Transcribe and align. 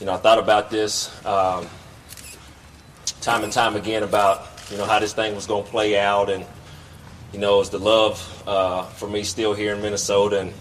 You 0.00 0.06
know, 0.06 0.14
I 0.14 0.16
thought 0.18 0.38
about 0.38 0.70
this 0.70 1.10
um, 1.24 1.66
time 3.20 3.44
and 3.44 3.52
time 3.52 3.76
again 3.76 4.02
about 4.02 4.46
you 4.70 4.76
know 4.76 4.84
how 4.84 4.98
this 4.98 5.12
thing 5.12 5.34
was 5.34 5.46
going 5.46 5.64
to 5.64 5.70
play 5.70 5.98
out, 5.98 6.30
and 6.30 6.44
you 7.32 7.38
know, 7.38 7.60
it's 7.60 7.70
the 7.70 7.78
love 7.78 8.42
uh, 8.46 8.84
for 8.84 9.08
me 9.08 9.22
still 9.22 9.54
here 9.54 9.74
in 9.74 9.82
Minnesota, 9.82 10.40
and 10.40 10.52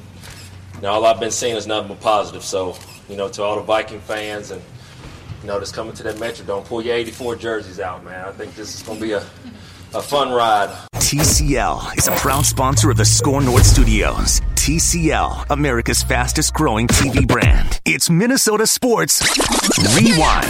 you 0.76 0.82
know, 0.82 0.92
all 0.92 1.06
I've 1.06 1.20
been 1.20 1.32
seeing 1.32 1.56
is 1.56 1.68
nothing 1.68 1.90
but 1.90 2.02
positive. 2.02 2.44
So, 2.44 2.76
you 3.08 3.16
know, 3.16 3.30
to 3.30 3.44
all 3.44 3.56
the 3.56 3.62
Viking 3.62 4.02
fans 4.02 4.52
and 4.52 4.62
you 5.42 5.48
know, 5.48 5.60
just 5.60 5.76
coming 5.76 5.94
to 5.94 6.04
that 6.04 6.16
Metrodome, 6.16 6.66
pull 6.66 6.82
your 6.82 6.96
'84 6.96 7.36
jerseys 7.36 7.80
out, 7.80 8.04
man. 8.04 8.26
I 8.26 8.32
think 8.32 8.56
this 8.56 8.74
is 8.74 8.82
going 8.82 9.00
to 9.00 9.04
be 9.06 9.12
a 9.14 9.24
a 9.96 10.02
fun 10.02 10.30
ride. 10.30 10.70
TCL 10.96 11.98
is 11.98 12.10
a 12.10 12.12
proud 12.18 12.46
sponsor 12.46 12.92
of 12.92 12.98
the 12.98 13.06
SKOR 13.06 13.42
North 13.42 13.66
Studios. 13.66 14.42
TCL, 14.56 15.46
America's 15.50 16.04
fastest 16.04 16.54
growing 16.54 16.86
TV 16.88 17.26
brand. 17.26 17.80
It's 17.86 18.10
Minnesota 18.10 18.68
Sports 18.68 19.22
Rewind. 19.96 20.46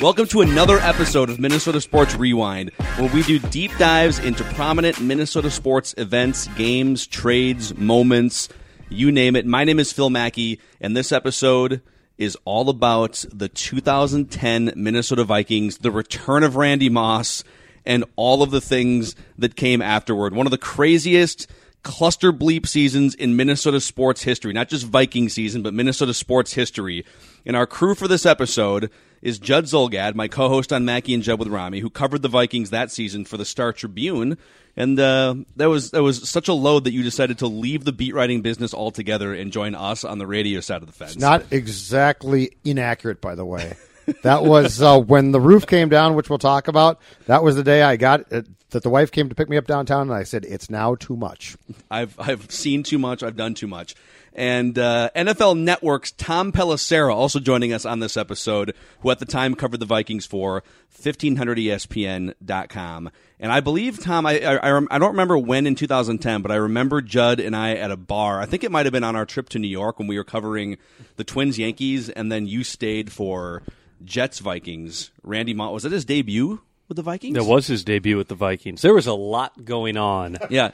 Welcome 0.00 0.26
to 0.28 0.42
another 0.42 0.78
episode 0.78 1.28
of 1.30 1.40
Minnesota 1.40 1.80
Sports 1.80 2.14
Rewind, 2.14 2.70
where 2.98 3.12
we 3.12 3.24
do 3.24 3.40
deep 3.40 3.76
dives 3.76 4.20
into 4.20 4.44
prominent 4.44 5.00
Minnesota 5.00 5.50
sports 5.50 5.96
events, 5.98 6.46
games, 6.56 7.08
trades, 7.08 7.76
moments, 7.76 8.48
you 8.88 9.10
name 9.10 9.34
it. 9.34 9.46
My 9.46 9.64
name 9.64 9.80
is 9.80 9.92
Phil 9.92 10.10
Mackey, 10.10 10.60
and 10.80 10.96
this 10.96 11.10
episode 11.10 11.80
is 12.18 12.36
all 12.44 12.68
about 12.68 13.24
the 13.32 13.48
2010 13.48 14.72
Minnesota 14.76 15.24
Vikings, 15.24 15.78
the 15.78 15.90
return 15.90 16.42
of 16.42 16.56
Randy 16.56 16.88
Moss, 16.88 17.44
and 17.84 18.04
all 18.16 18.42
of 18.42 18.50
the 18.50 18.60
things 18.60 19.14
that 19.36 19.56
came 19.56 19.82
afterward. 19.82 20.34
One 20.34 20.46
of 20.46 20.50
the 20.50 20.58
craziest 20.58 21.50
cluster 21.82 22.32
bleep 22.32 22.66
seasons 22.66 23.14
in 23.14 23.36
Minnesota 23.36 23.80
sports 23.80 24.22
history, 24.22 24.52
not 24.52 24.68
just 24.68 24.86
Viking 24.86 25.28
season, 25.28 25.62
but 25.62 25.74
Minnesota 25.74 26.14
sports 26.14 26.54
history. 26.54 27.04
And 27.44 27.56
our 27.56 27.66
crew 27.66 27.94
for 27.94 28.08
this 28.08 28.24
episode 28.24 28.90
is 29.20 29.38
Judd 29.38 29.64
Zulgad, 29.64 30.14
my 30.14 30.28
co-host 30.28 30.72
on 30.72 30.84
Mackey 30.84 31.14
and 31.14 31.22
Judd 31.22 31.38
with 31.38 31.48
Rami, 31.48 31.80
who 31.80 31.90
covered 31.90 32.22
the 32.22 32.28
Vikings 32.28 32.70
that 32.70 32.90
season 32.90 33.24
for 33.24 33.36
the 33.36 33.44
Star 33.44 33.72
Tribune. 33.72 34.38
And 34.76 34.98
uh, 34.98 35.36
that 35.56 35.66
was 35.66 35.92
that 35.92 36.02
was 36.02 36.28
such 36.28 36.48
a 36.48 36.52
load 36.52 36.84
that 36.84 36.92
you 36.92 37.02
decided 37.02 37.38
to 37.38 37.46
leave 37.46 37.84
the 37.84 37.92
beat 37.92 38.14
writing 38.14 38.42
business 38.42 38.74
altogether 38.74 39.32
and 39.32 39.52
join 39.52 39.74
us 39.74 40.04
on 40.04 40.18
the 40.18 40.26
radio 40.26 40.60
side 40.60 40.82
of 40.82 40.86
the 40.86 40.92
fence. 40.92 41.12
It's 41.12 41.20
not 41.20 41.44
exactly 41.52 42.56
inaccurate, 42.64 43.20
by 43.20 43.36
the 43.36 43.44
way. 43.44 43.74
that 44.22 44.44
was 44.44 44.82
uh, 44.82 44.98
when 44.98 45.30
the 45.32 45.40
roof 45.40 45.66
came 45.66 45.88
down, 45.88 46.14
which 46.14 46.28
we'll 46.28 46.38
talk 46.38 46.68
about. 46.68 47.00
That 47.26 47.42
was 47.42 47.56
the 47.56 47.62
day 47.62 47.82
I 47.82 47.96
got 47.96 48.32
it, 48.32 48.46
that 48.70 48.82
the 48.82 48.90
wife 48.90 49.12
came 49.12 49.28
to 49.28 49.34
pick 49.34 49.48
me 49.48 49.56
up 49.56 49.66
downtown, 49.66 50.02
and 50.02 50.12
I 50.12 50.24
said, 50.24 50.44
"It's 50.44 50.68
now 50.68 50.96
too 50.96 51.16
much." 51.16 51.56
I've 51.90 52.18
I've 52.18 52.50
seen 52.50 52.82
too 52.82 52.98
much. 52.98 53.22
I've 53.22 53.36
done 53.36 53.54
too 53.54 53.68
much. 53.68 53.94
And 54.34 54.76
uh, 54.78 55.10
NFL 55.14 55.58
Network's 55.58 56.12
Tom 56.12 56.50
Pelissero 56.50 57.14
also 57.14 57.38
joining 57.38 57.72
us 57.72 57.84
on 57.84 58.00
this 58.00 58.16
episode, 58.16 58.74
who 59.00 59.10
at 59.10 59.20
the 59.20 59.26
time 59.26 59.54
covered 59.54 59.78
the 59.78 59.86
Vikings 59.86 60.26
for 60.26 60.64
1500ESPN.com. 61.00 63.10
And 63.38 63.52
I 63.52 63.60
believe, 63.60 64.02
Tom, 64.02 64.26
I, 64.26 64.40
I, 64.40 64.66
I 64.66 64.98
don't 64.98 65.12
remember 65.12 65.38
when 65.38 65.66
in 65.66 65.76
2010, 65.76 66.42
but 66.42 66.50
I 66.50 66.56
remember 66.56 67.00
Judd 67.00 67.38
and 67.38 67.54
I 67.54 67.74
at 67.74 67.92
a 67.92 67.96
bar. 67.96 68.40
I 68.40 68.46
think 68.46 68.64
it 68.64 68.72
might 68.72 68.86
have 68.86 68.92
been 68.92 69.04
on 69.04 69.14
our 69.14 69.26
trip 69.26 69.48
to 69.50 69.58
New 69.58 69.68
York 69.68 69.98
when 69.98 70.08
we 70.08 70.16
were 70.16 70.24
covering 70.24 70.78
the 71.16 71.24
Twins 71.24 71.58
Yankees, 71.58 72.10
and 72.10 72.32
then 72.32 72.46
you 72.46 72.64
stayed 72.64 73.12
for 73.12 73.62
Jets 74.04 74.40
Vikings. 74.40 75.10
Randy 75.22 75.54
Moss, 75.54 75.72
was 75.72 75.84
it 75.84 75.92
his 75.92 76.04
debut 76.04 76.60
with 76.88 76.96
the 76.96 77.02
Vikings? 77.02 77.36
That 77.36 77.44
was 77.44 77.66
his 77.66 77.84
debut 77.84 78.16
with 78.16 78.28
the 78.28 78.34
Vikings. 78.34 78.82
There 78.82 78.94
was 78.94 79.06
a 79.06 79.14
lot 79.14 79.64
going 79.64 79.96
on. 79.96 80.38
Yeah. 80.50 80.72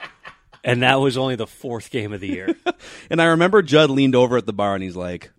And 0.63 0.83
that 0.83 0.97
was 0.97 1.17
only 1.17 1.37
the 1.37 1.47
fourth 1.47 1.91
game 1.91 2.13
of 2.13 2.21
the 2.21 2.29
year. 2.29 2.55
and 3.11 3.21
I 3.21 3.27
remember 3.27 3.63
Judd 3.63 3.91
leaned 3.91 4.15
over 4.15 4.37
at 4.37 4.47
the 4.47 4.53
bar 4.53 4.75
and 4.75 4.83
he's 4.83 4.97
like, 4.97 5.31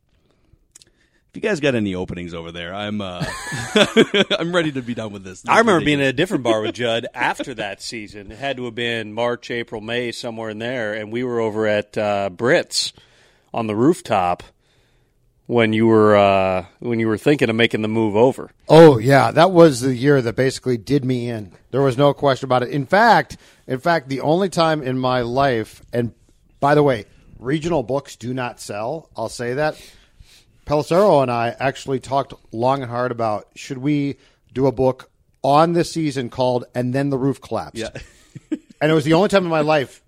if 1.32 1.38
you 1.42 1.42
guys 1.42 1.62
got 1.62 1.76
any 1.76 1.96
openings 1.96 2.34
over 2.34 2.52
there, 2.52 2.74
I'm 2.74 3.00
uh, 3.00 3.26
I'm 4.38 4.54
ready 4.54 4.74
to 4.74 4.82
be 4.82 4.94
done 4.94 5.14
with 5.14 5.24
this. 5.24 5.44
this 5.44 5.50
I 5.50 5.60
remember 5.60 5.86
being 5.86 6.02
at 6.02 6.08
a 6.08 6.14
different 6.14 6.44
bar 6.44 6.62
with 6.62 6.76
Judd 6.76 7.08
after 7.14 7.54
that 7.54 7.82
season. 7.82 8.34
It 8.34 8.38
had 8.38 8.58
to 8.58 8.66
have 8.66 8.76
been 8.76 9.14
March, 9.14 9.50
April, 9.50 9.80
May, 9.80 10.12
somewhere 10.12 10.50
in 10.50 10.60
there, 10.60 10.94
and 10.94 11.10
we 11.10 11.24
were 11.24 11.40
over 11.40 11.68
at 11.68 11.98
uh, 11.98 12.30
Brits 12.34 12.92
on 13.54 13.68
the 13.68 13.76
rooftop 13.78 14.44
when 15.52 15.74
you 15.74 15.86
were 15.86 16.16
uh, 16.16 16.66
when 16.80 17.02
you 17.02 17.10
were 17.10 17.18
thinking 17.18 17.50
of 17.50 17.56
making 17.58 17.82
the 17.82 17.90
move 17.90 18.16
over. 18.16 18.52
Oh 18.70 18.98
yeah, 18.98 19.32
that 19.32 19.52
was 19.52 19.82
the 19.82 19.94
year 19.94 20.22
that 20.22 20.38
basically 20.38 20.78
did 20.78 21.04
me 21.04 21.30
in. 21.30 21.52
There 21.72 21.82
was 21.82 21.98
no 21.98 22.14
question 22.14 22.46
about 22.46 22.64
it. 22.64 22.70
In 22.70 22.86
fact, 22.86 23.36
in 23.68 23.80
fact, 23.80 24.08
the 24.08 24.22
only 24.22 24.48
time 24.48 24.82
in 24.82 24.98
my 24.98 25.22
life, 25.22 25.82
and 25.92 26.14
by 26.62 26.74
the 26.74 26.84
way, 26.84 27.04
regional 27.38 27.84
books 27.84 28.16
do 28.16 28.34
not 28.34 28.62
sell. 28.62 29.10
I'll 29.18 29.28
say 29.28 29.56
that. 29.56 29.76
Pelissero 30.66 31.22
and 31.22 31.30
I 31.30 31.54
actually 31.60 32.00
talked 32.00 32.34
long 32.54 32.82
and 32.82 32.90
hard 32.90 33.12
about 33.12 33.50
should 33.54 33.80
we 33.80 34.16
do 34.54 34.68
a 34.68 34.72
book 34.72 35.12
on 35.44 35.74
this 35.74 35.92
season 35.92 36.30
called 36.30 36.64
"And 36.74 36.94
Then 36.94 37.10
the 37.10 37.18
Roof 37.18 37.42
Collapsed." 37.42 37.76
Yeah. 37.76 37.90
and 38.82 38.90
it 38.90 38.94
was 38.94 39.04
the 39.04 39.14
only 39.14 39.28
time 39.28 39.44
in 39.44 39.50
my 39.50 39.60
life, 39.60 40.02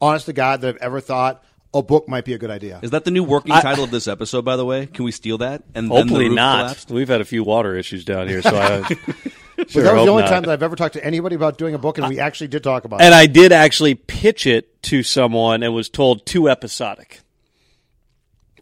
honest 0.00 0.26
to 0.26 0.32
God, 0.32 0.62
that 0.62 0.74
I've 0.74 0.82
ever 0.82 1.00
thought 1.00 1.44
a 1.72 1.82
book 1.82 2.08
might 2.08 2.24
be 2.24 2.32
a 2.32 2.38
good 2.38 2.50
idea. 2.50 2.80
Is 2.82 2.90
that 2.90 3.04
the 3.04 3.10
new 3.10 3.22
working 3.22 3.52
I, 3.52 3.60
title 3.60 3.84
of 3.84 3.90
this 3.90 4.08
episode? 4.08 4.44
By 4.44 4.56
the 4.56 4.64
way, 4.64 4.86
can 4.86 5.04
we 5.04 5.12
steal 5.12 5.38
that? 5.38 5.62
And 5.74 5.88
hopefully 5.88 6.28
the 6.28 6.34
not. 6.34 6.62
Collapsed? 6.62 6.90
We've 6.90 7.08
had 7.08 7.20
a 7.20 7.24
few 7.24 7.44
water 7.44 7.76
issues 7.76 8.04
down 8.04 8.28
here, 8.28 8.42
so 8.42 8.56
I. 8.56 8.96
Sure, 9.68 9.82
that 9.82 9.94
was 9.94 10.04
the 10.06 10.10
only 10.10 10.22
not. 10.22 10.30
time 10.30 10.42
that 10.44 10.50
I've 10.50 10.62
ever 10.62 10.74
talked 10.74 10.94
to 10.94 11.04
anybody 11.04 11.36
about 11.36 11.58
doing 11.58 11.74
a 11.74 11.78
book, 11.78 11.98
and 11.98 12.08
we 12.08 12.18
actually 12.18 12.48
did 12.48 12.64
talk 12.64 12.84
about 12.84 13.02
and 13.02 13.04
it. 13.04 13.06
And 13.08 13.14
I 13.14 13.26
did 13.26 13.52
actually 13.52 13.94
pitch 13.94 14.46
it 14.46 14.82
to 14.84 15.02
someone 15.02 15.62
and 15.62 15.74
was 15.74 15.90
told 15.90 16.24
too 16.24 16.48
episodic. 16.48 17.20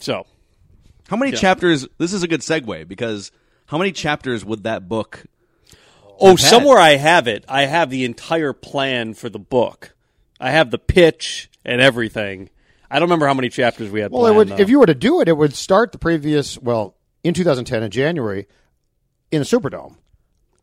So, 0.00 0.26
how 1.08 1.16
many 1.16 1.30
yeah. 1.30 1.38
chapters? 1.38 1.86
This 1.98 2.12
is 2.12 2.24
a 2.24 2.28
good 2.28 2.40
segue 2.40 2.88
because 2.88 3.30
how 3.66 3.78
many 3.78 3.92
chapters 3.92 4.44
would 4.44 4.64
that 4.64 4.88
book? 4.88 5.24
Oh, 6.20 6.34
somewhere 6.34 6.78
I 6.78 6.96
have 6.96 7.28
it. 7.28 7.44
I 7.48 7.66
have 7.66 7.90
the 7.90 8.04
entire 8.04 8.52
plan 8.52 9.14
for 9.14 9.28
the 9.28 9.38
book. 9.38 9.94
I 10.40 10.50
have 10.50 10.70
the 10.70 10.78
pitch 10.78 11.48
and 11.64 11.80
everything. 11.80 12.50
I 12.90 12.98
don't 12.98 13.08
remember 13.08 13.26
how 13.26 13.34
many 13.34 13.48
chapters 13.48 13.90
we 13.90 14.00
had. 14.00 14.10
Well, 14.10 14.22
planned, 14.22 14.36
would, 14.36 14.48
though. 14.48 14.56
if 14.56 14.68
you 14.68 14.80
were 14.80 14.86
to 14.86 14.94
do 14.94 15.20
it, 15.20 15.28
it 15.28 15.36
would 15.36 15.54
start 15.54 15.92
the 15.92 15.98
previous 15.98 16.58
well 16.58 16.96
in 17.22 17.34
2010 17.34 17.82
in 17.82 17.90
January 17.90 18.46
in 19.30 19.40
the 19.40 19.44
Superdome. 19.44 19.96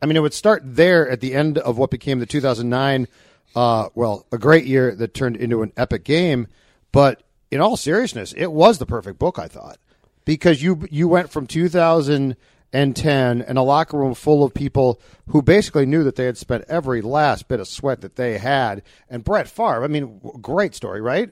I 0.02 0.06
mean, 0.06 0.16
it 0.16 0.20
would 0.20 0.34
start 0.34 0.62
there 0.64 1.08
at 1.08 1.20
the 1.20 1.34
end 1.34 1.58
of 1.58 1.78
what 1.78 1.90
became 1.90 2.18
the 2.18 2.26
2009, 2.26 3.08
uh, 3.54 3.88
well, 3.94 4.26
a 4.30 4.38
great 4.38 4.66
year 4.66 4.94
that 4.94 5.14
turned 5.14 5.36
into 5.36 5.62
an 5.62 5.72
epic 5.76 6.04
game. 6.04 6.48
But 6.92 7.22
in 7.50 7.60
all 7.60 7.76
seriousness, 7.76 8.32
it 8.36 8.52
was 8.52 8.78
the 8.78 8.86
perfect 8.86 9.18
book, 9.18 9.38
I 9.38 9.48
thought, 9.48 9.78
because 10.24 10.62
you 10.62 10.86
you 10.90 11.08
went 11.08 11.30
from 11.30 11.46
2010 11.46 12.36
and 12.72 13.58
a 13.58 13.62
locker 13.62 13.96
room 13.96 14.14
full 14.14 14.44
of 14.44 14.52
people 14.52 15.00
who 15.28 15.42
basically 15.42 15.86
knew 15.86 16.04
that 16.04 16.16
they 16.16 16.26
had 16.26 16.36
spent 16.36 16.64
every 16.68 17.00
last 17.02 17.48
bit 17.48 17.60
of 17.60 17.68
sweat 17.68 18.02
that 18.02 18.16
they 18.16 18.38
had. 18.38 18.82
And 19.08 19.24
Brett 19.24 19.48
Favre, 19.48 19.84
I 19.84 19.88
mean, 19.88 20.20
great 20.40 20.74
story, 20.74 21.00
right? 21.00 21.30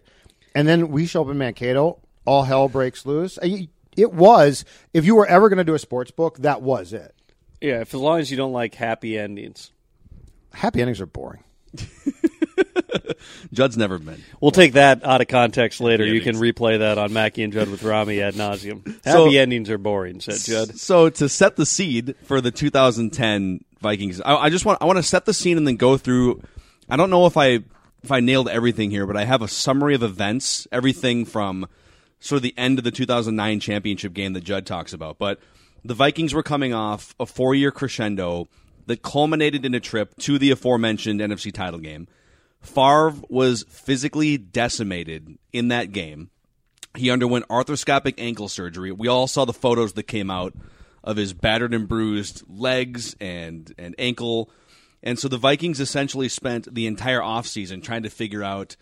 And 0.54 0.66
then 0.68 0.88
we 0.88 1.06
show 1.06 1.22
up 1.22 1.28
in 1.28 1.38
Mankato, 1.38 1.98
all 2.24 2.44
hell 2.44 2.68
breaks 2.68 3.04
loose. 3.06 3.38
It 3.42 4.12
was, 4.12 4.64
if 4.92 5.04
you 5.04 5.14
were 5.16 5.26
ever 5.26 5.48
going 5.48 5.58
to 5.58 5.64
do 5.64 5.74
a 5.74 5.78
sports 5.78 6.10
book, 6.10 6.38
that 6.38 6.62
was 6.62 6.92
it. 6.92 7.14
Yeah, 7.60 7.80
if 7.80 7.94
as 7.94 8.00
long 8.00 8.18
as 8.20 8.30
you 8.30 8.36
don't 8.36 8.52
like 8.52 8.74
happy 8.74 9.18
endings. 9.18 9.70
Happy 10.52 10.80
endings 10.80 11.00
are 11.00 11.06
boring. 11.06 11.42
Judd's 13.52 13.76
never 13.76 13.98
been. 13.98 14.22
We'll 14.40 14.50
take 14.50 14.72
that 14.74 15.04
out 15.04 15.20
of 15.20 15.28
context 15.28 15.80
later. 15.80 16.04
Yeah, 16.04 16.12
you 16.14 16.20
can 16.20 16.36
replay 16.36 16.78
that 16.80 16.98
on 16.98 17.12
Mackey 17.12 17.42
and 17.42 17.52
Judd 17.52 17.68
with 17.68 17.82
Rami 17.82 18.20
ad 18.20 18.34
nauseum. 18.34 18.84
Happy 19.04 19.10
So- 19.10 19.30
endings 19.30 19.70
are 19.70 19.78
boring, 19.78 20.20
said 20.20 20.38
Judd. 20.40 20.78
So 20.78 21.10
to 21.10 21.28
set 21.28 21.56
the 21.56 21.66
seed 21.66 22.14
for 22.24 22.40
the 22.40 22.50
2010 22.50 23.64
Vikings, 23.80 24.20
I, 24.20 24.36
I 24.36 24.50
just 24.50 24.64
want 24.64 24.78
I 24.80 24.86
want 24.86 24.96
to 24.98 25.02
set 25.02 25.24
the 25.24 25.34
scene 25.34 25.56
and 25.56 25.66
then 25.66 25.76
go 25.76 25.96
through. 25.96 26.42
I 26.88 26.96
don't 26.96 27.10
know 27.10 27.26
if 27.26 27.36
I 27.36 27.60
if 28.04 28.12
I 28.12 28.20
nailed 28.20 28.48
everything 28.48 28.90
here, 28.90 29.06
but 29.06 29.16
I 29.16 29.24
have 29.24 29.42
a 29.42 29.48
summary 29.48 29.94
of 29.94 30.02
events, 30.02 30.68
everything 30.70 31.24
from 31.24 31.66
sort 32.20 32.36
of 32.36 32.42
the 32.42 32.54
end 32.56 32.78
of 32.78 32.84
the 32.84 32.90
2009 32.90 33.60
championship 33.60 34.12
game 34.12 34.34
that 34.34 34.44
Judd 34.44 34.66
talks 34.66 34.92
about. 34.92 35.18
But 35.18 35.40
the 35.84 35.94
Vikings 35.94 36.34
were 36.34 36.42
coming 36.42 36.72
off 36.72 37.14
a 37.18 37.26
four 37.26 37.54
year 37.54 37.70
crescendo 37.70 38.48
that 38.86 39.02
culminated 39.02 39.64
in 39.64 39.74
a 39.74 39.80
trip 39.80 40.14
to 40.18 40.38
the 40.38 40.50
aforementioned 40.50 41.20
NFC 41.20 41.52
title 41.52 41.80
game. 41.80 42.06
Favre 42.60 43.14
was 43.28 43.64
physically 43.68 44.38
decimated 44.38 45.38
in 45.52 45.68
that 45.68 45.92
game. 45.92 46.30
He 46.96 47.10
underwent 47.10 47.48
arthroscopic 47.48 48.14
ankle 48.18 48.48
surgery. 48.48 48.92
We 48.92 49.08
all 49.08 49.26
saw 49.26 49.44
the 49.44 49.52
photos 49.52 49.94
that 49.94 50.04
came 50.04 50.30
out 50.30 50.54
of 51.02 51.16
his 51.16 51.32
battered 51.32 51.74
and 51.74 51.88
bruised 51.88 52.42
legs 52.48 53.16
and, 53.20 53.72
and 53.76 53.94
ankle. 53.98 54.50
And 55.04 55.18
so 55.18 55.28
the 55.28 55.36
Vikings 55.36 55.80
essentially 55.80 56.30
spent 56.30 56.74
the 56.74 56.86
entire 56.86 57.20
offseason 57.20 57.82
trying 57.82 58.02
to 58.02 58.10
figure 58.10 58.42
out 58.42 58.74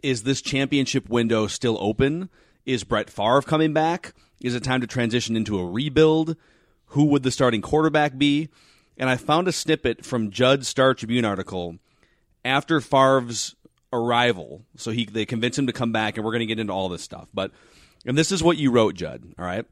is 0.00 0.22
this 0.22 0.40
championship 0.40 1.08
window 1.10 1.48
still 1.48 1.76
open? 1.80 2.30
Is 2.64 2.84
Brett 2.84 3.10
Favre 3.10 3.42
coming 3.42 3.72
back? 3.72 4.14
Is 4.40 4.54
it 4.54 4.62
time 4.62 4.80
to 4.80 4.86
transition 4.86 5.34
into 5.34 5.58
a 5.58 5.68
rebuild? 5.68 6.36
Who 6.92 7.06
would 7.06 7.24
the 7.24 7.32
starting 7.32 7.60
quarterback 7.60 8.16
be? 8.16 8.48
And 8.96 9.10
I 9.10 9.16
found 9.16 9.48
a 9.48 9.52
snippet 9.52 10.04
from 10.04 10.30
Judd's 10.30 10.68
Star 10.68 10.94
Tribune 10.94 11.24
article 11.24 11.78
after 12.44 12.80
Favre's 12.80 13.56
arrival. 13.92 14.64
So 14.76 14.92
he 14.92 15.04
they 15.06 15.26
convinced 15.26 15.58
him 15.58 15.66
to 15.66 15.72
come 15.72 15.90
back, 15.90 16.16
and 16.16 16.24
we're 16.24 16.32
going 16.32 16.40
to 16.40 16.46
get 16.46 16.60
into 16.60 16.72
all 16.72 16.88
this 16.88 17.02
stuff. 17.02 17.28
But 17.34 17.50
and 18.06 18.16
this 18.16 18.30
is 18.30 18.42
what 18.42 18.56
you 18.56 18.70
wrote, 18.70 18.94
Judd. 18.94 19.34
All 19.36 19.44
right. 19.44 19.66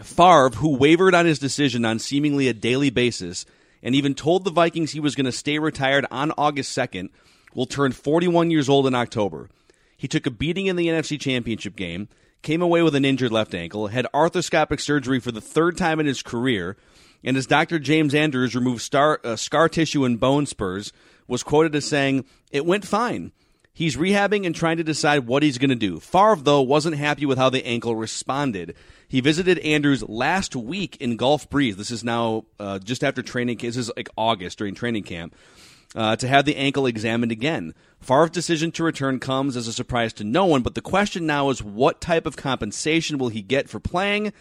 Favre, 0.00 0.50
who 0.50 0.76
wavered 0.76 1.14
on 1.14 1.26
his 1.26 1.40
decision 1.40 1.84
on 1.84 1.98
seemingly 1.98 2.48
a 2.48 2.54
daily 2.54 2.90
basis, 2.90 3.44
and 3.84 3.94
even 3.94 4.14
told 4.14 4.42
the 4.42 4.50
Vikings 4.50 4.90
he 4.90 4.98
was 4.98 5.14
going 5.14 5.26
to 5.26 5.32
stay 5.32 5.58
retired 5.60 6.06
on 6.10 6.32
August 6.36 6.76
2nd, 6.76 7.10
will 7.54 7.66
turn 7.66 7.92
41 7.92 8.50
years 8.50 8.68
old 8.68 8.86
in 8.86 8.94
October. 8.94 9.48
He 9.96 10.08
took 10.08 10.26
a 10.26 10.30
beating 10.30 10.66
in 10.66 10.74
the 10.74 10.88
NFC 10.88 11.20
Championship 11.20 11.76
game, 11.76 12.08
came 12.42 12.62
away 12.62 12.82
with 12.82 12.94
an 12.94 13.04
injured 13.04 13.30
left 13.30 13.54
ankle, 13.54 13.88
had 13.88 14.06
arthroscopic 14.12 14.80
surgery 14.80 15.20
for 15.20 15.30
the 15.30 15.40
third 15.40 15.76
time 15.76 16.00
in 16.00 16.06
his 16.06 16.22
career, 16.22 16.76
and 17.22 17.36
as 17.36 17.46
Dr. 17.46 17.78
James 17.78 18.14
Andrews 18.14 18.56
removed 18.56 18.82
star, 18.82 19.20
uh, 19.22 19.36
scar 19.36 19.68
tissue 19.68 20.04
and 20.04 20.18
bone 20.18 20.46
spurs, 20.46 20.92
was 21.28 21.42
quoted 21.42 21.74
as 21.74 21.86
saying, 21.86 22.24
It 22.50 22.66
went 22.66 22.86
fine. 22.86 23.32
He's 23.72 23.96
rehabbing 23.96 24.46
and 24.46 24.54
trying 24.54 24.76
to 24.76 24.84
decide 24.84 25.26
what 25.26 25.42
he's 25.42 25.58
going 25.58 25.70
to 25.70 25.74
do. 25.74 25.98
Favre, 25.98 26.36
though, 26.36 26.62
wasn't 26.62 26.96
happy 26.96 27.26
with 27.26 27.38
how 27.38 27.50
the 27.50 27.66
ankle 27.66 27.96
responded. 27.96 28.76
He 29.14 29.20
visited 29.20 29.60
Andrews 29.60 30.02
last 30.08 30.56
week 30.56 30.96
in 30.96 31.16
Gulf 31.16 31.48
Breeze. 31.48 31.76
This 31.76 31.92
is 31.92 32.02
now 32.02 32.46
uh, 32.58 32.80
just 32.80 33.04
after 33.04 33.22
training. 33.22 33.58
This 33.58 33.76
is 33.76 33.88
like 33.96 34.08
August 34.18 34.58
during 34.58 34.74
training 34.74 35.04
camp. 35.04 35.36
Uh, 35.94 36.16
to 36.16 36.26
have 36.26 36.44
the 36.44 36.56
ankle 36.56 36.84
examined 36.86 37.30
again. 37.30 37.74
Favre's 38.00 38.30
decision 38.30 38.72
to 38.72 38.82
return 38.82 39.20
comes 39.20 39.56
as 39.56 39.68
a 39.68 39.72
surprise 39.72 40.12
to 40.14 40.24
no 40.24 40.46
one, 40.46 40.62
but 40.62 40.74
the 40.74 40.80
question 40.80 41.26
now 41.26 41.50
is 41.50 41.62
what 41.62 42.00
type 42.00 42.26
of 42.26 42.36
compensation 42.36 43.16
will 43.16 43.28
he 43.28 43.40
get 43.40 43.68
for 43.68 43.78
playing? 43.78 44.32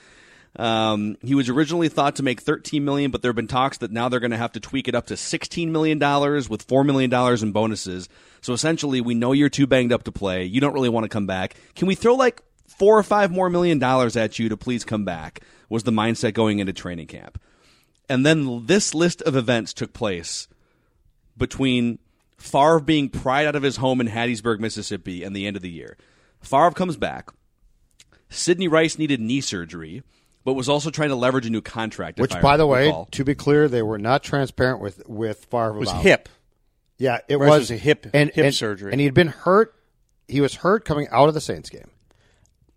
Um, 0.56 1.18
he 1.22 1.36
was 1.36 1.50
originally 1.50 1.88
thought 1.88 2.16
to 2.16 2.24
make 2.24 2.42
13 2.42 2.84
million, 2.84 3.12
but 3.12 3.22
there 3.22 3.30
have 3.30 3.36
been 3.36 3.46
talks 3.48 3.78
that 3.78 3.92
now 3.92 4.10
they're 4.10 4.20
going 4.20 4.32
to 4.32 4.38
have 4.38 4.54
to 4.54 4.60
tweak 4.60 4.88
it 4.88 4.96
up 4.96 5.06
to 5.06 5.16
16 5.16 5.72
million 5.72 6.00
dollars 6.00 6.50
with 6.50 6.64
4 6.64 6.84
million 6.84 7.12
dollars 7.12 7.44
in 7.44 7.52
bonuses. 7.52 8.10
So 8.42 8.54
essentially, 8.54 9.02
we 9.02 9.14
know 9.14 9.34
you're 9.34 9.50
too 9.50 9.68
banged 9.68 9.94
up 9.94 10.02
to 10.06 10.12
play. 10.12 10.46
You 10.46 10.62
don't 10.62 10.74
really 10.74 10.90
want 10.90 11.04
to 11.04 11.10
come 11.10 11.28
back. 11.28 11.54
Can 11.76 11.88
we 11.88 11.94
throw 11.94 12.16
like 12.16 12.42
four 12.78 12.98
or 12.98 13.04
five 13.04 13.32
more 13.32 13.50
million 13.50 13.80
dollars 13.80 14.16
at 14.18 14.40
you 14.40 14.50
to 14.50 14.58
please 14.58 14.84
come 14.84 15.06
back? 15.06 15.42
Was 15.70 15.84
the 15.84 15.92
mindset 15.92 16.34
going 16.34 16.60
into 16.60 16.74
training 16.74 17.08
camp. 17.08 17.42
And 18.10 18.26
then 18.26 18.66
this 18.68 18.94
list 18.94 19.22
of 19.24 19.36
events 19.36 19.74
took 19.74 19.92
place 19.94 20.48
between 21.38 22.00
Favre 22.38 22.80
being 22.80 23.10
pried 23.10 23.48
out 23.48 23.56
of 23.56 23.64
his 23.64 23.78
home 23.78 24.02
in 24.02 24.08
Hattiesburg, 24.08 24.60
Mississippi, 24.60 25.24
and 25.24 25.36
the 25.36 25.48
end 25.48 25.56
of 25.56 25.62
the 25.62 25.70
year. 25.72 25.98
Favre 26.42 26.72
comes 26.72 26.98
back. 26.98 27.30
Sidney 28.30 28.68
Rice 28.68 28.98
needed 29.00 29.20
knee 29.22 29.42
surgery, 29.42 30.04
but 30.44 30.54
was 30.54 30.68
also 30.68 30.90
trying 30.90 31.10
to 31.10 31.16
leverage 31.16 31.46
a 31.46 31.50
new 31.50 31.62
contract. 31.62 32.20
Which, 32.20 32.40
by 32.42 32.58
the 32.58 32.68
way, 32.68 32.88
recall. 32.88 33.08
to 33.12 33.24
be 33.24 33.34
clear, 33.36 33.68
they 33.68 33.82
were 33.82 33.98
not 33.98 34.24
transparent 34.24 34.82
with 34.82 35.08
with 35.08 35.46
Favre 35.46 35.76
It 35.76 35.80
was 35.80 35.90
about. 35.90 36.04
hip. 36.04 36.30
Yeah, 36.98 37.20
it 37.28 37.38
Rice 37.38 37.50
was, 37.50 37.60
was 37.62 37.72
a 37.72 37.78
hip- 37.78 38.08
and, 38.14 38.30
hip 38.32 38.46
and- 38.46 38.54
surgery. 38.56 38.92
and 38.92 39.00
he 39.00 39.06
had 39.06 39.14
been 39.14 39.28
hurt. 39.30 39.74
He 40.28 40.42
was 40.42 40.56
hurt 40.56 40.86
coming 40.86 41.08
out 41.12 41.28
of 41.28 41.34
the 41.34 41.42
Saints 41.42 41.70
game, 41.70 41.90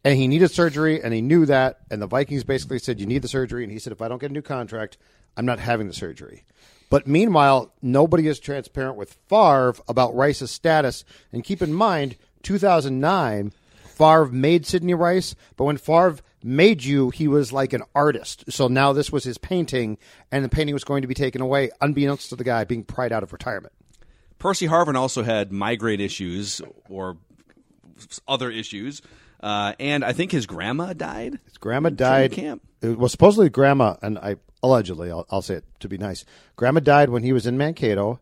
and 0.06 0.16
he 0.16 0.28
needed 0.28 0.52
surgery, 0.52 1.02
and 1.02 1.12
he 1.12 1.20
knew 1.20 1.46
that. 1.46 1.80
And 1.90 2.00
the 2.00 2.06
Vikings 2.06 2.44
basically 2.44 2.78
said, 2.78 3.00
"You 3.00 3.06
need 3.06 3.22
the 3.22 3.28
surgery," 3.28 3.64
and 3.64 3.72
he 3.72 3.80
said, 3.80 3.92
"If 3.92 4.00
I 4.00 4.06
don't 4.06 4.20
get 4.20 4.30
a 4.30 4.32
new 4.32 4.40
contract, 4.40 4.96
I'm 5.36 5.44
not 5.44 5.58
having 5.58 5.88
the 5.88 5.92
surgery." 5.92 6.44
But 6.88 7.08
meanwhile, 7.08 7.74
nobody 7.82 8.28
is 8.28 8.38
transparent 8.38 8.96
with 8.96 9.16
Favre 9.28 9.74
about 9.88 10.14
Rice's 10.14 10.52
status. 10.52 11.04
And 11.32 11.42
keep 11.42 11.60
in 11.60 11.72
mind, 11.72 12.14
2009, 12.44 13.50
Favre 13.84 14.26
made 14.26 14.64
Sidney 14.64 14.94
Rice, 14.94 15.34
but 15.56 15.64
when 15.64 15.76
Favre 15.76 16.18
made 16.40 16.84
you, 16.84 17.10
he 17.10 17.26
was 17.26 17.52
like 17.52 17.72
an 17.72 17.82
artist. 17.92 18.44
So 18.48 18.68
now 18.68 18.92
this 18.92 19.10
was 19.10 19.24
his 19.24 19.38
painting, 19.38 19.98
and 20.30 20.44
the 20.44 20.48
painting 20.48 20.74
was 20.74 20.84
going 20.84 21.02
to 21.02 21.08
be 21.08 21.14
taken 21.14 21.40
away, 21.40 21.70
unbeknownst 21.80 22.28
to 22.28 22.36
the 22.36 22.44
guy 22.44 22.62
being 22.62 22.84
pried 22.84 23.10
out 23.10 23.24
of 23.24 23.32
retirement. 23.32 23.72
Percy 24.38 24.68
Harvin 24.68 24.94
also 24.94 25.24
had 25.24 25.50
migraine 25.50 26.00
issues 26.00 26.60
or 26.88 27.16
other 28.28 28.52
issues, 28.52 29.02
uh, 29.46 29.72
and 29.78 30.04
I 30.04 30.12
think 30.12 30.32
his 30.32 30.46
grandma 30.46 30.92
died. 30.92 31.38
His 31.44 31.58
grandma 31.58 31.90
died. 31.90 32.32
camp. 32.32 32.62
It 32.82 32.98
was 32.98 33.12
supposedly 33.12 33.48
grandma, 33.48 33.96
and 34.02 34.18
I 34.18 34.36
allegedly, 34.62 35.10
I'll, 35.10 35.26
I'll 35.30 35.42
say 35.42 35.54
it 35.54 35.64
to 35.80 35.88
be 35.88 35.98
nice. 35.98 36.24
Grandma 36.56 36.80
died 36.80 37.10
when 37.10 37.22
he 37.22 37.32
was 37.32 37.46
in 37.46 37.56
Mankato. 37.56 38.18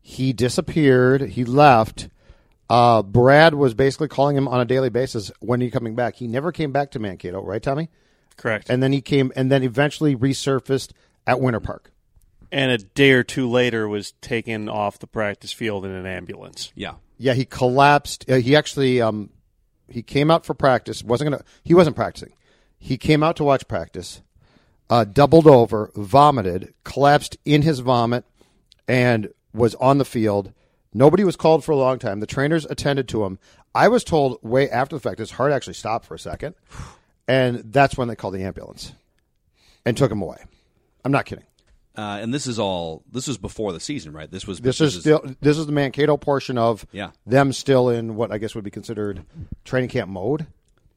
He 0.00 0.32
disappeared. 0.32 1.22
He 1.22 1.44
left. 1.44 2.08
Uh, 2.70 3.02
Brad 3.02 3.54
was 3.54 3.74
basically 3.74 4.08
calling 4.08 4.36
him 4.36 4.46
on 4.46 4.60
a 4.60 4.64
daily 4.64 4.90
basis. 4.90 5.30
When 5.40 5.60
are 5.60 5.64
you 5.64 5.70
coming 5.70 5.94
back? 5.94 6.14
He 6.16 6.26
never 6.28 6.52
came 6.52 6.70
back 6.70 6.90
to 6.92 6.98
Mankato, 6.98 7.42
right, 7.42 7.62
Tommy? 7.62 7.88
Correct. 8.36 8.70
And 8.70 8.82
then 8.82 8.92
he 8.92 9.00
came, 9.00 9.32
and 9.34 9.50
then 9.50 9.62
eventually 9.62 10.14
resurfaced 10.14 10.92
at 11.26 11.40
Winter 11.40 11.60
Park. 11.60 11.90
and 12.52 12.70
a 12.70 12.78
day 12.78 13.10
or 13.12 13.22
two 13.24 13.48
later 13.50 13.88
was 13.88 14.12
taken 14.20 14.68
off 14.68 14.98
the 14.98 15.06
practice 15.06 15.52
field 15.52 15.84
in 15.84 15.90
an 15.90 16.06
ambulance. 16.06 16.72
Yeah. 16.74 16.94
Yeah, 17.18 17.34
he 17.34 17.44
collapsed. 17.44 18.24
Uh, 18.30 18.36
he 18.36 18.54
actually, 18.54 19.00
um, 19.02 19.30
he 19.88 20.02
came 20.02 20.30
out 20.30 20.44
for 20.44 20.54
practice. 20.54 21.02
wasn't 21.02 21.30
gonna. 21.30 21.44
He 21.62 21.74
wasn't 21.74 21.96
practicing. 21.96 22.32
He 22.78 22.96
came 22.96 23.22
out 23.22 23.36
to 23.36 23.44
watch 23.44 23.66
practice. 23.68 24.22
Uh, 24.90 25.04
doubled 25.04 25.46
over, 25.46 25.90
vomited, 25.94 26.72
collapsed 26.82 27.36
in 27.44 27.62
his 27.62 27.80
vomit, 27.80 28.24
and 28.86 29.32
was 29.52 29.74
on 29.76 29.98
the 29.98 30.04
field. 30.04 30.52
Nobody 30.94 31.24
was 31.24 31.36
called 31.36 31.62
for 31.62 31.72
a 31.72 31.76
long 31.76 31.98
time. 31.98 32.20
The 32.20 32.26
trainers 32.26 32.64
attended 32.64 33.06
to 33.08 33.24
him. 33.24 33.38
I 33.74 33.88
was 33.88 34.02
told 34.02 34.38
way 34.42 34.70
after 34.70 34.96
the 34.96 35.00
fact 35.00 35.18
his 35.18 35.32
heart 35.32 35.52
actually 35.52 35.74
stopped 35.74 36.06
for 36.06 36.14
a 36.14 36.18
second, 36.18 36.54
and 37.26 37.62
that's 37.70 37.98
when 37.98 38.08
they 38.08 38.16
called 38.16 38.34
the 38.34 38.44
ambulance 38.44 38.92
and 39.84 39.96
took 39.96 40.10
him 40.10 40.22
away. 40.22 40.38
I'm 41.04 41.12
not 41.12 41.26
kidding. 41.26 41.44
Uh, 41.98 42.20
and 42.22 42.32
this 42.32 42.46
is 42.46 42.60
all. 42.60 43.02
This 43.10 43.26
was 43.26 43.38
before 43.38 43.72
the 43.72 43.80
season, 43.80 44.12
right? 44.12 44.30
This 44.30 44.46
was. 44.46 44.60
This 44.60 44.80
is 44.80 45.00
still 45.00 45.20
this 45.40 45.58
is 45.58 45.66
the 45.66 45.72
Mankato 45.72 46.16
portion 46.16 46.56
of 46.56 46.86
Yeah. 46.92 47.10
them 47.26 47.52
still 47.52 47.88
in 47.88 48.14
what 48.14 48.30
I 48.30 48.38
guess 48.38 48.54
would 48.54 48.62
be 48.62 48.70
considered 48.70 49.24
training 49.64 49.90
camp 49.90 50.08
mode. 50.08 50.46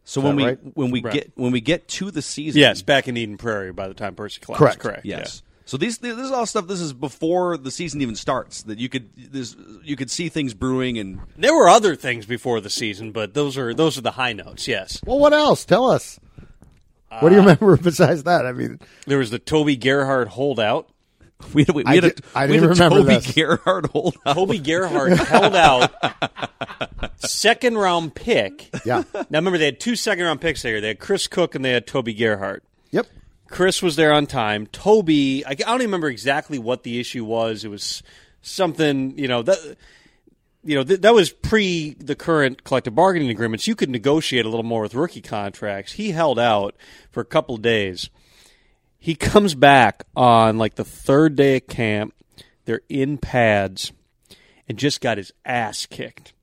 So 0.06 0.22
Is 0.22 0.26
when 0.26 0.36
we 0.36 0.46
right? 0.46 0.60
when 0.76 0.92
we 0.92 1.02
Right. 1.02 1.14
get 1.14 1.32
when 1.36 1.52
we 1.52 1.60
get 1.60 1.88
to 1.88 2.12
the 2.12 2.22
season, 2.22 2.62
Yes, 2.62 2.84
back 2.84 3.08
in 3.08 3.18
Eden 3.18 3.38
Prairie 3.38 3.72
by 3.72 3.88
the 3.88 3.96
time 3.96 4.14
Percy 4.14 4.40
collapsed. 4.42 4.60
Correct. 4.62 4.80
Correct. 4.80 5.06
Yes. 5.06 5.42
So 5.66 5.78
these 5.78 5.98
this 6.00 6.18
is 6.18 6.30
all 6.32 6.46
stuff. 6.46 6.68
This 6.68 6.82
is 6.82 6.94
before 6.94 7.58
the 7.58 7.72
season 7.72 8.02
even 8.02 8.16
starts. 8.16 8.62
That 8.64 8.78
you 8.78 8.88
could 8.88 9.10
this 9.16 9.56
you 9.84 9.96
could 9.96 10.12
see 10.12 10.30
things 10.30 10.54
brewing 10.54 11.00
and. 11.00 11.20
There 11.36 11.56
were 11.56 11.68
other 11.70 11.96
things 11.96 12.28
before 12.28 12.62
the 12.62 12.70
season, 12.70 13.12
but 13.12 13.34
those 13.34 13.58
are 13.58 13.74
those 13.74 13.98
are 13.98 14.02
the 14.02 14.12
high 14.12 14.34
notes. 14.34 14.68
Yes. 14.68 15.00
Well, 15.06 15.18
what 15.18 15.34
else? 15.34 15.66
Tell 15.66 15.90
us. 15.90 16.20
What 17.20 17.30
do 17.30 17.36
you 17.36 17.42
remember 17.42 17.76
besides 17.82 18.24
that? 18.24 18.46
I 18.46 18.52
mean, 18.54 18.80
There 19.06 19.18
was 19.18 19.30
the 19.32 19.40
Toby 19.40 19.76
Gerhardt 19.76 20.30
holdout. 20.30 20.90
we 21.54 21.64
had, 21.66 21.76
we 21.76 21.84
I 21.86 21.96
had 21.96 22.04
a, 22.06 22.10
did- 22.12 22.22
I 22.36 22.46
we 22.46 22.54
had 22.54 22.62
didn't 22.62 22.66
a 22.66 22.70
remember 22.86 22.98
Toby 23.12 23.14
this. 23.16 23.34
Gerhardt 23.36 23.88
hold 23.88 24.16
up. 24.26 24.36
Toby 24.36 24.60
Gerhardt 24.60 25.18
held 25.28 25.56
out 25.56 25.92
second 27.18 27.78
round 27.78 28.16
pick. 28.16 28.70
yeah. 28.86 29.04
Now 29.14 29.26
remember 29.40 29.58
they 29.58 29.66
had 29.66 29.80
two 29.80 29.96
second 29.96 30.24
round 30.26 30.42
picks 30.42 30.62
there. 30.62 30.80
They 30.82 30.90
had 30.90 31.00
Chris 31.00 31.28
Cook 31.28 31.56
and 31.56 31.64
they 31.66 31.72
had 31.72 31.88
Toby 31.88 32.14
Gerhardt. 32.14 32.64
Yep. 32.92 33.08
Chris 33.50 33.82
was 33.82 33.96
there 33.96 34.14
on 34.14 34.28
time. 34.28 34.68
Toby, 34.68 35.44
I, 35.46 35.52
I 35.52 35.54
don't 35.56 35.76
even 35.76 35.88
remember 35.88 36.10
exactly 36.10 36.58
what 36.60 36.84
the 36.84 37.00
issue 37.00 37.26
was. 37.26 37.66
It 37.66 37.70
was 37.70 38.02
something, 38.42 39.18
you 39.18 39.28
know, 39.28 39.42
that 39.44 39.78
you 40.64 40.76
know 40.76 40.84
th- 40.84 41.02
that 41.02 41.14
was 41.14 41.32
pre 41.32 41.96
the 42.00 42.16
current 42.16 42.64
collective 42.64 42.96
bargaining 42.96 43.30
agreements. 43.30 43.68
You 43.68 43.76
could 43.76 43.90
negotiate 43.90 44.46
a 44.46 44.50
little 44.50 44.64
more 44.64 44.82
with 44.82 44.96
rookie 44.96 45.22
contracts. 45.22 45.94
He 45.94 46.12
held 46.12 46.40
out 46.40 46.76
for 47.12 47.22
a 47.22 47.26
couple 47.26 47.58
days. 47.58 48.10
He 49.00 49.16
comes 49.16 49.56
back 49.56 50.06
on 50.16 50.58
like 50.58 50.76
the 50.76 50.86
third 50.86 51.36
day 51.36 51.58
of 51.58 51.68
camp. 51.68 52.14
They're 52.66 52.82
in 52.90 53.18
pads, 53.18 53.92
and 54.68 54.78
just 54.78 55.02
got 55.02 55.18
his 55.18 55.34
ass 55.46 55.86
kicked. 55.86 56.34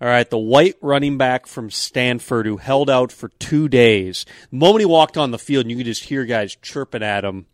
All 0.00 0.06
right, 0.06 0.30
the 0.30 0.38
white 0.38 0.76
running 0.80 1.18
back 1.18 1.48
from 1.48 1.70
Stanford 1.70 2.46
who 2.46 2.58
held 2.58 2.88
out 2.88 3.10
for 3.10 3.30
two 3.40 3.68
days. 3.68 4.24
The 4.50 4.56
moment 4.56 4.80
he 4.80 4.86
walked 4.86 5.16
on 5.16 5.32
the 5.32 5.38
field, 5.38 5.64
and 5.64 5.72
you 5.72 5.76
could 5.76 5.86
just 5.86 6.04
hear 6.04 6.24
guys 6.24 6.56
chirping 6.62 7.02
at 7.02 7.24
him 7.24 7.46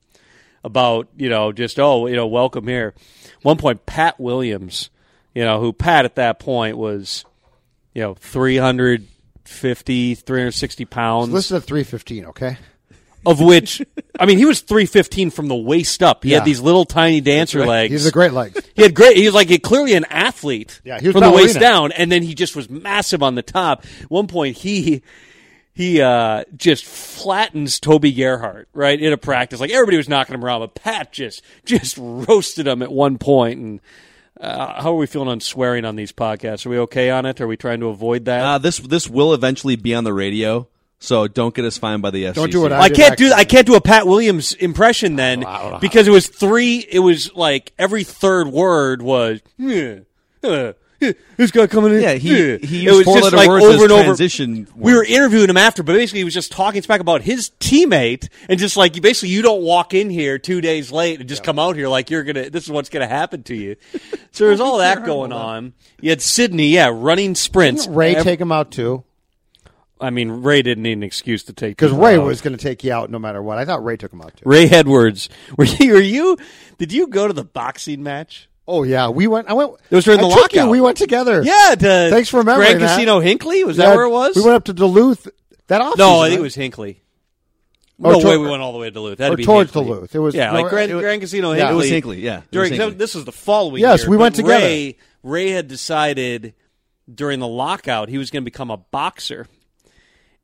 about, 0.63 1.09
you 1.17 1.31
know, 1.31 1.53
just, 1.53 1.81
oh, 1.81 2.07
you 2.07 2.17
know, 2.17 2.27
welcome 2.27 2.67
here. 2.67 2.93
One 3.41 3.57
point, 3.57 3.87
Pat 3.87 4.21
Williams, 4.21 4.91
you 5.35 5.45
know, 5.45 5.61
who 5.61 5.73
Pat 5.73 6.05
at 6.05 6.17
that 6.17 6.39
point 6.39 6.77
was, 6.77 7.25
you 7.93 8.03
know, 8.03 8.15
350, 8.15 10.15
360 10.15 10.85
pounds 10.85 11.33
Listen 11.33 11.61
to 11.61 11.67
315, 11.67 12.27
okay? 12.27 12.57
of 13.27 13.41
which 13.41 13.83
I 14.21 14.27
mean 14.27 14.37
he 14.39 14.45
was 14.45 14.61
three 14.61 14.85
fifteen 14.87 15.31
from 15.31 15.49
the 15.49 15.55
waist 15.55 16.03
up. 16.03 16.25
He 16.25 16.31
Yeah. 16.31 16.39
had 16.41 16.45
these 16.45 16.61
little 16.61 16.85
tiny 16.85 17.21
dancer 17.23 17.65
legs. 17.65 17.91
He's 17.93 18.07
a 18.07 18.13
great 18.13 18.33
legs. 18.33 18.61
He 18.75 18.83
had 18.83 18.95
great. 18.95 19.17
He 19.17 19.25
was 19.25 19.35
like 19.35 19.63
clearly 19.63 19.95
an 19.95 20.05
athlete. 20.11 20.81
Yeah, 20.85 21.01
he 21.01 21.09
was 21.09 21.15
from 21.15 21.23
the 21.23 21.31
waist 21.33 21.59
down, 21.59 21.91
and 21.93 22.13
then 22.13 22.23
he 22.23 22.35
just 22.35 22.55
was 22.55 22.69
massive 22.69 23.23
on 23.23 23.35
the 23.35 23.43
top. 23.43 23.85
At 24.03 24.11
One 24.11 24.27
point 24.27 24.59
he 24.59 25.03
he 25.73 26.03
uh, 26.03 26.45
just 26.57 26.85
flattens 26.85 27.81
Toby 27.81 28.13
Gerhardt 28.13 28.69
right 28.75 29.01
in 29.01 29.13
a 29.13 29.17
practice. 29.17 29.59
Like 29.59 29.71
everybody 29.73 29.97
was 29.97 30.09
knocking 30.09 30.35
him 30.35 30.45
around, 30.45 30.61
but 30.61 30.75
Pat 30.75 31.11
just 31.11 31.43
just 31.65 31.97
roasted 31.99 32.67
him 32.67 32.83
at 32.83 32.93
one. 32.93 33.17
And 33.59 33.81
uh, 34.45 34.83
how 34.83 34.93
are 34.93 34.97
we 34.97 35.07
feeling 35.07 35.29
on 35.29 35.41
swearing 35.41 35.85
on 35.85 35.97
these 35.97 36.13
podcasts? 36.13 36.67
Are 36.67 36.71
we 36.71 36.79
okay 36.81 37.11
on 37.11 37.27
it? 37.27 37.41
Are 37.41 37.47
we 37.47 37.57
trying 37.57 37.81
to 37.81 37.89
avoid 37.89 38.27
that? 38.27 38.45
Uh, 38.45 38.59
this 38.59 38.79
this 38.79 39.09
will 39.09 39.35
eventually 39.35 39.77
be 39.77 39.95
on 39.95 40.05
the 40.05 40.13
radio, 40.13 40.69
so 40.99 41.27
don't 41.27 41.55
get 41.55 41.65
us 41.65 41.79
fined 41.79 42.03
by 42.03 42.11
the 42.11 42.25
FCC. 42.25 42.35
Don't 42.35 42.53
do 42.53 42.61
what 42.61 42.73
I 42.73 42.89
did 42.89 42.97
can't 42.97 43.17
do 43.17 43.27
actually. 43.27 43.41
I 43.41 43.45
can't 43.45 43.67
do 43.67 43.75
a 43.75 43.81
Pat 43.81 44.07
Williams 44.07 44.53
impression 44.55 45.17
then 45.17 45.45
because 45.81 46.07
it 46.07 46.11
was 46.11 46.29
three. 46.29 46.87
It 46.91 47.01
was 47.01 47.35
like 47.35 47.73
every 47.79 48.05
third 48.05 48.49
word 48.49 49.03
was 49.03 49.41
yeah, 49.57 50.01
uh, 50.43 50.49
yeah, 50.49 50.73
this 51.37 51.51
guy 51.51 51.67
coming 51.67 51.95
in. 51.95 52.01
Yeah, 52.03 52.15
he- 52.15 52.31
yeah." 52.53 52.57
he 52.59 52.79
it 52.87 52.93
used 52.93 52.97
was 52.99 53.05
four 53.05 53.15
just 53.19 53.25
letter 53.33 53.37
like 53.37 53.49
words 53.49 53.65
over 53.65 53.75
as 53.75 53.83
and 53.83 53.93
over. 53.93 54.05
transition 54.05 54.69
We 54.75 54.95
were 54.95 55.05
interviewing 55.05 55.51
him 55.51 55.57
after, 55.57 55.83
but 55.83 55.93
basically 55.95 56.21
he 56.21 56.25
was 56.25 56.35
just 56.35 56.53
talking 56.53 56.83
smack 56.83 57.01
about 57.01 57.23
his 57.23 57.51
teammate 57.61 58.29
and 58.49 58.59
just 58.59 58.77
like 58.77 59.01
basically 59.01 59.31
you 59.31 59.43
don't 59.43 59.63
walk 59.63 59.95
in 59.95 60.11
here 60.11 60.39
two 60.39 60.61
days 60.61 60.91
late 60.93 61.21
and 61.21 61.29
just 61.29 61.43
come 61.45 61.59
out 61.59 61.77
here 61.77 61.89
like 61.89 62.11
you're 62.11 62.25
gonna. 62.25 62.51
This 62.51 62.65
is 62.65 62.71
what's 62.71 62.89
gonna 62.89 63.07
happen 63.09 63.43
to 63.45 63.55
you. 63.55 63.77
So 64.33 64.47
there's 64.47 64.61
all 64.61 64.79
that 64.79 65.05
going 65.05 65.33
on. 65.33 65.75
You 66.01 66.11
had 66.11 66.23
Sidney, 66.23 66.69
yeah, 66.69 66.91
running 66.93 67.35
sprints. 67.35 67.85
Didn't 67.85 67.97
Ray 67.97 68.17
Ev- 68.17 68.25
take 68.25 68.41
him 68.41 68.53
out 68.53 68.71
too? 68.71 69.05
I 70.01 70.11
mean, 70.11 70.29
Ray 70.43 70.61
didn't 70.61 70.83
need 70.83 70.93
an 70.95 71.03
excuse 71.05 71.45
to 71.45 71.53
take 71.53 71.77
Because 71.77 71.93
Ray 71.93 72.17
out. 72.19 72.27
was 72.27 72.41
going 72.43 72.55
to 72.55 72.63
take 72.63 72.83
you 72.85 72.93
out 72.93 73.11
no 73.11 73.19
matter 73.19 73.41
what. 73.41 73.59
I 73.59 73.65
thought 73.65 73.83
Ray 73.85 73.97
took 73.97 74.13
him 74.13 74.21
out 74.21 74.37
too. 74.37 74.43
Ray 74.45 74.69
Edwards. 74.69 75.29
Were 75.57 75.65
you, 75.65 75.93
were 75.95 76.01
you? 76.01 76.37
Did 76.79 76.93
you 76.93 77.07
go 77.07 77.27
to 77.29 77.33
the 77.33 77.45
boxing 77.45 78.03
match? 78.03 78.49
Oh 78.67 78.83
yeah, 78.83 79.09
we 79.11 79.27
went. 79.27 79.49
I 79.49 79.53
went. 79.53 79.73
It 79.91 79.95
was 79.95 80.05
during 80.05 80.21
I 80.21 80.23
the 80.23 80.29
took 80.35 80.53
you. 80.53 80.59
lockout. 80.61 80.71
We 80.71 80.81
went 80.81 80.97
together. 80.97 81.43
Yeah. 81.43 81.75
To 81.75 82.09
Thanks 82.11 82.29
for 82.31 82.39
remembering 82.39 82.71
Grand 82.71 82.83
that. 82.83 82.95
Casino 82.97 83.21
Hinckley. 83.21 83.63
Was 83.65 83.77
Yeah, 83.77 83.91
that 83.91 83.97
where 83.97 84.05
it 84.07 84.11
was? 84.11 84.37
We 84.37 84.43
went 84.43 84.55
up 84.55 84.65
to 84.65 84.73
Duluth. 84.73 85.29
That 85.67 85.81
off. 85.81 85.99
no, 85.99 86.21
I 86.21 86.29
think 86.29 86.41
it 86.41 86.43
was 86.43 86.55
Hinckley. 86.55 87.01
Or 88.03 88.15
oh, 88.15 88.19
no 88.19 88.29
way 88.29 88.37
we 88.39 88.49
went 88.49 88.61
all 88.63 88.73
the 88.73 88.79
way 88.79 88.87
to 88.89 88.91
Duluth. 88.91 89.19
That'd 89.19 89.35
or 89.35 89.37
be 89.37 89.45
towards 89.45 89.73
Hinckley. 89.73 89.93
Duluth. 89.95 90.15
It 90.15 90.19
was- 90.19 90.35
yeah, 90.35 90.51
no, 90.51 90.63
like 90.63 90.71
Grand, 90.71 90.91
it 90.91 90.95
was- 90.95 91.03
Grand 91.03 91.21
Casino 91.21 91.53
Hinckley. 91.53 91.65
Yeah. 91.69 91.73
It 91.73 91.77
was 91.77 91.89
Hinckley, 91.89 92.21
yeah. 92.21 92.33
It 92.33 92.39
was 92.41 92.49
During 92.51 92.73
Hinckley. 92.73 92.95
this 92.99 93.15
was 93.15 93.25
the 93.25 93.33
following. 93.33 93.81
Yes, 93.83 94.01
year, 94.03 94.11
we 94.11 94.17
went 94.17 94.35
but 94.37 94.43
together. 94.43 94.65
Ray 94.65 94.99
Ray 95.23 95.51
had 95.51 95.69
decided 95.69 96.55
during 97.13 97.39
the 97.41 97.47
lockout 97.47 98.09
he 98.09 98.19
was 98.19 98.31
going 98.31 98.43
to 98.43 98.45
become 98.51 98.71
a 98.71 98.77
boxer. 98.79 99.47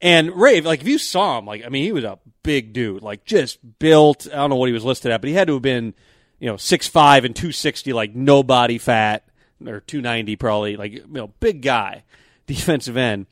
And 0.00 0.34
Ray, 0.36 0.60
like 0.60 0.80
if 0.80 0.88
you 0.88 0.98
saw 0.98 1.38
him, 1.38 1.44
like 1.46 1.64
I 1.64 1.68
mean, 1.68 1.84
he 1.84 1.92
was 1.92 2.04
a 2.04 2.18
big 2.42 2.72
dude, 2.72 3.02
like 3.02 3.24
just 3.24 3.58
built. 3.78 4.26
I 4.32 4.36
don't 4.36 4.50
know 4.50 4.56
what 4.56 4.68
he 4.68 4.72
was 4.72 4.84
listed 4.84 5.10
at, 5.12 5.20
but 5.20 5.28
he 5.28 5.34
had 5.34 5.48
to 5.48 5.54
have 5.54 5.62
been, 5.62 5.92
you 6.40 6.48
know, 6.48 6.56
six 6.56 6.88
five 6.88 7.24
and 7.24 7.36
two 7.36 7.52
sixty, 7.52 7.92
like 7.92 8.14
no 8.14 8.42
body 8.42 8.78
fat, 8.78 9.24
or 9.64 9.80
two 9.80 10.00
ninety 10.00 10.34
probably, 10.36 10.76
like 10.76 10.92
you 10.92 11.04
know, 11.08 11.28
big 11.38 11.62
guy, 11.62 12.02
defensive 12.46 12.96
end. 12.96 13.26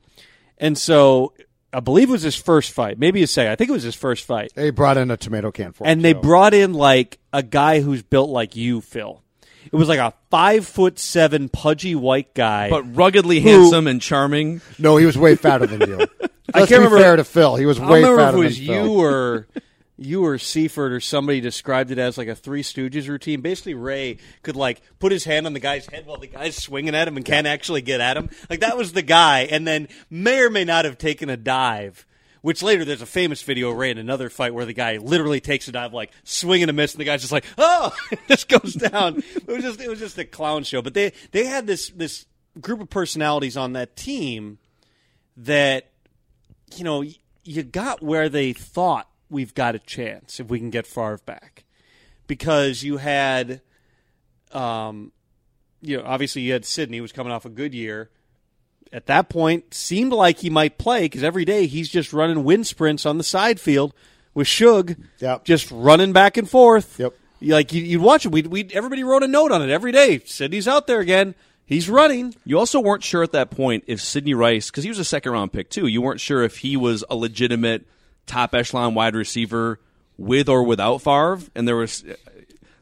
And 0.59 0.77
so 0.79 1.33
I 1.73 1.81
believe 1.81 2.09
it 2.09 2.13
was 2.13 2.23
his 2.23 2.37
first 2.37 2.71
fight, 2.73 2.99
maybe 2.99 3.21
his 3.21 3.31
second. 3.31 3.53
I 3.53 3.57
think 3.57 3.71
it 3.71 3.73
was 3.73 3.83
his 3.83 3.95
first 3.95 4.25
fight. 4.25 4.53
They 4.55 4.71
brought 4.71 4.97
in 4.97 5.11
a 5.11 5.17
tomato 5.17 5.51
can 5.51 5.73
for 5.73 5.85
him. 5.85 5.91
And 5.91 6.05
they 6.05 6.15
too. 6.15 6.21
brought 6.21 6.55
in 6.55 6.73
like 6.75 7.19
a 7.33 7.43
guy 7.43 7.81
who's 7.81 8.03
built 8.03 8.31
like 8.31 8.57
you, 8.57 8.81
Phil. 8.81 9.23
It 9.71 9.77
was 9.77 9.89
like 9.89 9.99
a 9.99 10.15
five 10.31 10.67
foot 10.67 10.99
seven 10.99 11.49
pudgy 11.51 11.95
white 11.95 12.33
guy. 12.35 12.71
but 12.71 12.97
ruggedly 12.97 13.41
Who- 13.41 13.51
handsome 13.51 13.87
and 13.87 14.01
charming. 14.01 14.63
No, 14.79 14.97
he 14.97 15.05
was 15.07 15.17
way 15.19 15.37
fatter 15.37 15.67
than 15.67 15.83
you. 15.89 15.99
I 16.55 16.61
Let's 16.61 16.71
can't 16.71 16.81
be 16.81 16.87
remember- 16.87 16.99
fair 16.99 17.17
to 17.17 17.25
Phil. 17.25 17.57
He 17.57 17.67
was 17.67 17.79
I 17.79 17.83
way 17.91 18.01
don't 18.01 18.13
remember 18.13 18.21
if 18.23 18.27
fatter 18.27 18.37
it 18.39 18.45
was 18.47 18.57
than 18.57 18.67
you 18.67 18.73
Phil. 18.85 18.91
or 19.01 19.47
you 19.99 20.25
or 20.25 20.39
Seaford 20.39 20.93
or 20.93 21.01
somebody 21.01 21.41
described 21.41 21.91
it 21.91 21.99
as 21.99 22.17
like 22.17 22.29
a 22.29 22.35
Three 22.35 22.63
Stooges 22.63 23.09
routine. 23.09 23.41
Basically, 23.41 23.75
Ray 23.75 24.19
could 24.43 24.57
like 24.57 24.81
put 24.99 25.13
his 25.13 25.25
hand 25.25 25.47
on 25.47 25.53
the 25.53 25.61
guy's 25.61 25.87
head 25.87 26.07
while 26.07 26.19
the 26.19 26.29
guy's 26.29 26.57
swinging 26.57 26.95
at 26.95 27.09
him 27.09 27.17
and 27.17 27.27
can't 27.27 27.47
actually 27.47 27.83
get 27.83 28.01
at 28.01 28.17
him. 28.17 28.31
Like 28.49 28.61
that 28.61 28.77
was 28.77 28.93
the 28.93 29.03
guy, 29.03 29.41
and 29.41 29.67
then 29.67 29.89
may 30.09 30.41
or 30.41 30.51
may 30.51 30.65
not 30.65 30.85
have 30.85 30.99
taken 30.99 31.29
a 31.29 31.37
dive. 31.37 32.07
Which 32.41 32.63
later 32.63 32.85
there's 32.85 33.03
a 33.03 33.07
famous 33.07 33.43
video 33.43 33.71
of 33.71 33.77
Ray 33.77 33.91
in 33.91 33.99
another 33.99 34.31
fight 34.31 34.55
where 34.55 34.65
the 34.65 34.73
guy 34.73 34.99
literally 34.99 35.41
takes 35.41 35.67
a 35.67 35.73
dive, 35.73 35.93
like 35.93 36.13
swinging 36.23 36.69
a 36.69 36.73
miss, 36.73 36.95
and 36.95 37.01
the 37.01 37.05
guy's 37.05 37.21
just 37.21 37.33
like, 37.33 37.45
oh, 37.59 37.93
this 38.29 38.45
goes 38.45 38.75
down. 38.75 39.25
It 39.35 39.49
was 39.49 39.65
just 39.65 39.81
it 39.81 39.89
was 39.89 39.99
just 39.99 40.17
a 40.19 40.25
clown 40.25 40.63
show. 40.63 40.81
But 40.81 40.95
they 40.95 41.13
they 41.33 41.45
had 41.45 41.67
this 41.67 41.91
this 41.91 42.27
group 42.61 42.81
of 42.81 42.89
personalities 42.89 43.57
on 43.57 43.73
that 43.73 43.97
team 43.97 44.59
that 45.37 45.91
you 46.77 46.85
know, 46.85 47.05
you 47.45 47.63
got 47.63 48.03
where 48.03 48.29
they 48.29 48.53
thought 48.53 49.09
we've 49.31 49.55
got 49.55 49.75
a 49.75 49.79
chance 49.79 50.41
if 50.41 50.49
we 50.49 50.59
can 50.59 50.71
get 50.71 50.87
Favre 50.87 51.19
back, 51.25 51.65
because 52.27 52.83
you 52.83 52.97
had, 52.99 53.61
um, 54.53 55.13
you 55.81 55.97
know, 55.99 56.05
obviously 56.07 56.43
you 56.43 56.53
had 56.53 56.65
Sidney 56.65 56.97
who 56.99 57.03
was 57.03 57.13
coming 57.13 57.33
off 57.33 57.45
a 57.45 57.51
good 57.51 57.75
year. 57.75 58.11
At 58.91 59.07
that 59.07 59.29
point, 59.29 59.75
seemed 59.75 60.13
like 60.13 60.39
he 60.39 60.49
might 60.49 60.79
play 60.79 61.03
because 61.03 61.23
every 61.23 61.45
day 61.45 61.67
he's 61.67 61.91
just 61.91 62.13
running 62.15 62.43
wind 62.43 62.67
sprints 62.67 63.05
on 63.05 63.19
the 63.19 63.25
side 63.25 63.61
field 63.61 63.93
with 64.33 64.47
Shug, 64.47 64.97
Yep. 65.19 65.45
just 65.45 65.71
running 65.71 66.13
back 66.15 66.37
and 66.39 66.49
forth. 66.49 66.99
Yep. 66.99 67.13
Like 67.43 67.73
you, 67.73 67.83
you'd 67.83 68.01
watch 68.03 68.25
it. 68.25 68.33
We 68.33 68.43
we 68.43 68.69
everybody 68.73 69.05
wrote 69.05 69.23
a 69.23 69.29
note 69.29 69.53
on 69.53 69.63
it 69.63 69.71
every 69.71 69.93
day. 69.93 70.21
Sidney's 70.25 70.67
out 70.67 70.87
there 70.87 71.01
again. 71.01 71.35
He's 71.67 71.89
running. 71.91 72.35
You 72.47 72.59
also 72.59 72.81
weren't 72.81 73.05
sure 73.05 73.23
at 73.23 73.33
that 73.33 73.51
point 73.51 73.85
if 73.87 74.01
Sidney 74.01 74.33
Rice, 74.33 74.71
because 74.71 74.85
he 74.85 74.89
was 74.91 74.99
a 74.99 75.05
second 75.05 75.33
round 75.33 75.53
pick 75.53 75.69
too, 75.69 75.87
you 75.87 76.01
weren't 76.01 76.19
sure 76.21 76.43
if 76.43 76.59
he 76.59 76.77
was 76.77 77.05
a 77.11 77.15
legitimate 77.15 77.87
top 78.29 78.55
echelon 78.55 78.95
wide 78.95 79.15
receiver 79.15 79.81
with 80.17 80.49
or 80.49 80.63
without 80.63 80.99
Favre, 80.99 81.41
and 81.55 81.67
there 81.67 81.77
was 81.77 82.05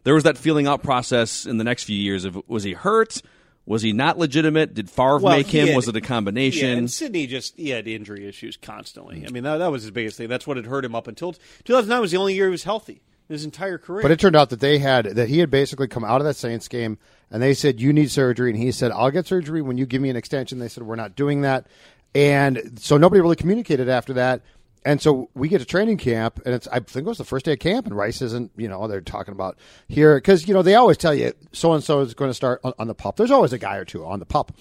there 0.05 0.15
was 0.15 0.25
that 0.25 0.39
feeling 0.39 0.67
out 0.67 0.83
process 0.83 1.47
in 1.47 1.59
the 1.59 1.65
next 1.65 1.85
few 1.85 1.97
years 1.99 2.25
of 2.25 2.41
was 2.49 2.63
he 2.65 2.73
hurt, 2.73 3.23
was 3.67 3.83
he 3.83 3.93
not 3.93 4.19
legitimate, 4.19 4.75
did 4.75 4.89
Favre 4.89 5.19
Well, 5.19 5.37
make 5.37 5.49
him, 5.49 5.67
had- 5.69 5.77
was 5.77 5.89
it 5.89 5.97
a 5.97 6.01
combination? 6.01 6.69
Yeah, 6.69 6.77
and 6.77 6.91
Sidney 6.91 7.27
just 7.27 7.57
he 7.57 7.71
had 7.71 7.89
injury 7.89 8.27
issues 8.27 8.57
constantly. 8.57 9.25
I 9.27 9.31
mean, 9.31 9.43
that, 9.43 9.59
that 9.59 9.71
was 9.73 9.83
his 9.83 9.91
biggest 9.91 10.17
thing. 10.17 10.29
That's 10.29 10.47
what 10.47 10.57
had 10.57 10.67
hurt 10.67 10.85
him 10.85 10.95
up 10.95 11.09
until 11.09 11.33
2009 11.65 12.01
was 12.01 12.11
the 12.13 12.17
only 12.19 12.35
year 12.35 12.47
he 12.47 12.51
was 12.53 12.65
healthy 12.65 13.03
in 13.29 13.33
his 13.33 13.45
entire 13.45 13.77
career. 13.79 14.03
But 14.03 14.13
it 14.13 14.21
turned 14.21 14.37
out 14.37 14.51
that 14.51 14.61
they 14.61 14.79
had 14.79 15.07
that 15.07 15.29
he 15.29 15.41
had 15.41 15.51
basically 15.51 15.89
come 15.89 16.05
out 16.05 16.21
of 16.21 16.27
that 16.27 16.37
Saints 16.37 16.69
game 16.69 16.99
and 17.31 17.43
they 17.43 17.55
said 17.55 17.81
you 17.81 17.93
need 17.93 18.11
surgery 18.11 18.51
and 18.51 18.59
he 18.59 18.71
said 18.71 18.93
I'll 18.93 19.11
get 19.11 19.27
surgery 19.27 19.61
when 19.63 19.77
you 19.79 19.85
give 19.87 20.01
me 20.01 20.11
an 20.11 20.17
extension. 20.17 20.59
They 20.61 20.69
said 20.69 20.85
we're 20.85 20.95
not 20.97 21.17
doing 21.17 21.41
that. 21.41 21.67
And 22.15 22.79
so 22.81 22.97
nobody 22.97 23.21
really 23.21 23.37
communicated 23.37 23.89
after 23.89 24.15
that. 24.15 24.43
And 24.87 25.03
so 25.03 25.29
we 25.35 25.49
get 25.49 25.59
to 25.59 25.65
training 25.65 25.97
camp 25.97 26.41
and 26.47 26.55
it's 26.55 26.69
I 26.69 26.79
think 26.79 27.07
it 27.07 27.09
was 27.09 27.19
the 27.19 27.25
first 27.25 27.45
day 27.45 27.55
of 27.55 27.59
camp 27.59 27.87
and 27.87 27.97
Rice 27.97 28.23
isn't, 28.23 28.53
you 28.57 28.69
know, 28.69 28.87
they're 28.87 29.01
talking 29.01 29.33
about 29.33 29.59
here 29.89 30.19
cuz 30.21 30.47
you 30.47 30.55
know 30.55 30.63
they 30.63 30.77
always 30.77 30.97
tell 30.97 31.13
you 31.13 31.33
so 31.53 31.73
and 31.73 31.83
so 31.83 32.01
is 32.01 32.15
going 32.15 32.31
to 32.31 32.35
start 32.35 32.61
on, 32.63 32.73
on 32.79 32.87
the 32.87 32.95
pup. 32.95 33.17
There's 33.17 33.33
always 33.33 33.53
a 33.53 33.59
guy 33.59 33.79
or 33.79 33.85
two 33.85 34.07
on 34.07 34.21
the 34.21 34.27
pup. 34.27 34.53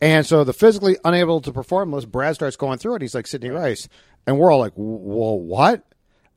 And 0.00 0.24
so 0.24 0.44
the 0.44 0.52
physically 0.52 0.96
unable 1.04 1.40
to 1.40 1.50
perform 1.50 1.92
list, 1.92 2.12
Brad 2.12 2.36
starts 2.36 2.54
going 2.54 2.78
through 2.78 2.94
it. 2.94 3.02
He's 3.02 3.14
like 3.14 3.26
Sidney 3.26 3.50
Rice. 3.50 3.88
And 4.24 4.38
we're 4.38 4.52
all 4.52 4.60
like, 4.60 4.74
well, 4.76 5.36
what? 5.36 5.82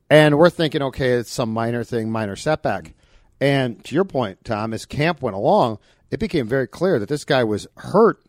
And 0.08 0.36
we're 0.36 0.50
thinking, 0.50 0.82
okay, 0.82 1.12
it's 1.12 1.30
some 1.30 1.52
minor 1.52 1.84
thing, 1.84 2.10
minor 2.10 2.34
setback. 2.34 2.94
And 3.40 3.84
to 3.84 3.94
your 3.94 4.04
point, 4.04 4.44
Tom, 4.44 4.74
as 4.74 4.86
camp 4.86 5.22
went 5.22 5.36
along, 5.36 5.78
it 6.10 6.18
became 6.18 6.48
very 6.48 6.66
clear 6.66 6.98
that 6.98 7.08
this 7.08 7.24
guy 7.24 7.44
was 7.44 7.68
hurt. 7.76 8.20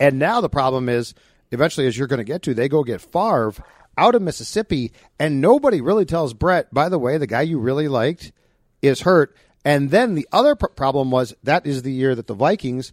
And 0.00 0.18
now 0.18 0.40
the 0.40 0.48
problem 0.48 0.88
is, 0.88 1.14
eventually, 1.52 1.86
as 1.86 1.96
you're 1.96 2.08
going 2.08 2.18
to 2.18 2.24
get 2.24 2.42
to, 2.42 2.54
they 2.54 2.68
go 2.68 2.82
get 2.82 3.00
Favre 3.00 3.54
out 3.96 4.14
of 4.14 4.22
Mississippi, 4.22 4.92
and 5.18 5.40
nobody 5.40 5.80
really 5.80 6.04
tells 6.04 6.34
Brett, 6.34 6.72
by 6.72 6.88
the 6.88 6.98
way, 6.98 7.18
the 7.18 7.26
guy 7.26 7.42
you 7.42 7.58
really 7.58 7.88
liked 7.88 8.32
is 8.82 9.02
hurt. 9.02 9.36
And 9.64 9.90
then 9.90 10.14
the 10.14 10.28
other 10.32 10.54
pr- 10.54 10.66
problem 10.66 11.10
was 11.10 11.34
that 11.42 11.66
is 11.66 11.82
the 11.82 11.92
year 11.92 12.14
that 12.14 12.26
the 12.26 12.34
Vikings, 12.34 12.92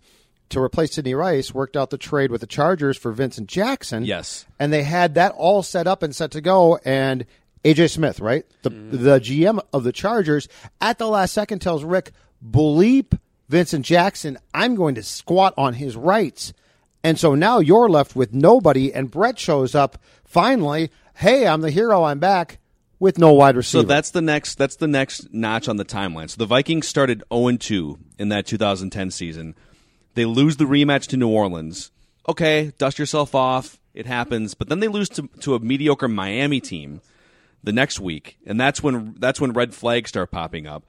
to 0.50 0.60
replace 0.60 0.93
Sidney 0.93 1.13
Rice, 1.13 1.53
worked 1.53 1.77
out 1.77 1.89
the 1.89 1.98
trade 1.98 2.31
with 2.31 2.41
the 2.41 2.48
Chargers 2.48 2.98
for 2.98 3.12
Vincent 3.12 3.48
Jackson. 3.48 4.05
Yes. 4.05 4.45
And 4.60 4.74
they 4.74 4.83
had 4.83 5.15
that 5.15 5.33
all 5.33 5.62
set 5.62 5.88
up 5.88 6.01
and 6.03 6.15
set 6.15 6.31
to 6.31 6.41
go. 6.41 6.79
And 6.83 7.25
AJ 7.63 7.91
Smith, 7.91 8.19
right? 8.19 8.45
The, 8.63 8.72
mm. 8.72 8.91
the 8.91 9.19
GM 9.19 9.62
of 9.72 9.83
the 9.83 9.91
Chargers, 9.91 10.48
at 10.81 10.98
the 10.98 11.07
last 11.07 11.33
second 11.33 11.60
tells 11.60 11.83
Rick, 11.83 12.12
bleep 12.45 13.17
Vincent 13.50 13.86
Jackson, 13.86 14.38
I'm 14.53 14.75
going 14.75 14.95
to 14.95 15.03
squat 15.03 15.53
on 15.57 15.75
his 15.75 15.95
rights. 15.95 16.53
And 17.03 17.19
so 17.19 17.36
now 17.36 17.60
you're 17.60 17.89
left 17.89 18.15
with 18.15 18.33
nobody, 18.33 18.93
and 18.93 19.12
Brett 19.12 19.38
shows 19.38 19.75
up 19.75 19.98
finally. 20.24 20.89
Hey, 21.15 21.45
I'm 21.45 21.62
the 21.62 21.69
hero. 21.69 22.03
I'm 22.03 22.19
back 22.19 22.60
with 23.00 23.17
no 23.17 23.33
wide 23.33 23.57
receiver. 23.57 23.81
So 23.81 23.88
that's 23.88 24.12
the 24.12 24.22
next 24.22 24.57
that's 24.57 24.77
the 24.77 24.88
next 24.88 25.33
notch 25.33 25.67
on 25.67 25.75
the 25.75 25.86
timeline. 25.86 26.29
So 26.29 26.38
the 26.38 26.45
Vikings 26.45 26.88
started 26.88 27.22
0 27.33 27.57
2 27.57 28.00
in 28.17 28.29
that 28.29 28.45
2010 28.45 29.12
season. 29.12 29.55
They 30.13 30.25
lose 30.25 30.57
the 30.57 30.63
rematch 30.63 31.07
to 31.07 31.17
New 31.17 31.29
Orleans. 31.29 31.91
Okay, 32.29 32.72
dust 32.77 32.98
yourself 33.00 33.36
off. 33.36 33.79
It 33.93 34.05
happens. 34.05 34.53
But 34.53 34.69
then 34.69 34.79
they 34.79 34.88
lose 34.88 35.10
to, 35.10 35.27
to 35.41 35.55
a 35.55 35.60
mediocre 35.60 36.07
Miami 36.07 36.62
team 36.62 37.01
the 37.63 37.74
next 37.74 38.00
week, 38.00 38.38
and 38.45 38.60
that's 38.60 38.81
when 38.81 39.15
that's 39.19 39.41
when 39.41 39.51
red 39.51 39.75
flags 39.75 40.10
start 40.10 40.31
popping 40.31 40.67
up. 40.67 40.86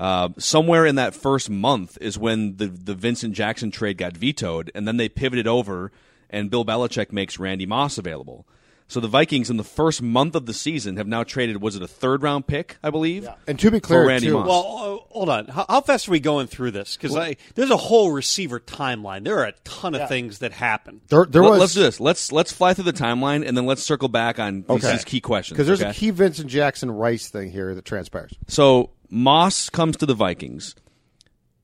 Uh, 0.00 0.30
somewhere 0.38 0.86
in 0.86 0.94
that 0.94 1.14
first 1.14 1.50
month 1.50 1.98
is 2.00 2.16
when 2.16 2.56
the 2.56 2.68
the 2.68 2.94
Vincent 2.94 3.34
Jackson 3.34 3.70
trade 3.70 3.98
got 3.98 4.16
vetoed, 4.16 4.72
and 4.74 4.88
then 4.88 4.96
they 4.96 5.10
pivoted 5.10 5.46
over, 5.46 5.92
and 6.30 6.50
Bill 6.50 6.64
Belichick 6.64 7.12
makes 7.12 7.38
Randy 7.38 7.66
Moss 7.66 7.98
available. 7.98 8.46
So 8.90 8.98
the 8.98 9.06
Vikings 9.06 9.50
in 9.50 9.56
the 9.56 9.62
first 9.62 10.02
month 10.02 10.34
of 10.34 10.46
the 10.46 10.52
season 10.52 10.96
have 10.96 11.06
now 11.06 11.22
traded. 11.22 11.62
Was 11.62 11.76
it 11.76 11.82
a 11.82 11.86
third 11.86 12.24
round 12.24 12.48
pick? 12.48 12.76
I 12.82 12.90
believe. 12.90 13.28
And 13.46 13.56
to 13.60 13.70
be 13.70 13.78
clear, 13.78 14.04
Randy 14.04 14.26
too, 14.26 14.32
Moss. 14.32 14.48
Well, 14.48 14.58
uh, 14.60 15.12
hold 15.12 15.28
on. 15.28 15.46
How, 15.46 15.64
how 15.68 15.80
fast 15.80 16.08
are 16.08 16.10
we 16.10 16.18
going 16.18 16.48
through 16.48 16.72
this? 16.72 16.96
Because 16.96 17.36
there's 17.54 17.70
a 17.70 17.76
whole 17.76 18.10
receiver 18.10 18.58
timeline. 18.58 19.22
There 19.22 19.38
are 19.38 19.44
a 19.44 19.52
ton 19.62 19.94
of 19.94 20.08
things 20.08 20.40
that 20.40 20.50
happen. 20.50 21.02
there, 21.08 21.24
there 21.24 21.40
Let- 21.42 21.50
was 21.50 21.60
let's 21.60 21.74
do 21.74 21.82
this. 21.82 22.00
Let's 22.00 22.32
let's 22.32 22.50
fly 22.52 22.74
through 22.74 22.84
the 22.84 22.92
timeline 22.92 23.46
and 23.46 23.56
then 23.56 23.64
let's 23.64 23.82
circle 23.84 24.08
back 24.08 24.40
on 24.40 24.62
these, 24.62 24.70
Okay. 24.84 24.90
these 24.90 25.04
key 25.04 25.20
questions. 25.20 25.54
because 25.56 25.68
there's 25.68 25.82
okay? 25.82 25.90
a 25.90 25.94
key 25.94 26.10
Vincent 26.10 26.48
Jackson 26.50 26.90
Rice 26.90 27.28
thing 27.28 27.52
here 27.52 27.76
that 27.76 27.84
transpires. 27.84 28.32
So 28.48 28.90
Moss 29.08 29.70
comes 29.70 29.98
to 29.98 30.06
the 30.06 30.14
Vikings, 30.14 30.74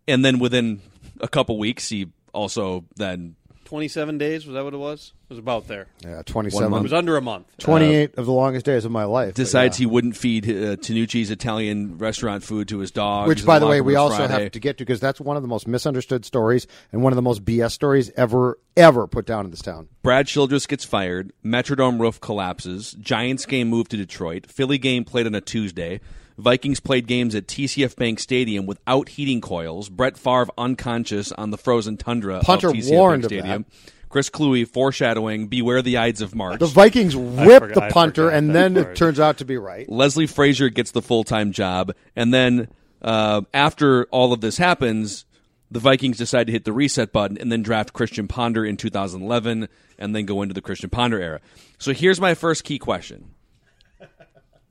and 0.07 0.25
then 0.25 0.39
within 0.39 0.81
a 1.21 1.27
couple 1.27 1.59
weeks, 1.59 1.89
he 1.89 2.07
also 2.33 2.85
then 2.95 3.35
27 3.67 4.17
days 4.17 4.47
was 4.47 4.55
that 4.55 4.65
what 4.65 4.73
it 4.73 4.79
was? 4.79 5.13
It 5.25 5.31
was 5.31 5.39
about 5.39 5.67
there. 5.67 5.89
Yeah, 6.01 6.23
27. 6.25 6.73
It 6.73 6.83
was 6.83 6.93
under 6.93 7.17
a 7.17 7.21
month. 7.21 7.49
28 7.59 8.17
of 8.17 8.25
the 8.25 8.33
longest 8.33 8.65
days 8.65 8.85
of 8.85 8.93
my 8.93 9.05
life. 9.05 9.35
decides 9.35 9.79
yeah. 9.79 9.83
he 9.83 9.87
wouldn't 9.87 10.17
feed 10.17 10.45
uh, 10.45 10.77
Tinucci's 10.77 11.33
Italian 11.33 11.99
restaurant 11.99 12.45
food 12.45 12.69
to 12.69 12.79
his 12.79 12.93
dog. 12.93 13.27
Which, 13.27 13.41
in 13.41 13.47
by 13.47 13.59
the 13.59 13.67
way, 13.67 13.81
we 13.81 13.97
also 13.97 14.19
Friday. 14.19 14.45
have 14.45 14.53
to 14.53 14.61
get 14.61 14.79
to 14.79 14.85
because 14.85 15.01
that's 15.01 15.21
one 15.21 15.37
of 15.37 15.43
the 15.43 15.49
most 15.49 15.67
misunderstood 15.67 16.25
stories 16.25 16.69
and 16.93 17.03
one 17.03 17.13
of 17.13 17.17
the 17.17 17.23
most 17.23 17.45
BS 17.45 17.73
stories 17.73 18.11
ever, 18.17 18.59
ever 18.77 19.09
put 19.09 19.27
down 19.27 19.45
in 19.45 19.51
this 19.51 19.63
town. 19.63 19.89
Brad 20.03 20.29
Childress 20.29 20.67
gets 20.67 20.85
fired. 20.85 21.33
Metrodome 21.45 21.99
roof 21.99 22.21
collapses. 22.21 22.93
Giants 22.93 23.47
game 23.47 23.69
moved 23.69 23.91
to 23.91 23.97
Detroit. 23.97 24.47
Philly 24.47 24.79
game 24.79 25.05
played 25.05 25.27
on 25.27 25.35
a 25.35 25.41
Tuesday. 25.41 26.01
Vikings 26.39 26.81
played 26.81 27.07
games 27.07 27.35
at 27.35 27.47
TCF 27.47 27.97
Bank 27.97 28.21
Stadium 28.21 28.67
without 28.67 29.09
heating 29.11 29.41
coils. 29.41 29.89
Brett 29.89 30.19
Favre 30.19 30.49
unconscious 30.59 31.33
on 31.33 31.51
the 31.51 31.59
frozen 31.59 31.97
tundra 31.97 32.41
Punter 32.41 32.69
of 32.69 32.75
TCF 32.75 32.91
warned 32.93 33.23
Bank 33.23 33.33
of 33.33 33.39
Stadium. 33.39 33.67
Chris 34.09 34.31
Kluwe 34.31 34.67
foreshadowing, 34.69 35.49
beware 35.49 35.83
the 35.83 35.99
Ides 35.99 36.21
of 36.21 36.35
March. 36.35 36.61
The 36.61 36.67
Vikings 36.67 37.17
whipped 37.17 37.69
forgot- 37.69 37.89
the 37.89 37.93
punter, 37.93 38.29
and 38.31 38.55
then 38.55 38.75
part. 38.75 38.89
it 38.89 38.97
turns 38.97 39.19
out 39.19 39.39
to 39.39 39.45
be 39.45 39.57
right. 39.57 39.89
Leslie 39.89 40.27
Frazier 40.27 40.69
gets 40.69 40.93
the 40.93 41.03
full 41.03 41.25
time 41.25 41.53
job, 41.53 41.93
and 42.15 42.33
then 42.33 42.69
uh, 43.03 43.43
after 43.53 44.05
all 44.07 44.33
of 44.33 44.41
this 44.41 44.59
happens, 44.59 45.25
the 45.71 45.81
Vikings 45.81 46.19
decide 46.19 46.47
to 46.47 46.53
hit 46.53 46.65
the 46.65 46.73
reset 46.73 47.13
button 47.13 47.37
and 47.39 47.51
then 47.51 47.63
draft 47.63 47.93
Christian 47.93 48.29
Ponder 48.29 48.65
in 48.65 48.77
2011, 48.77 49.69
and 49.99 50.15
then 50.15 50.25
go 50.25 50.43
into 50.43 50.55
the 50.55 50.63
Christian 50.63 50.89
Ponder 50.89 51.21
era. 51.21 51.41
So 51.79 51.93
here's 51.93 52.21
my 52.21 52.35
first 52.35 52.63
key 52.63 52.79
question: 52.79 53.35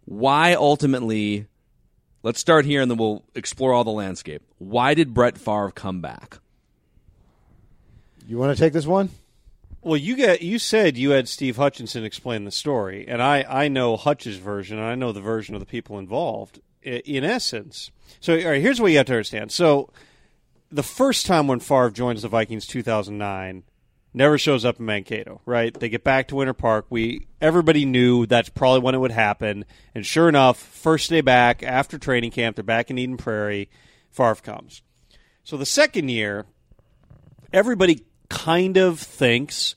Why 0.05 0.53
ultimately? 0.53 1.47
Let's 2.25 2.39
start 2.39 2.65
here, 2.65 2.81
and 2.81 2.89
then 2.89 2.97
we'll 2.97 3.23
explore 3.35 3.71
all 3.71 3.83
the 3.83 3.91
landscape. 3.91 4.41
Why 4.57 4.95
did 4.95 5.13
Brett 5.13 5.37
Favre 5.37 5.69
come 5.69 6.01
back? 6.01 6.39
You 8.27 8.39
want 8.39 8.57
to 8.57 8.59
take 8.59 8.73
this 8.73 8.87
one? 8.87 9.11
Well, 9.83 9.95
you 9.95 10.15
get 10.15 10.41
you 10.41 10.57
said 10.57 10.97
you 10.97 11.11
had 11.11 11.29
Steve 11.29 11.57
Hutchinson 11.57 12.03
explain 12.03 12.43
the 12.43 12.49
story, 12.49 13.07
and 13.07 13.21
I 13.21 13.45
I 13.47 13.67
know 13.67 13.95
Hutch's 13.95 14.37
version, 14.37 14.79
and 14.79 14.87
I 14.87 14.95
know 14.95 15.11
the 15.11 15.21
version 15.21 15.53
of 15.53 15.59
the 15.59 15.67
people 15.67 15.99
involved. 15.99 16.61
In 16.81 17.23
essence, 17.23 17.91
so 18.19 18.35
all 18.35 18.49
right, 18.49 18.61
here's 18.61 18.81
what 18.81 18.89
you 18.89 18.97
have 18.97 19.05
to 19.05 19.13
understand. 19.13 19.51
So, 19.51 19.91
the 20.71 20.81
first 20.81 21.27
time 21.27 21.45
when 21.45 21.59
Favre 21.59 21.91
joins 21.91 22.23
the 22.23 22.27
Vikings, 22.27 22.65
2009, 22.65 23.61
never 24.15 24.37
shows 24.37 24.65
up 24.65 24.79
in 24.79 24.85
Mankato. 24.85 25.41
Right? 25.45 25.73
They 25.73 25.89
get 25.89 26.03
back 26.03 26.27
to 26.29 26.35
Winter 26.35 26.53
Park. 26.53 26.87
We 26.89 27.27
everybody 27.41 27.85
knew 27.85 28.25
that's 28.25 28.49
probably 28.49 28.79
when 28.79 28.95
it 28.95 28.99
would 28.99 29.11
happen, 29.11 29.65
and 29.93 30.05
sure 30.05 30.29
enough, 30.29 30.57
first 30.57 31.09
day 31.09 31.21
back 31.21 31.61
after 31.61 31.99
training 31.99 32.31
camp, 32.31 32.55
they're 32.55 32.63
back 32.63 32.89
in 32.89 32.97
Eden 32.97 33.17
Prairie. 33.17 33.69
Favre 34.11 34.35
comes. 34.35 34.81
So 35.43 35.57
the 35.57 35.65
second 35.65 36.09
year, 36.09 36.45
everybody 37.53 38.05
kind 38.29 38.77
of 38.77 38.99
thinks 38.99 39.75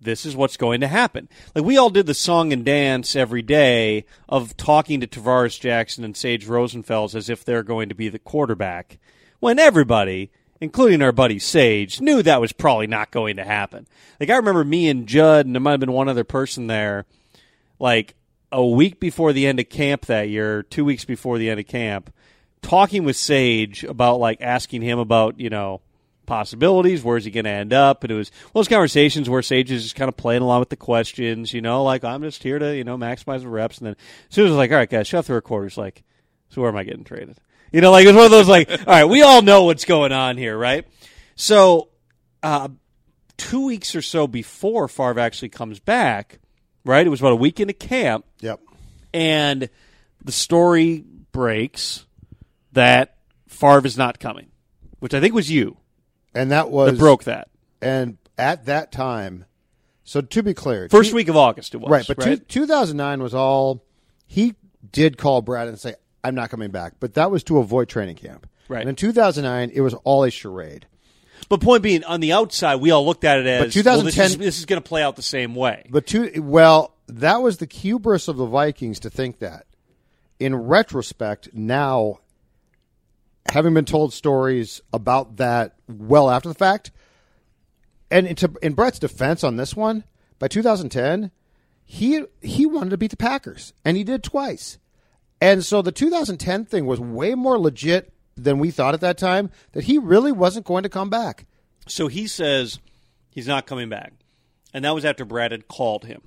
this 0.00 0.26
is 0.26 0.36
what's 0.36 0.56
going 0.56 0.80
to 0.80 0.88
happen. 0.88 1.28
Like 1.54 1.64
we 1.64 1.76
all 1.76 1.90
did 1.90 2.06
the 2.06 2.14
song 2.14 2.52
and 2.52 2.64
dance 2.64 3.16
every 3.16 3.42
day 3.42 4.04
of 4.28 4.56
talking 4.56 5.00
to 5.00 5.06
Tarvaris 5.06 5.60
Jackson 5.60 6.04
and 6.04 6.16
Sage 6.16 6.46
Rosenfels 6.46 7.14
as 7.14 7.28
if 7.28 7.44
they're 7.44 7.62
going 7.62 7.88
to 7.88 7.94
be 7.94 8.08
the 8.08 8.18
quarterback, 8.18 8.98
when 9.40 9.58
everybody, 9.58 10.30
including 10.60 11.02
our 11.02 11.12
buddy 11.12 11.38
Sage, 11.38 12.00
knew 12.00 12.22
that 12.22 12.40
was 12.40 12.52
probably 12.52 12.86
not 12.86 13.10
going 13.10 13.36
to 13.36 13.44
happen. 13.44 13.86
Like 14.20 14.30
I 14.30 14.36
remember 14.36 14.64
me 14.64 14.88
and 14.88 15.06
Judd, 15.06 15.46
and 15.46 15.54
there 15.54 15.60
might 15.60 15.72
have 15.72 15.80
been 15.80 15.92
one 15.92 16.08
other 16.08 16.24
person 16.24 16.66
there, 16.66 17.06
like 17.78 18.14
a 18.52 18.64
week 18.64 19.00
before 19.00 19.32
the 19.32 19.46
end 19.46 19.60
of 19.60 19.68
camp 19.68 20.06
that 20.06 20.28
year, 20.28 20.62
two 20.62 20.84
weeks 20.84 21.04
before 21.04 21.38
the 21.38 21.50
end 21.50 21.60
of 21.60 21.66
camp, 21.66 22.12
talking 22.62 23.04
with 23.04 23.16
Sage 23.16 23.84
about 23.84 24.18
like 24.18 24.40
asking 24.40 24.82
him 24.82 24.98
about, 24.98 25.38
you 25.38 25.50
know, 25.50 25.80
possibilities, 26.26 27.04
where's 27.04 27.24
he 27.24 27.30
going 27.30 27.44
to 27.44 27.50
end 27.50 27.72
up? 27.72 28.02
And 28.02 28.10
it 28.10 28.16
was 28.16 28.30
those 28.52 28.68
conversations 28.68 29.30
where 29.30 29.42
Sage 29.42 29.70
is 29.70 29.84
just 29.84 29.94
kind 29.94 30.08
of 30.08 30.16
playing 30.16 30.42
along 30.42 30.60
with 30.60 30.70
the 30.70 30.76
questions, 30.76 31.52
you 31.52 31.60
know, 31.60 31.84
like 31.84 32.04
I'm 32.04 32.22
just 32.22 32.42
here 32.42 32.58
to, 32.58 32.76
you 32.76 32.84
know, 32.84 32.98
maximize 32.98 33.42
the 33.42 33.48
reps. 33.48 33.78
And 33.78 33.88
then 33.88 33.96
as 34.28 34.34
soon 34.34 34.46
as 34.46 34.50
I 34.50 34.52
was 34.52 34.58
like, 34.58 34.70
all 34.72 34.78
right, 34.78 34.90
guys, 34.90 35.06
shut 35.06 35.26
the 35.26 35.34
recorders, 35.34 35.78
like, 35.78 36.02
so 36.48 36.60
where 36.60 36.70
am 36.70 36.76
I 36.76 36.84
getting 36.84 37.04
traded? 37.04 37.38
You 37.72 37.80
know, 37.80 37.90
like 37.90 38.04
it 38.04 38.08
was 38.08 38.16
one 38.16 38.24
of 38.26 38.30
those 38.30 38.48
like, 38.48 38.70
all 38.70 38.84
right, 38.86 39.04
we 39.04 39.22
all 39.22 39.42
know 39.42 39.64
what's 39.64 39.84
going 39.84 40.12
on 40.12 40.36
here, 40.36 40.56
right? 40.56 40.86
So, 41.34 41.88
uh, 42.42 42.68
two 43.36 43.66
weeks 43.66 43.94
or 43.94 44.02
so 44.02 44.26
before 44.26 44.88
Favre 44.88 45.18
actually 45.20 45.50
comes 45.50 45.78
back, 45.80 46.38
right? 46.84 47.06
It 47.06 47.10
was 47.10 47.20
about 47.20 47.32
a 47.32 47.36
week 47.36 47.60
into 47.60 47.74
camp 47.74 48.24
Yep. 48.40 48.60
and 49.12 49.68
the 50.24 50.32
story 50.32 51.04
breaks 51.32 52.06
that 52.72 53.16
Favre 53.48 53.84
is 53.86 53.98
not 53.98 54.18
coming, 54.20 54.46
which 55.00 55.12
I 55.14 55.20
think 55.20 55.34
was 55.34 55.50
you 55.50 55.76
And 56.34 56.50
that 56.52 56.70
was 56.70 56.92
that 56.92 56.98
broke 56.98 57.24
that. 57.24 57.48
And 57.82 58.16
at 58.38 58.66
that 58.66 58.92
time, 58.92 59.44
so 60.04 60.20
to 60.20 60.42
be 60.42 60.54
clear, 60.54 60.88
First 60.88 61.10
two- 61.10 61.16
week 61.16 61.28
of 61.28 61.36
August 61.36 61.74
it 61.74 61.78
was. 61.78 61.90
right? 61.90 62.04
But 62.06 62.18
right? 62.24 62.38
Two, 62.48 62.62
2009 62.62 63.22
was 63.22 63.34
all 63.34 63.84
he 64.26 64.54
did 64.92 65.18
call 65.18 65.42
Brad 65.42 65.68
and 65.68 65.78
say, 65.78 65.94
"I'm 66.24 66.34
not 66.34 66.50
coming 66.50 66.70
back," 66.70 66.94
but 67.00 67.14
that 67.14 67.30
was 67.30 67.42
to 67.44 67.58
avoid 67.58 67.88
training 67.88 68.16
camp. 68.16 68.48
Right. 68.68 68.80
And 68.80 68.88
in 68.88 68.96
2009, 68.96 69.70
it 69.74 69.80
was 69.80 69.94
all 70.04 70.24
a 70.24 70.30
charade. 70.30 70.86
but 71.48 71.60
point 71.60 71.82
being, 71.82 72.02
on 72.04 72.20
the 72.20 72.32
outside, 72.32 72.76
we 72.76 72.90
all 72.90 73.06
looked 73.06 73.24
at 73.24 73.38
it 73.38 73.46
as 73.46 73.66
But 73.66 73.72
2010 73.72 74.22
well, 74.22 74.38
this 74.38 74.54
is, 74.54 74.58
is 74.60 74.66
going 74.66 74.82
to 74.82 74.88
play 74.88 75.02
out 75.02 75.16
the 75.16 75.22
same 75.22 75.54
way. 75.54 75.86
But 75.90 76.06
two, 76.06 76.42
well, 76.42 76.94
that 77.06 77.42
was 77.42 77.58
the 77.58 77.68
hubris 77.70 78.28
of 78.28 78.36
the 78.36 78.46
Vikings 78.46 79.00
to 79.00 79.10
think 79.10 79.38
that. 79.38 79.66
In 80.38 80.54
retrospect, 80.54 81.50
now 81.54 82.18
having 83.48 83.74
been 83.74 83.84
told 83.84 84.12
stories 84.12 84.80
about 84.92 85.36
that 85.36 85.76
well 85.88 86.28
after 86.30 86.48
the 86.48 86.54
fact, 86.54 86.90
and 88.10 88.26
into, 88.26 88.52
in 88.62 88.74
Brett's 88.74 88.98
defense 88.98 89.44
on 89.44 89.56
this 89.56 89.74
one, 89.74 90.04
by 90.38 90.48
2010, 90.48 91.30
he 91.84 92.24
he 92.42 92.66
wanted 92.66 92.90
to 92.90 92.96
beat 92.96 93.12
the 93.12 93.16
Packers, 93.16 93.72
and 93.84 93.96
he 93.96 94.04
did 94.04 94.22
twice. 94.22 94.78
And 95.40 95.64
so 95.64 95.82
the 95.82 95.92
2010 95.92 96.64
thing 96.64 96.86
was 96.86 97.00
way 97.00 97.34
more 97.34 97.58
legit 97.58 98.12
than 98.36 98.58
we 98.58 98.70
thought 98.70 98.94
at 98.94 99.00
that 99.00 99.18
time. 99.18 99.50
That 99.72 99.84
he 99.84 99.98
really 99.98 100.32
wasn't 100.32 100.66
going 100.66 100.82
to 100.82 100.88
come 100.88 101.10
back. 101.10 101.46
So 101.86 102.08
he 102.08 102.26
says 102.26 102.78
he's 103.30 103.46
not 103.46 103.66
coming 103.66 103.88
back. 103.88 104.12
And 104.72 104.84
that 104.84 104.94
was 104.94 105.04
after 105.04 105.24
Brad 105.24 105.52
had 105.52 105.68
called 105.68 106.04
him. 106.04 106.22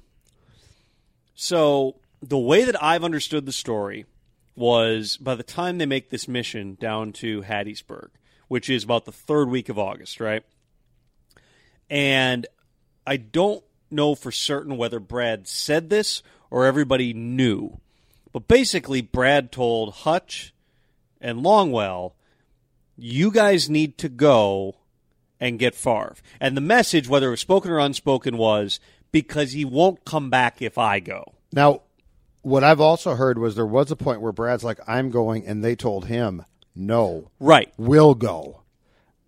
So 1.36 1.96
the 2.22 2.38
way 2.38 2.64
that 2.64 2.82
I've 2.84 3.04
understood 3.04 3.46
the 3.46 3.52
story 3.52 4.06
was 4.56 5.18
by 5.18 5.36
the 5.36 5.44
time 5.44 5.78
they 5.78 5.86
make 5.86 6.10
this 6.10 6.28
mission 6.28 6.76
down 6.80 7.14
to 7.14 7.42
Hattiesburg, 7.44 8.10
which 8.48 8.70
is 8.70 8.84
about 8.84 9.06
the 9.06 9.12
third 9.12 9.50
week 9.50 9.70
of 9.70 9.80
August, 9.80 10.20
right? 10.20 10.44
And 11.90 12.46
I 13.08 13.18
don't 13.18 13.64
know 13.90 14.16
for 14.16 14.32
certain 14.32 14.78
whether 14.78 15.00
Brad 15.00 15.48
said 15.48 15.90
this 15.90 16.22
or 16.52 16.66
everybody 16.66 17.14
knew. 17.14 17.80
But 18.32 18.48
basically, 18.48 19.02
Brad 19.02 19.52
told 19.52 19.94
Hutch 19.94 20.54
and 21.20 21.40
Longwell, 21.40 22.14
you 22.98 23.32
guys 23.32 23.70
need 23.70 23.98
to 24.00 24.10
go 24.10 24.76
and 25.40 25.58
get 25.58 25.74
Favre. 25.76 26.16
And 26.40 26.56
the 26.56 26.62
message, 26.62 27.08
whether 27.08 27.28
it 27.28 27.32
was 27.32 27.40
spoken 27.40 27.72
or 27.72 27.80
unspoken, 27.80 28.38
was 28.38 28.80
because 29.12 29.54
he 29.54 29.66
won't 29.66 30.06
come 30.06 30.30
back 30.30 30.62
if 30.62 30.78
I 30.78 31.00
go. 31.00 31.34
Now, 31.52 31.82
what 32.42 32.64
I've 32.64 32.82
also 32.82 33.16
heard 33.16 33.38
was 33.40 33.56
there 33.56 33.66
was 33.66 33.90
a 33.90 33.96
point 33.96 34.22
where 34.22 34.32
Brad's 34.32 34.64
like, 34.64 34.80
"I'm 34.88 35.10
going," 35.10 35.46
and 35.48 35.64
they 35.64 35.76
told 35.76 36.06
him, 36.06 36.46
"No, 36.76 37.32
Right. 37.40 37.74
we'll 37.78 38.16
go." 38.16 38.62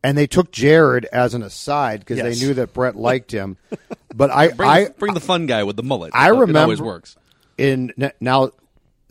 And 0.03 0.17
they 0.17 0.27
took 0.27 0.51
Jared 0.51 1.05
as 1.05 1.33
an 1.33 1.43
aside 1.43 1.99
because 2.01 2.17
Yes. 2.17 2.39
they 2.39 2.45
knew 2.45 2.53
that 2.55 2.73
Brett 2.73 2.95
liked 2.95 3.31
him. 3.31 3.57
But 4.13 4.31
I, 4.31 4.49
Bring, 4.49 4.69
I, 4.69 4.83
the, 4.85 4.89
bring 4.91 5.13
the 5.13 5.19
fun 5.19 5.45
guy 5.45 5.63
with 5.63 5.75
the 5.75 5.83
mullet. 5.83 6.11
I 6.13 6.27
It 6.29 6.31
remember 6.31 6.59
always 6.59 6.81
works. 6.81 7.15
in 7.57 7.93
now 8.19 8.51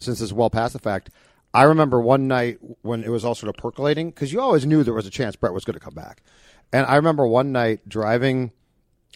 since 0.00 0.20
it's 0.20 0.32
well 0.32 0.50
past 0.50 0.72
the 0.72 0.78
fact. 0.78 1.10
I 1.52 1.64
remember 1.64 2.00
one 2.00 2.28
night 2.28 2.58
when 2.82 3.02
it 3.02 3.08
was 3.08 3.24
all 3.24 3.34
sort 3.34 3.50
of 3.50 3.60
percolating 3.60 4.10
because 4.10 4.32
you 4.32 4.40
always 4.40 4.66
knew 4.66 4.84
there 4.84 4.94
was 4.94 5.06
a 5.06 5.10
chance 5.10 5.36
Brett 5.36 5.52
was 5.52 5.64
going 5.64 5.74
to 5.74 5.80
come 5.80 5.94
back, 5.94 6.22
And 6.72 6.86
I 6.86 6.96
remember 6.96 7.26
one 7.26 7.52
night 7.52 7.88
driving, 7.88 8.52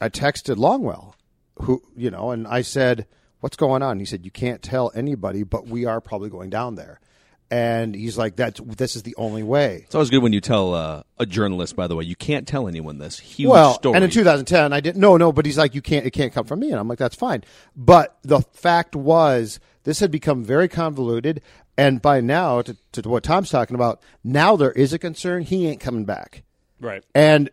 I 0.01 0.09
texted 0.09 0.57
Longwell, 0.57 1.15
who 1.63 1.83
you 1.97 2.11
know, 2.11 2.31
and 2.33 2.47
I 2.49 2.63
said, 2.63 3.07
"What's 3.41 3.57
going 3.57 3.83
on?" 3.83 4.01
He 4.01 4.05
said, 4.05 4.25
"You 4.25 4.33
can't 4.33 4.63
tell 4.63 4.91
anybody, 4.95 5.45
but 5.45 5.69
we 5.69 5.85
are 5.85 6.01
probably 6.01 6.29
going 6.31 6.51
down 6.51 6.75
there." 6.75 7.01
And 7.51 7.95
he's 7.95 8.19
like, 8.19 8.35
"That's 8.35 8.61
this 8.61 8.97
is 8.97 9.05
the 9.05 9.15
only 9.17 9.45
way." 9.45 9.83
It's 9.85 9.95
always 9.95 10.11
good 10.11 10.23
when 10.23 10.33
you 10.33 10.41
tell 10.41 10.75
uh, 10.75 11.05
a 11.19 11.27
journalist. 11.27 11.77
By 11.77 11.87
the 11.87 11.95
way, 11.95 12.03
you 12.03 12.17
can't 12.17 12.49
tell 12.49 12.67
anyone 12.67 12.99
this 12.99 13.21
huge 13.21 13.51
well, 13.51 13.75
story. 13.75 13.95
and 13.95 14.03
in 14.05 14.11
2010, 14.11 14.73
I 14.73 14.81
didn't. 14.81 15.01
No, 15.01 15.17
no, 15.17 15.31
but 15.31 15.47
he's 15.47 15.59
like, 15.59 15.77
you 15.77 15.83
can't. 15.83 16.05
It 16.05 16.11
can't 16.11 16.33
come 16.33 16.47
from 16.47 16.59
me, 16.59 16.73
and 16.73 16.81
I'm 16.81 16.89
like, 16.89 16.99
that's 16.99 17.15
fine. 17.15 17.45
But 17.77 18.19
the 18.23 18.41
fact 18.41 18.97
was, 18.97 19.61
this 19.85 20.01
had 20.01 20.11
become 20.11 20.43
very 20.45 20.69
convoluted, 20.69 21.41
and 21.79 22.03
by 22.03 22.21
now, 22.21 22.63
to, 22.63 22.77
to 22.93 23.09
what 23.09 23.23
Tom's 23.23 23.51
talking 23.51 23.75
about, 23.75 24.01
now 24.23 24.57
there 24.57 24.73
is 24.73 24.93
a 24.93 24.99
concern. 24.99 25.43
He 25.43 25.67
ain't 25.69 25.81
coming 25.81 26.05
back, 26.05 26.43
Right. 26.81 27.05
and 27.15 27.51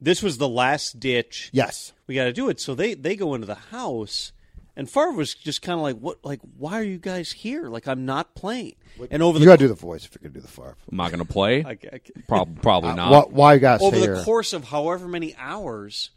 This 0.00 0.22
was 0.22 0.38
the 0.38 0.48
last 0.48 1.00
ditch. 1.00 1.50
yes, 1.52 1.92
we 2.06 2.14
got 2.14 2.24
to 2.24 2.32
do 2.32 2.48
it. 2.48 2.60
So 2.60 2.74
they 2.74 2.94
they 2.94 3.16
go 3.16 3.34
into 3.34 3.46
the 3.46 3.54
house, 3.54 4.32
and 4.76 4.88
Favre 4.90 5.12
was 5.12 5.34
just 5.34 5.62
kind 5.62 5.78
of 5.78 5.82
like, 5.82 5.96
"What? 5.98 6.24
Like, 6.24 6.40
why 6.58 6.74
are 6.74 6.82
you 6.82 6.98
guys 6.98 7.30
here? 7.32 7.68
Like, 7.68 7.86
I'm 7.86 8.04
not 8.04 8.34
playing." 8.34 8.74
And 9.10 9.22
over 9.22 9.38
you 9.38 9.46
got 9.46 9.52
to 9.58 9.64
do 9.64 9.68
the 9.68 9.74
voice 9.74 10.04
if 10.04 10.14
you're 10.14 10.28
gonna 10.28 10.34
do 10.34 10.40
the 10.40 10.48
Favre. 10.52 10.76
I'm 10.90 10.96
not 10.98 11.10
going 11.12 11.24
to 11.24 11.32
play. 11.32 11.64
I, 11.66 11.70
I, 11.70 12.00
Prob- 12.28 12.60
probably 12.60 12.90
uh, 12.90 12.94
not. 12.96 13.10
Why, 13.10 13.20
why 13.36 13.54
you 13.54 13.60
got 13.60 13.78
to 13.78 13.84
over 13.86 13.96
stay 13.96 14.06
the 14.06 14.16
here? 14.16 14.24
course 14.24 14.52
of 14.52 14.64
however 14.64 15.08
many 15.08 15.34
hours, 15.36 16.10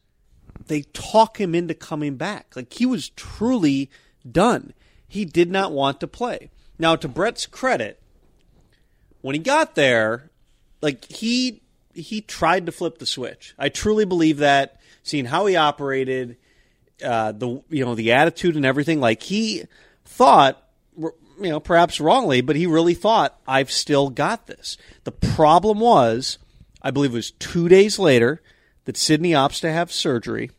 they 0.67 0.81
talk 0.81 1.39
him 1.39 1.55
into 1.55 1.73
coming 1.73 2.15
back. 2.17 2.53
Like 2.55 2.73
he 2.73 2.85
was 2.85 3.09
truly 3.09 3.89
done. 4.29 4.73
He 5.15 5.23
did 5.23 5.49
not 5.49 5.71
want 5.71 6.01
to 6.01 6.07
play. 6.07 6.49
Now, 6.77 6.97
to 6.97 7.07
Brett's 7.07 7.45
credit, 7.45 8.01
when 9.21 9.33
he 9.33 9.39
got 9.39 9.75
there, 9.75 10.29
like 10.81 11.05
he 11.05 11.61
he 11.93 12.19
tried 12.19 12.65
to 12.65 12.73
flip 12.73 12.97
the 12.97 13.05
switch. 13.05 13.55
I 13.57 13.69
truly 13.69 14.03
believe 14.03 14.39
that. 14.39 14.81
Seeing 15.03 15.23
how 15.23 15.45
he 15.45 15.55
operated, 15.55 16.35
uh, 17.01 17.31
the 17.31 17.63
you 17.69 17.85
know 17.85 17.95
the 17.95 18.11
attitude 18.11 18.57
and 18.57 18.65
everything, 18.65 18.99
like 18.99 19.23
he 19.23 19.63
thought, 20.03 20.61
you 20.97 21.13
know, 21.39 21.61
perhaps 21.61 22.01
wrongly, 22.01 22.41
but 22.41 22.57
he 22.57 22.67
really 22.67 22.93
thought 22.93 23.39
I've 23.47 23.71
still 23.71 24.09
got 24.09 24.47
this. 24.47 24.77
The 25.05 25.13
problem 25.13 25.79
was, 25.79 26.39
I 26.81 26.91
believe 26.91 27.13
it 27.13 27.15
was 27.15 27.31
two 27.31 27.69
days 27.69 27.97
later 27.97 28.41
that 28.83 28.97
Sidney 28.97 29.31
opts 29.31 29.61
to 29.61 29.71
have 29.71 29.93
surgery. 29.93 30.51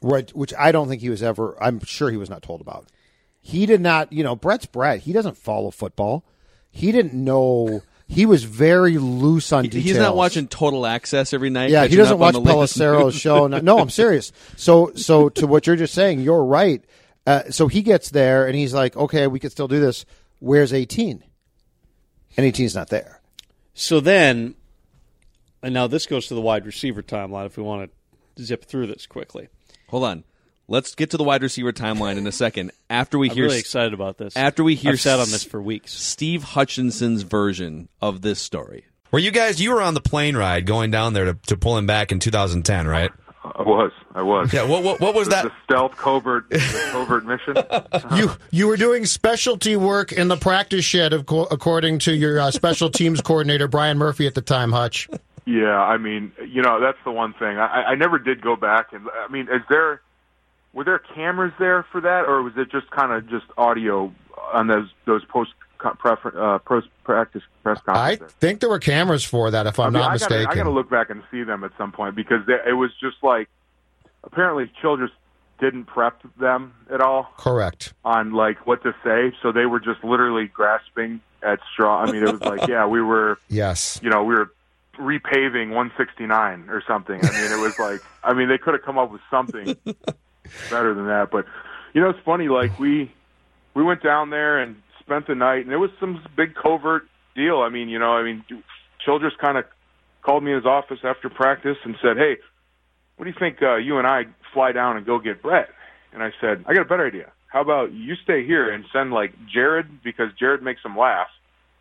Right, 0.00 0.34
which 0.34 0.54
I 0.58 0.72
don't 0.72 0.88
think 0.88 1.02
he 1.02 1.10
was 1.10 1.22
ever. 1.22 1.62
I'm 1.62 1.80
sure 1.80 2.10
he 2.10 2.16
was 2.16 2.30
not 2.30 2.42
told 2.42 2.62
about. 2.62 2.86
He 3.48 3.64
did 3.64 3.80
not. 3.80 4.12
You 4.12 4.24
know, 4.24 4.36
Brett's 4.36 4.66
Brett. 4.66 5.00
He 5.00 5.14
doesn't 5.14 5.38
follow 5.38 5.70
football. 5.70 6.22
He 6.70 6.92
didn't 6.92 7.14
know. 7.14 7.82
He 8.06 8.26
was 8.26 8.44
very 8.44 8.98
loose 8.98 9.52
on 9.52 9.64
details. 9.64 9.84
He's 9.84 9.96
not 9.96 10.14
watching 10.14 10.48
Total 10.48 10.84
Access 10.84 11.32
every 11.32 11.48
night. 11.48 11.70
Yeah, 11.70 11.86
he 11.86 11.96
doesn't 11.96 12.18
watch 12.18 12.34
the 12.34 12.42
latest 12.42 12.76
Pelissero's 12.76 13.14
news. 13.14 13.14
show. 13.14 13.46
No, 13.46 13.58
no, 13.60 13.78
I'm 13.78 13.88
serious. 13.88 14.32
So, 14.56 14.92
so 14.96 15.30
to 15.30 15.46
what 15.46 15.66
you're 15.66 15.76
just 15.76 15.94
saying, 15.94 16.20
you're 16.20 16.44
right. 16.44 16.84
Uh, 17.26 17.44
so 17.48 17.68
he 17.68 17.80
gets 17.80 18.10
there 18.10 18.46
and 18.46 18.54
he's 18.54 18.74
like, 18.74 18.94
"Okay, 18.98 19.26
we 19.26 19.40
can 19.40 19.48
still 19.48 19.66
do 19.66 19.80
this." 19.80 20.04
Where's 20.40 20.74
18? 20.74 21.24
And 22.36 22.54
18's 22.54 22.74
not 22.74 22.90
there. 22.90 23.22
So 23.72 23.98
then, 23.98 24.56
and 25.62 25.72
now 25.72 25.86
this 25.86 26.04
goes 26.04 26.26
to 26.28 26.34
the 26.34 26.42
wide 26.42 26.66
receiver 26.66 27.02
timeline. 27.02 27.46
If 27.46 27.56
we 27.56 27.62
want 27.62 27.90
to 28.36 28.44
zip 28.44 28.66
through 28.66 28.88
this 28.88 29.06
quickly, 29.06 29.48
Hold 29.88 30.04
on. 30.04 30.24
Let's 30.70 30.94
get 30.94 31.10
to 31.10 31.16
the 31.16 31.24
wide 31.24 31.42
receiver 31.42 31.72
timeline 31.72 32.18
in 32.18 32.26
a 32.26 32.32
second. 32.32 32.72
After 32.90 33.18
we 33.18 33.30
I'm 33.30 33.34
hear 33.36 33.44
really 33.46 33.58
excited 33.58 33.94
about 33.94 34.18
this. 34.18 34.36
after 34.36 34.62
we 34.62 34.74
hear 34.74 34.92
I've 34.92 35.00
sat 35.00 35.18
on 35.18 35.30
this 35.30 35.42
for 35.44 35.62
weeks. 35.62 35.92
Steve 35.94 36.42
Hutchinson's 36.44 37.22
version 37.22 37.88
of 38.02 38.20
this 38.20 38.38
story. 38.38 38.84
Were 39.10 39.18
you 39.18 39.30
guys? 39.30 39.60
You 39.60 39.72
were 39.72 39.80
on 39.80 39.94
the 39.94 40.02
plane 40.02 40.36
ride 40.36 40.66
going 40.66 40.90
down 40.90 41.14
there 41.14 41.24
to, 41.24 41.34
to 41.46 41.56
pull 41.56 41.78
him 41.78 41.86
back 41.86 42.12
in 42.12 42.18
2010, 42.20 42.86
right? 42.86 43.10
I 43.42 43.62
was. 43.62 43.92
I 44.14 44.20
was. 44.20 44.52
Yeah. 44.52 44.64
What 44.64 44.82
what, 44.82 45.00
what 45.00 45.14
was 45.14 45.28
The, 45.28 45.36
that? 45.36 45.44
the 45.44 45.52
stealth 45.64 45.96
covert, 45.96 46.50
the 46.50 46.58
covert 46.92 47.24
mission. 47.24 47.54
You 48.18 48.32
you 48.50 48.66
were 48.66 48.76
doing 48.76 49.06
specialty 49.06 49.74
work 49.76 50.12
in 50.12 50.28
the 50.28 50.36
practice 50.36 50.84
shed, 50.84 51.14
of 51.14 51.24
co- 51.24 51.44
according 51.50 52.00
to 52.00 52.14
your 52.14 52.38
uh, 52.40 52.50
special 52.50 52.90
teams 52.90 53.20
coordinator 53.22 53.68
Brian 53.68 53.96
Murphy 53.96 54.26
at 54.26 54.34
the 54.34 54.42
time. 54.42 54.72
Hutch. 54.72 55.08
Yeah, 55.46 55.78
I 55.80 55.96
mean, 55.96 56.32
you 56.46 56.60
know, 56.60 56.78
that's 56.78 56.98
the 57.06 57.10
one 57.10 57.32
thing. 57.32 57.56
I, 57.56 57.84
I 57.84 57.94
never 57.94 58.18
did 58.18 58.42
go 58.42 58.54
back, 58.56 58.92
and 58.92 59.06
I 59.08 59.32
mean, 59.32 59.44
is 59.50 59.62
there 59.70 60.02
were 60.72 60.84
there 60.84 60.98
cameras 60.98 61.52
there 61.58 61.84
for 61.90 62.00
that, 62.00 62.26
or 62.26 62.42
was 62.42 62.52
it 62.56 62.70
just 62.70 62.90
kind 62.90 63.12
of 63.12 63.28
just 63.28 63.46
audio 63.56 64.12
on 64.52 64.66
those 64.66 64.88
those 65.06 65.24
post 65.24 65.50
prefer, 65.78 66.32
uh, 66.54 66.58
post 66.58 66.88
practice 67.04 67.42
press 67.62 67.80
conferences? 67.82 68.34
I 68.36 68.40
think 68.40 68.60
there 68.60 68.68
were 68.68 68.78
cameras 68.78 69.24
for 69.24 69.50
that, 69.50 69.66
if 69.66 69.78
I'm 69.78 69.86
I 69.86 69.90
mean, 69.90 70.02
not 70.02 70.10
I 70.10 70.12
mistaken. 70.14 70.44
Gotta, 70.44 70.52
I 70.52 70.54
got 70.56 70.64
to 70.64 70.70
look 70.70 70.90
back 70.90 71.10
and 71.10 71.22
see 71.30 71.42
them 71.42 71.64
at 71.64 71.72
some 71.78 71.92
point 71.92 72.14
because 72.14 72.44
they, 72.46 72.58
it 72.66 72.74
was 72.74 72.90
just 73.00 73.16
like 73.22 73.48
apparently 74.24 74.70
Childress 74.80 75.10
didn't 75.60 75.86
prep 75.86 76.20
them 76.38 76.72
at 76.90 77.00
all 77.00 77.32
Correct. 77.36 77.92
on 78.04 78.32
like 78.32 78.66
what 78.66 78.82
to 78.84 78.94
say, 79.04 79.32
so 79.42 79.50
they 79.52 79.66
were 79.66 79.80
just 79.80 80.04
literally 80.04 80.46
grasping 80.46 81.20
at 81.42 81.58
straw. 81.72 82.02
I 82.02 82.12
mean, 82.12 82.22
it 82.22 82.30
was 82.32 82.40
like, 82.42 82.68
yeah, 82.68 82.86
we 82.86 83.00
were 83.02 83.38
Yes. 83.48 83.98
you 84.02 84.10
know, 84.10 84.22
we 84.22 84.34
were 84.34 84.52
repaving 84.98 85.70
169 85.70 86.66
or 86.68 86.82
something. 86.86 87.18
I 87.24 87.30
mean, 87.30 87.52
it 87.52 87.60
was 87.60 87.78
like, 87.78 88.00
I 88.24 88.34
mean, 88.34 88.48
they 88.48 88.58
could 88.58 88.74
have 88.74 88.82
come 88.82 88.98
up 88.98 89.10
with 89.10 89.20
something 89.30 89.76
better 90.70 90.94
than 90.94 91.06
that. 91.06 91.30
But 91.30 91.46
you 91.94 92.00
know, 92.00 92.10
it's 92.10 92.18
funny. 92.24 92.48
Like 92.48 92.78
we 92.78 93.12
we 93.74 93.82
went 93.82 94.02
down 94.02 94.30
there 94.30 94.58
and 94.58 94.76
spent 95.00 95.26
the 95.26 95.34
night, 95.34 95.64
and 95.64 95.72
it 95.72 95.78
was 95.78 95.90
some 96.00 96.22
big 96.36 96.54
covert 96.54 97.08
deal. 97.34 97.60
I 97.60 97.68
mean, 97.68 97.88
you 97.88 97.98
know, 97.98 98.12
I 98.12 98.22
mean, 98.22 98.44
Childress 99.04 99.34
kind 99.40 99.58
of 99.58 99.64
called 100.22 100.42
me 100.42 100.50
in 100.50 100.56
his 100.56 100.66
office 100.66 101.00
after 101.04 101.28
practice 101.28 101.78
and 101.84 101.96
said, 102.02 102.16
"Hey, 102.16 102.36
what 103.16 103.24
do 103.24 103.30
you 103.30 103.36
think? 103.38 103.62
Uh, 103.62 103.76
you 103.76 103.98
and 103.98 104.06
I 104.06 104.26
fly 104.52 104.72
down 104.72 104.96
and 104.96 105.06
go 105.06 105.18
get 105.18 105.42
Brett?" 105.42 105.68
And 106.12 106.22
I 106.22 106.32
said, 106.40 106.64
"I 106.66 106.74
got 106.74 106.82
a 106.82 106.88
better 106.88 107.06
idea. 107.06 107.32
How 107.46 107.62
about 107.62 107.92
you 107.92 108.14
stay 108.16 108.44
here 108.44 108.70
and 108.70 108.84
send 108.92 109.12
like 109.12 109.32
Jared 109.46 110.02
because 110.02 110.28
Jared 110.38 110.62
makes 110.62 110.82
him 110.84 110.96
laugh." 110.96 111.28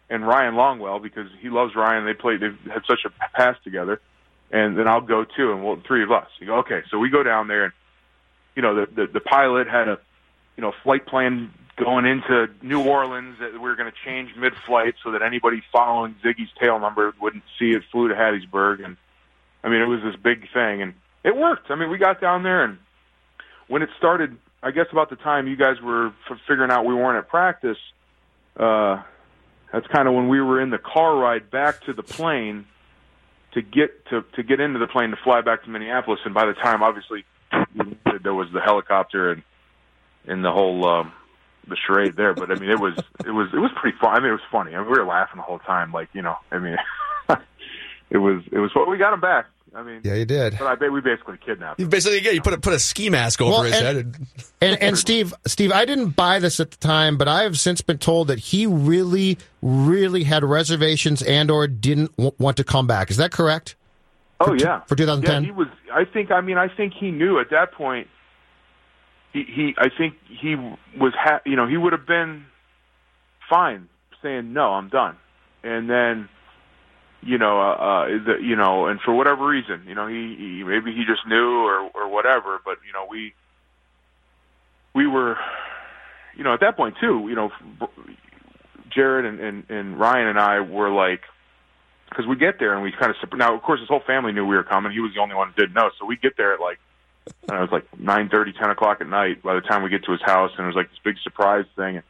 and 0.10 0.26
Ryan 0.26 0.56
Longwell 0.56 1.02
because 1.02 1.28
he 1.40 1.50
loves 1.50 1.76
Ryan. 1.76 2.06
They 2.06 2.14
played, 2.14 2.40
they've 2.40 2.58
had 2.72 2.84
such 2.88 3.06
a 3.06 3.10
pass 3.36 3.56
together, 3.64 4.02
and 4.52 4.78
then 4.78 4.88
I'll 4.88 5.02
go 5.02 5.24
too, 5.26 5.52
and 5.52 5.64
we'll 5.64 5.82
three 5.86 6.04
of 6.04 6.12
us. 6.12 6.28
You 6.40 6.48
go, 6.48 6.56
okay, 6.60 6.82
so 6.90 6.98
we 6.98 7.10
go 7.10 7.24
down 7.24 7.48
there, 7.48 7.66
and 7.66 7.74
you 8.58 8.64
know 8.64 8.74
the 8.74 8.88
the, 8.94 9.08
the 9.14 9.20
pilot 9.22 9.68
had 9.68 9.88
a 9.88 10.00
you 10.58 10.62
know 10.62 10.74
flight 10.84 11.06
plan 11.06 11.54
going 11.78 12.06
into 12.06 12.50
New 12.64 12.84
Orleans 12.84 13.38
that 13.40 13.54
we 13.54 13.60
were 13.60 13.76
going 13.76 13.90
to 13.90 13.98
change 14.04 14.32
mid-flight 14.36 14.96
so 15.04 15.12
that 15.12 15.22
anybody 15.22 15.62
following 15.72 16.16
Zygi's 16.26 16.50
tail 16.60 16.80
number 16.80 17.14
wouldn't 17.22 17.44
see 17.60 17.70
it 17.70 17.84
flew 17.92 18.08
to 18.08 18.16
Hattiesburg, 18.16 18.84
and 18.84 18.98
I 19.64 19.70
mean 19.70 19.80
it 19.80 19.86
was 19.86 20.02
this 20.02 20.16
big 20.16 20.52
thing, 20.52 20.82
and 20.82 20.96
it 21.24 21.38
worked. 21.38 21.70
I 21.70 21.76
mean 21.76 21.92
we 21.92 22.00
got 22.00 22.20
down 22.20 22.42
there, 22.42 22.64
and 22.64 22.80
when 23.68 23.84
it 23.84 23.90
started, 23.96 24.36
I 24.64 24.72
guess 24.72 24.88
about 24.92 25.12
the 25.12 25.18
time 25.18 25.48
you 25.48 25.56
guys 25.56 25.80
were 25.80 26.08
f- 26.08 26.40
figuring 26.48 26.72
out 26.72 26.84
we 26.84 26.96
weren't 26.96 27.20
at 27.20 27.30
practice. 27.30 27.78
Uh, 28.60 29.04
that's 29.72 29.86
kind 29.88 30.08
of 30.08 30.16
when 30.16 30.30
we 30.30 30.42
were 30.42 30.60
in 30.60 30.72
the 30.72 30.80
car 30.80 31.16
ride 31.16 31.52
back 31.52 31.84
to 31.84 31.94
the 31.94 32.02
plane 32.02 32.66
to 33.54 33.62
get 33.62 34.04
to 34.08 34.24
to 34.36 34.42
get 34.42 34.60
into 34.60 34.80
the 34.80 34.88
plane 34.88 35.12
to 35.12 35.18
fly 35.24 35.42
back 35.42 35.64
to 35.66 35.70
Minneapolis. 35.70 36.22
And 36.26 36.34
by 36.34 36.48
the 36.48 36.54
time, 36.54 36.82
obviously, 36.82 37.24
there 38.24 38.34
was 38.34 38.48
the 38.54 38.62
helicopter 38.62 39.32
and 39.32 39.44
and 40.26 40.44
the 40.44 40.52
whole 40.52 40.88
um, 40.88 41.12
the 41.68 41.76
charade 41.86 42.16
there. 42.16 42.34
But 42.34 42.52
I 42.52 42.56
mean, 42.56 42.70
it 42.70 42.80
was 42.80 42.94
it 43.26 43.32
was 43.32 43.50
it 43.54 43.60
was 43.60 43.72
pretty 43.80 43.98
fun. 44.00 44.16
I 44.16 44.20
mean, 44.20 44.30
it 44.30 44.34
was 44.34 44.42
funny. 44.52 44.76
I 44.76 44.80
mean, 44.80 44.92
we 44.92 44.98
were 44.98 45.06
laughing 45.06 45.38
the 45.38 45.44
whole 45.44 45.60
time. 45.60 45.92
Like 45.92 46.10
you 46.14 46.22
know, 46.22 46.36
I 46.52 46.58
mean, 46.60 46.78
it 48.10 48.18
was 48.18 48.44
it 48.52 48.60
was. 48.60 48.72
Well, 48.76 48.90
we 48.90 48.98
got 48.98 49.14
him 49.14 49.22
back. 49.22 49.46
I 49.76 49.84
mean, 49.84 50.02
Yeah, 50.04 50.16
you 50.16 50.26
did. 50.26 50.56
but 50.58 50.66
I 50.66 50.74
bet 50.76 50.92
we 50.92 51.02
basically 51.02 51.38
kidnapped. 51.46 51.80
You 51.80 51.88
basically 51.88 52.22
yeah, 52.24 52.32
you 52.32 52.42
put 52.42 52.54
a, 52.54 52.58
put 52.58 52.74
a 52.74 52.80
ski 52.80 53.10
mask 53.12 53.42
over 53.42 53.52
Well, 53.52 53.62
his 53.64 53.76
and- 53.76 53.86
head. 53.86 53.96
And, 53.98 54.16
And, 54.62 54.82
and 54.82 54.98
Steve, 54.98 55.36
Steve, 55.46 55.72
I 55.72 55.86
didn't 55.86 56.12
buy 56.16 56.40
this 56.40 56.60
at 56.60 56.72
the 56.72 56.78
time, 56.78 57.16
but 57.18 57.28
I 57.28 57.44
have 57.44 57.60
since 57.60 57.82
been 57.82 58.00
told 58.00 58.30
that 58.30 58.40
he 58.40 58.66
really, 58.66 59.38
really 59.62 60.24
had 60.24 60.44
reservations 60.44 61.22
and 61.22 61.52
or 61.52 61.68
didn't 61.68 62.16
w- 62.18 62.32
want 62.40 62.58
to 62.58 62.64
come 62.64 62.88
back. 62.88 63.12
Is 63.12 63.18
that 63.18 63.32
correct? 63.32 63.76
Oh 64.40 64.54
yeah, 64.54 64.82
for 64.82 64.96
2010? 64.96 65.44
Yeah, 65.44 65.46
he 65.46 65.52
was. 65.52 65.68
I 65.92 66.06
think. 66.06 66.32
I 66.32 66.42
mean, 66.42 66.58
I 66.58 66.68
think 66.68 66.94
he 66.94 67.12
knew 67.12 67.40
at 67.40 67.50
that 67.52 67.72
point. 67.72 68.08
He, 69.34 69.44
he 69.44 69.76
I 69.78 69.90
think 69.90 70.16
he 70.28 70.56
was. 70.56 71.14
Ha- 71.16 71.42
you 71.46 71.56
know, 71.56 71.68
he 71.68 71.78
would 71.78 71.94
have 71.94 72.06
been 72.06 72.46
fine 73.50 73.90
saying 74.22 74.54
no, 74.54 74.74
I'm 74.74 74.90
done, 74.90 75.18
and 75.64 75.90
then, 75.90 76.30
you 77.22 77.38
know, 77.38 77.60
uh, 77.60 77.74
uh, 77.74 78.06
the, 78.26 78.38
you 78.42 78.56
know, 78.56 78.88
and 78.88 79.00
for 79.02 79.14
whatever 79.14 79.46
reason, 79.46 79.84
you 79.88 79.96
know, 79.96 80.08
he, 80.08 80.36
he 80.38 80.64
maybe 80.64 80.94
he 80.94 81.04
just 81.06 81.28
knew 81.28 81.66
or 81.66 81.90
or 81.96 82.08
whatever, 82.08 82.60
but 82.64 82.78
you 82.86 82.94
know, 82.94 83.08
we 83.10 83.34
we 84.94 85.08
were, 85.08 85.38
you 86.36 86.44
know, 86.44 86.54
at 86.54 86.60
that 86.60 86.78
point 86.78 86.96
too, 87.02 87.26
you 87.28 87.36
know, 87.36 87.50
Jared 88.90 89.26
and 89.26 89.40
and, 89.40 89.70
and 89.70 90.00
Ryan 90.00 90.28
and 90.28 90.40
I 90.40 90.60
were 90.60 90.90
like 90.90 91.22
because 92.10 92.26
we 92.26 92.36
get 92.36 92.60
there 92.60 92.74
and 92.74 92.84
we 92.84 92.92
kind 92.92 93.14
of 93.14 93.38
now 93.38 93.56
of 93.56 93.62
course 93.62 93.80
his 93.80 93.90
whole 93.90 94.02
family 94.06 94.32
knew 94.32 94.46
we 94.46 94.56
were 94.56 94.64
coming. 94.64 94.92
He 94.92 95.00
was 95.00 95.14
the 95.14 95.22
only 95.22 95.36
one 95.36 95.50
who 95.50 95.54
didn't 95.54 95.76
know. 95.76 95.90
So 96.00 96.06
we 96.06 96.16
get 96.16 96.38
there 96.38 96.54
at 96.54 96.60
like 96.60 96.80
I 97.50 97.54
know, 97.54 97.60
it 97.60 97.72
was 97.72 97.72
like 97.72 98.00
nine 98.00 98.30
thirty 98.30 98.54
ten 98.54 98.70
o'clock 98.70 99.02
at 99.02 99.08
night 99.08 99.44
by 99.44 99.56
the 99.56 99.62
time 99.62 99.84
we 99.84 99.90
get 99.90 100.04
to 100.06 100.12
his 100.12 100.22
house 100.22 100.52
and 100.58 100.64
it 100.64 100.68
was 100.68 100.76
like 100.76 100.90
this 100.90 101.00
big 101.04 101.18
surprise 101.24 101.66
thing. 101.76 101.98
And 101.98 102.04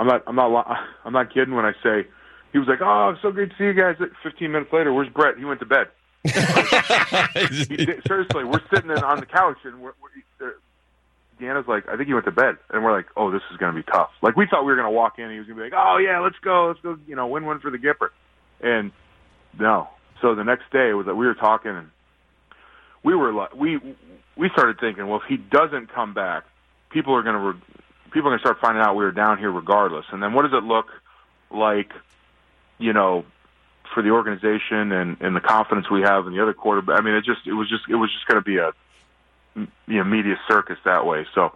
i'm 0.00 0.06
not 0.06 0.22
i'm 0.26 0.36
not 0.36 0.52
li- 0.52 0.76
i'm 1.04 1.12
not 1.12 1.32
kidding 1.32 1.54
when 1.54 1.64
i 1.64 1.72
say 1.82 2.06
he 2.52 2.58
was 2.58 2.68
like 2.68 2.80
oh 2.80 3.10
it's 3.10 3.22
so 3.22 3.30
great 3.30 3.50
to 3.50 3.56
see 3.56 3.64
you 3.64 3.74
guys. 3.74 3.96
Fifteen 4.22 4.52
minutes 4.52 4.72
later 4.72 4.92
where's 4.92 5.08
brett? 5.08 5.38
He 5.38 5.44
went 5.44 5.60
to 5.60 5.66
bed. 5.66 5.88
He 6.24 6.30
seriously, 8.06 8.44
we're 8.44 8.60
sitting 8.72 8.90
in, 8.90 8.98
on 8.98 9.20
the 9.20 9.26
couch 9.26 9.58
and 9.64 9.80
we're, 9.80 9.92
we're, 10.02 10.08
Deanna's 11.40 11.68
like, 11.68 11.88
I 11.88 11.96
think 11.96 12.08
he 12.08 12.14
went 12.14 12.26
to 12.26 12.32
bed, 12.32 12.56
and 12.70 12.84
we're 12.84 12.92
like, 12.92 13.06
oh, 13.16 13.30
this 13.30 13.42
is 13.50 13.56
going 13.58 13.74
to 13.74 13.80
be 13.80 13.84
tough. 13.90 14.10
Like 14.22 14.36
we 14.36 14.46
thought 14.46 14.62
we 14.64 14.72
were 14.72 14.76
going 14.76 14.86
to 14.86 14.90
walk 14.90 15.18
in, 15.18 15.24
and 15.24 15.32
he 15.32 15.38
was 15.38 15.46
going 15.46 15.58
to 15.58 15.64
be 15.64 15.70
like, 15.70 15.80
oh 15.80 15.98
yeah, 15.98 16.20
let's 16.20 16.38
go, 16.42 16.68
let's 16.68 16.80
go, 16.80 16.98
you 17.06 17.16
know, 17.16 17.26
win 17.26 17.44
one 17.44 17.60
for 17.60 17.70
the 17.70 17.78
Gipper, 17.78 18.08
and 18.60 18.92
no. 19.58 19.88
So 20.20 20.34
the 20.34 20.44
next 20.44 20.70
day 20.72 20.92
was 20.92 21.06
that 21.06 21.14
we 21.14 21.26
were 21.26 21.34
talking, 21.34 21.70
and 21.70 21.90
we 23.02 23.14
were 23.14 23.32
like, 23.32 23.54
we 23.54 23.78
we 24.36 24.48
started 24.50 24.78
thinking, 24.80 25.06
well, 25.06 25.20
if 25.20 25.28
he 25.28 25.36
doesn't 25.36 25.92
come 25.92 26.14
back, 26.14 26.44
people 26.90 27.14
are 27.14 27.22
going 27.22 27.34
to 27.34 27.40
re- 27.40 27.80
people 28.10 28.28
are 28.28 28.30
going 28.30 28.38
to 28.38 28.42
start 28.42 28.58
finding 28.60 28.82
out 28.82 28.96
we 28.96 29.04
were 29.04 29.12
down 29.12 29.38
here 29.38 29.50
regardless, 29.50 30.06
and 30.12 30.22
then 30.22 30.32
what 30.32 30.42
does 30.42 30.52
it 30.52 30.64
look 30.64 30.86
like, 31.50 31.92
you 32.78 32.92
know, 32.92 33.24
for 33.94 34.02
the 34.02 34.10
organization 34.10 34.92
and, 34.92 35.16
and 35.20 35.34
the 35.34 35.40
confidence 35.40 35.90
we 35.90 36.02
have 36.02 36.26
in 36.26 36.34
the 36.34 36.42
other 36.42 36.52
quarterback. 36.52 37.00
I 37.00 37.02
mean, 37.02 37.14
it 37.14 37.24
just 37.24 37.46
it 37.46 37.52
was 37.52 37.68
just 37.68 37.84
it 37.88 37.96
was 37.96 38.12
just 38.12 38.26
going 38.26 38.42
to 38.42 38.44
be 38.44 38.58
a 38.58 38.72
you 39.86 39.98
know 39.98 40.04
media 40.04 40.38
circus 40.48 40.78
that 40.84 41.06
way. 41.06 41.26
So 41.34 41.52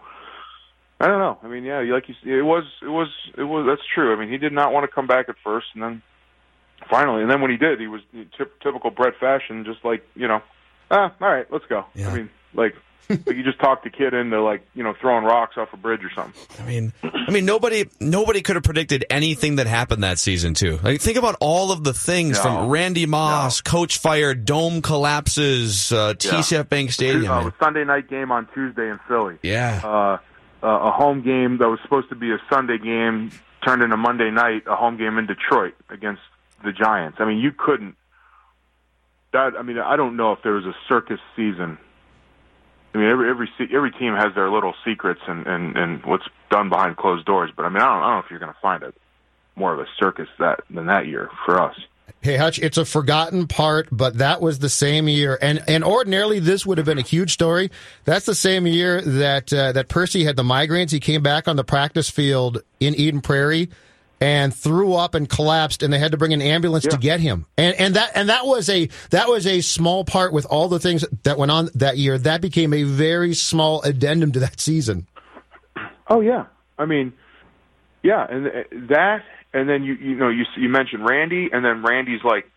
I 1.00 1.06
don't 1.06 1.18
know. 1.18 1.38
I 1.42 1.48
mean, 1.48 1.64
yeah, 1.64 1.80
like 1.80 2.08
you, 2.08 2.38
it 2.38 2.42
was 2.42 2.64
it 2.82 2.88
was 2.88 3.08
it 3.36 3.44
was 3.44 3.66
that's 3.66 3.86
true. 3.94 4.12
I 4.12 4.18
mean, 4.18 4.30
he 4.30 4.38
did 4.38 4.52
not 4.52 4.72
want 4.72 4.84
to 4.84 4.88
come 4.88 5.06
back 5.06 5.28
at 5.28 5.36
first, 5.44 5.66
and 5.74 5.82
then 5.82 6.02
finally, 6.88 7.22
and 7.22 7.30
then 7.30 7.40
when 7.40 7.50
he 7.50 7.56
did, 7.56 7.80
he 7.80 7.86
was 7.86 8.00
typ- 8.38 8.50
typical 8.62 8.90
Brett 8.90 9.14
fashion, 9.18 9.64
just 9.64 9.84
like 9.84 10.06
you 10.14 10.28
know, 10.28 10.42
ah, 10.90 11.12
all 11.20 11.28
right, 11.28 11.46
let's 11.50 11.66
go. 11.66 11.84
I 11.96 12.14
mean, 12.14 12.30
like. 12.54 12.74
like 13.26 13.36
you 13.36 13.42
just 13.42 13.58
talked 13.58 13.82
the 13.82 13.90
kid 13.90 14.14
into 14.14 14.40
like 14.40 14.62
you 14.74 14.82
know 14.82 14.94
throwing 14.98 15.24
rocks 15.24 15.56
off 15.58 15.68
a 15.72 15.76
bridge 15.76 16.02
or 16.04 16.10
something. 16.14 16.40
I 16.60 16.66
mean, 16.66 16.92
I 17.02 17.32
mean, 17.32 17.44
nobody, 17.44 17.84
nobody 18.00 18.42
could 18.42 18.54
have 18.54 18.62
predicted 18.62 19.04
anything 19.10 19.56
that 19.56 19.66
happened 19.66 20.04
that 20.04 20.20
season 20.20 20.54
too. 20.54 20.78
Like, 20.82 21.00
think 21.00 21.18
about 21.18 21.36
all 21.40 21.72
of 21.72 21.82
the 21.82 21.92
things 21.92 22.38
No. 22.38 22.42
from 22.44 22.68
Randy 22.68 23.04
Moss, 23.04 23.60
coach 23.60 23.98
fired, 23.98 24.44
dome 24.44 24.82
collapses, 24.82 25.92
uh, 25.92 26.14
TCF 26.14 26.68
Bank 26.68 26.92
Stadium. 26.92 27.30
Uh, 27.30 27.50
Sunday 27.60 27.84
night 27.84 28.08
game 28.08 28.30
on 28.30 28.46
Tuesday 28.54 28.88
in 28.88 28.98
Philly. 29.08 29.36
Yeah. 29.42 29.80
Uh, 29.82 30.18
uh, 30.62 30.68
a 30.68 30.90
home 30.92 31.22
game 31.22 31.58
that 31.58 31.68
was 31.68 31.80
supposed 31.82 32.08
to 32.10 32.14
be 32.14 32.30
a 32.30 32.38
Sunday 32.48 32.78
game 32.78 33.32
turned 33.66 33.82
into 33.82 33.96
Monday 33.96 34.30
night, 34.30 34.62
a 34.66 34.76
home 34.76 34.96
game 34.96 35.18
in 35.18 35.26
Detroit 35.26 35.74
against 35.90 36.22
the 36.64 36.72
Giants. 36.72 37.18
I 37.20 37.24
mean, 37.24 37.38
you 37.38 37.52
couldn't. 37.52 37.96
That 39.32 39.54
I 39.58 39.62
mean, 39.62 39.78
I 39.78 39.96
don't 39.96 40.16
know 40.16 40.32
if 40.32 40.40
there 40.42 40.52
was 40.52 40.64
a 40.64 40.74
circus 40.88 41.20
season. 41.36 41.78
I 42.94 42.98
mean, 42.98 43.08
every 43.08 43.30
every 43.30 43.48
every 43.74 43.90
team 43.92 44.14
has 44.14 44.34
their 44.34 44.50
little 44.50 44.74
secrets 44.84 45.20
and 45.26 45.46
and 45.46 45.76
and 45.76 46.04
what's 46.04 46.26
done 46.50 46.68
behind 46.68 46.96
closed 46.96 47.24
doors. 47.24 47.50
But 47.56 47.64
I 47.64 47.68
mean, 47.70 47.80
I 47.80 47.86
don't, 47.86 48.02
I 48.02 48.06
don't 48.08 48.14
know 48.16 48.24
if 48.24 48.30
you're 48.30 48.38
going 48.38 48.52
to 48.52 48.60
find 48.60 48.82
it 48.82 48.94
more 49.56 49.72
of 49.72 49.80
a 49.80 49.86
circus 49.98 50.28
that 50.38 50.60
than 50.70 50.86
that 50.86 51.06
year 51.06 51.30
for 51.46 51.60
us. 51.60 51.76
Hey 52.20 52.36
Hutch, 52.36 52.58
it's 52.58 52.78
a 52.78 52.84
forgotten 52.84 53.48
part, 53.48 53.88
but 53.90 54.18
that 54.18 54.40
was 54.40 54.58
the 54.58 54.68
same 54.68 55.08
year, 55.08 55.38
and 55.40 55.62
and 55.66 55.82
ordinarily 55.82 56.38
this 56.38 56.66
would 56.66 56.78
have 56.78 56.84
been 56.84 56.98
a 56.98 57.02
huge 57.02 57.32
story. 57.32 57.70
That's 58.04 58.26
the 58.26 58.34
same 58.34 58.66
year 58.66 59.00
that 59.00 59.52
uh, 59.52 59.72
that 59.72 59.88
Percy 59.88 60.24
had 60.24 60.36
the 60.36 60.42
migraines. 60.42 60.90
He 60.90 61.00
came 61.00 61.22
back 61.22 61.48
on 61.48 61.56
the 61.56 61.64
practice 61.64 62.10
field 62.10 62.62
in 62.78 62.94
Eden 62.94 63.22
Prairie 63.22 63.70
and 64.22 64.54
threw 64.54 64.94
up 64.94 65.16
and 65.16 65.28
collapsed, 65.28 65.82
and 65.82 65.92
they 65.92 65.98
had 65.98 66.12
to 66.12 66.16
bring 66.16 66.32
an 66.32 66.40
ambulance 66.40 66.84
to 66.84 66.96
get 66.96 67.18
him. 67.18 67.44
And 67.58 67.74
and 67.74 67.96
that 67.96 68.12
and 68.14 68.28
that 68.28 68.46
was 68.46 68.68
a 68.68 68.88
that 69.10 69.28
was 69.28 69.48
a 69.48 69.60
small 69.60 70.04
part 70.04 70.32
with 70.32 70.46
all 70.46 70.68
the 70.68 70.78
things 70.78 71.04
that 71.24 71.38
went 71.38 71.50
on 71.50 71.70
that 71.74 71.98
year. 71.98 72.16
That 72.16 72.40
became 72.40 72.72
a 72.72 72.84
very 72.84 73.34
small 73.34 73.82
addendum 73.82 74.30
to 74.32 74.40
that 74.40 74.60
season. 74.60 75.08
Oh 76.08 76.20
yeah, 76.20 76.46
I 76.78 76.84
mean, 76.84 77.12
yeah, 78.04 78.24
and 78.30 78.46
uh, 78.46 78.50
that, 78.88 79.24
and 79.52 79.68
then 79.68 79.82
you 79.82 79.94
you 79.94 80.14
know 80.14 80.28
you 80.28 80.44
you 80.56 80.68
mentioned 80.68 81.04
Randy, 81.04 81.50
and 81.52 81.64
then 81.64 81.82
Randy's 81.82 82.22
like 82.22 82.48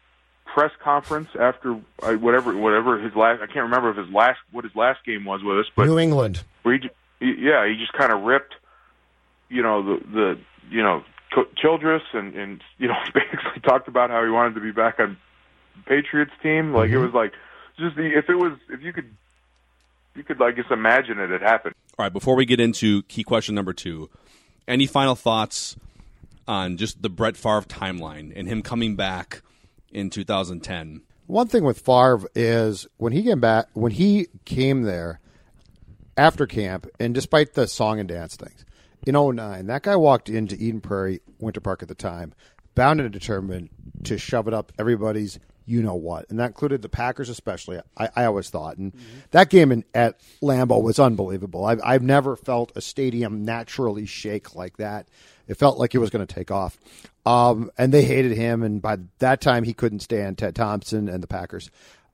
press 0.45 0.71
conference 0.84 1.30
after 1.39 1.80
uh, 2.04 2.13
whatever 2.13 2.56
whatever 2.56 2.99
his 2.99 3.15
last 3.15 3.41
I 3.41 3.47
can't 3.47 3.63
remember 3.63 3.89
if 3.89 3.97
his 3.97 4.13
last 4.13 4.38
what 4.51 4.65
his 4.65 4.75
last 4.75 5.04
game 5.04 5.25
was 5.25 5.41
with 5.43 5.58
us, 5.58 5.65
but 5.75 5.88
New 5.88 5.97
England. 5.97 6.43
he, 6.63 6.80
yeah 7.19 7.67
he 7.67 7.75
just 7.80 7.93
kind 7.93 8.12
of 8.12 8.21
ripped, 8.21 8.54
you 9.49 9.63
know 9.63 9.82
the 9.82 10.06
the 10.06 10.39
you 10.69 10.84
know 10.84 11.04
Childress 11.57 12.03
and 12.13 12.33
and 12.35 12.61
you 12.77 12.88
know 12.88 12.95
basically 13.13 13.61
talked 13.63 13.88
about 13.88 14.09
how 14.09 14.23
he 14.23 14.29
wanted 14.29 14.55
to 14.55 14.61
be 14.61 14.71
back 14.71 14.99
on 14.99 15.17
Patriots 15.85 16.31
team. 16.41 16.73
Like 16.73 16.89
it 16.89 16.93
mm-hmm. 16.93 17.05
was 17.05 17.13
like 17.13 17.33
just 17.77 17.95
the 17.95 18.17
if 18.17 18.29
it 18.29 18.35
was 18.35 18.53
if 18.69 18.81
you 18.81 18.93
could 18.93 19.09
you 20.15 20.23
could 20.23 20.41
I 20.41 20.51
guess 20.51 20.65
imagine 20.71 21.19
it 21.19 21.29
had 21.29 21.41
happened. 21.41 21.75
All 21.97 22.03
right, 22.03 22.13
before 22.13 22.35
we 22.35 22.45
get 22.45 22.59
into 22.59 23.03
key 23.03 23.23
question 23.23 23.55
number 23.55 23.73
two, 23.73 24.09
any 24.67 24.85
final 24.85 25.15
thoughts 25.15 25.75
on 26.47 26.77
just 26.77 27.01
the 27.01 27.09
Brett 27.09 27.38
Favre 27.38 27.61
timeline 27.61 28.31
and 28.35 28.47
him 28.47 28.61
coming 28.61 28.95
back 28.95 29.41
in 29.91 30.09
2010? 30.09 31.01
One 31.27 31.47
thing 31.47 31.63
with 31.63 31.79
Favre 31.79 32.29
is 32.35 32.88
when 32.97 33.13
he 33.13 33.23
came 33.23 33.39
back, 33.39 33.67
when 33.73 33.91
he 33.91 34.27
came 34.45 34.83
there 34.83 35.19
after 36.17 36.45
camp, 36.45 36.88
and 36.99 37.13
despite 37.13 37.53
the 37.53 37.67
song 37.67 37.99
and 37.99 38.07
dance 38.07 38.35
things, 38.35 38.63
in 39.05 39.15
09, 39.15 39.67
that 39.67 39.83
guy 39.83 39.95
walked 39.95 40.29
into 40.29 40.55
Eden 40.55 40.81
Prairie 40.81 41.21
Winter 41.39 41.61
Park 41.61 41.81
at 41.81 41.87
the 41.87 41.95
time, 41.95 42.33
bound 42.73 42.99
and 42.99 43.11
determined 43.11 43.69
to 44.03 44.17
shove 44.17 44.47
it 44.47 44.53
up 44.53 44.71
everybody's 44.77 45.39
you 45.67 45.81
know 45.81 45.95
what, 45.95 46.29
and 46.29 46.39
that 46.39 46.47
included 46.47 46.81
the 46.83 46.89
Packers 46.89 47.27
especially. 47.27 47.79
I, 47.97 48.09
I 48.15 48.25
always 48.25 48.49
thought, 48.49 48.77
and 48.77 48.93
that 49.31 49.49
game 49.49 49.71
in, 49.71 49.83
at 49.95 50.19
Lambeau 50.41 50.81
was 50.81 50.99
unbelievable. 50.99 51.65
I've, 51.65 51.81
I've 51.83 52.03
never 52.03 52.35
felt 52.35 52.71
a 52.75 52.81
stadium 52.81 53.43
naturally 53.43 54.05
shake 54.05 54.53
like 54.55 54.77
that. 54.77 55.07
It 55.47 55.55
felt 55.55 55.79
like 55.79 55.95
it 55.95 55.99
was 55.99 56.11
going 56.11 56.25
to 56.25 56.33
take 56.33 56.51
off. 56.51 56.77
Um, 57.25 57.71
and 57.77 57.91
they 57.91 58.03
hated 58.03 58.33
him, 58.33 58.61
and 58.61 58.79
by 58.79 58.97
that 59.19 59.41
time 59.41 59.63
he 59.63 59.73
couldn't 59.73 60.01
stand 60.01 60.37
Ted 60.37 60.55
Thompson 60.55 61.09
and 61.09 61.23
the 61.23 61.27
Packers 61.27 61.71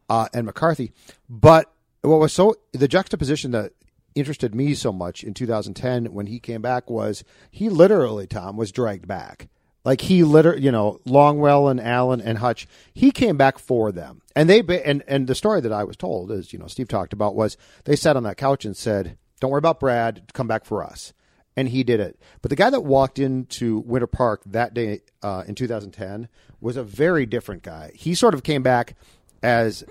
uh, 0.10 0.30
and 0.34 0.45
McCarthy. 0.45 0.93
But 1.30 1.71
what 2.01 2.19
was 2.19 2.34
so 2.34 2.56
the 2.71 2.88
juxtaposition 2.88 3.51
that 3.51 3.73
interested 4.15 4.54
me 4.54 4.74
so 4.74 4.91
much 4.91 5.24
in 5.24 5.34
2010 5.34 6.13
when 6.13 6.28
he 6.28 6.39
came 6.39 6.62
back 6.62 6.89
was 6.89 7.24
he 7.50 7.69
literally 7.69 8.28
Tom 8.28 8.58
was 8.58 8.71
dragged 8.71 9.08
back. 9.08 9.47
Like 9.84 10.02
he 10.02 10.24
literally, 10.24 10.62
you 10.62 10.71
know, 10.71 11.00
Longwell 11.08 11.69
and 11.69 11.82
Allen 11.82 12.21
and 12.21 12.38
Hutch, 12.38 12.67
he 12.93 13.12
came 13.12 13.38
back 13.38 13.58
for 13.58 13.91
them. 13.91 14.21
And 14.36 14.50
they 14.50 14.62
and 14.84 15.04
and 15.08 15.28
the 15.28 15.36
story 15.36 15.62
that 15.62 15.71
I 15.71 15.84
was 15.84 15.97
told 15.97 16.32
is, 16.32 16.54
you 16.54 16.60
know, 16.60 16.67
Steve 16.67 16.88
talked 16.88 17.13
about 17.13 17.36
was 17.36 17.58
they 17.86 17.95
sat 17.95 18.15
on 18.15 18.24
that 18.24 18.38
couch 18.38 18.63
and 18.63 18.78
said, 18.78 19.17
"Don't 19.39 19.50
worry 19.50 19.58
about 19.58 19.80
Brad, 19.80 20.32
come 20.34 20.47
back 20.47 20.65
for 20.65 20.84
us." 20.84 21.13
And 21.58 21.69
he 21.69 21.84
did 21.84 22.00
it. 22.00 22.19
But 22.41 22.50
the 22.50 22.56
guy 22.56 22.69
that 22.69 22.82
walked 22.82 23.19
into 23.19 23.80
Winter 23.80 24.08
Park 24.08 24.43
that 24.45 24.74
day 24.74 25.02
uh, 25.21 25.43
in 25.47 25.56
2010 25.56 26.30
was 26.62 26.78
a 26.78 26.84
very 26.84 27.26
different 27.26 27.63
guy. 27.63 27.91
He 27.93 28.15
sort 28.15 28.34
of 28.34 28.43
came 28.43 28.63
back 28.63 28.95
as 29.43 29.84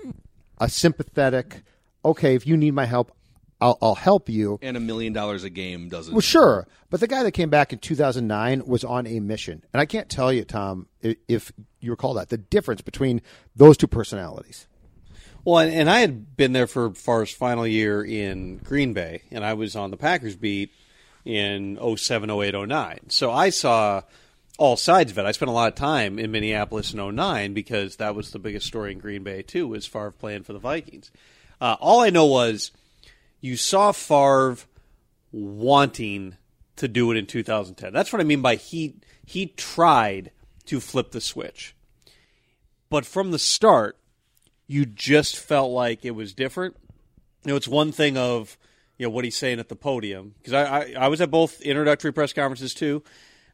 a 0.57 0.69
sympathetic, 0.69 1.63
okay, 2.03 2.33
if 2.33 2.47
you 2.47 2.57
need 2.57 2.73
my 2.73 2.85
help, 2.85 3.11
I'll, 3.61 3.77
I'll 3.81 3.95
help 3.95 4.27
you. 4.27 4.59
And 4.61 4.75
a 4.75 4.79
million 4.79 5.13
dollars 5.13 5.43
a 5.43 5.49
game 5.49 5.87
doesn't. 5.87 6.13
Well, 6.13 6.21
sure, 6.21 6.67
but 6.89 6.99
the 6.99 7.07
guy 7.07 7.23
that 7.23 7.31
came 7.31 7.49
back 7.49 7.71
in 7.71 7.79
2009 7.79 8.65
was 8.65 8.83
on 8.83 9.05
a 9.07 9.19
mission, 9.19 9.63
and 9.71 9.79
I 9.79 9.85
can't 9.85 10.09
tell 10.09 10.33
you, 10.33 10.43
Tom, 10.43 10.87
if 11.01 11.51
you 11.79 11.91
recall 11.91 12.15
that 12.15 12.29
the 12.29 12.37
difference 12.37 12.81
between 12.81 13.21
those 13.55 13.77
two 13.77 13.87
personalities. 13.87 14.67
Well, 15.43 15.59
and, 15.59 15.73
and 15.73 15.89
I 15.89 15.99
had 15.99 16.35
been 16.35 16.53
there 16.53 16.67
for 16.67 16.93
Favre's 16.93 17.31
final 17.31 17.65
year 17.65 18.03
in 18.03 18.57
Green 18.57 18.93
Bay, 18.93 19.21
and 19.31 19.45
I 19.45 19.53
was 19.53 19.75
on 19.75 19.91
the 19.91 19.97
Packers 19.97 20.35
beat 20.35 20.71
in 21.25 21.77
07, 21.97 22.29
08, 22.29 22.67
09. 22.67 22.99
So 23.09 23.31
I 23.31 23.49
saw 23.49 24.01
all 24.57 24.77
sides 24.77 25.11
of 25.11 25.17
it. 25.17 25.25
I 25.25 25.31
spent 25.31 25.49
a 25.49 25.53
lot 25.53 25.69
of 25.69 25.75
time 25.75 26.19
in 26.19 26.31
Minneapolis 26.31 26.93
in 26.93 27.15
09 27.15 27.53
because 27.53 27.95
that 27.95 28.13
was 28.15 28.31
the 28.31 28.39
biggest 28.39 28.67
story 28.67 28.91
in 28.91 28.99
Green 28.99 29.23
Bay, 29.23 29.41
too, 29.41 29.67
was 29.67 29.87
Favre 29.87 30.11
playing 30.11 30.43
for 30.43 30.53
the 30.53 30.59
Vikings. 30.59 31.11
Uh, 31.59 31.75
all 31.79 32.01
I 32.01 32.09
know 32.09 32.25
was 32.25 32.71
you 33.41 33.57
saw 33.57 33.91
Favre 33.91 34.57
wanting 35.31 36.37
to 36.77 36.87
do 36.87 37.11
it 37.11 37.17
in 37.17 37.25
2010. 37.25 37.91
That's 37.91 38.13
what 38.13 38.21
I 38.21 38.25
mean 38.25 38.41
by 38.41 38.55
he 38.55 38.95
he 39.25 39.47
tried 39.47 40.31
to 40.65 40.79
flip 40.79 41.11
the 41.11 41.21
switch. 41.21 41.75
But 42.89 43.05
from 43.05 43.31
the 43.31 43.39
start, 43.39 43.97
you 44.67 44.85
just 44.85 45.37
felt 45.37 45.71
like 45.71 46.05
it 46.05 46.11
was 46.11 46.33
different. 46.33 46.75
You 47.43 47.51
know, 47.51 47.55
it's 47.55 47.67
one 47.67 47.91
thing 47.91 48.17
of 48.17 48.57
you 48.97 49.05
know 49.05 49.09
what 49.09 49.25
he's 49.25 49.37
saying 49.37 49.59
at 49.59 49.69
the 49.69 49.75
podium 49.75 50.35
because 50.37 50.53
I, 50.53 50.63
I 50.63 50.93
I 50.99 51.07
was 51.07 51.21
at 51.21 51.31
both 51.31 51.61
introductory 51.61 52.13
press 52.13 52.33
conferences 52.33 52.73
too. 52.73 53.03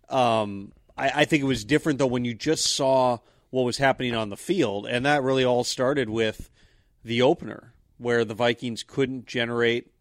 Um, 0.09 0.73
I, 0.97 1.21
I 1.21 1.25
think 1.25 1.41
it 1.41 1.47
was 1.47 1.63
different 1.63 1.99
though 1.99 2.07
when 2.07 2.25
you 2.25 2.33
just 2.33 2.75
saw 2.75 3.19
what 3.49 3.63
was 3.63 3.77
happening 3.77 4.13
on 4.13 4.29
the 4.29 4.37
field, 4.37 4.85
and 4.85 5.05
that 5.05 5.23
really 5.23 5.45
all 5.45 5.63
started 5.63 6.09
with 6.09 6.49
the 7.03 7.21
opener 7.21 7.73
where 7.97 8.25
the 8.25 8.33
Vikings 8.33 8.83
couldn't 8.83 9.25
generate 9.25 9.91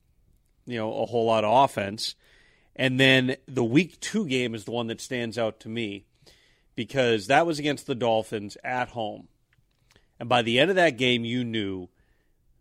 you 0.66 0.76
know 0.78 1.02
a 1.02 1.06
whole 1.06 1.26
lot 1.26 1.44
of 1.44 1.64
offense, 1.64 2.14
and 2.74 2.98
then 2.98 3.37
the 3.46 3.64
week 3.64 4.00
two 4.00 4.26
game 4.26 4.54
is 4.54 4.64
the 4.64 4.70
one 4.70 4.88
that 4.88 5.00
stands 5.00 5.38
out 5.38 5.61
to 5.61 5.68
me 5.68 6.04
because 6.74 7.28
that 7.28 7.46
was 7.46 7.59
against 7.59 7.87
the 7.87 7.94
Dolphins 7.94 8.56
at 8.62 8.88
home. 8.88 9.28
And 10.18 10.28
by 10.28 10.42
the 10.42 10.59
end 10.59 10.70
of 10.70 10.76
that 10.76 10.96
game, 10.96 11.24
you 11.24 11.44
knew 11.44 11.88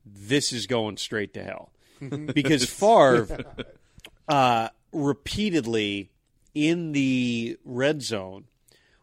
this 0.05 0.53
is 0.53 0.67
going 0.67 0.97
straight 0.97 1.33
to 1.33 1.43
hell. 1.43 1.71
because 2.33 2.69
Favre 2.69 3.45
uh, 4.27 4.69
repeatedly 4.91 6.11
in 6.53 6.91
the 6.91 7.57
red 7.63 8.01
zone 8.01 8.45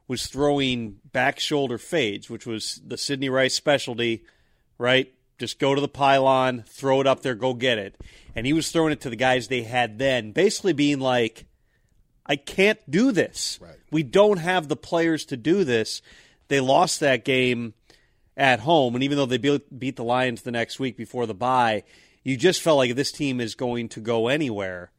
was 0.07 0.27
throwing 0.27 0.99
back 1.13 1.41
shoulder 1.41 1.79
fades, 1.79 2.29
which 2.29 2.47
was 2.47 2.81
the 2.87 2.99
Sidney 2.99 3.31
Rice 3.31 3.55
specialty 3.55 4.25
right? 4.83 5.13
Just 5.39 5.59
go 5.59 5.75
to 5.75 5.81
the 5.81 5.89
pylon, 5.89 6.65
throw 6.69 7.01
it 7.01 7.07
up 7.07 7.23
there, 7.23 7.35
go 7.35 7.55
get 7.55 7.79
it. 7.79 7.97
And 8.35 8.47
he 8.47 8.53
was 8.53 8.71
throwing 8.71 8.93
it 8.93 9.01
to 9.03 9.11
the 9.11 9.17
guys 9.17 9.49
they 9.49 9.63
had 9.63 9.99
then, 9.99 10.33
basically 10.33 10.73
being 10.73 11.01
like, 11.01 11.47
I 12.25 12.37
can't 12.37 12.79
do 12.89 13.13
this. 13.13 13.59
Right. 13.61 13.77
We 13.91 14.03
don't 14.03 14.39
have 14.39 14.69
the 14.69 14.77
players 14.77 15.25
to 15.27 15.37
do 15.37 15.65
this. 15.65 16.03
They 16.49 16.61
lost 16.61 17.01
that 17.01 17.25
game 17.25 17.75
at 18.37 18.61
home, 18.61 18.95
and 18.95 19.05
even 19.05 19.19
though 19.19 19.27
they 19.27 19.39
beat, 19.39 19.79
beat 19.79 19.97
the 19.97 20.05
Lions 20.05 20.43
the 20.43 20.51
next 20.51 20.79
week 20.81 20.97
before 20.97 21.27
the 21.27 21.35
bye, 21.35 21.85
you 22.23 22.37
just 22.37 22.63
felt 22.63 22.79
like 22.79 22.95
this 22.95 23.13
team 23.13 23.41
is 23.41 23.55
going 23.55 23.89
to 23.91 24.01
go 24.01 24.29
anywhere, 24.29 24.93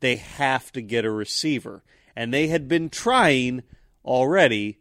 they 0.00 0.16
have 0.16 0.72
to 0.72 0.80
get 0.80 1.04
a 1.04 1.10
receiver. 1.10 1.82
And 2.14 2.32
they 2.32 2.48
had 2.48 2.68
been 2.68 2.88
trying 2.88 3.62
already, 4.04 4.78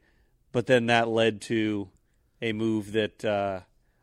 but 0.51 0.67
then 0.67 0.87
that 0.87 1.07
led 1.07 1.41
to 1.41 1.89
a 2.41 2.53
move 2.53 2.91
that 2.93 3.23
uh, 3.23 3.61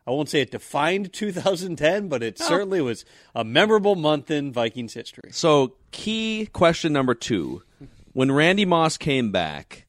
I 0.09 0.11
won't 0.11 0.27
say 0.27 0.41
it 0.41 0.49
defined 0.49 1.13
2010, 1.13 2.07
but 2.07 2.23
it 2.23 2.39
certainly 2.39 2.81
was 2.81 3.05
a 3.35 3.43
memorable 3.43 3.95
month 3.95 4.31
in 4.31 4.51
Vikings 4.51 4.95
history. 4.95 5.29
So, 5.31 5.75
key 5.91 6.49
question 6.51 6.91
number 6.91 7.13
two: 7.13 7.61
When 8.13 8.31
Randy 8.31 8.65
Moss 8.65 8.97
came 8.97 9.31
back, 9.31 9.85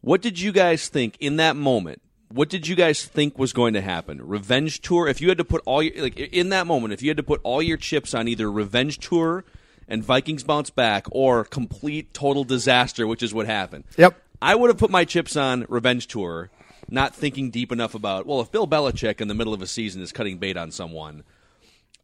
what 0.00 0.22
did 0.22 0.40
you 0.40 0.50
guys 0.50 0.88
think 0.88 1.18
in 1.20 1.36
that 1.36 1.56
moment? 1.56 2.00
What 2.32 2.48
did 2.48 2.68
you 2.68 2.74
guys 2.74 3.04
think 3.04 3.38
was 3.38 3.52
going 3.52 3.74
to 3.74 3.82
happen? 3.82 4.26
Revenge 4.26 4.80
tour? 4.80 5.08
If 5.08 5.20
you 5.20 5.28
had 5.28 5.38
to 5.38 5.44
put 5.44 5.62
all 5.66 5.82
your 5.82 6.04
like 6.04 6.18
in 6.18 6.48
that 6.48 6.66
moment, 6.66 6.94
if 6.94 7.02
you 7.02 7.10
had 7.10 7.18
to 7.18 7.22
put 7.22 7.40
all 7.42 7.60
your 7.60 7.76
chips 7.76 8.14
on 8.14 8.28
either 8.28 8.50
revenge 8.50 8.98
tour 8.98 9.44
and 9.88 10.02
Vikings 10.02 10.42
bounce 10.42 10.70
back 10.70 11.06
or 11.10 11.44
complete 11.44 12.14
total 12.14 12.44
disaster, 12.44 13.06
which 13.06 13.22
is 13.22 13.34
what 13.34 13.44
happened. 13.44 13.84
Yep. 13.98 14.16
I 14.40 14.54
would 14.54 14.70
have 14.70 14.78
put 14.78 14.90
my 14.90 15.04
chips 15.04 15.36
on 15.36 15.66
revenge 15.68 16.06
tour, 16.06 16.48
not 16.90 17.14
thinking 17.14 17.50
deep 17.50 17.72
enough 17.72 17.94
about 17.94 18.26
well, 18.26 18.40
if 18.40 18.50
Bill 18.50 18.66
Belichick 18.66 19.20
in 19.20 19.28
the 19.28 19.34
middle 19.34 19.54
of 19.54 19.62
a 19.62 19.66
season 19.66 20.02
is 20.02 20.12
cutting 20.12 20.38
bait 20.38 20.56
on 20.56 20.70
someone, 20.70 21.22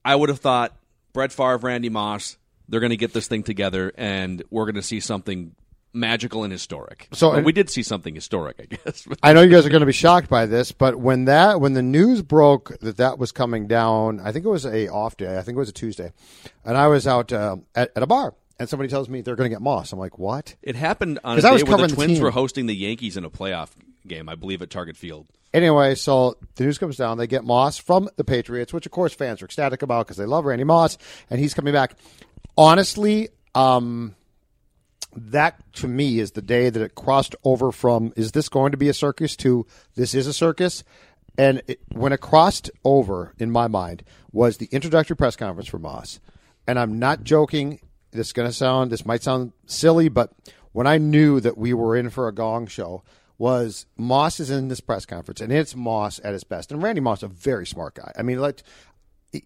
I 0.04 0.14
would 0.16 0.28
have 0.28 0.40
thought 0.40 0.76
Brett 1.12 1.32
Favre, 1.32 1.58
Randy 1.58 1.88
Moss, 1.88 2.36
they're 2.68 2.80
going 2.80 2.90
to 2.90 2.96
get 2.96 3.12
this 3.12 3.26
thing 3.28 3.42
together, 3.42 3.92
and 3.96 4.42
we're 4.50 4.64
going 4.64 4.74
to 4.76 4.82
see 4.82 5.00
something 5.00 5.54
magical 5.92 6.44
and 6.44 6.52
historic. 6.52 7.08
So- 7.12 7.30
Well, 7.30 7.42
we 7.42 7.52
did 7.52 7.70
see 7.70 7.82
something 7.82 8.14
historic, 8.14 8.56
I 8.60 8.76
guess. 8.76 9.08
I 9.22 9.32
know 9.32 9.40
you 9.40 9.50
guys 9.50 9.64
are 9.64 9.70
going 9.70 9.80
to 9.80 9.86
be 9.86 9.92
shocked 9.92 10.28
by 10.28 10.44
this, 10.46 10.70
but 10.72 10.96
when 10.96 11.24
that 11.24 11.60
when 11.60 11.72
the 11.72 11.82
news 11.82 12.20
broke 12.22 12.78
that 12.80 12.98
that 12.98 13.18
was 13.18 13.32
coming 13.32 13.66
down, 13.66 14.20
I 14.20 14.30
think 14.32 14.44
it 14.44 14.48
was 14.50 14.66
a 14.66 14.88
off 14.88 15.16
day. 15.16 15.38
I 15.38 15.42
think 15.42 15.56
it 15.56 15.58
was 15.58 15.70
a 15.70 15.72
Tuesday, 15.72 16.12
and 16.64 16.76
I 16.76 16.88
was 16.88 17.06
out 17.06 17.32
uh, 17.32 17.56
at, 17.74 17.92
at 17.96 18.02
a 18.02 18.06
bar, 18.06 18.34
and 18.58 18.68
somebody 18.68 18.90
tells 18.90 19.08
me 19.08 19.22
they're 19.22 19.36
going 19.36 19.48
to 19.50 19.54
get 19.54 19.62
Moss. 19.62 19.92
I'm 19.92 19.98
like, 19.98 20.18
what? 20.18 20.54
it 20.62 20.76
happened 20.76 21.18
on 21.24 21.32
a 21.32 21.36
'Cause 21.40 21.44
I 21.46 21.52
was 21.52 21.64
where 21.64 21.76
the 21.78 21.86
the 21.86 21.94
Twins 21.94 22.14
team. 22.14 22.22
were 22.22 22.30
hosting 22.30 22.66
the 22.66 22.76
Yankees 22.76 23.16
in 23.16 23.24
a 23.24 23.30
playoff 23.30 23.70
game, 24.08 24.28
I 24.28 24.34
believe, 24.34 24.62
at 24.62 24.70
Target 24.70 24.96
Field. 24.96 25.26
Anyway, 25.52 25.94
so 25.94 26.36
the 26.56 26.64
news 26.64 26.78
comes 26.78 26.96
down. 26.96 27.18
They 27.18 27.26
get 27.26 27.44
Moss 27.44 27.78
from 27.78 28.08
the 28.16 28.24
Patriots, 28.24 28.72
which 28.72 28.86
of 28.86 28.92
course 28.92 29.14
fans 29.14 29.40
are 29.40 29.46
ecstatic 29.46 29.82
about 29.82 30.06
because 30.06 30.18
they 30.18 30.26
love 30.26 30.44
Randy 30.44 30.64
Moss, 30.64 30.98
and 31.30 31.40
he's 31.40 31.54
coming 31.54 31.72
back. 31.72 31.94
Honestly, 32.58 33.28
um, 33.54 34.14
that 35.16 35.60
to 35.74 35.88
me 35.88 36.18
is 36.18 36.32
the 36.32 36.42
day 36.42 36.68
that 36.68 36.82
it 36.82 36.94
crossed 36.94 37.34
over 37.42 37.72
from 37.72 38.12
is 38.16 38.32
this 38.32 38.48
going 38.48 38.72
to 38.72 38.76
be 38.76 38.88
a 38.88 38.94
circus 38.94 39.34
to 39.36 39.66
this 39.94 40.14
is 40.14 40.26
a 40.26 40.32
circus. 40.32 40.84
And 41.38 41.62
it, 41.66 41.80
when 41.92 42.12
it 42.12 42.20
crossed 42.20 42.70
over 42.84 43.34
in 43.38 43.50
my 43.50 43.68
mind 43.68 44.02
was 44.32 44.56
the 44.56 44.68
introductory 44.72 45.16
press 45.16 45.36
conference 45.36 45.68
for 45.68 45.78
Moss, 45.78 46.20
and 46.66 46.78
I'm 46.78 46.98
not 46.98 47.24
joking. 47.24 47.80
This 48.10 48.28
is 48.28 48.32
going 48.32 48.48
to 48.48 48.54
sound 48.54 48.90
this 48.90 49.06
might 49.06 49.22
sound 49.22 49.52
silly, 49.66 50.08
but 50.08 50.32
when 50.72 50.86
I 50.86 50.98
knew 50.98 51.40
that 51.40 51.56
we 51.56 51.72
were 51.72 51.96
in 51.96 52.10
for 52.10 52.28
a 52.28 52.34
gong 52.34 52.66
show, 52.66 53.02
was 53.38 53.86
Moss 53.96 54.40
is 54.40 54.50
in 54.50 54.68
this 54.68 54.80
press 54.80 55.04
conference, 55.06 55.40
and 55.40 55.52
it's 55.52 55.76
Moss 55.76 56.20
at 56.24 56.32
his 56.32 56.44
best. 56.44 56.72
And 56.72 56.82
Randy 56.82 57.00
Moss, 57.00 57.22
a 57.22 57.28
very 57.28 57.66
smart 57.66 57.94
guy. 57.94 58.12
I 58.16 58.22
mean, 58.22 58.40
like 58.40 58.62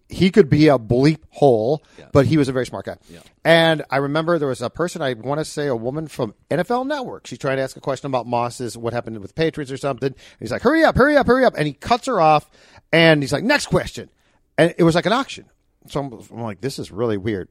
he 0.07 0.31
could 0.31 0.49
be 0.49 0.67
a 0.67 0.77
bleep 0.77 1.19
hole, 1.31 1.83
but 2.11 2.25
he 2.25 2.37
was 2.37 2.47
a 2.47 2.51
very 2.51 2.65
smart 2.65 2.85
guy. 2.85 2.97
And 3.43 3.83
I 3.89 3.97
remember 3.97 4.37
there 4.39 4.47
was 4.47 4.61
a 4.61 4.69
person, 4.69 5.01
I 5.01 5.13
want 5.13 5.39
to 5.39 5.45
say 5.45 5.67
a 5.67 5.75
woman 5.75 6.07
from 6.07 6.33
NFL 6.49 6.87
Network. 6.87 7.27
She's 7.27 7.39
trying 7.39 7.57
to 7.57 7.63
ask 7.63 7.75
a 7.75 7.81
question 7.81 8.07
about 8.07 8.27
Moss's, 8.27 8.77
what 8.77 8.93
happened 8.93 9.19
with 9.19 9.35
Patriots 9.35 9.71
or 9.71 9.77
something. 9.77 10.07
And 10.07 10.15
he's 10.39 10.51
like, 10.51 10.61
hurry 10.61 10.83
up, 10.83 10.95
hurry 10.95 11.17
up, 11.17 11.27
hurry 11.27 11.45
up. 11.45 11.55
And 11.57 11.67
he 11.67 11.73
cuts 11.73 12.07
her 12.07 12.21
off 12.21 12.49
and 12.91 13.21
he's 13.21 13.33
like, 13.33 13.43
next 13.43 13.67
question. 13.67 14.09
And 14.57 14.73
it 14.77 14.83
was 14.83 14.95
like 14.95 15.05
an 15.05 15.13
auction. 15.13 15.45
So 15.87 15.99
I'm, 15.99 16.13
I'm 16.31 16.43
like, 16.43 16.61
this 16.61 16.79
is 16.79 16.91
really 16.91 17.17
weird. 17.17 17.49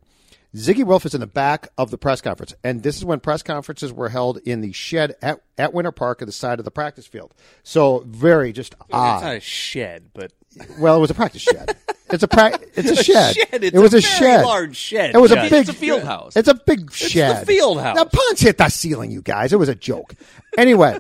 Zygi 0.55 0.85
Wilf 0.85 1.07
is 1.07 1.15
in 1.15 1.21
the 1.21 1.27
back 1.29 1.69
of 1.79 1.91
the 1.93 1.99
press 1.99 2.21
conference, 2.21 2.55
and 2.65 2.83
this 2.83 2.97
is 2.97 3.05
when 3.05 3.21
press 3.21 3.43
conferences 3.43 3.93
were 3.93 4.09
held 4.09 4.39
in 4.39 4.61
the 4.63 4.73
shed 4.73 5.15
at, 5.23 5.41
at 5.57 5.73
Winter 5.73 5.93
Park 5.93 6.23
at 6.23 6.27
the 6.27 6.33
side 6.33 6.59
of 6.59 6.65
the 6.65 6.73
practice 6.73 7.07
field. 7.07 7.33
So 7.63 8.03
very 8.07 8.53
just 8.53 8.73
It's 8.75 8.83
odd. 8.93 9.23
not 9.23 9.37
a 9.37 9.41
shed, 9.41 10.11
but 10.13 10.33
Well, 10.79 10.97
it 10.97 11.01
was 11.01 11.11
a 11.11 11.15
practice 11.15 11.43
shed. 11.43 11.77
It's 12.11 12.25
a 12.25 12.29
pra- 12.29 12.59
It's 12.75 12.91
a 12.91 12.97
shed. 13.05 13.37
shed. 13.37 13.63
It's 13.65 13.77
it 13.77 13.79
was 13.81 13.95
a 13.95 13.99
a, 13.99 14.01
very 14.01 14.03
shed. 14.03 14.45
large 14.45 14.77
shed, 14.77 15.15
It 15.15 15.19
was 15.19 15.31
a 15.31 15.37
Judge. 15.37 15.51
big. 15.51 15.61
It's 15.61 15.69
a 15.71 15.73
field 15.75 16.03
house. 16.03 16.35
It's 16.35 16.49
a 16.49 16.55
big 16.55 16.93
shed. 16.93 17.47
field 17.47 17.81
house. 17.81 17.95
Now 17.95 18.05
punch 18.07 18.41
hit 18.41 18.59
the 18.59 18.69
ceiling, 18.71 19.13
you 19.13 19.23
guys. 19.23 19.53
It 19.53 19.57
was 19.61 19.69
a 19.69 19.77
joke. 19.77 20.15
Anyway, 20.59 20.99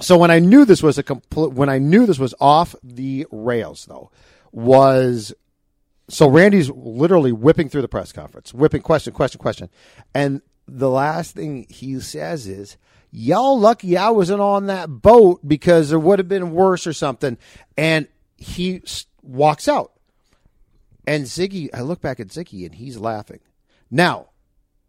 so 0.00 0.16
when 0.16 0.30
I 0.30 0.38
knew 0.38 0.64
this 0.64 0.80
was 0.84 0.96
a 0.98 1.02
complete, 1.02 1.52
when 1.54 1.68
I 1.68 1.78
knew 1.78 2.06
this 2.06 2.20
was 2.20 2.34
off 2.40 2.76
the 2.84 3.26
rails, 3.32 3.86
though, 3.86 4.12
was 4.52 5.34
so 6.08 6.28
Randy's 6.28 6.70
literally 6.70 7.32
whipping 7.32 7.68
through 7.68 7.82
the 7.82 7.88
press 7.88 8.12
conference, 8.12 8.54
whipping 8.54 8.82
question, 8.82 9.12
question, 9.12 9.40
question, 9.40 9.68
and 10.14 10.42
the 10.68 10.90
last 10.90 11.34
thing 11.34 11.66
he 11.68 11.98
says 12.00 12.46
is, 12.46 12.76
"Y'all 13.10 13.58
lucky 13.58 13.96
I 13.96 14.10
wasn't 14.10 14.40
on 14.40 14.66
that 14.66 14.88
boat 14.88 15.46
because 15.46 15.92
it 15.92 15.98
would 15.98 16.18
have 16.18 16.28
been 16.28 16.52
worse 16.52 16.86
or 16.86 16.92
something," 16.92 17.38
and 17.76 18.08
he 18.36 18.82
walks 19.22 19.68
out. 19.68 19.92
And 21.06 21.24
Zygi, 21.24 21.68
I 21.72 21.82
look 21.82 22.00
back 22.00 22.18
at 22.18 22.28
Zygi 22.28 22.66
and 22.66 22.74
he's 22.74 22.98
laughing. 22.98 23.40
Now, 23.90 24.30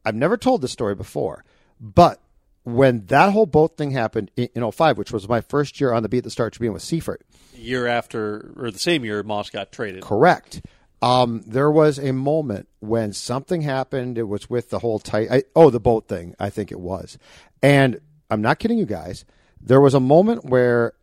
I've 0.04 0.16
never 0.16 0.36
told 0.36 0.62
this 0.62 0.72
story 0.72 0.96
before, 0.96 1.44
but 1.80 2.20
when 2.64 3.06
that 3.06 3.32
whole 3.32 3.46
boat 3.46 3.78
thing 3.78 3.92
happened 3.92 4.32
in, 4.36 4.50
in 4.56 4.72
05, 4.72 4.98
which 4.98 5.12
was 5.12 5.30
my 5.30 5.42
first 5.42 5.80
year 5.80 5.94
on 5.94 6.04
the 6.04 6.10
beat 6.10 6.20
at 6.20 6.24
the 6.26 6.32
Star 6.32 6.50
Tribune 6.50 6.74
with 6.74 6.82
Seifert, 6.82 7.22
year 7.56 7.88
after 7.88 8.54
or 8.58 8.72
the 8.72 8.80
same 8.80 9.06
year 9.06 9.24
Moss 9.24 9.50
got 9.50 9.72
traded. 9.72 10.02
correct. 10.02 10.62
Um, 11.02 11.44
there 11.46 11.70
was 11.70 12.00
a 12.00 12.12
moment 12.12 12.68
when 12.80 13.14
something 13.14 13.62
happened. 13.62 14.18
It 14.18 14.24
was 14.24 14.50
with 14.50 14.70
the 14.70 14.80
whole 14.80 15.00
tight. 15.00 15.46
Oh, 15.56 15.70
the 15.70 15.80
boat 15.80 16.08
thing. 16.08 16.36
I 16.40 16.50
think 16.50 16.72
it 16.72 16.80
was. 16.80 17.18
And 17.62 18.00
I'm 18.30 18.42
not 18.42 18.60
kidding 18.60 18.78
you 18.78 18.86
guys. 18.86 19.26
There 19.62 19.82
was 19.82 19.94
a 19.94 20.00
moment 20.00 20.46
where 20.46 20.94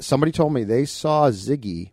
somebody 0.00 0.32
told 0.32 0.52
me 0.52 0.64
they 0.64 0.84
saw 0.84 1.30
Zygi 1.30 1.92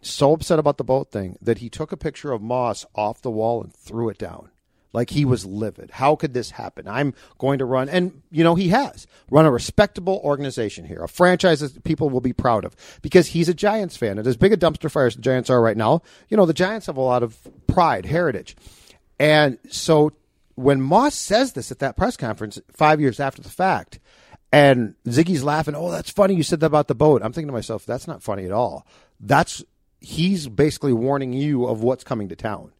so 0.00 0.32
upset 0.32 0.58
about 0.58 0.76
the 0.78 0.84
boat 0.84 1.10
thing 1.10 1.36
that 1.40 1.58
he 1.58 1.68
took 1.68 1.92
a 1.92 1.96
picture 1.96 2.32
of 2.32 2.42
Moss 2.42 2.84
off 2.94 3.22
the 3.22 3.30
wall 3.30 3.62
and 3.62 3.74
threw 3.74 4.08
it 4.08 4.18
down. 4.18 4.50
Like 4.94 5.10
he 5.10 5.24
was 5.24 5.44
livid. 5.44 5.90
How 5.90 6.14
could 6.14 6.32
this 6.32 6.52
happen? 6.52 6.86
I'm 6.86 7.14
going 7.38 7.58
to 7.58 7.64
run, 7.64 7.88
and 7.88 8.22
you 8.30 8.44
know, 8.44 8.54
he 8.54 8.68
has 8.68 9.08
run 9.28 9.44
a 9.44 9.50
respectable 9.50 10.20
organization 10.22 10.84
here, 10.84 11.02
a 11.02 11.08
franchise 11.08 11.60
that 11.60 11.82
people 11.82 12.08
will 12.08 12.20
be 12.20 12.32
proud 12.32 12.64
of 12.64 12.76
because 13.02 13.26
he's 13.26 13.48
a 13.48 13.54
Giants 13.54 13.96
fan. 13.96 14.18
And 14.18 14.26
as 14.26 14.36
big 14.36 14.52
a 14.52 14.56
dumpster 14.56 14.88
fire 14.88 15.06
as 15.06 15.16
the 15.16 15.20
Giants 15.22 15.50
are 15.50 15.60
right 15.60 15.76
now, 15.76 16.02
you 16.28 16.36
know, 16.36 16.46
the 16.46 16.54
Giants 16.54 16.86
have 16.86 16.96
a 16.96 17.02
lot 17.02 17.24
of 17.24 17.36
pride, 17.66 18.06
heritage. 18.06 18.56
And 19.18 19.58
so 19.68 20.12
when 20.54 20.80
Moss 20.80 21.16
says 21.16 21.54
this 21.54 21.72
at 21.72 21.80
that 21.80 21.96
press 21.96 22.16
conference 22.16 22.60
five 22.72 23.00
years 23.00 23.18
after 23.18 23.42
the 23.42 23.50
fact, 23.50 23.98
and 24.52 24.94
Zygi's 25.06 25.42
laughing, 25.42 25.74
oh, 25.74 25.90
that's 25.90 26.10
funny 26.10 26.36
you 26.36 26.44
said 26.44 26.60
that 26.60 26.66
about 26.66 26.86
the 26.86 26.94
boat. 26.94 27.22
I'm 27.24 27.32
thinking 27.32 27.48
to 27.48 27.52
myself, 27.52 27.84
that's 27.84 28.06
not 28.06 28.22
funny 28.22 28.44
at 28.44 28.52
all. 28.52 28.86
That's 29.18 29.64
he's 30.00 30.46
basically 30.46 30.92
warning 30.92 31.32
you 31.32 31.66
of 31.66 31.82
what's 31.82 32.04
coming 32.04 32.28
to 32.28 32.36
town. 32.36 32.70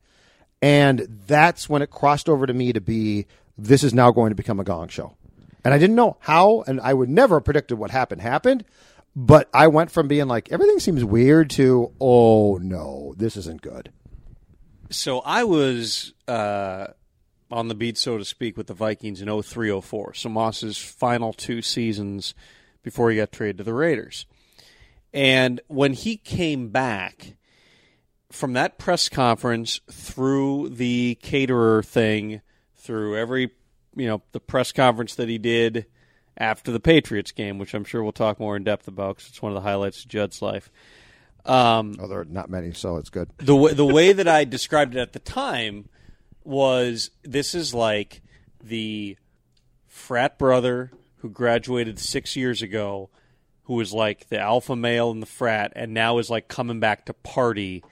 And 0.64 1.06
that's 1.26 1.68
when 1.68 1.82
it 1.82 1.90
crossed 1.90 2.26
over 2.26 2.46
to 2.46 2.54
me 2.54 2.72
to 2.72 2.80
be 2.80 3.26
this 3.58 3.84
is 3.84 3.92
now 3.92 4.10
going 4.12 4.30
to 4.30 4.34
become 4.34 4.58
a 4.58 4.64
gong 4.64 4.88
show. 4.88 5.14
And 5.62 5.74
I 5.74 5.78
didn't 5.78 5.94
know 5.94 6.16
how, 6.20 6.64
and 6.66 6.80
I 6.80 6.94
would 6.94 7.10
never 7.10 7.36
have 7.36 7.44
predicted 7.44 7.76
what 7.78 7.90
happened 7.90 8.22
happened. 8.22 8.64
But 9.14 9.50
I 9.52 9.66
went 9.66 9.90
from 9.90 10.08
being 10.08 10.26
like, 10.26 10.50
everything 10.50 10.80
seems 10.80 11.04
weird 11.04 11.50
to, 11.50 11.92
oh 12.00 12.56
no, 12.62 13.12
this 13.18 13.36
isn't 13.36 13.60
good. 13.60 13.92
So 14.88 15.20
I 15.20 15.44
was 15.44 16.14
uh, 16.26 16.86
on 17.50 17.68
the 17.68 17.74
beat, 17.74 17.98
so 17.98 18.16
to 18.16 18.24
speak, 18.24 18.56
with 18.56 18.66
the 18.66 18.72
Vikings 18.72 19.20
in 19.20 19.28
0304. 19.28 20.14
So 20.14 20.30
Moss's 20.30 20.78
final 20.78 21.34
two 21.34 21.60
seasons 21.60 22.32
before 22.82 23.10
he 23.10 23.18
got 23.18 23.32
traded 23.32 23.58
to 23.58 23.64
the 23.64 23.74
Raiders. 23.74 24.24
And 25.12 25.60
when 25.66 25.92
he 25.92 26.16
came 26.16 26.70
back 26.70 27.36
from 28.34 28.54
that 28.54 28.78
press 28.78 29.08
conference 29.08 29.80
through 29.90 30.70
the 30.70 31.16
caterer 31.22 31.82
thing, 31.82 32.40
through 32.76 33.16
every, 33.16 33.50
you 33.94 34.06
know, 34.06 34.22
the 34.32 34.40
press 34.40 34.72
conference 34.72 35.14
that 35.14 35.28
he 35.28 35.38
did 35.38 35.86
after 36.36 36.72
the 36.72 36.80
Patriots 36.80 37.30
game, 37.32 37.58
which 37.58 37.74
I'm 37.74 37.84
sure 37.84 38.02
we'll 38.02 38.12
talk 38.12 38.40
more 38.40 38.56
in 38.56 38.64
depth 38.64 38.88
about 38.88 39.16
because 39.16 39.30
it's 39.30 39.40
one 39.42 39.52
of 39.52 39.54
the 39.54 39.60
highlights 39.68 40.02
of 40.02 40.08
Judd's 40.08 40.42
life. 40.42 40.70
Um, 41.44 41.94
Oh, 42.00 42.08
there 42.08 42.20
are 42.20 42.24
not 42.24 42.50
many, 42.50 42.72
so 42.72 42.96
it's 42.96 43.10
good. 43.10 43.30
the 43.36 43.54
way, 43.54 43.72
the 43.72 43.84
way 43.86 44.12
that 44.12 44.26
I 44.26 44.44
described 44.44 44.96
it 44.96 45.00
at 45.00 45.12
the 45.12 45.18
time 45.18 45.88
was 46.42 47.10
this 47.22 47.54
is 47.54 47.72
like 47.72 48.20
the 48.62 49.16
frat 49.86 50.38
brother 50.38 50.90
who 51.18 51.30
graduated 51.30 51.98
six 51.98 52.34
years 52.34 52.62
ago 52.62 53.10
who 53.64 53.74
was 53.74 53.92
like 53.92 54.28
the 54.28 54.38
alpha 54.38 54.74
male 54.76 55.10
in 55.10 55.20
the 55.20 55.26
frat 55.26 55.72
and 55.76 55.94
now 55.94 56.18
is 56.18 56.28
like 56.28 56.48
coming 56.48 56.80
back 56.80 57.06
to 57.06 57.14
party 57.14 57.82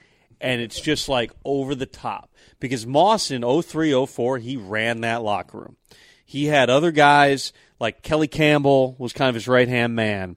and 0.43 0.61
it's 0.61 0.79
just 0.79 1.09
like 1.09 1.31
over 1.43 1.73
the 1.73 1.85
top 1.85 2.29
because 2.59 2.85
Moss 2.85 3.31
in 3.31 3.41
03 3.41 4.05
04 4.05 4.37
he 4.37 4.57
ran 4.57 5.01
that 5.01 5.23
locker 5.23 5.57
room. 5.57 5.77
He 6.25 6.45
had 6.45 6.69
other 6.69 6.91
guys 6.91 7.53
like 7.79 8.03
Kelly 8.03 8.27
Campbell 8.27 8.95
was 8.99 9.13
kind 9.13 9.29
of 9.29 9.35
his 9.35 9.47
right-hand 9.47 9.95
man. 9.95 10.35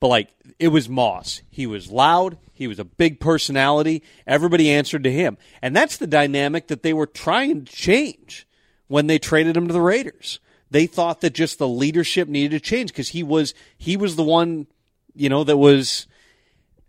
But 0.00 0.08
like 0.08 0.30
it 0.58 0.68
was 0.68 0.88
Moss. 0.88 1.42
He 1.50 1.66
was 1.66 1.92
loud, 1.92 2.38
he 2.52 2.66
was 2.66 2.78
a 2.78 2.84
big 2.84 3.20
personality, 3.20 4.02
everybody 4.26 4.70
answered 4.70 5.04
to 5.04 5.12
him. 5.12 5.38
And 5.62 5.76
that's 5.76 5.98
the 5.98 6.06
dynamic 6.06 6.68
that 6.68 6.82
they 6.82 6.92
were 6.92 7.06
trying 7.06 7.64
to 7.64 7.72
change 7.72 8.46
when 8.88 9.06
they 9.06 9.18
traded 9.18 9.56
him 9.56 9.68
to 9.68 9.72
the 9.72 9.80
Raiders 9.80 10.40
they 10.70 10.86
thought 10.86 11.20
that 11.20 11.34
just 11.34 11.58
the 11.58 11.68
leadership 11.68 12.28
needed 12.28 12.50
to 12.52 12.60
change 12.60 12.90
because 12.92 13.08
he 13.08 13.22
was 13.22 13.54
he 13.76 13.96
was 13.96 14.16
the 14.16 14.22
one 14.22 14.66
you 15.14 15.28
know 15.28 15.44
that 15.44 15.56
was 15.56 16.06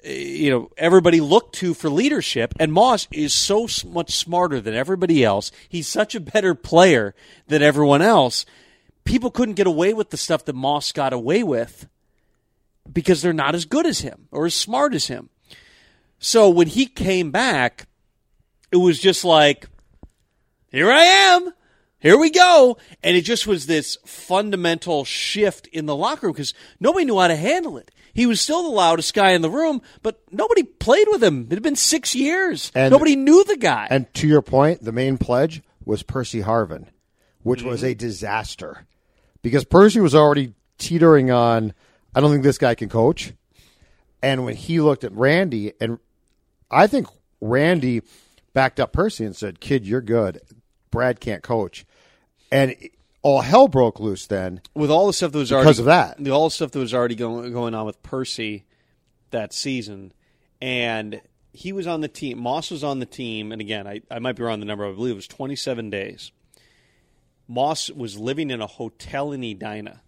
you 0.03 0.49
know 0.49 0.69
everybody 0.77 1.21
looked 1.21 1.55
to 1.55 1.73
for 1.73 1.89
leadership 1.89 2.53
and 2.59 2.73
Moss 2.73 3.07
is 3.11 3.33
so 3.33 3.67
much 3.87 4.15
smarter 4.15 4.59
than 4.59 4.73
everybody 4.73 5.23
else 5.23 5.51
he's 5.69 5.87
such 5.87 6.15
a 6.15 6.19
better 6.19 6.55
player 6.55 7.13
than 7.47 7.61
everyone 7.61 8.01
else 8.01 8.45
people 9.03 9.31
couldn't 9.31 9.55
get 9.55 9.67
away 9.67 9.93
with 9.93 10.09
the 10.09 10.17
stuff 10.17 10.45
that 10.45 10.55
Moss 10.55 10.91
got 10.91 11.13
away 11.13 11.43
with 11.43 11.87
because 12.91 13.21
they're 13.21 13.33
not 13.33 13.55
as 13.55 13.65
good 13.65 13.85
as 13.85 13.99
him 13.99 14.27
or 14.31 14.45
as 14.45 14.55
smart 14.55 14.93
as 14.93 15.07
him 15.07 15.29
so 16.19 16.49
when 16.49 16.67
he 16.67 16.85
came 16.85 17.31
back 17.31 17.87
it 18.71 18.77
was 18.77 18.99
just 18.99 19.23
like 19.23 19.67
here 20.71 20.91
I 20.91 21.03
am 21.03 21.53
here 22.01 22.17
we 22.17 22.31
go. 22.31 22.77
And 23.03 23.15
it 23.15 23.21
just 23.21 23.45
was 23.45 23.67
this 23.67 23.97
fundamental 24.05 25.05
shift 25.05 25.67
in 25.67 25.85
the 25.85 25.95
locker 25.95 26.25
room 26.25 26.33
because 26.33 26.55
nobody 26.79 27.05
knew 27.05 27.19
how 27.19 27.27
to 27.27 27.35
handle 27.35 27.77
it. 27.77 27.91
He 28.13 28.25
was 28.25 28.41
still 28.41 28.63
the 28.63 28.69
loudest 28.69 29.13
guy 29.13 29.31
in 29.31 29.41
the 29.41 29.49
room, 29.49 29.81
but 30.01 30.21
nobody 30.31 30.63
played 30.63 31.07
with 31.09 31.23
him. 31.23 31.47
It 31.49 31.53
had 31.53 31.63
been 31.63 31.75
six 31.75 32.15
years. 32.15 32.71
And- 32.75 32.91
nobody 32.91 33.15
knew 33.15 33.43
the 33.43 33.57
guy. 33.57 33.87
And 33.89 34.11
to 34.15 34.27
your 34.27 34.41
point, 34.41 34.83
the 34.83 34.91
main 34.91 35.17
pledge 35.17 35.61
was 35.85 36.03
Percy 36.03 36.41
Harvin, 36.41 36.87
which 37.43 37.63
was 37.63 37.81
mm-hmm. 37.81 37.91
a 37.91 37.95
disaster 37.95 38.85
because 39.41 39.65
Percy 39.65 39.99
was 39.99 40.15
already 40.15 40.53
teetering 40.77 41.31
on, 41.31 41.73
I 42.13 42.19
don't 42.19 42.31
think 42.31 42.43
this 42.43 42.57
guy 42.57 42.75
can 42.75 42.89
coach. 42.89 43.33
And 44.21 44.45
when 44.45 44.55
he 44.55 44.79
looked 44.81 45.03
at 45.03 45.11
Randy, 45.13 45.73
and 45.81 45.99
I 46.69 46.87
think 46.87 47.07
Randy 47.39 48.01
backed 48.53 48.79
up 48.79 48.91
Percy 48.91 49.25
and 49.25 49.35
said, 49.35 49.59
Kid, 49.59 49.85
you're 49.85 50.01
good. 50.01 50.41
Brad 50.91 51.19
can't 51.19 51.41
coach. 51.41 51.85
And 52.51 52.75
all 53.23 53.41
hell 53.41 53.67
broke 53.67 53.99
loose 53.99 54.25
then. 54.27 54.61
with 54.73 54.89
all 54.91 55.07
the 55.07 55.13
stuff 55.13 55.31
that 55.31 55.37
was 55.39 55.49
Because 55.49 55.65
already 55.65 55.79
of 55.79 55.85
that. 55.85 56.23
the 56.23 56.31
all 56.31 56.45
the 56.45 56.51
stuff 56.51 56.71
that 56.71 56.79
was 56.79 56.93
already 56.93 57.15
going 57.15 57.51
going 57.53 57.73
on 57.75 57.85
with 57.85 58.01
Percy 58.03 58.65
that 59.31 59.53
season, 59.53 60.11
and 60.61 61.21
he 61.53 61.71
was 61.73 61.85
on 61.87 62.01
the 62.01 62.07
team. 62.07 62.39
Moss 62.39 62.71
was 62.71 62.83
on 62.83 62.99
the 62.99 63.05
team, 63.05 63.51
and 63.51 63.61
again, 63.61 63.87
I, 63.87 64.01
I 64.09 64.19
might 64.19 64.35
be 64.35 64.43
wrong 64.43 64.53
on 64.53 64.59
the 64.59 64.65
number. 64.65 64.85
I 64.87 64.91
believe 64.93 65.13
it 65.13 65.15
was 65.15 65.27
twenty 65.27 65.55
seven 65.55 65.89
days. 65.89 66.31
Moss 67.47 67.89
was 67.89 68.17
living 68.17 68.49
in 68.49 68.61
a 68.61 68.67
hotel 68.67 69.31
in 69.33 69.43
Edina 69.43 70.01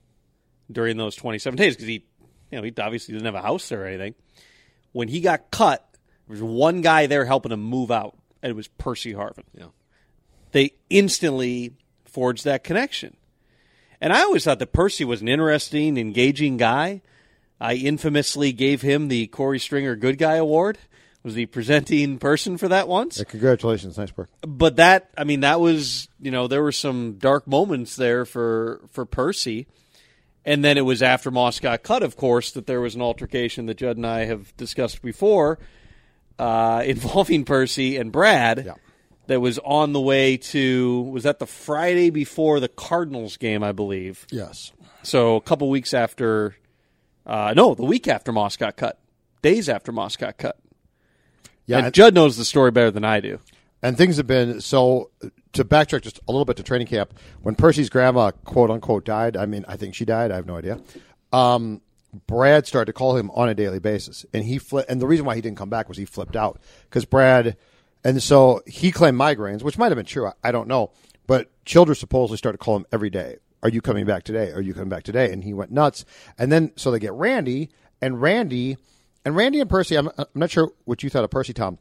during 0.72 0.97
those 0.97 1.16
twenty 1.16 1.39
seven 1.39 1.57
days 1.57 1.76
because 1.76 1.88
he, 1.88 2.05
you 2.51 2.57
know, 2.57 2.64
he 2.64 2.74
obviously 2.80 3.14
didn't 3.14 3.26
have 3.26 3.36
a 3.36 3.41
house 3.41 3.70
there 3.70 3.84
or 3.84 3.88
anything. 3.88 4.16
When 4.91 5.07
he 5.07 5.22
got 5.22 5.51
cut, 5.51 5.86
there 6.28 6.34
was 6.36 6.41
one 6.41 6.82
guy 6.82 7.07
there 7.07 7.26
helping 7.26 7.51
him 7.51 7.61
move 7.61 7.91
out, 7.91 8.18
and 8.41 8.49
it 8.49 8.55
was 8.55 8.68
Percy 8.68 9.14
Harvin. 9.14 9.43
Yeah. 9.53 9.68
They 10.51 10.74
instantly 10.89 11.74
forged 12.14 12.45
that 12.45 12.64
connection. 12.64 13.18
And 13.99 14.14
I 14.14 14.22
always 14.22 14.43
thought 14.43 14.59
that 14.59 14.72
Percy 14.74 15.03
was 15.03 15.22
an 15.22 15.28
interesting, 15.28 15.97
engaging 15.97 16.57
guy. 16.57 17.01
I 17.59 17.76
infamously 17.76 18.51
gave 18.51 18.82
him 18.82 19.07
the 19.07 19.28
Korey 19.28 19.59
Stringer 19.59 19.95
Good 19.95 20.18
Guy 20.18 20.36
Award. 20.36 20.78
Was 21.24 21.36
the 21.36 21.45
presenting 21.45 22.20
person 22.20 22.57
for 22.57 22.68
that 22.68 22.89
once? 22.89 23.18
Yeah, 23.18 23.24
congratulations, 23.24 23.97
nice 23.97 24.16
work. 24.18 24.30
But 24.41 24.76
that, 24.76 25.09
I 25.18 25.24
mean, 25.24 25.39
that 25.39 25.61
was 25.61 26.09
you 26.20 26.32
know 26.32 26.47
there 26.47 26.61
were 26.61 26.74
some 26.74 27.14
dark 27.14 27.47
moments 27.47 27.95
there 27.95 28.26
for 28.26 28.82
for 28.91 29.05
Percy. 29.05 29.68
And 30.45 30.66
then 30.66 30.78
it 30.78 30.82
was 30.82 31.01
after 31.01 31.32
Moss 31.32 31.61
got 31.61 31.84
cut, 31.84 32.03
of 32.03 32.18
course, 32.18 32.51
that 32.51 32.68
there 32.68 32.82
was 32.82 32.95
an 32.95 33.01
altercation 33.01 33.68
that 33.68 33.78
Judd 33.78 33.95
and 33.95 34.05
I 34.05 34.26
have 34.26 34.55
discussed 34.57 35.01
before 35.01 35.57
uh, 36.38 36.84
involving 36.86 37.45
Percy 37.45 37.95
and 37.95 38.11
Brad 38.11 38.64
Yeah. 38.66 38.74
That 39.28 39.39
was 39.39 39.59
on 39.59 39.93
the 39.93 40.01
way 40.01 40.38
to, 40.38 41.01
was 41.03 41.24
that 41.24 41.39
the 41.39 41.47
Friday 41.47 42.09
before 42.09 42.59
the 42.59 42.67
Cardinals 42.67 43.38
game, 43.38 43.63
I 43.63 43.71
believe? 43.71 44.26
Yes. 44.32 44.71
So 45.03 45.36
a 45.36 45.41
couple 45.41 45.69
weeks 45.69 45.93
after, 45.93 46.55
uh, 47.26 47.53
no, 47.55 47.76
the 47.76 47.86
week 47.86 48.07
after 48.07 48.32
Moss 48.32 48.57
got 48.57 48.76
cut, 48.76 48.99
days 49.41 49.69
after 49.69 49.91
Moss 49.91 50.15
got 50.15 50.38
cut. 50.38 50.57
Yeah, 51.65 51.80
and 51.80 51.93
Judd 51.93 52.13
knows 52.13 52.36
the 52.36 52.45
story 52.45 52.71
better 52.71 52.91
than 52.91 53.05
I 53.05 53.21
do. 53.21 53.39
And 53.82 53.97
things 53.97 54.17
have 54.17 54.28
been 54.28 54.61
so. 54.61 55.11
To 55.53 55.63
backtrack 55.63 56.01
just 56.01 56.19
a 56.28 56.32
little 56.32 56.45
bit 56.45 56.57
to 56.57 56.63
training 56.63 56.88
camp, 56.88 57.13
when 57.43 57.53
Percy's 57.53 57.89
grandma, 57.89 58.32
quote 58.32 58.71
unquote, 58.71 59.05
died. 59.05 59.38
I 59.38 59.45
mean, 59.45 59.65
I 59.67 59.78
think 59.78 59.93
she 59.93 60.03
died. 60.03 60.32
I 60.32 60.36
have 60.36 60.47
no 60.47 60.57
idea. 60.57 60.80
Um, 61.32 61.82
Brad 62.28 62.65
started 62.65 62.88
to 62.88 62.93
call 62.93 63.15
him 63.17 63.30
on 63.32 63.49
a 63.49 63.53
daily 63.53 63.80
basis, 63.80 64.26
and 64.34 64.43
he 64.43 64.57
flipped. 64.57 64.89
And 64.89 64.99
the 65.01 65.05
reason 65.05 65.26
why 65.26 65.36
he 65.36 65.41
didn't 65.41 65.57
come 65.57 65.69
back 65.69 65.89
was 65.89 65.97
he 65.97 66.05
flipped 66.05 66.36
out 66.36 66.59
because 66.89 67.05
Brad, 67.05 67.55
and 68.03 68.21
so 68.21 68.61
he 68.67 68.91
claimed 68.91 69.17
migraines, 69.19 69.63
which 69.63 69.77
might 69.77 69.87
have 69.89 69.97
been 69.97 70.05
true. 70.05 70.27
I, 70.27 70.33
I 70.43 70.51
don't 70.51 70.67
know, 70.67 70.91
but 71.27 71.51
Childress 71.65 71.99
supposedly 71.99 72.37
started 72.37 72.57
to 72.59 72.63
call 72.63 72.75
him 72.77 72.85
every 72.91 73.09
day. 73.09 73.37
Are 73.61 73.69
you 73.69 73.81
coming 73.81 74.05
back 74.05 74.23
today? 74.23 74.51
Are 74.51 74.61
you 74.61 74.73
coming 74.73 74.89
back 74.89 75.03
today? 75.03 75.31
And 75.31 75.43
he 75.43 75.53
went 75.53 75.71
nuts. 75.71 76.03
And 76.37 76.51
then 76.51 76.73
so 76.75 76.91
they 76.91 76.99
get 76.99 77.13
Randy, 77.13 77.69
and 78.01 78.21
Randy, 78.21 78.77
and 79.23 79.35
Randy 79.35 79.61
and 79.61 79.69
Percy. 79.69 79.95
I'm, 79.95 80.09
I'm 80.17 80.25
not 80.35 80.51
sure 80.51 80.71
what 80.83 81.01
you 81.03 81.09
thought 81.09 81.23
of 81.23 81.29
Percy, 81.31 81.53
Tom 81.53 81.77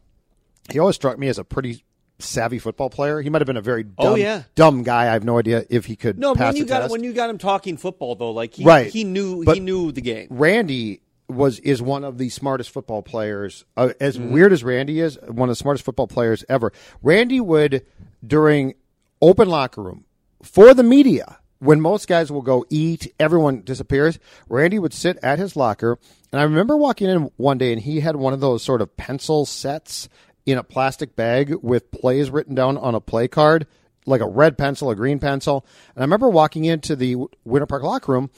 he 0.71 0.79
always 0.79 0.97
struck 0.97 1.19
me 1.19 1.29
as 1.29 1.39
a 1.39 1.45
pretty 1.45 1.85
savvy 2.19 2.59
football 2.59 2.91
player. 2.91 3.21
He 3.21 3.31
might 3.31 3.41
have 3.41 3.47
been 3.47 3.57
a 3.57 3.61
very 3.63 3.85
oh, 3.99 4.05
dumb, 4.05 4.13
Oh, 4.13 4.17
yeah. 4.17 4.43
dumb 4.55 4.83
guy. 4.83 5.03
I 5.03 5.13
have 5.13 5.25
no 5.25 5.39
idea 5.39 5.65
if 5.71 5.87
he 5.87 5.97
could 5.97 6.19
No, 6.19 6.35
pass 6.35 6.53
when 6.53 6.57
you 6.57 6.67
got 6.67 6.81
test. 6.81 6.93
when 6.93 7.03
you 7.05 7.13
got 7.13 7.31
him 7.31 7.39
talking 7.39 7.77
football 7.77 8.15
though, 8.15 8.31
like 8.31 8.55
he 8.55 8.65
Right. 8.65 8.91
he 8.93 9.05
knew 9.05 9.45
But- 9.45 9.55
he 9.57 9.61
knew 9.61 9.91
the 9.93 10.01
game. 10.01 10.29
Randy 10.31 11.02
was 11.35 11.59
is 11.61 11.83
one 11.83 12.05
of 12.05 12.19
the 12.19 12.29
smartest 12.29 12.71
football 12.71 13.03
players. 13.03 13.65
Uh, 13.77 13.91
as 14.01 14.19
Mm-hmm. 14.19 14.33
weird 14.33 14.53
as 14.53 14.63
Randy 14.65 15.01
is, 15.01 15.19
one 15.27 15.49
of 15.49 15.53
the 15.53 15.57
smartest 15.57 15.85
football 15.85 16.07
players 16.07 16.45
ever. 16.49 16.73
Randy 17.03 17.41
would 17.41 17.85
during 18.27 18.75
open 19.21 19.49
locker 19.49 19.83
room 19.83 20.05
for 20.43 20.75
the 20.75 20.83
media 20.83 21.39
when 21.59 21.81
most 21.81 22.09
guys 22.09 22.33
will 22.33 22.43
go 22.43 22.65
eat, 22.71 23.13
everyone 23.21 23.63
disappears. 23.63 24.19
Randy 24.49 24.81
would 24.81 24.93
sit 24.93 25.17
at 25.23 25.39
his 25.39 25.55
locker, 25.55 25.97
and 26.33 26.41
I 26.41 26.45
remember 26.45 26.77
walking 26.77 27.09
in 27.09 27.31
one 27.37 27.57
day, 27.59 27.73
and 27.73 27.81
he 27.81 28.01
had 28.01 28.17
one 28.17 28.33
of 28.33 28.41
those 28.41 28.65
sort 28.65 28.83
of 28.83 28.97
pencil 28.97 29.47
sets 29.47 30.09
in 30.45 30.59
a 30.59 30.65
plastic 30.65 31.15
bag 31.15 31.55
with 31.63 31.93
plays 31.93 32.31
written 32.31 32.57
down 32.57 32.77
on 32.77 32.97
a 32.97 33.01
play 33.01 33.29
card, 33.29 33.69
like 34.07 34.21
a 34.21 34.27
red 34.29 34.59
pencil, 34.59 34.91
a 34.91 34.97
green 34.97 35.21
pencil. 35.21 35.65
And 35.95 36.03
I 36.03 36.05
remember 36.05 36.29
walking 36.29 36.65
into 36.65 36.97
the 36.97 37.15
Winter 37.45 37.67
Park 37.67 37.85
locker 37.85 38.11
room, 38.11 38.31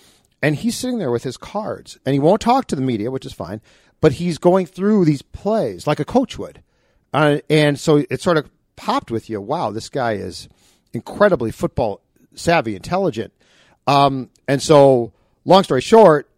and 0.44 0.56
he's 0.56 0.76
sitting 0.76 0.98
there 0.98 1.10
with 1.10 1.22
his 1.22 1.38
cards, 1.38 1.98
and 2.04 2.12
he 2.12 2.18
won't 2.18 2.42
talk 2.42 2.66
to 2.66 2.76
the 2.76 2.82
media, 2.82 3.10
which 3.10 3.24
is 3.24 3.32
fine, 3.32 3.62
but 4.02 4.12
he's 4.12 4.36
going 4.36 4.66
through 4.66 5.06
these 5.06 5.22
plays 5.22 5.86
like 5.86 5.98
a 5.98 6.04
coach 6.04 6.38
would. 6.38 6.62
Uh, 7.14 7.38
and 7.48 7.80
so 7.80 8.04
it 8.10 8.20
sort 8.20 8.36
of 8.36 8.50
popped 8.76 9.10
with 9.10 9.30
you. 9.30 9.40
Wow, 9.40 9.70
this 9.70 9.88
guy 9.88 10.12
is 10.12 10.50
incredibly 10.92 11.50
football 11.50 12.02
savvy, 12.34 12.76
intelligent. 12.76 13.32
Um, 13.86 14.28
and 14.46 14.60
so, 14.60 15.14
long 15.46 15.64
story 15.64 15.80
short, 15.80 16.28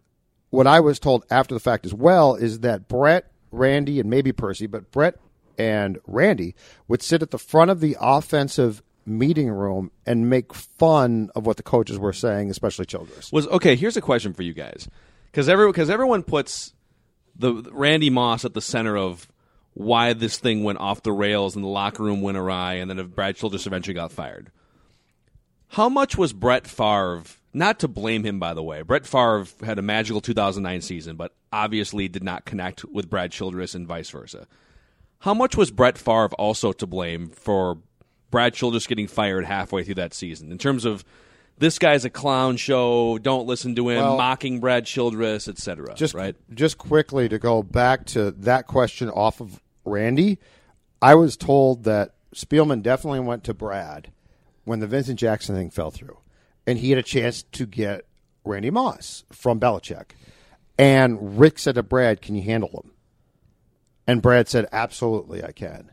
what 0.51 0.67
I 0.67 0.79
was 0.79 0.99
told 0.99 1.25
after 1.29 1.53
the 1.53 1.59
fact 1.59 1.85
as 1.85 1.93
well 1.93 2.35
is 2.35 2.61
that 2.61 2.87
Brett, 2.87 3.29
Randy, 3.51 3.99
and 3.99 4.09
maybe 4.09 4.31
Percy, 4.31 4.67
but 4.67 4.89
Brett 4.89 5.19
and 5.57 5.99
Randy 6.07 6.55
would 6.87 7.03
sit 7.03 7.21
at 7.21 7.31
the 7.31 7.37
front 7.37 7.71
of 7.71 7.81
the 7.81 7.97
offensive 7.99 8.81
meeting 9.07 9.49
room 9.49 9.91
and 10.05 10.29
make 10.29 10.53
fun 10.53 11.29
of 11.35 11.45
what 11.45 11.57
the 11.57 11.63
coaches 11.63 11.97
were 11.97 12.13
saying, 12.13 12.49
especially 12.49 12.85
Childress. 12.85 13.31
was 13.31 13.47
okay. 13.47 13.75
Here's 13.75 13.97
a 13.97 14.01
question 14.01 14.33
for 14.33 14.43
you 14.43 14.53
guys, 14.53 14.87
because 15.31 15.47
every 15.49 15.67
because 15.67 15.89
everyone 15.89 16.23
puts 16.23 16.73
the 17.35 17.53
Randy 17.71 18.09
Moss 18.09 18.45
at 18.45 18.53
the 18.53 18.61
center 18.61 18.97
of 18.97 19.27
why 19.73 20.13
this 20.13 20.37
thing 20.37 20.63
went 20.63 20.79
off 20.79 21.03
the 21.03 21.11
rails 21.11 21.55
and 21.55 21.63
the 21.63 21.69
locker 21.69 22.03
room 22.03 22.21
went 22.21 22.37
awry, 22.37 22.73
and 22.75 22.89
then 22.89 22.99
if 22.99 23.09
Brad 23.09 23.35
Childress 23.35 23.67
eventually 23.67 23.93
got 23.93 24.11
fired. 24.11 24.51
How 25.69 25.89
much 25.89 26.17
was 26.17 26.33
Brett 26.33 26.65
Favre? 26.65 27.23
Not 27.53 27.79
to 27.79 27.87
blame 27.87 28.23
him, 28.23 28.39
by 28.39 28.53
the 28.53 28.63
way. 28.63 28.81
Brett 28.81 29.05
Favre 29.05 29.45
had 29.63 29.79
a 29.79 29.81
magical 29.81 30.21
2009 30.21 30.81
season, 30.81 31.15
but 31.15 31.33
obviously 31.51 32.07
did 32.07 32.23
not 32.23 32.45
connect 32.45 32.85
with 32.85 33.09
Brad 33.09 33.31
Childress 33.31 33.75
and 33.75 33.87
vice 33.87 34.09
versa. 34.09 34.47
How 35.19 35.33
much 35.33 35.57
was 35.57 35.71
Brett 35.71 35.97
Favre 35.97 36.29
also 36.37 36.71
to 36.73 36.87
blame 36.87 37.29
for 37.29 37.79
Brad 38.31 38.53
Childress 38.53 38.87
getting 38.87 39.07
fired 39.07 39.45
halfway 39.45 39.83
through 39.83 39.95
that 39.95 40.13
season? 40.13 40.51
In 40.51 40.57
terms 40.57 40.85
of 40.85 41.03
this 41.57 41.79
guy's 41.79 42.05
a 42.05 42.09
clown 42.09 42.57
show, 42.57 43.17
don't 43.17 43.47
listen 43.47 43.75
to 43.75 43.89
him, 43.89 43.97
Well- 43.99 44.17
mocking 44.17 44.59
Brad 44.59 44.85
Childress, 44.85 45.47
etc. 45.47 45.95
just 45.95 46.13
right? 46.13 46.35
just 46.53 46.77
quickly 46.77 47.27
to 47.29 47.39
go 47.39 47.63
back 47.63 48.05
to 48.07 48.31
that 48.31 48.67
question 48.67 49.09
off 49.09 49.41
of 49.41 49.61
Randy, 49.85 50.37
I 51.01 51.15
was 51.15 51.37
told 51.37 51.83
that 51.85 52.13
Spielman 52.35 52.81
definitely 52.81 53.21
went 53.21 53.43
to 53.45 53.53
Brad 53.53 54.11
when 54.65 54.79
the 54.79 54.87
Vincent 54.87 55.19
Jackson 55.19 55.55
thing 55.55 55.69
fell 55.69 55.91
through, 55.91 56.17
and 56.67 56.77
he 56.79 56.89
had 56.89 56.99
a 56.99 57.03
chance 57.03 57.43
to 57.53 57.65
get 57.65 58.05
Randy 58.43 58.69
Moss 58.69 59.23
from 59.31 59.59
Belichick. 59.59 60.11
And 60.77 61.39
Rick 61.39 61.57
said 61.57 61.75
to 61.75 61.83
Brad, 61.83 62.21
"Can 62.21 62.35
you 62.35 62.43
handle 62.43 62.69
him?" 62.83 62.91
And 64.05 64.21
Brad 64.21 64.47
said, 64.47 64.67
"Absolutely, 64.71 65.43
I 65.43 65.51
can." 65.51 65.89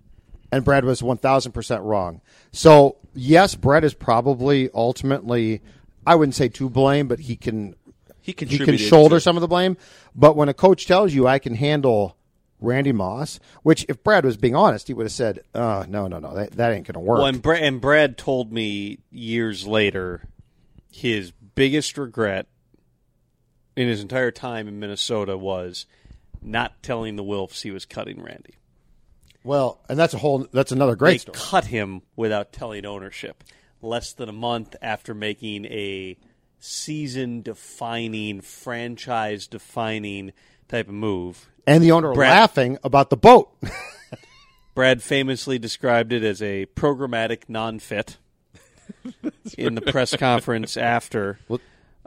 And 0.55 0.64
Brad 0.64 0.84
was 0.84 1.02
one 1.02 1.16
thousand 1.16 1.50
percent 1.50 1.82
wrong. 1.82 2.20
So 2.52 2.96
yes, 3.12 3.57
Brad 3.57 3.82
is 3.82 3.92
probably 3.92 4.70
ultimately, 4.72 5.62
I 6.07 6.14
wouldn't 6.14 6.36
say 6.36 6.48
to 6.48 6.70
blame, 6.70 7.09
but 7.09 7.18
he 7.18 7.34
can 7.34 7.74
He 8.20 8.36
he 8.38 8.59
can 8.59 8.76
shoulder 8.76 9.18
some 9.18 9.36
of 9.36 9.40
the 9.40 9.48
blame. 9.48 9.76
But 10.14 10.36
when 10.36 10.48
a 10.48 10.55
coach 10.55 10.86
tells 10.86 11.12
you, 11.12 11.26
"I 11.26 11.38
can 11.40 11.57
handle." 11.57 12.16
Randy 12.61 12.92
Moss, 12.92 13.40
which 13.62 13.84
if 13.90 14.02
Brad 14.02 14.24
was 14.24 14.38
being 14.38 14.55
honest, 14.55 14.86
he 14.86 14.94
would 14.94 15.05
have 15.05 15.12
said, 15.12 15.40
uh, 15.55 15.84
"No, 15.86 16.07
no, 16.07 16.18
no, 16.18 16.34
that, 16.34 16.52
that 16.52 16.72
ain't 16.72 16.86
going 16.86 16.94
to 16.94 17.00
work." 17.00 17.18
Well, 17.18 17.26
and, 17.26 17.42
Bra- 17.42 17.57
and 17.57 17.78
Brad 17.78 18.16
told 18.16 18.52
me 18.52 19.00
years 19.11 19.66
later 19.66 20.28
his 20.90 21.32
biggest 21.32 21.98
regret 21.98 22.46
in 23.76 23.88
his 23.88 24.00
entire 24.00 24.30
time 24.30 24.66
in 24.66 24.78
Minnesota 24.78 25.36
was 25.36 25.84
not 26.40 26.82
telling 26.82 27.16
the 27.16 27.24
Wilfs 27.24 27.62
he 27.62 27.70
was 27.70 27.84
cutting 27.84 28.22
Randy. 28.22 28.55
Well, 29.45 29.80
and 29.88 29.99
that's 29.99 30.14
a 30.14 30.18
whole 30.18 30.47
that's 30.53 30.72
another 30.72 30.97
great 30.97 31.12
they 31.12 31.18
story. 31.18 31.38
cut 31.38 31.66
him 31.66 32.03
without 32.16 32.53
telling 32.53 32.84
ownership 32.86 33.45
less 33.82 34.12
than 34.14 34.28
a 34.28 34.32
month 34.32 34.74
after 34.82 35.14
making 35.14 35.66
a 35.66 36.16
season 36.59 37.42
defining, 37.42 38.40
franchise 38.40 39.47
defining 39.47 40.32
type 40.66 40.88
of 40.88 40.95
move. 40.95 41.47
And 41.66 41.84
the 41.84 41.92
owner 41.92 42.12
Brad- 42.12 42.30
laughing 42.30 42.78
about 42.82 43.11
the 43.11 43.16
boat. 43.16 43.51
Brad 44.74 45.03
famously 45.03 45.59
described 45.59 46.12
it 46.12 46.24
as 46.24 46.42
a 46.42 46.66
programmatic 46.74 47.42
non 47.49 47.78
fit 47.78 48.16
in 49.59 49.74
the 49.74 49.82
press 49.82 50.16
conference 50.16 50.76
after. 50.76 51.38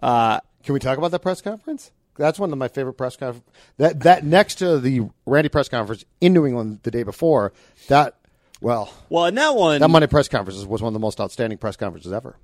Uh, 0.01 0.39
Can 0.63 0.73
we 0.73 0.79
talk 0.79 0.97
about 0.97 1.11
that 1.11 1.21
press 1.21 1.41
conference? 1.41 1.91
That's 2.17 2.39
one 2.39 2.51
of 2.51 2.57
my 2.57 2.67
favorite 2.67 2.93
press 2.93 3.15
conference. 3.15 3.45
That 3.77 4.01
that 4.01 4.23
next 4.23 4.55
to 4.55 4.79
the 4.79 5.03
Randy 5.25 5.49
press 5.49 5.69
conference 5.69 6.05
in 6.21 6.33
New 6.33 6.45
England 6.45 6.79
the 6.83 6.91
day 6.91 7.03
before. 7.03 7.53
That 7.87 8.15
well, 8.61 8.91
well, 9.09 9.25
and 9.25 9.37
that 9.37 9.55
one, 9.55 9.81
that 9.81 9.89
Monday 9.89 10.07
press 10.07 10.27
conference 10.27 10.63
was 10.65 10.81
one 10.81 10.89
of 10.89 10.93
the 10.93 10.99
most 10.99 11.19
outstanding 11.21 11.57
press 11.57 11.75
conferences 11.75 12.11
ever. 12.11 12.37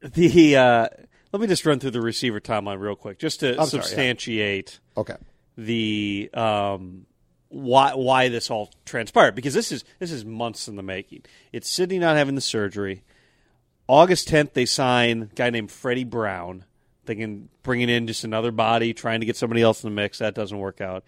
the 0.00 0.56
uh, 0.56 0.88
let 1.32 1.40
me 1.40 1.46
just 1.46 1.64
run 1.64 1.78
through 1.78 1.92
the 1.92 2.00
receiver 2.00 2.40
timeline 2.40 2.80
real 2.80 2.96
quick, 2.96 3.18
just 3.18 3.40
to 3.40 3.50
I'm 3.50 3.66
sorry, 3.66 3.82
yeah. 3.82 3.82
substantiate 3.82 4.80
Okay. 4.96 5.16
the 5.56 6.30
um, 6.34 7.06
why 7.48 7.94
why 7.94 8.28
this 8.28 8.50
all 8.50 8.70
transpired 8.84 9.34
because 9.34 9.54
this 9.54 9.70
is 9.70 9.84
this 9.98 10.10
is 10.10 10.24
months 10.24 10.68
in 10.68 10.76
the 10.76 10.82
making. 10.82 11.22
It's 11.52 11.68
Sidney 11.68 11.98
not 11.98 12.16
having 12.16 12.34
the 12.34 12.40
surgery. 12.40 13.04
August 13.88 14.28
10th, 14.28 14.52
they 14.52 14.64
sign 14.64 15.22
a 15.22 15.34
guy 15.34 15.50
named 15.50 15.70
Freddie 15.70 16.04
Brown, 16.04 16.64
thinking 17.04 17.48
bringing 17.62 17.88
in 17.88 18.06
just 18.06 18.24
another 18.24 18.50
body, 18.52 18.94
trying 18.94 19.20
to 19.20 19.26
get 19.26 19.36
somebody 19.36 19.62
else 19.62 19.82
in 19.84 19.90
the 19.90 19.94
mix. 19.94 20.18
That 20.18 20.34
doesn't 20.34 20.58
work 20.58 20.80
out. 20.80 21.04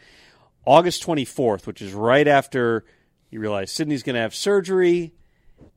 August 0.64 1.04
24th, 1.04 1.66
which 1.66 1.82
is 1.82 1.92
right 1.92 2.26
after 2.26 2.84
you 3.30 3.40
realize 3.40 3.70
Sidney's 3.70 4.02
going 4.02 4.14
to 4.14 4.20
have 4.20 4.34
surgery, 4.34 5.12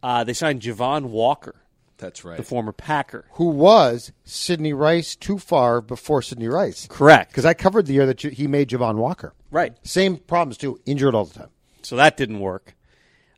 uh, 0.02 0.24
they 0.24 0.34
signed 0.34 0.62
Javon 0.62 1.06
Walker, 1.08 1.56
That's 1.98 2.24
right. 2.24 2.38
the 2.38 2.44
former 2.44 2.72
Packer. 2.72 3.26
Who 3.34 3.50
was 3.50 4.12
Sidney 4.24 4.74
Rice 4.74 5.16
too 5.16 5.38
far 5.40 5.82
before 5.82 6.22
Sidney 6.22 6.48
Rice? 6.48 6.88
Correct. 6.90 7.32
Because 7.32 7.46
I 7.46 7.54
covered 7.54 7.86
the 7.86 7.94
year 7.94 8.06
that 8.06 8.22
he 8.22 8.48
made 8.48 8.70
Javon 8.70 8.96
Walker. 8.96 9.34
Right. 9.52 9.74
Same 9.86 10.18
problems 10.18 10.58
too. 10.58 10.80
Injured 10.86 11.16
all 11.16 11.26
the 11.26 11.40
time. 11.40 11.50
So 11.82 11.96
that 11.98 12.16
didn't 12.18 12.40
work. 12.40 12.76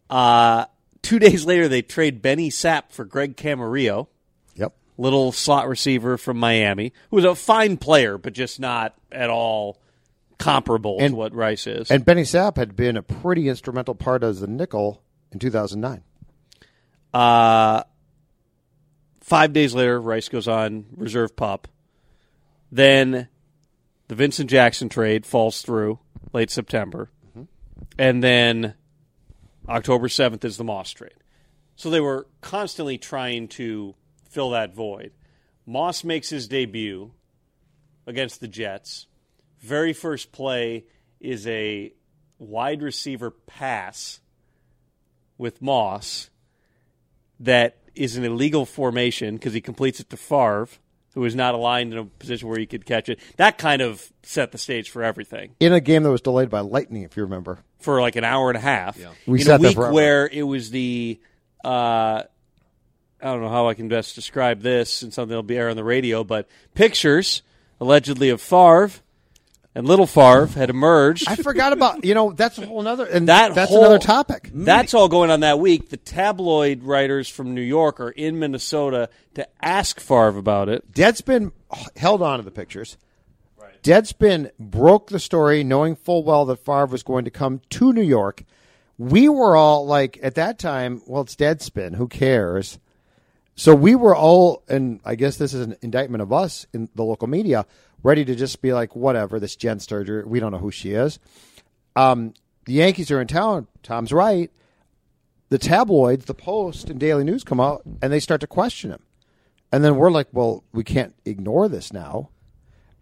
Uh, 0.10 0.66
two 1.02 1.18
days 1.20 1.46
later, 1.46 1.68
they 1.68 1.82
trade 1.82 2.22
Benny 2.22 2.50
Sapp 2.50 2.92
for 2.92 3.06
Greg 3.06 3.36
Camarillo, 3.36 4.08
Yep. 4.08 4.08
Little 5.00 5.32
slot 5.32 5.68
receiver 5.68 6.18
from 6.18 6.38
Miami, 6.38 6.94
who 7.10 7.16
was 7.16 7.26
a 7.26 7.34
fine 7.34 7.78
player, 7.78 8.18
but 8.18 8.34
just 8.34 8.60
not 8.60 8.94
at 9.12 9.30
all 9.30 9.80
comparable 10.38 10.98
And- 11.00 11.12
to 11.12 11.16
what 11.16 11.34
Rice 11.34 11.68
is. 11.68 11.90
And 11.90 12.04
Benny 12.06 12.24
Sapp 12.24 12.58
had 12.58 12.76
been 12.76 12.98
a 12.98 13.02
pretty 13.02 13.48
instrumental 13.48 13.96
part 13.96 14.24
as 14.24 14.42
the 14.42 14.48
nickel 14.48 15.02
in 15.32 15.40
2009. 15.40 16.04
Uh, 17.14 17.84
five 19.22 19.54
days 19.54 19.74
later, 19.74 20.00
Rice 20.00 20.30
goes 20.30 20.48
on 20.48 20.86
reserve 20.96 21.36
pup. 21.36 21.68
Then 22.72 23.28
the 24.08 24.16
Vincent 24.16 24.50
Jackson 24.50 24.90
trade 24.90 25.26
falls 25.26 25.62
through 25.62 26.00
late 26.34 26.52
September. 26.52 27.10
And 27.98 28.24
then 28.24 28.76
October 29.68 30.08
7th 30.08 30.44
is 30.46 30.58
the 30.58 30.64
Moss 30.64 30.92
trade. 30.92 31.14
So 31.76 31.90
they 31.90 32.00
were 32.02 32.28
constantly 32.42 32.98
trying 32.98 33.48
to 33.50 33.96
fill 34.30 34.52
that 34.52 34.74
void. 34.74 35.12
Moss 35.66 36.04
makes 36.04 36.30
his 36.30 36.48
debut 36.48 37.12
against 38.08 38.40
the 38.40 38.48
Jets. 38.48 39.06
Very 39.60 39.94
first 39.94 40.32
play 40.32 40.86
is 41.20 41.46
a 41.48 41.92
wide 42.38 42.82
receiver 42.82 43.32
pass 43.32 44.20
with 45.38 45.62
Moss 45.62 46.30
that 47.40 47.78
is 47.96 48.18
an 48.18 48.24
illegal 48.24 48.66
formation 48.66 49.36
because 49.36 49.54
he 49.54 49.62
completes 49.62 50.00
it 50.00 50.10
to 50.10 50.18
Favre, 50.18 50.68
who 51.14 51.26
is 51.26 51.36
not 51.36 51.54
aligned 51.56 51.92
in 51.94 52.00
a 52.00 52.06
position 52.06 52.48
where 52.48 52.58
he 52.60 52.66
could 52.66 52.86
catch 52.86 53.10
it. 53.10 53.20
That 53.38 53.58
kind 53.58 53.82
of 53.82 54.12
set 54.24 54.52
the 54.52 54.58
stage 54.58 54.90
for 54.90 55.04
everything 55.04 55.52
In 55.60 55.74
a 55.74 55.80
game 55.82 56.04
that 56.04 56.12
was 56.12 56.22
delayed 56.22 56.50
by 56.50 56.62
lightning, 56.62 57.04
if 57.04 57.18
you 57.18 57.24
remember. 57.24 57.60
for 57.80 58.02
like 58.02 58.16
an 58.16 58.24
hour 58.24 58.50
and 58.50 58.58
a 58.58 58.62
half. 58.62 58.98
Yeah. 58.98 59.12
We 59.28 59.40
in 59.40 59.46
sat 59.46 59.60
a 59.60 59.64
week 59.64 59.76
forever. 59.76 59.94
where 59.94 60.28
it 60.28 60.44
was 60.44 60.72
the 60.72 61.20
uh, 61.64 62.24
I 63.22 63.26
don't 63.32 63.42
know 63.42 63.50
how 63.50 63.68
I 63.68 63.74
can 63.74 63.88
best 63.88 64.16
describe 64.16 64.62
this 64.62 65.02
and 65.02 65.14
something 65.14 65.30
that'll 65.30 65.44
be 65.44 65.58
air 65.58 65.70
on 65.70 65.76
the 65.76 65.84
radio, 65.84 66.24
but 66.24 66.48
pictures 66.74 67.42
allegedly 67.80 68.30
of 68.30 68.42
Favre 68.42 68.92
and 69.76 69.88
little 69.88 70.08
Favre 70.08 70.48
had 70.48 70.70
emerged. 70.70 71.28
I 71.28 71.36
forgot 71.36 71.74
about 71.74 72.04
you 72.06 72.14
know 72.14 72.32
that's 72.32 72.58
a 72.58 72.66
whole 72.66 72.88
other 72.88 73.06
and 73.06 73.28
that 73.30 73.56
that's 73.56 73.70
whole- 73.72 73.82
another 73.82 74.00
topic. 74.00 74.50
That's 74.54 74.94
all 74.94 75.10
going 75.10 75.32
on 75.32 75.42
that 75.42 75.60
week. 75.60 75.90
The 75.90 75.98
tabloid 75.98 76.84
writers 76.84 77.30
from 77.30 77.54
New 77.54 77.62
York 77.62 78.00
are 78.00 78.10
in 78.10 78.40
Minnesota 78.40 79.10
to 79.36 79.48
ask 79.62 80.00
Favre 80.00 80.38
about 80.38 80.70
it. 80.70 80.92
Deadspin 80.92 81.52
held 81.96 82.22
on 82.22 82.40
to 82.40 82.46
the 82.46 82.52
pictures. 82.52 82.98
Deadspin 83.84 84.52
broke 84.60 85.08
the 85.10 85.20
story, 85.20 85.64
knowing 85.64 85.96
full 85.96 86.24
well 86.24 86.46
that 86.46 86.66
Favre 86.66 86.88
was 86.88 87.04
going 87.04 87.26
to 87.26 87.32
come 87.32 87.62
to 87.70 87.94
New 87.94 88.02
York. 88.02 88.44
We 88.98 89.30
were 89.30 89.56
all 89.56 89.86
like, 89.86 90.20
at 90.22 90.36
that 90.36 90.60
time, 90.60 91.02
well, 91.08 91.22
it's 91.22 91.36
Deadspin. 91.38 91.96
Who 91.96 92.10
cares? 92.10 92.78
So 93.60 93.76
we 93.76 93.94
were 93.94 94.16
all, 94.16 94.64
and 94.70 95.02
I 95.04 95.16
guess 95.16 95.36
this 95.36 95.54
is 95.54 95.60
an 95.60 95.76
indictment 95.82 96.22
of 96.22 96.32
us 96.32 96.66
in 96.72 96.88
the 96.96 97.04
local 97.04 97.28
media, 97.28 97.66
ready 98.04 98.24
to 98.24 98.34
just 98.34 98.62
be 98.62 98.72
like, 98.72 98.96
whatever, 98.96 99.38
this 99.38 99.58
Jenn 99.58 99.82
Sterger, 99.82 100.26
we 100.26 100.40
don't 100.40 100.54
know 100.54 100.60
who 100.60 100.72
she 100.72 100.94
is. 100.94 101.20
Um, 101.94 102.34
the 102.64 102.72
Yankees 102.72 103.12
are 103.12 103.20
in 103.20 103.28
town. 103.28 103.68
Tom's 103.84 104.14
right. 104.14 104.50
The 105.50 105.58
tabloids, 105.58 106.24
the 106.24 106.34
Post 106.34 106.90
and 106.90 107.02
Daily 107.02 107.26
News 107.26 107.44
come 107.44 107.60
out 107.60 107.82
and 108.02 108.14
they 108.14 108.22
start 108.22 108.40
to 108.40 108.48
question 108.48 108.92
him. 108.92 109.04
And 109.74 109.84
then 109.84 109.98
we're 109.98 110.10
like, 110.10 110.30
well, 110.32 110.64
we 110.72 110.86
can't 110.86 111.14
ignore 111.26 111.68
this 111.68 111.92
now. 111.92 112.30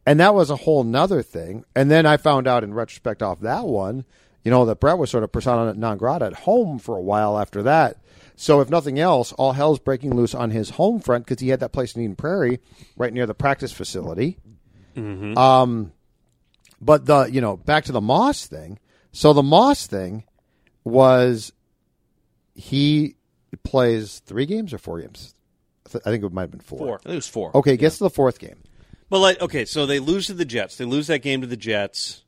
And 0.07 0.19
that 0.19 0.33
was 0.33 0.49
a 0.49 0.55
whole 0.55 0.83
nother 0.83 1.21
thing. 1.21 1.65
And 1.75 1.91
then 1.91 2.07
I 2.07 2.17
found 2.17 2.47
out 2.47 2.63
in 2.63 2.73
retrospect 2.73 3.21
off 3.21 3.41
that 3.41 3.65
one, 3.65 4.05
you 4.43 4.49
know, 4.49 4.65
that 4.65 4.79
Brett 4.79 4.97
was 4.97 5.11
sort 5.11 5.23
of 5.23 5.31
persona 5.31 5.75
non 5.75 5.99
grata 5.99 6.25
at 6.25 6.33
home 6.33 6.79
for 6.79 6.97
a 6.97 7.01
while 7.01 7.37
after 7.37 7.61
that. 7.61 7.97
So 8.39 8.61
if 8.61 8.69
nothing 8.69 8.99
else, 8.99 9.33
all 9.33 9.51
hell's 9.51 9.79
breaking 9.79 10.15
loose 10.15 10.35
on 10.35 10.51
his 10.51 10.69
home 10.69 10.99
front 10.99 11.25
because 11.25 11.41
he 11.41 11.49
had 11.49 11.59
that 11.61 11.71
place 11.71 11.95
in 11.95 12.03
Eden 12.03 12.15
Prairie 12.15 12.59
right 12.95 13.11
near 13.11 13.25
the 13.25 13.33
practice 13.33 13.71
facility. 13.71 14.37
Um, 14.95 15.91
but 16.79 17.05
the, 17.07 17.25
you 17.25 17.41
know, 17.41 17.57
back 17.57 17.85
to 17.85 17.91
the 17.91 17.99
Moss 18.01 18.45
thing. 18.45 18.77
So 19.11 19.33
the 19.33 19.41
Moss 19.41 19.87
thing 19.87 20.23
was 20.83 21.51
he 22.53 23.15
plays 23.63 24.19
three 24.25 24.45
games 24.45 24.71
or 24.71 24.77
four 24.77 25.01
games? 25.01 25.33
I 25.87 25.89
th- 25.89 26.03
I 26.05 26.11
think 26.11 26.23
it 26.23 26.31
might 26.31 26.43
have 26.43 26.51
been 26.51 26.59
four. 26.59 26.77
Four. 26.79 26.95
I 26.95 27.03
think 27.03 27.13
it 27.13 27.15
was 27.15 27.27
four. 27.27 27.57
Okay, 27.57 27.75
gets 27.75 27.97
to 27.97 28.03
the 28.03 28.09
fourth 28.11 28.37
game. 28.37 28.61
But 29.09 29.19
like, 29.19 29.41
okay, 29.41 29.65
so 29.65 29.87
they 29.87 29.99
lose 29.99 30.27
to 30.27 30.35
the 30.35 30.45
Jets. 30.45 30.77
They 30.77 30.85
lose 30.85 31.07
that 31.07 31.19
game 31.19 31.41
to 31.41 31.47
the 31.47 31.57
Jets 31.57 32.23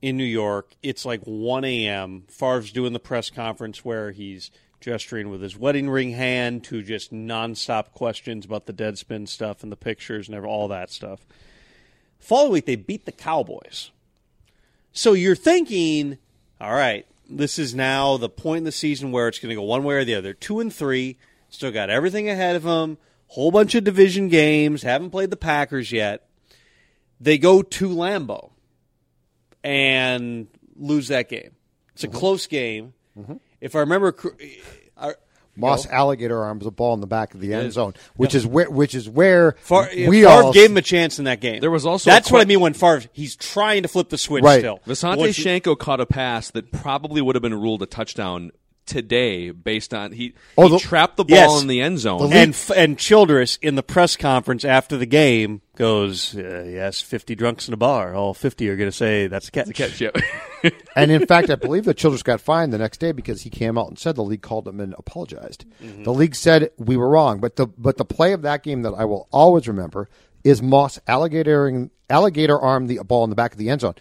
in 0.00 0.16
New 0.16 0.24
York. 0.24 0.72
It's 0.82 1.04
like 1.04 1.20
1 1.24 1.64
a.m. 1.64 2.24
Favre's 2.28 2.72
doing 2.72 2.92
the 2.94 3.00
press 3.00 3.28
conference 3.28 3.84
where 3.84 4.12
he's 4.12 4.50
gesturing 4.80 5.28
with 5.28 5.42
his 5.42 5.56
wedding 5.56 5.88
ring 5.90 6.12
hand 6.12 6.64
to 6.64 6.82
just 6.82 7.12
nonstop 7.12 7.92
questions 7.92 8.44
about 8.44 8.66
the 8.66 8.72
Deadspin 8.72 9.28
stuff 9.28 9.62
and 9.62 9.70
the 9.70 9.76
pictures 9.76 10.28
and 10.28 10.44
all 10.44 10.68
that 10.68 10.90
stuff. 10.90 11.20
Following 12.18 12.52
week, 12.52 12.66
they 12.66 12.76
beat 12.76 13.04
the 13.04 13.12
Cowboys. 13.12 13.90
So 14.92 15.12
you're 15.12 15.36
thinking, 15.36 16.18
all 16.60 16.72
right, 16.72 17.06
this 17.28 17.58
is 17.58 17.74
now 17.74 18.16
the 18.16 18.28
point 18.28 18.58
in 18.58 18.64
the 18.64 18.72
season 18.72 19.12
where 19.12 19.28
it's 19.28 19.38
going 19.38 19.50
to 19.50 19.54
go 19.54 19.62
one 19.62 19.84
way 19.84 19.96
or 19.96 20.04
the 20.04 20.14
other. 20.14 20.34
Two 20.34 20.60
and 20.60 20.74
three, 20.74 21.16
still 21.48 21.70
got 21.70 21.90
everything 21.90 22.28
ahead 22.28 22.56
of 22.56 22.64
them. 22.64 22.98
Whole 23.28 23.52
bunch 23.52 23.74
of 23.74 23.84
division 23.84 24.28
games. 24.28 24.82
Haven't 24.82 25.10
played 25.10 25.30
the 25.30 25.36
Packers 25.36 25.92
yet. 25.92 26.26
They 27.20 27.38
go 27.38 27.62
to 27.62 27.88
Lambeau 27.88 28.50
and 29.62 30.48
lose 30.76 31.08
that 31.08 31.28
game. 31.28 31.52
It's 31.94 32.02
a 32.02 32.08
mm-hmm. 32.08 32.18
close 32.18 32.46
game. 32.46 32.94
Mm-hmm. 33.16 33.34
If 33.60 33.76
I 33.76 33.80
remember, 33.80 34.12
cor- 34.12 34.36
I- 34.96 35.14
Moss 35.56 35.84
alligator 35.86 36.42
arms 36.42 36.64
a 36.64 36.70
ball 36.70 36.94
in 36.94 37.00
the 37.00 37.06
back 37.06 37.34
of 37.34 37.40
the 37.40 37.52
end 37.52 37.72
zone, 37.72 37.92
which 38.16 38.34
is 38.34 38.46
where 38.46 38.70
which 38.70 38.94
is 38.94 39.08
where 39.10 39.56
Far, 39.60 39.90
we 39.94 40.22
Favre 40.22 40.28
all 40.28 40.52
gave 40.52 40.70
him 40.70 40.76
a 40.78 40.82
chance 40.82 41.18
in 41.18 41.26
that 41.26 41.40
game. 41.40 41.60
There 41.60 41.72
was 41.72 41.84
also 41.84 42.08
that's 42.08 42.30
a 42.30 42.32
what 42.32 42.40
I 42.40 42.44
mean 42.46 42.60
when 42.60 42.72
Favre 42.72 43.02
he's 43.12 43.36
trying 43.36 43.82
to 43.82 43.88
flip 43.88 44.08
the 44.08 44.16
switch 44.16 44.44
Right. 44.44 44.60
still. 44.60 44.80
Visante 44.86 45.18
Once 45.18 45.36
Shanko 45.38 45.76
caught 45.78 46.00
a 46.00 46.06
pass 46.06 46.50
that 46.52 46.70
probably 46.72 47.20
would 47.20 47.34
have 47.34 47.42
been 47.42 47.60
ruled 47.60 47.82
a 47.82 47.86
touchdown 47.86 48.52
today 48.86 49.50
based 49.50 49.94
on 49.94 50.12
he, 50.12 50.34
Oh, 50.58 50.64
he 50.66 50.72
the- 50.74 50.78
trapped 50.80 51.16
the 51.16 51.24
ball 51.24 51.36
Yes. 51.36 51.62
in 51.62 51.68
the 51.68 51.80
end 51.80 51.98
zone. 52.00 52.32
and 52.32 52.56
and 52.76 52.98
Childress 52.98 53.56
in 53.62 53.74
the 53.76 53.82
press 53.82 54.16
conference 54.16 54.64
after 54.64 54.96
the 54.96 55.06
game 55.06 55.60
goes, 55.76 56.36
uh, 56.36 56.64
"Yes, 56.68 57.00
fifty 57.00 57.34
drunks 57.34 57.68
in 57.68 57.74
a 57.74 57.76
bar. 57.76 58.14
All 58.14 58.34
fifty 58.34 58.68
are 58.68 58.76
going 58.76 58.90
to 58.90 58.96
say 58.96 59.26
that's 59.28 59.48
a 59.48 59.50
catch." 59.52 59.72
catch, 59.74 60.00
yeah. 60.00 60.10
and 60.96 61.10
in 61.10 61.26
fact, 61.28 61.50
I 61.50 61.54
believe 61.54 61.84
that 61.84 61.96
Childress 61.96 62.22
got 62.22 62.40
fined 62.40 62.72
the 62.72 62.78
next 62.78 62.98
day 62.98 63.12
because 63.12 63.42
he 63.42 63.50
came 63.50 63.78
out 63.78 63.88
and 63.88 63.98
said 63.98 64.16
the 64.16 64.24
league 64.24 64.42
called 64.42 64.66
him 64.66 64.80
and 64.80 64.94
apologized. 64.98 65.64
The 65.80 66.12
league 66.12 66.34
said 66.34 66.70
we 66.78 66.96
were 66.96 67.08
wrong, 67.08 67.40
but 67.40 67.56
the 67.56 67.66
but 67.66 67.96
the 67.96 68.04
play 68.04 68.32
of 68.32 68.42
that 68.42 68.62
game 68.62 68.82
that 68.82 68.94
I 68.94 69.04
will 69.04 69.28
always 69.30 69.68
remember 69.68 70.08
is 70.42 70.62
Moss 70.62 70.98
alligator 71.06 71.88
alligator 72.08 72.58
arm 72.58 72.86
the 72.88 72.98
ball 73.04 73.24
in 73.24 73.30
the 73.30 73.36
back 73.36 73.52
of 73.52 73.58
the 73.58 73.68
end 73.70 73.82
zone, 73.82 73.94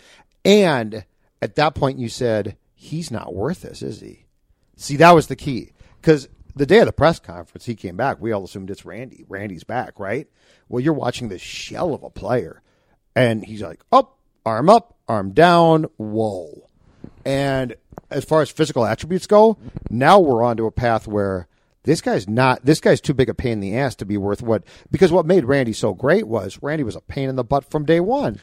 and 0.44 1.06
at 1.42 1.56
that 1.56 1.76
point 1.76 2.00
you 2.00 2.10
said 2.10 2.58
he's 2.74 3.12
not 3.12 3.36
worth 3.36 3.62
this, 3.62 3.82
is 3.82 4.00
he? 4.02 4.26
See, 4.80 4.96
that 4.96 5.12
was 5.12 5.28
the 5.28 5.36
key 5.36 5.74
because 6.02 6.30
the 6.56 6.66
day 6.66 6.80
of 6.80 6.86
the 6.86 6.94
press 6.94 7.20
conference, 7.20 7.66
he 7.66 7.76
came 7.76 7.98
back. 7.98 8.22
We 8.22 8.32
all 8.32 8.46
assumed 8.46 8.72
it's 8.72 8.86
Randy. 8.86 9.26
Randy's 9.28 9.66
back, 9.66 10.00
right? 10.00 10.26
Well, 10.70 10.80
you're 10.80 10.94
watching 10.94 11.28
this 11.28 11.42
shell 11.42 11.94
of 11.94 12.02
a 12.02 12.10
player, 12.10 12.62
and 13.14 13.44
he's 13.44 13.62
like, 13.62 13.82
up, 13.92 14.18
arm 14.46 14.70
up, 14.70 14.96
arm 15.06 15.32
down, 15.32 15.84
whoa. 15.98 16.70
And 17.26 17.76
as 18.10 18.24
far 18.24 18.42
as 18.42 18.50
physical 18.50 18.86
attributes 18.86 19.28
go, 19.28 19.58
now 19.90 20.18
we're 20.18 20.44
onto 20.44 20.66
a 20.66 20.72
path 20.72 21.08
where 21.08 21.50
this 21.84 22.00
guy's 22.00 22.30
not. 22.30 22.64
This 22.64 22.80
guy's 22.80 23.02
too 23.02 23.14
big 23.14 23.28
a 23.28 23.34
pain 23.34 23.54
in 23.54 23.60
the 23.60 23.76
ass 23.76 23.96
to 23.96 24.06
be 24.06 24.16
worth 24.16 24.42
what. 24.42 24.64
Because 24.90 25.12
what 25.12 25.26
made 25.26 25.44
Randy 25.44 25.74
so 25.74 25.94
great 25.94 26.26
was 26.26 26.58
Randy 26.62 26.86
was 26.86 26.96
a 26.96 27.02
pain 27.02 27.28
in 27.28 27.36
the 27.36 27.44
butt 27.44 27.70
from 27.70 27.84
day 27.84 28.00
one. 28.00 28.40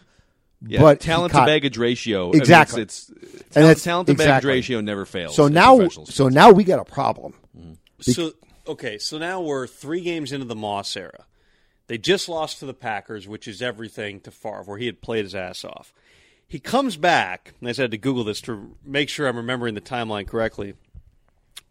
Yeah, 0.64 0.80
but 0.80 1.00
talent 1.00 1.32
caught- 1.32 1.40
to 1.40 1.46
baggage 1.46 1.76
ratio. 1.76 2.28
I 2.28 2.32
mean, 2.32 2.40
Exactly. 2.40 2.82
it's, 2.82 3.10
it's 3.10 3.22
And 3.22 3.32
talent, 3.52 3.52
that's- 3.52 3.82
talent 3.84 4.08
to 4.08 4.14
baggage 4.14 4.44
ratio 4.44 4.80
never 4.80 5.04
fails. 5.04 5.34
So 5.36 5.48
now, 5.48 5.86
so 5.88 6.28
now 6.28 6.50
we 6.50 6.64
got 6.64 6.78
a 6.80 6.84
problem. 6.84 7.34
So 8.00 8.32
okay, 8.66 8.98
so 8.98 9.18
now 9.18 9.40
we're 9.40 9.66
three 9.66 10.00
games 10.02 10.32
into 10.32 10.44
the 10.46 10.54
Moss 10.56 10.96
era. 10.96 11.24
They 11.88 11.98
just 11.98 12.28
lost 12.28 12.58
to 12.60 12.66
the 12.66 12.74
Packers, 12.74 13.28
which 13.28 13.46
is 13.46 13.62
everything 13.62 14.20
to 14.20 14.30
Favre, 14.30 14.62
where 14.64 14.76
he 14.78 14.86
had 14.86 15.00
played 15.00 15.24
his 15.24 15.34
ass 15.34 15.64
off. 15.64 15.92
He 16.48 16.58
comes 16.58 16.96
back, 16.96 17.54
and 17.60 17.68
I 17.68 17.70
just 17.70 17.80
had 17.80 17.90
to 17.92 17.98
Google 17.98 18.24
this 18.24 18.40
to 18.42 18.76
make 18.84 19.08
sure 19.08 19.26
I'm 19.28 19.36
remembering 19.36 19.74
the 19.74 19.80
timeline 19.80 20.26
correctly. 20.26 20.74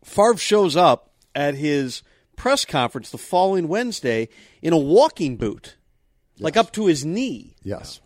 Favre 0.03 0.37
shows 0.37 0.75
up 0.75 1.11
at 1.33 1.55
his 1.55 2.01
press 2.35 2.65
conference 2.65 3.09
the 3.09 3.17
following 3.17 3.67
Wednesday 3.67 4.29
in 4.61 4.73
a 4.73 4.77
walking 4.77 5.35
boot, 5.37 5.75
like 6.39 6.55
up 6.57 6.71
to 6.73 6.85
his 6.87 7.03
knee. 7.05 7.55
Yes. 7.63 7.99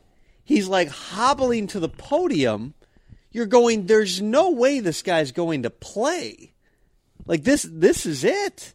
He's 0.50 0.68
like 0.68 0.90
hobbling 0.90 1.68
to 1.68 1.80
the 1.80 1.90
podium. 1.90 2.74
You're 3.32 3.46
going, 3.46 3.86
there's 3.86 4.20
no 4.20 4.50
way 4.50 4.80
this 4.80 5.04
guy's 5.04 5.32
going 5.32 5.62
to 5.62 5.70
play. 5.70 6.54
Like 7.28 7.44
this 7.44 7.68
this 7.70 8.08
is 8.08 8.24
it. 8.24 8.74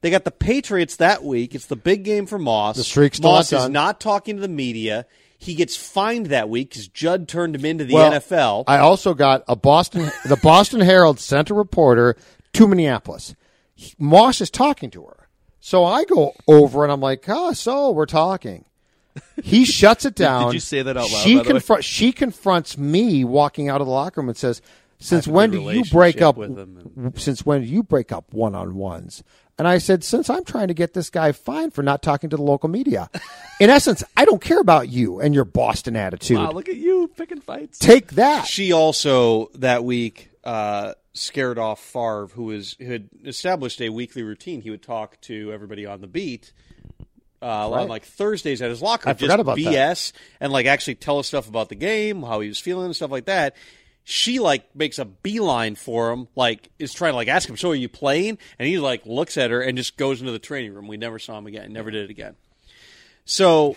They 0.00 0.10
got 0.10 0.24
the 0.24 0.32
Patriots 0.32 0.96
that 0.96 1.22
week. 1.22 1.54
It's 1.54 1.66
the 1.66 1.76
big 1.76 2.02
game 2.02 2.26
for 2.26 2.36
Moss. 2.36 2.76
The 2.78 2.82
streak's 2.82 3.20
Moss 3.20 3.52
not 3.52 3.58
is 3.58 3.62
done. 3.66 3.72
not 3.72 4.00
talking 4.00 4.34
to 4.34 4.42
the 4.42 4.48
media. 4.48 5.06
He 5.38 5.54
gets 5.54 5.76
fined 5.76 6.26
that 6.26 6.48
week 6.48 6.70
because 6.70 6.88
Judd 6.88 7.28
turned 7.28 7.54
him 7.54 7.64
into 7.64 7.84
the 7.84 7.94
Well, 7.94 8.10
NFL. 8.10 8.64
I 8.66 8.78
also 8.78 9.14
got 9.14 9.44
a 9.46 9.54
Boston. 9.54 10.10
The 10.24 10.40
Boston 10.42 10.80
Herald 10.80 11.20
sent 11.20 11.48
a 11.48 11.54
reporter 11.54 12.16
to 12.54 12.66
Minneapolis. 12.66 13.36
He- 13.76 13.94
Moss 14.00 14.40
is 14.40 14.50
talking 14.50 14.90
to 14.90 15.04
her, 15.04 15.28
so 15.60 15.84
I 15.84 16.02
go 16.06 16.32
over 16.48 16.82
and 16.82 16.92
I'm 16.92 17.00
like, 17.00 17.24
"Ah, 17.28 17.52
so 17.52 17.92
we're 17.92 18.06
talking." 18.06 18.64
He 19.42 19.64
shuts 19.64 20.04
it 20.04 20.14
down. 20.14 20.46
Did 20.46 20.54
you 20.54 20.60
say 20.60 20.82
that 20.82 20.96
out 20.96 21.10
loud, 21.10 21.22
She 21.22 21.36
by 21.36 21.42
the 21.42 21.54
way? 21.54 21.80
She 21.80 22.12
confronts 22.12 22.78
me 22.78 23.24
walking 23.24 23.68
out 23.68 23.80
of 23.80 23.86
the 23.86 23.92
locker 23.92 24.20
room 24.20 24.28
and 24.28 24.36
says, 24.36 24.62
"Since 24.98 25.26
when 25.26 25.50
do 25.50 25.60
you 25.70 25.84
break 25.90 26.22
up? 26.22 26.36
with 26.36 26.56
him 26.56 27.12
Since 27.16 27.44
when 27.44 27.62
do 27.62 27.66
you 27.66 27.82
break 27.82 28.12
up 28.12 28.32
one 28.32 28.54
on 28.54 28.74
ones?" 28.76 29.22
And 29.58 29.68
I 29.68 29.78
said, 29.78 30.02
"Since 30.02 30.30
I'm 30.30 30.44
trying 30.44 30.68
to 30.68 30.74
get 30.74 30.94
this 30.94 31.10
guy 31.10 31.32
fined 31.32 31.74
for 31.74 31.82
not 31.82 32.02
talking 32.02 32.30
to 32.30 32.36
the 32.36 32.42
local 32.42 32.68
media. 32.68 33.10
In 33.60 33.68
essence, 33.68 34.02
I 34.16 34.24
don't 34.24 34.40
care 34.40 34.60
about 34.60 34.88
you 34.88 35.20
and 35.20 35.34
your 35.34 35.44
Boston 35.44 35.94
attitude. 35.94 36.38
wow, 36.38 36.52
look 36.52 36.68
at 36.68 36.76
you 36.76 37.10
picking 37.16 37.40
fights. 37.40 37.78
Take 37.78 38.12
that." 38.12 38.46
She 38.46 38.72
also 38.72 39.50
that 39.54 39.84
week 39.84 40.30
uh, 40.44 40.94
scared 41.12 41.58
off 41.58 41.80
Favre, 41.80 42.28
who 42.34 42.44
was 42.44 42.76
who 42.78 42.86
had 42.86 43.08
established 43.24 43.80
a 43.80 43.90
weekly 43.90 44.22
routine. 44.22 44.62
He 44.62 44.70
would 44.70 44.82
talk 44.82 45.20
to 45.22 45.52
everybody 45.52 45.84
on 45.84 46.00
the 46.00 46.06
beat. 46.06 46.52
Uh, 47.42 47.70
on 47.70 47.88
like 47.88 48.04
Thursdays 48.04 48.62
at 48.62 48.70
his 48.70 48.80
locker, 48.80 49.08
I 49.08 49.12
just 49.12 49.22
forgot 49.22 49.40
about 49.40 49.56
that. 49.56 49.64
BS 49.64 50.12
and 50.40 50.52
like 50.52 50.66
actually 50.66 50.94
tell 50.94 51.18
us 51.18 51.26
stuff 51.26 51.48
about 51.48 51.68
the 51.68 51.74
game, 51.74 52.22
how 52.22 52.40
he 52.40 52.48
was 52.48 52.58
feeling, 52.58 52.86
and 52.86 52.96
stuff 52.96 53.10
like 53.10 53.24
that. 53.24 53.56
She 54.04 54.38
like 54.38 54.74
makes 54.74 54.98
a 54.98 55.04
beeline 55.04 55.74
for 55.74 56.10
him, 56.12 56.28
like 56.36 56.70
is 56.78 56.92
trying 56.92 57.12
to 57.12 57.16
like 57.16 57.28
ask 57.28 57.48
him, 57.48 57.56
"So 57.56 57.70
are 57.70 57.74
you 57.74 57.88
playing?" 57.88 58.38
And 58.58 58.68
he 58.68 58.78
like 58.78 59.06
looks 59.06 59.36
at 59.36 59.50
her 59.50 59.60
and 59.60 59.76
just 59.76 59.96
goes 59.96 60.20
into 60.20 60.32
the 60.32 60.38
training 60.38 60.72
room. 60.72 60.86
We 60.86 60.96
never 60.96 61.18
saw 61.18 61.38
him 61.38 61.46
again. 61.46 61.72
Never 61.72 61.90
did 61.90 62.04
it 62.04 62.10
again. 62.10 62.36
So 63.24 63.76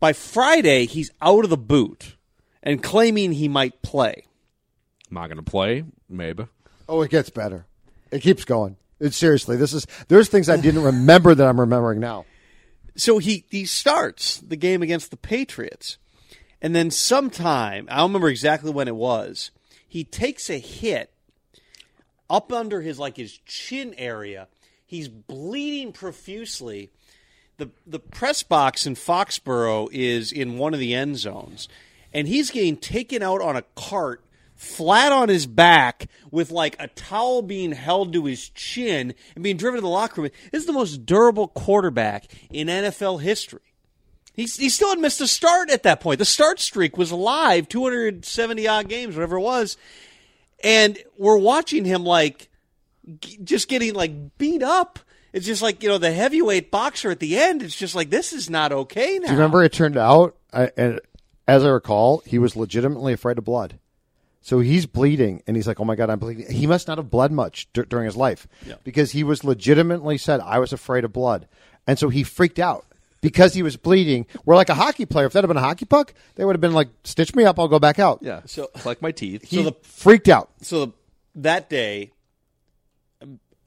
by 0.00 0.12
Friday, 0.12 0.86
he's 0.86 1.10
out 1.22 1.44
of 1.44 1.50
the 1.50 1.56
boot 1.56 2.16
and 2.62 2.82
claiming 2.82 3.32
he 3.32 3.48
might 3.48 3.82
play. 3.82 4.24
Am 5.10 5.18
I 5.18 5.26
going 5.28 5.36
to 5.36 5.42
play? 5.42 5.84
Maybe. 6.08 6.46
Oh, 6.88 7.02
it 7.02 7.10
gets 7.10 7.30
better. 7.30 7.66
It 8.10 8.20
keeps 8.20 8.44
going. 8.44 8.76
It's 9.00 9.16
seriously. 9.16 9.56
This 9.56 9.72
is 9.72 9.86
there's 10.08 10.28
things 10.28 10.48
I 10.48 10.56
didn't 10.56 10.82
remember 10.82 11.34
that 11.34 11.46
I'm 11.46 11.60
remembering 11.60 12.00
now. 12.00 12.24
So 12.96 13.18
he 13.18 13.44
he 13.50 13.64
starts 13.64 14.38
the 14.38 14.56
game 14.56 14.82
against 14.82 15.10
the 15.10 15.16
Patriots, 15.16 15.98
and 16.62 16.74
then 16.74 16.90
sometime 16.90 17.86
I 17.90 17.96
don't 17.98 18.10
remember 18.10 18.28
exactly 18.28 18.70
when 18.70 18.88
it 18.88 18.96
was. 18.96 19.50
He 19.86 20.04
takes 20.04 20.50
a 20.50 20.58
hit 20.58 21.12
up 22.28 22.52
under 22.52 22.80
his 22.80 22.98
like 22.98 23.16
his 23.16 23.38
chin 23.46 23.94
area. 23.96 24.48
He's 24.86 25.08
bleeding 25.08 25.92
profusely. 25.92 26.90
the 27.56 27.70
The 27.86 27.98
press 28.00 28.42
box 28.42 28.86
in 28.86 28.94
Foxborough 28.94 29.88
is 29.92 30.30
in 30.30 30.58
one 30.58 30.74
of 30.74 30.80
the 30.80 30.94
end 30.94 31.18
zones, 31.18 31.68
and 32.12 32.28
he's 32.28 32.50
getting 32.50 32.76
taken 32.76 33.22
out 33.22 33.40
on 33.40 33.56
a 33.56 33.64
cart 33.74 34.22
flat 34.54 35.12
on 35.12 35.28
his 35.28 35.46
back 35.46 36.08
with 36.30 36.50
like 36.50 36.76
a 36.78 36.88
towel 36.88 37.42
being 37.42 37.72
held 37.72 38.12
to 38.12 38.24
his 38.24 38.48
chin 38.50 39.14
and 39.34 39.44
being 39.44 39.56
driven 39.56 39.76
to 39.78 39.82
the 39.82 39.88
locker 39.88 40.22
room. 40.22 40.30
This 40.52 40.62
is 40.62 40.66
the 40.66 40.72
most 40.72 41.06
durable 41.06 41.48
quarterback 41.48 42.26
in 42.50 42.68
NFL 42.68 43.20
history. 43.20 43.60
He's, 44.34 44.56
he 44.56 44.68
still 44.68 44.90
had 44.90 44.98
missed 44.98 45.20
a 45.20 45.28
start 45.28 45.70
at 45.70 45.84
that 45.84 46.00
point. 46.00 46.18
The 46.18 46.24
start 46.24 46.58
streak 46.58 46.98
was 46.98 47.12
alive, 47.12 47.68
270 47.68 48.66
odd 48.66 48.88
games, 48.88 49.14
whatever 49.14 49.36
it 49.36 49.42
was. 49.42 49.76
And 50.62 50.98
we're 51.16 51.38
watching 51.38 51.84
him 51.84 52.04
like 52.04 52.48
g- 53.20 53.38
just 53.44 53.68
getting 53.68 53.94
like 53.94 54.36
beat 54.38 54.62
up. 54.62 54.98
It's 55.32 55.46
just 55.46 55.62
like, 55.62 55.82
you 55.82 55.88
know, 55.88 55.98
the 55.98 56.12
heavyweight 56.12 56.70
boxer 56.70 57.10
at 57.10 57.20
the 57.20 57.38
end. 57.38 57.62
It's 57.62 57.76
just 57.76 57.94
like, 57.94 58.10
this 58.10 58.32
is 58.32 58.50
not 58.50 58.72
okay 58.72 59.18
now. 59.18 59.26
Do 59.26 59.32
you 59.32 59.38
remember? 59.38 59.62
It 59.62 59.72
turned 59.72 59.96
out, 59.96 60.36
I, 60.52 60.70
and 60.76 61.00
as 61.46 61.64
I 61.64 61.68
recall, 61.68 62.22
he 62.24 62.38
was 62.38 62.56
legitimately 62.56 63.12
afraid 63.12 63.38
of 63.38 63.44
blood. 63.44 63.78
So 64.44 64.60
he's 64.60 64.84
bleeding, 64.84 65.42
and 65.46 65.56
he's 65.56 65.66
like, 65.66 65.80
"Oh 65.80 65.86
my 65.86 65.96
god, 65.96 66.10
I'm 66.10 66.18
bleeding." 66.18 66.50
He 66.52 66.66
must 66.66 66.86
not 66.86 66.98
have 66.98 67.08
bled 67.10 67.32
much 67.32 67.66
dur- 67.72 67.86
during 67.86 68.04
his 68.04 68.14
life 68.14 68.46
because 68.84 69.12
he 69.12 69.24
was 69.24 69.42
legitimately 69.42 70.18
said, 70.18 70.38
"I 70.40 70.58
was 70.58 70.70
afraid 70.70 71.02
of 71.02 71.14
blood," 71.14 71.48
and 71.86 71.98
so 71.98 72.10
he 72.10 72.22
freaked 72.22 72.58
out 72.58 72.84
because 73.22 73.54
he 73.54 73.62
was 73.62 73.78
bleeding. 73.78 74.26
We're 74.44 74.54
like 74.54 74.68
a 74.68 74.74
hockey 74.74 75.06
player. 75.06 75.24
If 75.24 75.32
that 75.32 75.44
had 75.44 75.48
been 75.48 75.56
a 75.56 75.62
hockey 75.62 75.86
puck, 75.86 76.12
they 76.34 76.44
would 76.44 76.54
have 76.54 76.60
been 76.60 76.74
like, 76.74 76.88
"Stitch 77.04 77.34
me 77.34 77.44
up, 77.44 77.58
I'll 77.58 77.68
go 77.68 77.78
back 77.78 77.98
out." 77.98 78.18
Yeah. 78.20 78.42
So 78.44 78.68
like 78.84 79.00
my 79.00 79.12
teeth. 79.12 79.44
he 79.48 79.62
the- 79.62 79.74
freaked 79.82 80.28
out. 80.28 80.50
so 80.60 80.92
that 81.34 81.70
day, 81.70 82.12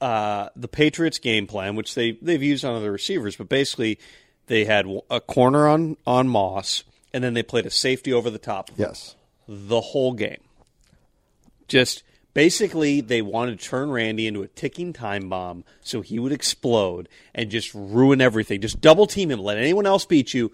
uh, 0.00 0.48
the 0.54 0.68
Patriots' 0.68 1.18
game 1.18 1.48
plan, 1.48 1.74
which 1.74 1.96
they 1.96 2.12
they've 2.22 2.42
used 2.42 2.64
on 2.64 2.76
other 2.76 2.92
receivers, 2.92 3.34
but 3.34 3.48
basically 3.48 3.98
they 4.46 4.64
had 4.64 4.86
a 5.10 5.20
corner 5.20 5.66
on 5.66 5.96
on 6.06 6.28
Moss, 6.28 6.84
and 7.12 7.24
then 7.24 7.34
they 7.34 7.42
played 7.42 7.66
a 7.66 7.70
safety 7.70 8.12
over 8.12 8.30
the 8.30 8.38
top. 8.38 8.70
Yes. 8.76 9.16
the 9.48 9.80
whole 9.80 10.12
game. 10.12 10.38
Just 11.68 12.02
basically, 12.34 13.00
they 13.00 13.22
wanted 13.22 13.58
to 13.58 13.68
turn 13.68 13.90
Randy 13.90 14.26
into 14.26 14.42
a 14.42 14.48
ticking 14.48 14.92
time 14.92 15.28
bomb 15.28 15.64
so 15.80 16.00
he 16.00 16.18
would 16.18 16.32
explode 16.32 17.08
and 17.34 17.50
just 17.50 17.72
ruin 17.74 18.20
everything. 18.20 18.60
Just 18.60 18.80
double 18.80 19.06
team 19.06 19.30
him. 19.30 19.40
Let 19.40 19.58
anyone 19.58 19.86
else 19.86 20.04
beat 20.04 20.34
you, 20.34 20.50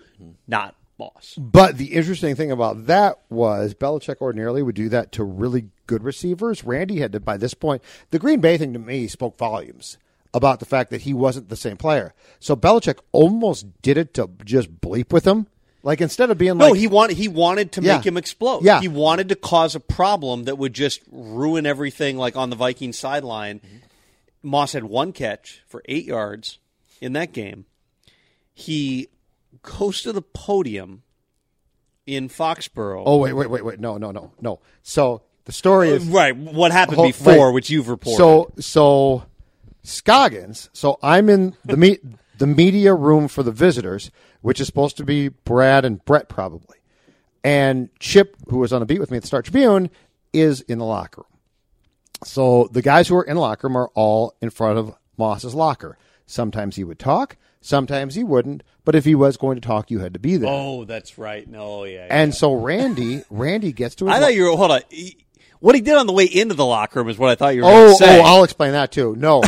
not 0.47 0.77
Moss. 0.99 1.35
But 1.39 1.77
the 1.77 1.95
interesting 1.95 2.37
thing 2.37 2.51
about 2.51 2.87
that 2.87 3.21
was 3.29 3.75
Belichick 3.75 4.21
ordinarily 4.21 4.63
would 4.63 4.75
do 4.75 4.89
that 4.91 5.13
to 5.13 5.25
really 5.25 5.71
good 5.87 6.05
receivers. 6.05 6.65
Randy 6.65 7.01
had 7.01 7.13
to, 7.13 7.21
by 7.21 7.37
this 7.37 7.55
point, 7.55 7.83
the 8.11 8.19
Green 8.19 8.41
Bay 8.41 8.57
thing 8.57 8.73
to 8.73 8.79
me 8.79 9.09
spoke 9.09 9.37
volumes 9.37 9.99
about 10.33 10.61
the 10.61 10.67
fact 10.67 10.91
that 10.91 11.03
he 11.03 11.15
wasn't 11.15 11.49
the 11.49 11.57
same 11.57 11.77
player. 11.77 12.15
So 12.41 12.57
Belichick 12.57 12.99
almost 13.13 13.83
did 13.83 13.97
it 13.97 14.15
to 14.15 14.31
just 14.45 14.81
bleep 14.81 15.13
with 15.13 15.25
him. 15.25 15.47
Like 15.85 16.01
instead 16.01 16.31
of 16.31 16.39
being 16.39 16.57
No, 16.59 16.71
like, 16.71 16.79
he 16.81 16.87
wanted 16.89 17.17
he 17.19 17.29
wanted 17.29 17.71
to 17.73 17.83
Yeah. 17.83 17.97
make 17.99 18.07
him 18.07 18.17
explode. 18.17 18.65
Yeah. 18.65 18.81
He 18.81 18.89
wanted 18.89 19.29
to 19.29 19.37
cause 19.37 19.75
a 19.77 19.81
problem 19.81 20.45
that 20.45 20.57
would 20.59 20.73
just 20.73 21.01
ruin 21.13 21.67
everything 21.67 22.17
like 22.17 22.37
on 22.37 22.49
the 22.51 22.57
Viking 22.57 22.93
sideline. 22.93 23.61
Moss 24.43 24.73
had 24.73 24.85
one 24.85 25.13
catch 25.13 25.63
for 25.69 25.83
eight 25.87 26.07
yards 26.07 26.59
in 27.03 27.13
that 27.13 27.33
game. 27.33 27.67
He 28.55 29.09
goes 29.63 30.03
to 30.03 30.13
the 30.13 30.23
podium 30.23 31.03
in 32.07 32.29
Foxborough. 32.29 33.03
Oh 33.05 33.19
wait, 33.19 33.35
wait, 33.35 33.51
wait, 33.51 33.65
wait. 33.65 33.79
No, 33.79 33.99
no, 33.99 34.11
no, 34.11 34.33
no. 34.41 34.61
So 34.83 35.21
the 35.45 35.53
story 35.53 35.91
is 35.91 36.09
uh, 36.09 36.13
right. 36.13 36.35
What 36.37 36.73
happened 36.73 36.97
Hold- 36.97 37.09
before, 37.09 37.49
wait. 37.49 37.55
which 37.55 37.69
you've 37.71 37.89
reported. 37.91 38.17
So 38.17 38.53
so 38.59 39.25
Scoggins. 39.83 40.71
So 40.73 40.99
I'm 41.03 41.29
in 41.29 41.55
the 41.67 41.77
me- 41.77 41.99
the 42.39 42.47
media 42.47 42.95
room 42.95 43.29
for 43.29 43.43
the 43.43 43.53
visitors, 43.53 44.11
which 44.43 44.61
is 44.61 44.67
supposed 44.67 44.97
to 44.99 45.05
be 45.05 45.29
Brad 45.29 45.85
and 45.85 46.05
Brett 46.05 46.29
probably, 46.29 46.79
and 47.43 47.89
Chip, 48.01 48.37
who 48.49 48.59
was 48.59 48.73
on 48.73 48.81
the 48.81 48.87
beat 48.87 49.01
with 49.01 49.11
me 49.11 49.17
at 49.17 49.23
the 49.23 49.27
Star 49.27 49.43
Tribune, 49.43 49.91
is 50.33 50.61
in 50.63 50.79
the 50.79 50.85
locker 50.85 51.23
room. 51.23 51.41
So 52.25 52.69
the 52.73 52.83
guys 52.83 53.09
who 53.09 53.17
are 53.17 53.23
in 53.25 53.35
the 53.35 53.41
locker 53.41 53.69
room 53.69 53.77
are 53.77 53.91
all 53.95 54.35
in 54.41 54.51
front 54.51 54.79
of 54.79 54.95
Moss's 55.19 55.55
locker. 55.55 55.99
Sometimes 56.27 56.77
he 56.77 56.85
would 56.85 56.99
talk, 56.99 57.37
sometimes 57.61 58.15
he 58.15 58.25
wouldn't. 58.25 58.63
But 58.85 58.95
if 58.95 59.05
he 59.07 59.15
was 59.15 59.37
going 59.39 59.55
to 59.59 59.67
talk, 59.67 59.91
you 59.91 60.01
had 60.01 60.13
to 60.13 60.21
be 60.21 60.37
there. 60.37 60.51
oh, 60.53 60.85
that's 60.85 61.17
right. 61.17 61.49
No, 61.49 61.85
yeah. 61.85 62.07
and 62.11 62.33
yeah. 62.33 62.39
so 62.39 62.53
Randy, 62.55 63.23
Randy 63.31 63.73
gets 63.73 63.95
to 63.97 64.07
his. 64.07 64.15
I 64.15 64.19
lo- 64.19 64.25
thought 64.27 64.35
you 64.35 64.43
were 64.45 64.57
hold 64.57 64.71
on. 64.73 64.81
He- 64.91 65.17
What 65.61 65.75
he 65.75 65.81
did 65.81 65.95
on 65.97 66.07
the 66.07 66.13
way 66.13 66.25
into 66.27 66.55
the 66.55 66.67
locker 66.67 66.99
room 67.01 67.09
is 67.09 67.17
what 67.17 67.31
I 67.31 67.35
thought 67.35 67.55
you 67.55 67.63
were 67.63 67.69
Oh, 67.69 67.71
going 67.71 67.87
to 67.87 67.93
oh, 68.05 68.07
say. 68.07 68.21
oh, 68.21 68.23
I'll 68.25 68.45
explain 68.45 68.73
that 68.73 68.93
too. 68.93 69.17
No, 69.17 69.43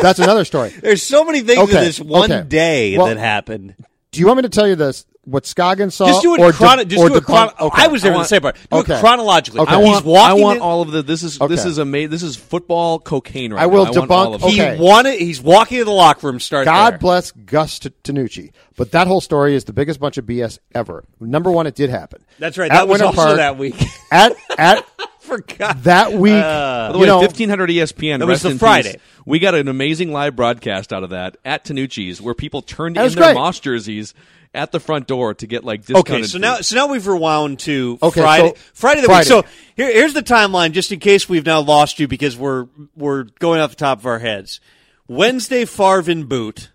that's 0.00 0.18
another 0.18 0.44
story. 0.44 0.70
There's 0.82 1.02
so 1.02 1.24
many 1.24 1.40
things 1.40 1.58
Okay, 1.60 1.78
in 1.78 1.84
this 1.84 2.00
one 2.00 2.30
okay. 2.32 2.46
day 2.48 2.96
Well, 2.98 3.06
that 3.06 3.16
happened. 3.18 3.74
Do 4.12 4.20
you 4.20 4.26
want 4.26 4.38
me 4.38 4.42
to 4.42 4.48
tell 4.48 4.66
you 4.68 4.74
this? 4.76 5.06
What 5.24 5.44
Scoggins 5.46 5.94
saw? 5.94 6.06
Just 6.06 6.22
do 6.22 6.34
it 6.34 6.40
or 6.40 6.50
chrono- 6.50 6.82
de- 6.82 6.86
just 6.86 7.00
or 7.04 7.10
do 7.10 7.16
it 7.16 7.22
debunk- 7.22 7.54
chrono- 7.54 7.68
okay. 7.68 7.82
I 7.84 7.86
was 7.88 8.02
there 8.02 8.10
I 8.10 8.14
for 8.14 8.16
the 8.16 8.18
want- 8.20 8.28
same 8.28 8.40
part. 8.40 8.56
Do 8.70 8.78
okay. 8.78 8.94
it 8.96 9.00
chronologically. 9.00 9.60
Okay. 9.60 9.74
I 9.74 9.78
He's 9.78 9.86
want, 9.86 10.04
walking 10.06 10.30
I 10.30 10.42
want 10.42 10.56
in- 10.56 10.62
all 10.62 10.82
of 10.82 10.90
the. 10.90 11.02
This 11.02 11.22
is 11.22 11.38
this 11.38 11.60
Okay. 11.60 11.68
is 11.68 11.78
amazing. 11.78 12.10
This 12.10 12.22
is 12.22 12.34
football 12.36 12.98
cocaine 12.98 13.52
right 13.52 13.62
I 13.62 13.66
will 13.66 13.84
now. 13.84 13.92
I 13.92 13.98
want 13.98 14.10
debunk- 14.10 14.14
all 14.26 14.34
of 14.34 14.44
okay. 14.44 14.76
He 14.76 14.82
wanted. 14.82 15.20
He's 15.20 15.40
walking 15.40 15.78
to 15.78 15.84
the 15.84 15.90
locker 15.92 16.26
room. 16.26 16.40
Start. 16.40 16.64
God 16.64 16.92
there. 16.94 16.98
bless 16.98 17.30
Gus 17.32 17.78
T- 17.78 17.90
Tinucci. 18.02 18.50
But 18.76 18.92
that 18.92 19.06
whole 19.06 19.20
story 19.20 19.54
is 19.54 19.64
the 19.64 19.74
biggest 19.74 20.00
bunch 20.00 20.16
of 20.16 20.24
BS 20.24 20.58
ever. 20.74 21.04
Number 21.20 21.50
one, 21.52 21.66
it 21.66 21.74
did 21.76 21.90
happen. 21.90 22.24
That's 22.40 22.56
right. 22.58 22.70
At 22.70 22.74
That 22.74 22.88
was 22.88 23.00
Winter 23.00 23.06
also 23.06 23.22
Park, 23.22 23.36
that 23.36 23.58
week. 23.58 23.76
At 24.10 24.34
at 24.58 24.84
Forgot. 25.36 25.84
that 25.84 26.12
week, 26.12 26.32
By 26.32 26.90
the 26.92 26.98
way, 26.98 27.06
know, 27.06 27.20
fifteen 27.20 27.48
hundred 27.48 27.70
ESPN. 27.70 28.18
That 28.18 28.26
was 28.26 28.42
the 28.42 28.58
Friday. 28.58 28.92
peace. 28.92 29.00
We 29.24 29.38
got 29.38 29.54
an 29.54 29.68
amazing 29.68 30.12
live 30.12 30.36
broadcast 30.36 30.92
out 30.92 31.02
of 31.04 31.10
that 31.10 31.36
at 31.44 31.64
Tinucci's, 31.64 32.20
where 32.20 32.34
people 32.34 32.62
turned 32.62 32.96
That 32.96 33.00
in 33.02 33.04
was 33.04 33.14
their 33.14 33.24
great. 33.24 33.34
Moss 33.34 33.60
jerseys 33.60 34.12
at 34.52 34.72
the 34.72 34.80
front 34.80 35.06
door 35.06 35.32
to 35.34 35.46
get 35.46 35.62
like 35.62 35.82
discounted. 35.86 36.10
Okay, 36.14 36.22
so 36.24 36.38
now 36.38 36.56
so 36.56 36.74
now 36.76 36.88
we've 36.88 37.06
rewound 37.06 37.60
to 37.60 37.98
Okay, 38.02 38.20
Friday. 38.20 38.48
so- 38.48 38.54
Friday 38.74 39.00
the 39.02 39.06
Friday. 39.06 39.34
week. 39.34 39.44
So 39.46 39.50
here, 39.76 39.92
here's 39.92 40.12
the 40.14 40.22
timeline, 40.22 40.72
just 40.72 40.90
in 40.90 40.98
case 40.98 41.28
we've 41.28 41.46
now 41.46 41.60
lost 41.60 42.00
you 42.00 42.08
because 42.08 42.36
we're 42.36 42.66
we're 42.96 43.24
going 43.38 43.60
off 43.60 43.70
the 43.70 43.76
top 43.76 43.98
of 44.00 44.06
our 44.06 44.18
heads. 44.18 44.60
Wednesday, 45.06 45.64
Farvin 45.64 46.28
boot. 46.28 46.70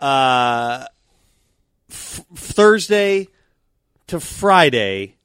Uh, 0.00 0.84
f- 1.90 2.20
Thursday 2.34 3.28
to 4.08 4.20
Friday. 4.20 5.15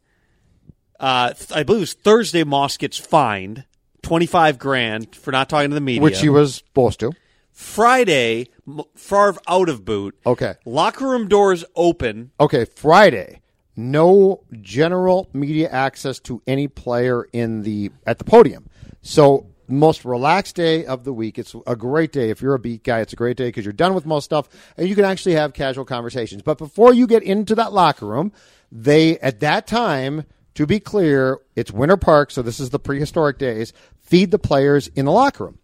Uh, 1.01 1.33
th- 1.33 1.51
I 1.51 1.63
believe 1.63 1.79
it 1.79 1.81
was 1.81 1.93
Thursday. 1.93 2.43
Moss 2.43 2.77
gets 2.77 2.97
fined 2.97 3.65
twenty 4.03 4.25
five 4.27 4.57
grand 4.59 5.15
for 5.15 5.31
not 5.31 5.49
talking 5.49 5.69
to 5.71 5.73
the 5.75 5.81
media. 5.81 6.01
which 6.01 6.21
he 6.21 6.29
was 6.29 6.55
supposed 6.55 6.99
to. 7.01 7.11
Friday, 7.51 8.47
M- 8.67 8.81
Favre 8.95 9.35
out 9.47 9.69
of 9.69 9.85
boot. 9.85 10.17
Okay. 10.25 10.55
Locker 10.65 11.07
room 11.07 11.27
doors 11.27 11.63
open. 11.75 12.31
Okay, 12.39 12.65
Friday, 12.65 13.41
no 13.75 14.43
general 14.61 15.29
media 15.33 15.69
access 15.69 16.19
to 16.21 16.41
any 16.47 16.67
player 16.67 17.27
in 17.33 17.63
the 17.63 17.91
at 18.05 18.17
the 18.17 18.23
podium. 18.23 18.67
So 19.01 19.47
most 19.67 20.03
relaxed 20.03 20.55
day 20.55 20.85
of 20.85 21.03
the 21.05 21.13
week. 21.13 21.39
It's 21.39 21.55
a 21.65 21.75
great 21.75 22.11
day 22.11 22.29
if 22.29 22.41
you're 22.41 22.55
a 22.55 22.59
beat 22.59 22.83
guy. 22.83 22.99
It's 22.99 23.13
a 23.13 23.15
great 23.15 23.37
day 23.37 23.47
because 23.47 23.63
you're 23.63 23.71
done 23.73 23.93
with 23.93 24.05
most 24.05 24.25
stuff 24.25 24.49
and 24.75 24.89
you 24.89 24.95
can 24.95 25.05
actually 25.05 25.35
have 25.35 25.53
casual 25.53 25.85
conversations. 25.85 26.41
But 26.41 26.57
before 26.57 26.93
you 26.93 27.07
get 27.07 27.23
into 27.23 27.55
that 27.55 27.71
locker 27.71 28.05
room, 28.05 28.33
they 28.71 29.17
at 29.19 29.39
that 29.39 29.67
time, 29.67 30.25
to 30.55 30.65
be 30.65 30.79
clear, 30.79 31.39
it's 31.55 31.71
Winter 31.71 31.97
Park, 31.97 32.31
so 32.31 32.41
this 32.41 32.59
is 32.59 32.69
the 32.71 32.79
prehistoric 32.79 33.37
days. 33.37 33.73
Feed 34.01 34.31
the 34.31 34.39
players 34.39 34.87
in 34.89 35.05
the 35.05 35.11
locker 35.11 35.45
room. 35.45 35.57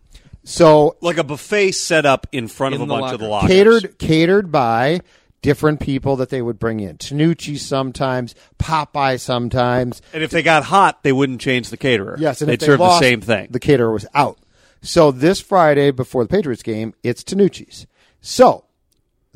So 0.43 0.95
like 1.01 1.17
a 1.17 1.23
buffet 1.23 1.73
set 1.73 2.05
up 2.05 2.25
in 2.31 2.47
front 2.47 2.75
In 2.75 2.81
of 2.81 2.88
a 2.88 2.93
the 2.93 2.99
bunch 2.99 3.13
of 3.13 3.19
the 3.19 3.27
locker. 3.27 3.47
lockers. 3.47 3.81
catered 3.81 3.99
catered 3.99 4.51
by 4.51 5.01
different 5.41 5.79
people 5.81 6.15
that 6.15 6.29
they 6.29 6.41
would 6.41 6.57
bring 6.57 6.79
in. 6.79 6.97
Tinucci 6.97 7.59
sometimes, 7.59 8.33
Popeye 8.57 9.19
sometimes. 9.19 10.01
And 10.13 10.23
if 10.23 10.31
they 10.31 10.41
got 10.43 10.63
hot, 10.63 11.03
they 11.03 11.11
wouldn't 11.11 11.41
change 11.41 11.69
the 11.69 11.77
caterer. 11.77 12.15
Yes, 12.19 12.41
and 12.41 12.47
they'd 12.49 12.53
if 12.55 12.59
they 12.61 12.65
serve 12.67 12.79
lost, 12.79 13.01
the 13.01 13.05
same 13.07 13.21
thing. 13.21 13.47
The 13.51 13.59
caterer 13.59 13.91
was 13.91 14.05
out. 14.15 14.39
So 14.81 15.11
this 15.11 15.41
Friday 15.41 15.91
before 15.91 16.23
the 16.23 16.29
Patriots 16.29 16.63
game, 16.63 16.93
it's 17.03 17.23
Tinucci's. 17.23 17.85
So 18.21 18.65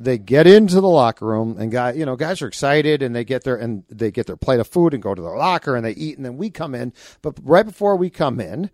they 0.03 0.17
get 0.17 0.47
into 0.47 0.81
the 0.81 0.87
locker 0.87 1.25
room 1.25 1.57
and 1.59 1.71
guy, 1.71 1.93
you 1.93 2.05
know, 2.05 2.15
guys 2.15 2.41
are 2.41 2.47
excited 2.47 3.01
and 3.01 3.15
they 3.15 3.23
get 3.23 3.43
their 3.43 3.55
and 3.55 3.83
they 3.89 4.11
get 4.11 4.27
their 4.27 4.35
plate 4.35 4.59
of 4.59 4.67
food 4.67 4.93
and 4.93 5.03
go 5.03 5.13
to 5.13 5.21
their 5.21 5.35
locker 5.35 5.75
and 5.75 5.85
they 5.85 5.91
eat 5.91 6.17
and 6.17 6.25
then 6.25 6.37
we 6.37 6.49
come 6.49 6.73
in. 6.73 6.93
But 7.21 7.37
right 7.43 7.65
before 7.65 7.95
we 7.95 8.09
come 8.09 8.39
in, 8.39 8.71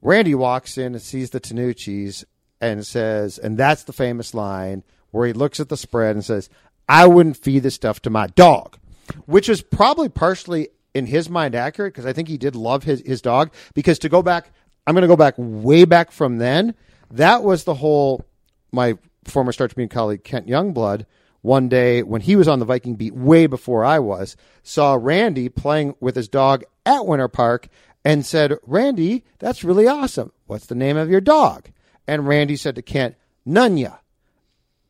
Randy 0.00 0.34
walks 0.34 0.78
in 0.78 0.94
and 0.94 1.02
sees 1.02 1.30
the 1.30 1.40
Tinucci's 1.40 2.24
and 2.60 2.86
says, 2.86 3.38
and 3.38 3.56
that's 3.56 3.84
the 3.84 3.92
famous 3.92 4.34
line 4.34 4.84
where 5.10 5.26
he 5.26 5.32
looks 5.32 5.60
at 5.60 5.68
the 5.68 5.76
spread 5.76 6.16
and 6.16 6.24
says, 6.24 6.48
I 6.88 7.06
wouldn't 7.06 7.36
feed 7.36 7.62
this 7.62 7.74
stuff 7.74 8.00
to 8.02 8.10
my 8.10 8.28
dog, 8.28 8.78
which 9.26 9.48
is 9.48 9.62
probably 9.62 10.08
partially 10.08 10.68
in 10.94 11.06
his 11.06 11.28
mind 11.28 11.54
accurate 11.54 11.92
because 11.92 12.06
I 12.06 12.12
think 12.12 12.28
he 12.28 12.38
did 12.38 12.56
love 12.56 12.84
his, 12.84 13.02
his 13.04 13.20
dog. 13.20 13.52
Because 13.74 13.98
to 14.00 14.08
go 14.08 14.22
back, 14.22 14.50
I'm 14.86 14.94
going 14.94 15.02
to 15.02 15.08
go 15.08 15.16
back 15.16 15.34
way 15.36 15.84
back 15.84 16.10
from 16.10 16.38
then. 16.38 16.74
That 17.10 17.42
was 17.42 17.64
the 17.64 17.74
whole, 17.74 18.24
my 18.72 18.96
former 19.30 19.52
Star 19.52 19.68
Tribune 19.68 19.88
colleague, 19.88 20.24
Kent 20.24 20.46
Youngblood, 20.46 21.06
one 21.42 21.68
day 21.68 22.02
when 22.02 22.20
he 22.20 22.36
was 22.36 22.48
on 22.48 22.58
the 22.58 22.64
Viking 22.64 22.96
beat 22.96 23.14
way 23.14 23.46
before 23.46 23.84
I 23.84 23.98
was, 23.98 24.36
saw 24.62 24.98
Randy 25.00 25.48
playing 25.48 25.94
with 26.00 26.16
his 26.16 26.28
dog 26.28 26.64
at 26.84 27.06
Winter 27.06 27.28
Park 27.28 27.68
and 28.04 28.26
said, 28.26 28.54
Randy, 28.66 29.24
that's 29.38 29.64
really 29.64 29.86
awesome. 29.86 30.32
What's 30.46 30.66
the 30.66 30.74
name 30.74 30.96
of 30.96 31.10
your 31.10 31.20
dog? 31.20 31.70
And 32.06 32.26
Randy 32.26 32.56
said 32.56 32.74
to 32.76 32.82
Kent, 32.82 33.16
Nunya. 33.46 33.98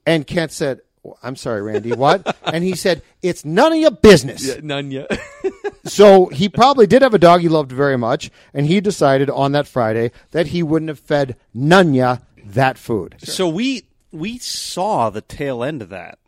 And 0.07 0.27
Kent 0.27 0.53
said, 0.53 0.81
"Well, 1.03 1.19
I'm 1.23 1.37
sorry, 1.37 1.61
Randy, 1.61 1.93
what? 1.93 2.37
and 2.45 2.65
he 2.65 2.75
said, 2.75 3.03
It's 3.23 3.45
none 3.45 3.73
of 3.73 3.79
your 3.79 3.91
business. 3.91 4.61
none 4.63 4.91
yet. 4.91 5.11
So 5.85 6.27
he 6.27 6.49
probably 6.49 6.87
did 6.87 7.01
have 7.03 7.15
a 7.15 7.19
dog 7.19 7.41
he 7.41 7.49
loved 7.49 7.73
very 7.73 7.97
much, 7.97 8.31
and 8.53 8.67
he 8.67 8.81
decided 8.81 9.31
on 9.31 9.53
that 9.53 9.67
Friday 9.67 10.13
that 10.33 10.49
he 10.49 10.63
wouldn't 10.63 10.91
have 10.91 10.99
fed 10.99 11.37
Nunya 11.57 12.21
that 12.45 12.77
food. 12.79 13.17
So 13.21 13.49
we 13.49 13.85
we 14.11 14.39
saw 14.39 15.11
the 15.11 15.21
tail 15.21 15.63
end 15.63 15.83
of 15.83 15.91
that 15.91 16.19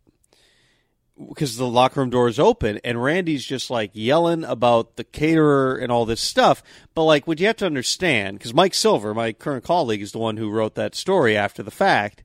because 1.28 1.56
the 1.56 1.66
locker 1.66 2.00
room 2.00 2.10
door 2.10 2.28
is 2.28 2.38
open 2.38 2.80
and 2.84 3.02
Randy's 3.02 3.44
just 3.44 3.70
like 3.70 3.90
yelling 3.92 4.44
about 4.44 4.96
the 4.96 5.04
caterer 5.04 5.76
and 5.76 5.92
all 5.92 6.06
this 6.06 6.20
stuff. 6.20 6.62
But 6.94 7.04
like, 7.04 7.26
what 7.26 7.40
you 7.40 7.46
have 7.46 7.56
to 7.56 7.66
understand, 7.66 8.38
because 8.38 8.54
Mike 8.54 8.74
Silver, 8.74 9.14
my 9.14 9.32
current 9.32 9.64
colleague, 9.64 10.02
is 10.02 10.12
the 10.12 10.18
one 10.18 10.36
who 10.36 10.50
wrote 10.50 10.74
that 10.76 10.94
story 10.94 11.36
after 11.36 11.62
the 11.62 11.70
fact, 11.70 12.24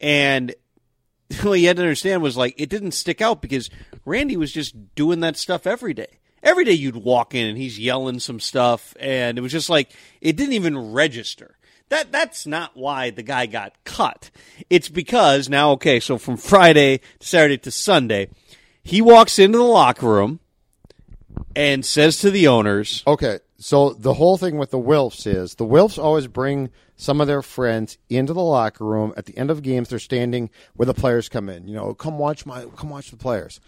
and 0.00 0.54
what 1.42 1.60
you 1.60 1.68
had 1.68 1.76
to 1.76 1.82
understand 1.82 2.22
was 2.22 2.36
like 2.36 2.54
it 2.56 2.68
didn't 2.68 2.92
stick 2.92 3.20
out 3.20 3.42
because 3.42 3.70
Randy 4.04 4.36
was 4.36 4.52
just 4.52 4.94
doing 4.94 5.20
that 5.20 5.36
stuff 5.36 5.66
every 5.66 5.94
day. 5.94 6.18
Every 6.42 6.64
day 6.64 6.72
you'd 6.72 6.96
walk 6.96 7.34
in 7.34 7.46
and 7.46 7.58
he's 7.58 7.78
yelling 7.78 8.18
some 8.18 8.40
stuff, 8.40 8.96
and 8.98 9.36
it 9.36 9.40
was 9.40 9.52
just 9.52 9.68
like 9.68 9.92
it 10.20 10.36
didn't 10.36 10.54
even 10.54 10.92
register. 10.92 11.56
That 11.90 12.12
that's 12.12 12.46
not 12.46 12.76
why 12.76 13.10
the 13.10 13.22
guy 13.22 13.46
got 13.46 13.74
cut. 13.84 14.30
It's 14.70 14.88
because 14.88 15.48
now, 15.48 15.72
okay, 15.72 16.00
so 16.00 16.18
from 16.18 16.36
Friday 16.36 16.98
to 17.18 17.26
Saturday 17.26 17.58
to 17.58 17.70
Sunday, 17.70 18.30
he 18.82 19.02
walks 19.02 19.38
into 19.38 19.58
the 19.58 19.64
locker 19.64 20.06
room 20.06 20.40
and 21.54 21.84
says 21.84 22.18
to 22.20 22.30
the 22.30 22.46
owners, 22.46 23.02
Okay, 23.06 23.40
so 23.58 23.90
the 23.90 24.14
whole 24.14 24.38
thing 24.38 24.56
with 24.56 24.70
the 24.70 24.78
Wilfs 24.78 25.26
is 25.26 25.56
the 25.56 25.66
Wilfs 25.66 26.02
always 26.02 26.28
bring 26.28 26.70
some 26.96 27.20
of 27.20 27.26
their 27.26 27.42
friends 27.42 27.98
into 28.08 28.32
the 28.32 28.42
locker 28.42 28.84
room 28.84 29.12
at 29.16 29.26
the 29.26 29.36
end 29.36 29.50
of 29.50 29.62
games. 29.62 29.88
They're 29.88 29.98
standing 29.98 30.48
where 30.74 30.86
the 30.86 30.94
players 30.94 31.28
come 31.28 31.48
in. 31.48 31.66
You 31.66 31.74
know, 31.74 31.84
oh, 31.86 31.94
come 31.94 32.18
watch 32.18 32.46
my, 32.46 32.66
come 32.76 32.90
watch 32.90 33.10
the 33.10 33.16
players. 33.16 33.58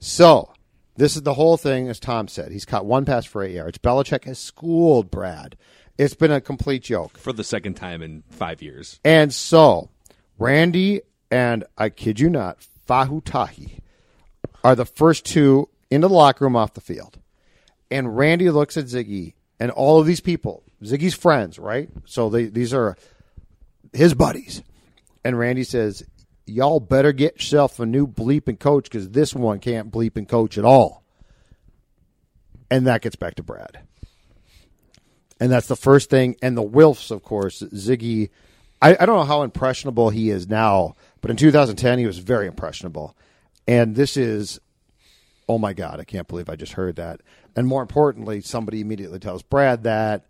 So 0.00 0.52
this 0.96 1.16
is 1.16 1.22
the 1.22 1.34
whole 1.34 1.56
thing, 1.56 1.88
as 1.88 1.98
Tom 1.98 2.28
said. 2.28 2.52
He's 2.52 2.66
caught 2.66 2.84
one 2.84 3.06
pass 3.06 3.24
for 3.24 3.42
eight 3.42 3.54
yards. 3.54 3.78
Belichick 3.78 4.24
has 4.24 4.38
schooled 4.38 5.10
Brad. 5.10 5.56
It's 6.00 6.14
been 6.14 6.30
a 6.30 6.40
complete 6.40 6.82
joke. 6.82 7.18
for 7.18 7.30
the 7.30 7.44
second 7.44 7.74
time 7.74 8.00
in 8.00 8.22
five 8.30 8.62
years. 8.62 8.98
And 9.04 9.34
so, 9.34 9.90
Randy 10.38 11.02
and 11.30 11.64
I 11.76 11.90
kid 11.90 12.18
you 12.18 12.30
not, 12.30 12.66
Fahutahi 12.88 13.80
are 14.64 14.74
the 14.74 14.86
first 14.86 15.26
two 15.26 15.68
into 15.90 16.08
the 16.08 16.14
locker 16.14 16.46
room 16.46 16.56
off 16.56 16.72
the 16.72 16.80
field. 16.80 17.18
And 17.90 18.16
Randy 18.16 18.48
looks 18.48 18.78
at 18.78 18.86
Zygi 18.86 19.34
and 19.58 19.70
all 19.70 20.00
of 20.00 20.06
these 20.06 20.20
people, 20.20 20.62
Zygi's 20.82 21.12
friends, 21.12 21.58
right? 21.58 21.90
So 22.06 22.30
they, 22.30 22.46
these 22.46 22.72
are 22.72 22.96
his 23.92 24.14
buddies. 24.14 24.62
And 25.22 25.38
Randy 25.38 25.64
says, 25.64 26.02
Y'all 26.46 26.80
better 26.80 27.12
get 27.12 27.34
yourself 27.34 27.78
a 27.78 27.84
new 27.84 28.06
bleeping 28.06 28.58
coach 28.58 28.84
because 28.84 29.10
this 29.10 29.34
one 29.34 29.58
can't 29.58 29.90
bleep 29.90 30.16
and 30.16 30.26
coach 30.26 30.56
at 30.56 30.64
all. 30.64 31.04
And 32.70 32.86
that 32.86 33.02
gets 33.02 33.16
back 33.16 33.34
to 33.34 33.42
Brad. 33.42 33.80
And 35.40 35.50
that's 35.50 35.66
the 35.66 35.76
first 35.76 36.10
thing. 36.10 36.36
And 36.42 36.56
the 36.56 36.62
Wilfs, 36.62 37.10
of 37.10 37.22
course, 37.22 37.62
Zygi 37.62 38.28
I, 38.82 38.96
I 38.98 39.06
don't 39.06 39.16
know 39.16 39.24
how 39.24 39.42
impressionable 39.42 40.10
he 40.10 40.30
is 40.30 40.48
now, 40.48 40.94
but 41.20 41.30
in 41.30 41.36
2010 41.36 41.98
he 41.98 42.06
was 42.06 42.18
very 42.18 42.46
impressionable. 42.46 43.16
And 43.68 43.94
this 43.94 44.16
is, 44.16 44.58
oh 45.48 45.58
my 45.58 45.72
God, 45.72 46.00
I 46.00 46.04
can't 46.04 46.26
believe 46.26 46.48
I 46.48 46.56
just 46.56 46.72
heard 46.72 46.96
that. 46.96 47.20
And 47.54 47.66
more 47.66 47.82
importantly, 47.82 48.40
somebody 48.40 48.80
immediately 48.80 49.18
tells 49.18 49.42
Brad 49.42 49.84
that. 49.84 50.26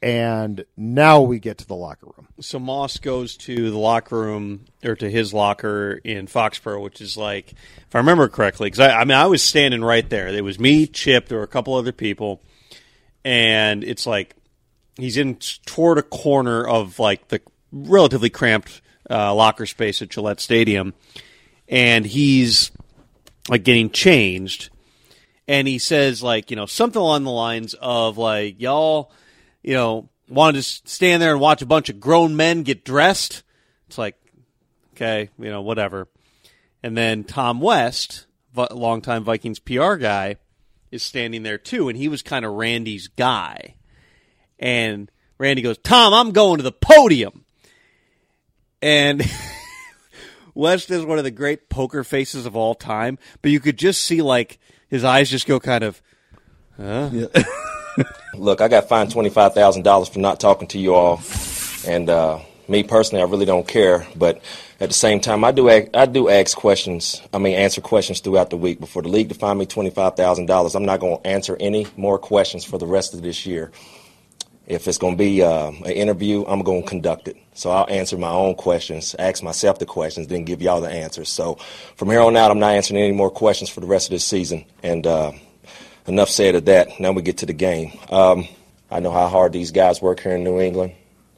And 0.00 0.64
now 0.76 1.22
we 1.22 1.40
get 1.40 1.58
to 1.58 1.66
the 1.66 1.74
locker 1.74 2.06
room. 2.06 2.28
So 2.40 2.60
Moss 2.60 2.98
goes 2.98 3.36
to 3.38 3.70
the 3.72 3.78
locker 3.78 4.16
room 4.16 4.66
or 4.84 4.94
to 4.94 5.10
his 5.10 5.34
locker 5.34 6.00
in 6.04 6.28
Foxborough, 6.28 6.80
which 6.80 7.00
is 7.00 7.16
like, 7.16 7.50
if 7.52 7.94
I 7.96 7.98
remember 7.98 8.28
correctly, 8.28 8.66
because 8.66 8.80
I, 8.80 9.00
I 9.00 9.04
mean 9.04 9.16
I 9.16 9.26
was 9.26 9.42
standing 9.42 9.82
right 9.82 10.08
there. 10.08 10.28
It 10.28 10.44
was 10.44 10.60
me, 10.60 10.86
Chip, 10.86 11.26
there 11.26 11.38
were 11.38 11.44
a 11.44 11.48
couple 11.48 11.74
other 11.74 11.90
people, 11.90 12.40
and 13.24 13.82
it's 13.82 14.06
like 14.06 14.36
he's 14.98 15.16
in 15.16 15.36
toward 15.66 15.98
a 15.98 16.02
corner 16.02 16.66
of 16.66 16.98
like 16.98 17.28
the 17.28 17.40
relatively 17.72 18.30
cramped 18.30 18.80
uh, 19.10 19.34
locker 19.34 19.66
space 19.66 20.02
at 20.02 20.08
Gillette 20.08 20.40
Stadium, 20.40 20.94
and 21.68 22.04
he's 22.04 22.70
like 23.48 23.64
getting 23.64 23.90
changed, 23.90 24.70
and 25.46 25.66
he 25.68 25.78
says 25.78 26.22
like 26.22 26.50
you 26.50 26.56
know 26.56 26.66
something 26.66 27.00
along 27.00 27.24
the 27.24 27.30
lines 27.30 27.74
of 27.74 28.18
like 28.18 28.60
y'all 28.60 29.10
you 29.62 29.74
know, 29.74 30.08
wanted 30.28 30.62
to 30.62 30.88
stand 30.88 31.22
there 31.22 31.32
and 31.32 31.40
watch 31.40 31.62
a 31.62 31.66
bunch 31.66 31.88
of 31.88 32.00
grown 32.00 32.36
men 32.36 32.62
get 32.62 32.84
dressed. 32.84 33.42
It's 33.86 33.98
like, 33.98 34.16
okay, 34.94 35.30
you 35.38 35.50
know, 35.50 35.62
whatever. 35.62 36.08
And 36.82 36.96
then 36.96 37.24
Tom 37.24 37.60
West, 37.60 38.26
longtime 38.54 39.24
Vikings 39.24 39.58
PR 39.58 39.96
guy, 39.96 40.36
is 40.90 41.02
standing 41.02 41.42
there 41.42 41.58
too, 41.58 41.88
and 41.88 41.98
he 41.98 42.08
was 42.08 42.22
kind 42.22 42.44
of 42.44 42.54
Randy's 42.54 43.08
guy. 43.08 43.74
And 44.58 45.10
Randy 45.38 45.62
goes, 45.62 45.78
Tom, 45.78 46.12
I'm 46.12 46.32
going 46.32 46.58
to 46.58 46.62
the 46.62 46.72
podium. 46.72 47.44
And 48.82 49.22
West 50.54 50.90
is 50.90 51.04
one 51.04 51.18
of 51.18 51.24
the 51.24 51.30
great 51.30 51.68
poker 51.68 52.02
faces 52.04 52.46
of 52.46 52.56
all 52.56 52.74
time, 52.74 53.18
but 53.42 53.50
you 53.50 53.60
could 53.60 53.76
just 53.76 54.02
see 54.02 54.22
like 54.22 54.58
his 54.88 55.04
eyes 55.04 55.30
just 55.30 55.46
go 55.46 55.60
kind 55.60 55.84
of, 55.84 56.02
huh? 56.76 57.10
Yeah. 57.12 57.26
Look, 58.34 58.60
I 58.60 58.68
got 58.68 58.88
fined 58.88 59.10
twenty 59.10 59.30
five 59.30 59.54
thousand 59.54 59.82
dollars 59.82 60.08
for 60.08 60.20
not 60.20 60.38
talking 60.38 60.68
to 60.68 60.78
you 60.78 60.94
all, 60.94 61.20
and 61.86 62.08
uh, 62.08 62.38
me 62.68 62.82
personally, 62.82 63.22
I 63.22 63.26
really 63.26 63.46
don't 63.46 63.66
care. 63.66 64.06
But 64.14 64.40
at 64.80 64.88
the 64.88 64.94
same 64.94 65.20
time, 65.20 65.44
I 65.44 65.50
do 65.50 65.68
I 65.68 66.06
do 66.06 66.28
ask 66.28 66.56
questions. 66.56 67.20
I 67.32 67.38
mean, 67.38 67.54
answer 67.54 67.80
questions 67.80 68.20
throughout 68.20 68.50
the 68.50 68.56
week. 68.56 68.78
Before 68.78 69.02
the 69.02 69.08
league 69.08 69.28
to 69.30 69.34
fine 69.34 69.58
me 69.58 69.66
twenty 69.66 69.90
five 69.90 70.16
thousand 70.16 70.46
dollars, 70.46 70.74
I'm 70.74 70.84
not 70.84 71.00
going 71.00 71.20
to 71.20 71.26
answer 71.26 71.56
any 71.58 71.86
more 71.96 72.18
questions 72.18 72.64
for 72.64 72.78
the 72.78 72.86
rest 72.86 73.14
of 73.14 73.22
this 73.22 73.46
year. 73.46 73.72
If 74.68 74.86
it's 74.86 74.98
going 74.98 75.14
to 75.14 75.18
be 75.18 75.42
uh, 75.42 75.70
an 75.70 75.92
interview, 75.92 76.44
I'm 76.46 76.62
going 76.62 76.82
to 76.82 76.88
conduct 76.88 77.26
it. 77.26 77.36
So 77.54 77.70
I'll 77.70 77.88
answer 77.88 78.18
my 78.18 78.30
own 78.30 78.54
questions, 78.54 79.16
ask 79.18 79.42
myself 79.42 79.78
the 79.78 79.86
questions, 79.86 80.26
then 80.26 80.44
give 80.44 80.60
y'all 80.60 80.82
the 80.82 80.90
answers. 80.90 81.30
So 81.30 81.54
from 81.96 82.10
here 82.10 82.20
on 82.20 82.36
out, 82.36 82.50
I'm 82.50 82.58
not 82.60 82.72
answering 82.72 83.00
any 83.00 83.12
more 83.12 83.30
questions 83.30 83.70
for 83.70 83.80
the 83.80 83.86
rest 83.86 84.08
of 84.08 84.10
this 84.10 84.26
season. 84.26 84.66
And 84.82 85.06
uh, 85.06 85.32
enough 86.06 86.28
said 86.28 86.54
of 86.54 86.66
that. 86.66 87.00
Now 87.00 87.12
we 87.12 87.22
get 87.22 87.38
to 87.38 87.46
the 87.46 87.52
game. 87.52 87.98
Um, 88.10 88.46
I 88.90 89.00
know 89.00 89.10
how 89.10 89.28
hard 89.28 89.52
these 89.52 89.70
guys 89.70 90.00
work 90.00 90.20
here 90.20 90.36
in 90.36 90.44
New 90.44 90.60
England, 90.60 90.94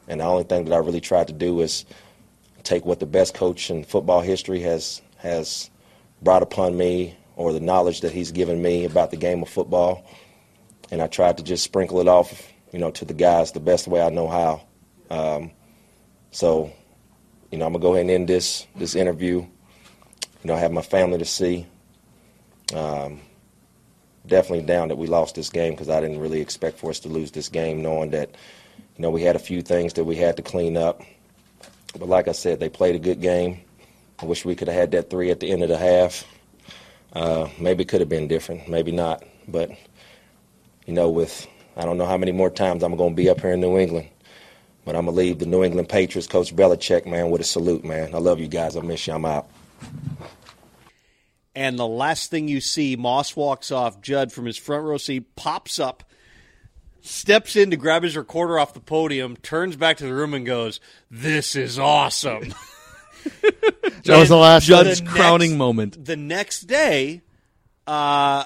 and 0.07 0.21
the 0.21 0.25
only 0.25 0.45
thing 0.45 0.65
that 0.65 0.75
I 0.75 0.79
really 0.79 1.01
tried 1.01 1.27
to 1.27 1.33
do 1.33 1.61
is 1.61 1.85
take 2.63 2.85
what 2.85 3.01
the 3.01 3.07
best 3.07 3.35
coach 3.35 3.71
in 3.71 3.85
football 3.85 4.21
history 4.21 4.61
has 4.61 5.03
has 5.19 5.71
brought 6.23 6.43
upon 6.43 6.77
me, 6.77 7.17
or 7.37 7.53
the 7.53 7.61
knowledge 7.61 8.03
that 8.03 8.13
he's 8.13 8.31
given 8.31 8.63
me 8.63 8.85
about 8.85 9.11
the 9.11 9.17
game 9.17 9.43
of 9.43 9.49
football, 9.49 10.05
and 10.91 11.03
I 11.03 11.09
tried 11.09 11.39
to 11.39 11.43
just 11.43 11.65
sprinkle 11.65 12.01
it 12.01 12.09
off, 12.09 12.50
you 12.73 12.79
know, 12.79 12.91
to 12.93 13.05
the 13.05 13.15
guys 13.15 13.53
the 13.53 13.61
best 13.61 13.89
way 13.89 14.01
I 14.01 14.11
know 14.11 14.29
how. 14.29 14.63
Um, 15.11 15.51
so, 16.31 16.73
you 17.51 17.59
know, 17.59 17.67
I'm 17.67 17.73
gonna 17.73 17.83
go 17.83 17.93
ahead 17.95 18.03
and 18.03 18.11
end 18.11 18.29
this 18.29 18.67
this 18.77 18.95
interview. 18.95 19.39
You 19.39 19.49
know, 20.45 20.55
I 20.55 20.59
have 20.59 20.73
my 20.73 20.83
family 20.83 21.19
to 21.19 21.25
see. 21.25 21.67
Um, 22.75 23.21
definitely 24.27 24.65
down 24.65 24.89
that 24.89 24.97
we 24.97 25.07
lost 25.07 25.35
this 25.35 25.51
game 25.51 25.73
because 25.73 25.89
I 25.89 26.01
didn't 26.01 26.21
really 26.21 26.41
expect 26.41 26.79
for 26.79 26.91
us 26.91 27.01
to 27.01 27.09
lose 27.09 27.33
this 27.33 27.49
game, 27.49 27.83
knowing 27.83 28.11
that 28.11 28.31
you 28.97 29.03
know 29.03 29.11
we 29.11 29.23
had 29.23 29.37
a 29.37 29.41
few 29.41 29.63
things 29.63 29.95
that 29.95 30.05
we 30.05 30.17
had 30.17 30.37
to 30.37 30.43
clean 30.43 30.77
up. 30.77 31.03
But 31.99 32.09
like 32.09 32.29
I 32.29 32.33
said, 32.33 32.61
they 32.61 32.69
played 32.69 32.95
a 32.95 33.01
good 33.01 33.21
game. 33.21 33.61
I 34.21 34.27
wish 34.27 34.45
we 34.45 34.55
could 34.55 34.69
have 34.69 34.77
had 34.77 34.91
that 34.93 35.11
three 35.11 35.31
at 35.31 35.41
the 35.41 35.51
end 35.51 35.63
of 35.63 35.69
the 35.69 35.79
half. 35.79 36.25
Uh, 37.13 37.49
maybe 37.59 37.83
it 37.83 37.89
could 37.89 38.01
have 38.01 38.09
been 38.09 38.29
different, 38.29 38.69
maybe 38.69 38.93
not. 38.93 39.25
But 39.49 39.71
you 40.87 40.93
know, 40.93 41.11
with 41.11 41.47
I 41.81 41.85
don't 41.85 41.99
know 41.99 42.07
how 42.07 42.17
many 42.17 42.33
more 42.33 42.51
times 42.51 42.83
I'm 42.83 42.97
going 42.97 43.11
to 43.11 43.17
be 43.17 43.29
up 43.29 43.41
here 43.41 43.53
in 43.53 43.61
New 43.61 43.79
England. 43.79 44.09
But 44.85 44.97
I'm 44.97 45.07
going 45.07 45.17
to 45.17 45.23
leave 45.23 45.39
the 45.39 45.47
New 45.47 45.65
England 45.65 45.89
Patriots, 45.89 46.27
Coach 46.27 46.55
Belichick, 46.55 47.07
man, 47.07 47.31
with 47.31 47.41
a 47.41 47.45
salute, 47.45 47.85
man. 47.85 48.15
I 48.15 48.19
love 48.19 48.41
you 48.41 48.49
guys. 48.49 48.77
I 48.77 48.81
miss 48.81 49.07
you. 49.07 49.15
I'm 49.15 49.25
out 49.25 49.49
and 51.55 51.79
the 51.79 51.87
last 51.87 52.31
thing 52.31 52.49
you 52.49 52.61
see, 52.61 52.97
Moss 52.97 53.37
walks 53.37 53.71
off. 53.71 54.01
Judd 54.01 54.33
from 54.33 54.47
his 54.47 54.57
front 54.57 54.85
row 54.85 54.97
seat 54.97 55.35
pops 55.37 55.79
up, 55.79 56.05
steps 57.01 57.57
in 57.57 57.71
to 57.71 57.77
grab 57.77 58.03
his 58.03 58.17
recorder 58.17 58.59
off 58.59 58.73
the 58.73 58.81
podium, 58.81 59.37
turns 59.37 59.77
back 59.77 59.97
to 59.99 60.05
the 60.05 60.15
room, 60.15 60.33
and 60.35 60.47
goes, 60.47 60.81
"This 61.11 61.57
is 61.57 61.79
awesome." 61.79 62.55
that 63.43 64.19
was 64.19 64.29
the 64.29 64.37
last 64.37 64.65
Judd's 64.65 65.01
crowning 65.01 65.59
moment. 65.59 66.05
The 66.05 66.17
next 66.17 66.63
day, 66.63 67.23
uh, 67.87 68.45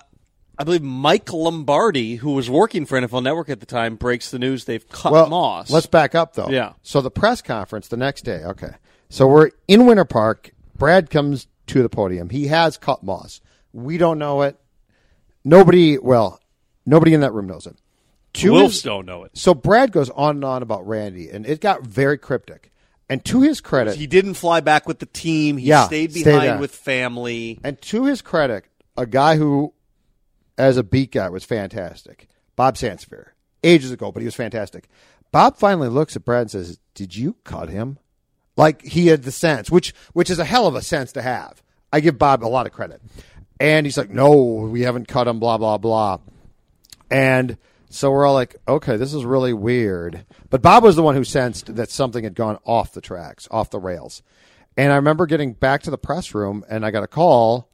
I 0.58 0.64
believe 0.64 0.82
Mike 0.82 1.32
Lombardi, 1.32 2.16
who 2.16 2.32
was 2.32 2.48
working 2.48 2.86
for 2.86 3.00
NFL 3.00 3.22
Network 3.22 3.48
at 3.48 3.60
the 3.60 3.66
time, 3.66 3.96
breaks 3.96 4.30
the 4.30 4.38
news 4.38 4.64
they've 4.64 4.88
cut 4.88 5.12
well, 5.12 5.28
Moss. 5.28 5.70
Let's 5.70 5.86
back 5.86 6.14
up 6.14 6.34
though. 6.34 6.48
Yeah. 6.48 6.74
So 6.82 7.00
the 7.00 7.10
press 7.10 7.42
conference 7.42 7.88
the 7.88 7.96
next 7.96 8.22
day. 8.22 8.44
Okay. 8.44 8.70
So 9.08 9.26
we're 9.26 9.50
in 9.68 9.86
Winter 9.86 10.04
Park. 10.04 10.52
Brad 10.76 11.10
comes 11.10 11.46
to 11.66 11.82
the 11.82 11.88
podium. 11.88 12.30
He 12.30 12.46
has 12.48 12.76
cut 12.78 13.02
Moss. 13.02 13.40
We 13.72 13.98
don't 13.98 14.18
know 14.18 14.42
it. 14.42 14.58
Nobody, 15.44 15.98
well, 15.98 16.40
nobody 16.86 17.14
in 17.14 17.20
that 17.20 17.32
room 17.32 17.46
knows 17.46 17.66
it. 17.66 17.76
To 18.34 18.52
Wolves 18.52 18.74
his, 18.74 18.82
don't 18.82 19.06
know 19.06 19.24
it. 19.24 19.36
So 19.36 19.54
Brad 19.54 19.92
goes 19.92 20.10
on 20.10 20.36
and 20.36 20.44
on 20.44 20.62
about 20.62 20.86
Randy, 20.86 21.30
and 21.30 21.46
it 21.46 21.60
got 21.60 21.82
very 21.82 22.18
cryptic. 22.18 22.72
And 23.08 23.24
to 23.26 23.42
his 23.42 23.60
credit, 23.60 23.96
he 23.96 24.06
didn't 24.06 24.34
fly 24.34 24.60
back 24.60 24.88
with 24.88 24.98
the 24.98 25.06
team. 25.06 25.58
He 25.58 25.66
yeah, 25.66 25.86
stayed 25.86 26.14
behind 26.14 26.60
with 26.60 26.74
family. 26.74 27.60
And 27.62 27.80
to 27.82 28.06
his 28.06 28.22
credit, 28.22 28.64
a 28.96 29.06
guy 29.06 29.36
who, 29.36 29.73
as 30.58 30.76
a 30.76 30.82
beat 30.82 31.12
guy, 31.12 31.28
was 31.28 31.44
fantastic. 31.44 32.28
Bob 32.56 32.76
Sansevere, 32.76 33.28
ages 33.62 33.90
ago, 33.90 34.12
but 34.12 34.20
he 34.20 34.26
was 34.26 34.34
fantastic. 34.34 34.88
Bob 35.32 35.56
finally 35.56 35.88
looks 35.88 36.14
at 36.14 36.24
Brad 36.24 36.42
and 36.42 36.50
says, 36.50 36.78
"Did 36.94 37.16
you 37.16 37.36
cut 37.44 37.68
him?" 37.68 37.98
Like 38.56 38.82
he 38.82 39.08
had 39.08 39.24
the 39.24 39.32
sense, 39.32 39.70
which 39.70 39.92
which 40.12 40.30
is 40.30 40.38
a 40.38 40.44
hell 40.44 40.66
of 40.66 40.76
a 40.76 40.82
sense 40.82 41.12
to 41.12 41.22
have. 41.22 41.62
I 41.92 42.00
give 42.00 42.18
Bob 42.18 42.44
a 42.44 42.46
lot 42.46 42.66
of 42.66 42.72
credit. 42.72 43.00
And 43.58 43.86
he's 43.86 43.98
like, 43.98 44.10
"No, 44.10 44.34
we 44.34 44.82
haven't 44.82 45.08
cut 45.08 45.28
him." 45.28 45.40
Blah 45.40 45.58
blah 45.58 45.78
blah. 45.78 46.18
And 47.10 47.56
so 47.88 48.10
we're 48.10 48.26
all 48.26 48.34
like, 48.34 48.56
"Okay, 48.66 48.96
this 48.96 49.14
is 49.14 49.24
really 49.24 49.52
weird." 49.52 50.24
But 50.50 50.62
Bob 50.62 50.84
was 50.84 50.96
the 50.96 51.02
one 51.02 51.16
who 51.16 51.24
sensed 51.24 51.74
that 51.74 51.90
something 51.90 52.24
had 52.24 52.34
gone 52.34 52.58
off 52.64 52.92
the 52.92 53.00
tracks, 53.00 53.48
off 53.50 53.70
the 53.70 53.80
rails. 53.80 54.22
And 54.76 54.92
I 54.92 54.96
remember 54.96 55.26
getting 55.26 55.52
back 55.52 55.82
to 55.82 55.90
the 55.90 55.98
press 55.98 56.34
room, 56.34 56.64
and 56.68 56.84
I 56.84 56.90
got 56.90 57.04
a 57.04 57.08
call. 57.08 57.68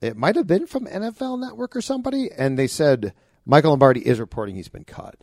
It 0.00 0.16
might 0.16 0.36
have 0.36 0.46
been 0.46 0.66
from 0.66 0.86
NFL 0.86 1.40
Network 1.40 1.76
or 1.76 1.82
somebody, 1.82 2.30
and 2.30 2.58
they 2.58 2.66
said 2.66 3.12
Michael 3.44 3.70
Lombardi 3.70 4.06
is 4.06 4.18
reporting 4.18 4.54
he's 4.54 4.68
been 4.68 4.84
cut. 4.84 5.16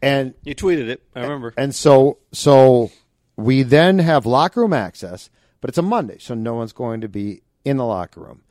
And 0.00 0.34
you 0.44 0.54
tweeted 0.54 0.88
it. 0.88 1.02
I 1.16 1.22
remember. 1.22 1.52
And 1.56 1.74
so, 1.74 2.18
so 2.32 2.92
we 3.36 3.64
then 3.64 3.98
have 3.98 4.26
locker 4.26 4.60
room 4.60 4.72
access, 4.72 5.30
but 5.60 5.68
it's 5.68 5.78
a 5.78 5.82
Monday, 5.82 6.18
so 6.18 6.34
no 6.34 6.54
one's 6.54 6.72
going 6.72 7.00
to 7.00 7.08
be 7.08 7.42
in 7.64 7.76
the 7.76 7.84
locker 7.84 8.20
room 8.20 8.42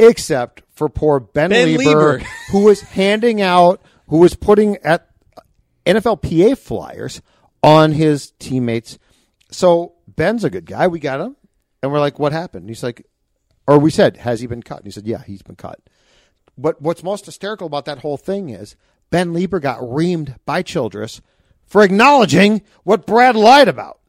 except 0.00 0.62
for 0.70 0.88
poor 0.88 1.20
Ben, 1.20 1.50
ben 1.50 1.68
Leber, 1.68 2.18
Leber. 2.18 2.26
who 2.50 2.64
was 2.64 2.80
handing 2.80 3.40
out, 3.42 3.82
who 4.08 4.18
was 4.18 4.34
putting 4.34 4.78
at 4.78 5.08
NFLPA 5.86 6.58
flyers 6.58 7.20
on 7.62 7.92
his 7.92 8.32
teammates. 8.38 8.98
So 9.50 9.94
Ben's 10.08 10.42
a 10.42 10.50
good 10.50 10.64
guy. 10.64 10.88
We 10.88 10.98
got 10.98 11.20
him, 11.20 11.36
and 11.82 11.92
we're 11.92 12.00
like, 12.00 12.18
"What 12.18 12.32
happened?" 12.32 12.62
And 12.62 12.70
he's 12.70 12.82
like, 12.82 13.06
or 13.70 13.78
we 13.78 13.90
said, 13.90 14.18
"Has 14.18 14.40
he 14.40 14.48
been 14.48 14.62
cut?" 14.62 14.78
And 14.78 14.86
he 14.86 14.90
said, 14.90 15.06
"Yeah, 15.06 15.22
he's 15.22 15.42
been 15.42 15.56
cut." 15.56 15.80
But 16.58 16.82
what's 16.82 17.04
most 17.04 17.24
hysterical 17.24 17.68
about 17.68 17.84
that 17.84 18.00
whole 18.00 18.16
thing 18.16 18.50
is 18.50 18.74
Ben 19.10 19.32
Leber 19.32 19.60
got 19.62 19.78
reamed 19.78 20.36
by 20.44 20.62
Childress 20.62 21.20
for 21.66 21.82
acknowledging 21.82 22.62
what 22.82 23.06
Brad 23.06 23.36
lied 23.36 23.68
about. 23.68 24.00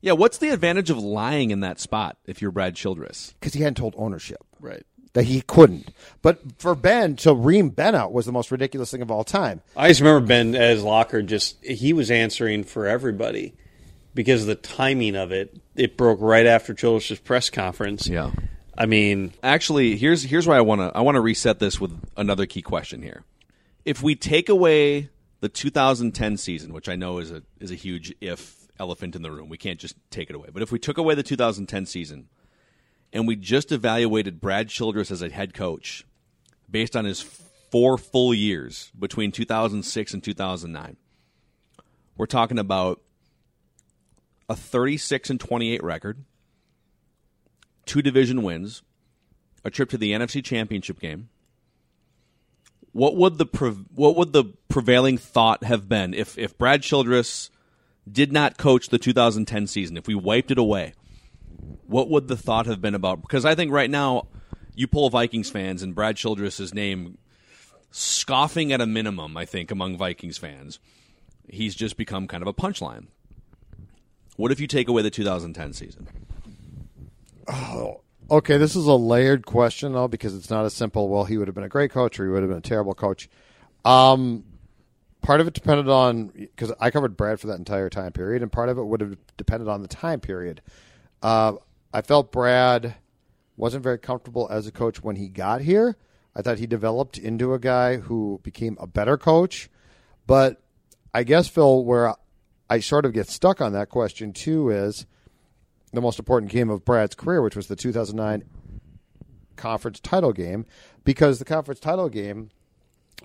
Yeah, 0.00 0.12
what's 0.12 0.38
the 0.38 0.50
advantage 0.50 0.90
of 0.90 0.98
lying 0.98 1.50
in 1.50 1.60
that 1.60 1.80
spot 1.80 2.16
if 2.24 2.40
you're 2.40 2.50
Brad 2.50 2.74
Childress? 2.74 3.34
Because 3.38 3.52
he 3.52 3.60
hadn't 3.60 3.76
told 3.76 3.94
ownership. 3.98 4.38
Right. 4.58 4.84
That 5.12 5.24
he 5.24 5.42
couldn't. 5.42 5.92
But 6.22 6.40
for 6.58 6.74
Ben, 6.74 7.16
to 7.16 7.34
ream 7.34 7.70
Ben 7.70 7.94
out 7.94 8.12
was 8.12 8.24
the 8.24 8.32
most 8.32 8.50
ridiculous 8.50 8.90
thing 8.90 9.02
of 9.02 9.10
all 9.10 9.24
time. 9.24 9.60
I 9.76 9.88
just 9.88 10.00
remember 10.00 10.26
Ben 10.26 10.54
as 10.54 10.82
Locker 10.82 11.22
just, 11.22 11.62
he 11.64 11.92
was 11.92 12.10
answering 12.10 12.64
for 12.64 12.86
everybody 12.86 13.54
because 14.14 14.42
of 14.42 14.46
the 14.48 14.54
timing 14.54 15.16
of 15.16 15.32
it. 15.32 15.56
It 15.76 15.96
broke 15.96 16.18
right 16.20 16.46
after 16.46 16.74
Childress's 16.74 17.18
press 17.20 17.50
conference. 17.50 18.08
Yeah. 18.08 18.32
I 18.76 18.86
mean, 18.86 19.32
actually, 19.42 19.96
here's 19.96 20.22
here's 20.22 20.46
why 20.46 20.56
I 20.56 20.60
want 20.60 20.80
to 20.80 20.96
I 20.96 21.00
want 21.00 21.16
to 21.16 21.20
reset 21.20 21.58
this 21.58 21.80
with 21.80 21.98
another 22.16 22.46
key 22.46 22.62
question 22.62 23.02
here. 23.02 23.24
If 23.84 24.02
we 24.02 24.14
take 24.14 24.48
away 24.48 25.10
the 25.40 25.48
2010 25.48 26.36
season, 26.36 26.72
which 26.72 26.88
I 26.88 26.96
know 26.96 27.18
is 27.18 27.30
a 27.30 27.42
is 27.60 27.70
a 27.70 27.74
huge 27.74 28.14
if 28.20 28.58
elephant 28.78 29.16
in 29.16 29.22
the 29.22 29.30
room. 29.30 29.48
We 29.48 29.58
can't 29.58 29.78
just 29.78 29.96
take 30.10 30.30
it 30.30 30.36
away. 30.36 30.48
But 30.52 30.62
if 30.62 30.72
we 30.72 30.78
took 30.78 30.98
away 30.98 31.14
the 31.14 31.22
2010 31.22 31.86
season 31.86 32.28
and 33.12 33.26
we 33.26 33.36
just 33.36 33.72
evaluated 33.72 34.40
Brad 34.40 34.68
Childress 34.68 35.10
as 35.10 35.22
a 35.22 35.30
head 35.30 35.54
coach 35.54 36.04
based 36.70 36.96
on 36.96 37.04
his 37.04 37.20
four 37.70 37.98
full 37.98 38.32
years 38.32 38.90
between 38.98 39.32
2006 39.32 40.14
and 40.14 40.22
2009, 40.22 40.96
we're 42.16 42.26
talking 42.26 42.58
about 42.58 43.00
a 44.48 44.56
36 44.56 45.30
and 45.30 45.40
28 45.40 45.82
record, 45.82 46.24
two 47.86 48.02
division 48.02 48.42
wins, 48.42 48.82
a 49.64 49.70
trip 49.70 49.90
to 49.90 49.98
the 49.98 50.12
NFC 50.12 50.44
Championship 50.44 51.00
game. 51.00 51.28
What 52.92 53.16
would 53.16 53.38
the 53.38 53.46
pre- 53.46 53.70
what 53.94 54.16
would 54.16 54.32
the 54.32 54.44
prevailing 54.68 55.18
thought 55.18 55.62
have 55.64 55.88
been 55.88 56.14
if 56.14 56.38
if 56.38 56.56
Brad 56.56 56.82
Childress 56.82 57.50
did 58.10 58.32
not 58.32 58.56
coach 58.56 58.88
the 58.88 58.98
2010 58.98 59.66
season, 59.66 59.96
if 59.96 60.06
we 60.06 60.14
wiped 60.14 60.50
it 60.50 60.58
away? 60.58 60.94
What 61.86 62.08
would 62.08 62.28
the 62.28 62.36
thought 62.36 62.66
have 62.66 62.80
been 62.80 62.94
about? 62.94 63.20
Because 63.20 63.44
I 63.44 63.54
think 63.54 63.72
right 63.72 63.90
now, 63.90 64.26
you 64.74 64.86
pull 64.86 65.10
Vikings 65.10 65.50
fans 65.50 65.82
and 65.82 65.94
Brad 65.94 66.16
Childress's 66.16 66.72
name 66.72 67.18
scoffing 67.90 68.72
at 68.72 68.80
a 68.80 68.86
minimum. 68.86 69.36
I 69.36 69.44
think 69.44 69.70
among 69.70 69.96
Vikings 69.96 70.38
fans, 70.38 70.78
he's 71.48 71.74
just 71.74 71.96
become 71.96 72.26
kind 72.26 72.42
of 72.42 72.48
a 72.48 72.54
punchline. 72.54 73.06
What 74.38 74.52
if 74.52 74.60
you 74.60 74.68
take 74.68 74.86
away 74.86 75.02
the 75.02 75.10
2010 75.10 75.72
season? 75.72 76.06
Oh, 77.48 78.02
okay. 78.30 78.56
This 78.56 78.76
is 78.76 78.86
a 78.86 78.94
layered 78.94 79.44
question 79.44 79.94
though, 79.94 80.06
because 80.06 80.32
it's 80.32 80.48
not 80.48 80.64
a 80.64 80.70
simple. 80.70 81.08
Well, 81.08 81.24
he 81.24 81.36
would 81.36 81.48
have 81.48 81.56
been 81.56 81.64
a 81.64 81.68
great 81.68 81.90
coach, 81.90 82.20
or 82.20 82.24
he 82.24 82.30
would 82.30 82.42
have 82.42 82.48
been 82.48 82.58
a 82.58 82.60
terrible 82.60 82.94
coach. 82.94 83.28
Um, 83.84 84.44
part 85.22 85.40
of 85.40 85.48
it 85.48 85.54
depended 85.54 85.88
on 85.88 86.28
because 86.28 86.72
I 86.78 86.92
covered 86.92 87.16
Brad 87.16 87.40
for 87.40 87.48
that 87.48 87.58
entire 87.58 87.90
time 87.90 88.12
period, 88.12 88.42
and 88.42 88.52
part 88.52 88.68
of 88.68 88.78
it 88.78 88.84
would 88.84 89.00
have 89.00 89.16
depended 89.36 89.68
on 89.68 89.82
the 89.82 89.88
time 89.88 90.20
period. 90.20 90.62
Uh, 91.20 91.54
I 91.92 92.02
felt 92.02 92.30
Brad 92.30 92.94
wasn't 93.56 93.82
very 93.82 93.98
comfortable 93.98 94.46
as 94.52 94.68
a 94.68 94.72
coach 94.72 95.02
when 95.02 95.16
he 95.16 95.26
got 95.26 95.62
here. 95.62 95.96
I 96.36 96.42
thought 96.42 96.58
he 96.58 96.68
developed 96.68 97.18
into 97.18 97.54
a 97.54 97.58
guy 97.58 97.96
who 97.96 98.38
became 98.44 98.76
a 98.78 98.86
better 98.86 99.18
coach, 99.18 99.68
but 100.28 100.62
I 101.12 101.24
guess 101.24 101.48
Phil, 101.48 101.84
where 101.84 102.14
I 102.70 102.80
sort 102.80 103.04
of 103.04 103.12
get 103.12 103.28
stuck 103.28 103.60
on 103.60 103.72
that 103.72 103.88
question 103.88 104.32
too 104.32 104.70
is 104.70 105.06
the 105.92 106.00
most 106.00 106.18
important 106.18 106.52
game 106.52 106.70
of 106.70 106.84
Brad's 106.84 107.14
career, 107.14 107.42
which 107.42 107.56
was 107.56 107.68
the 107.68 107.76
2009 107.76 108.44
conference 109.56 110.00
title 110.00 110.32
game, 110.32 110.66
because 111.04 111.38
the 111.38 111.44
conference 111.44 111.80
title 111.80 112.08
game 112.08 112.50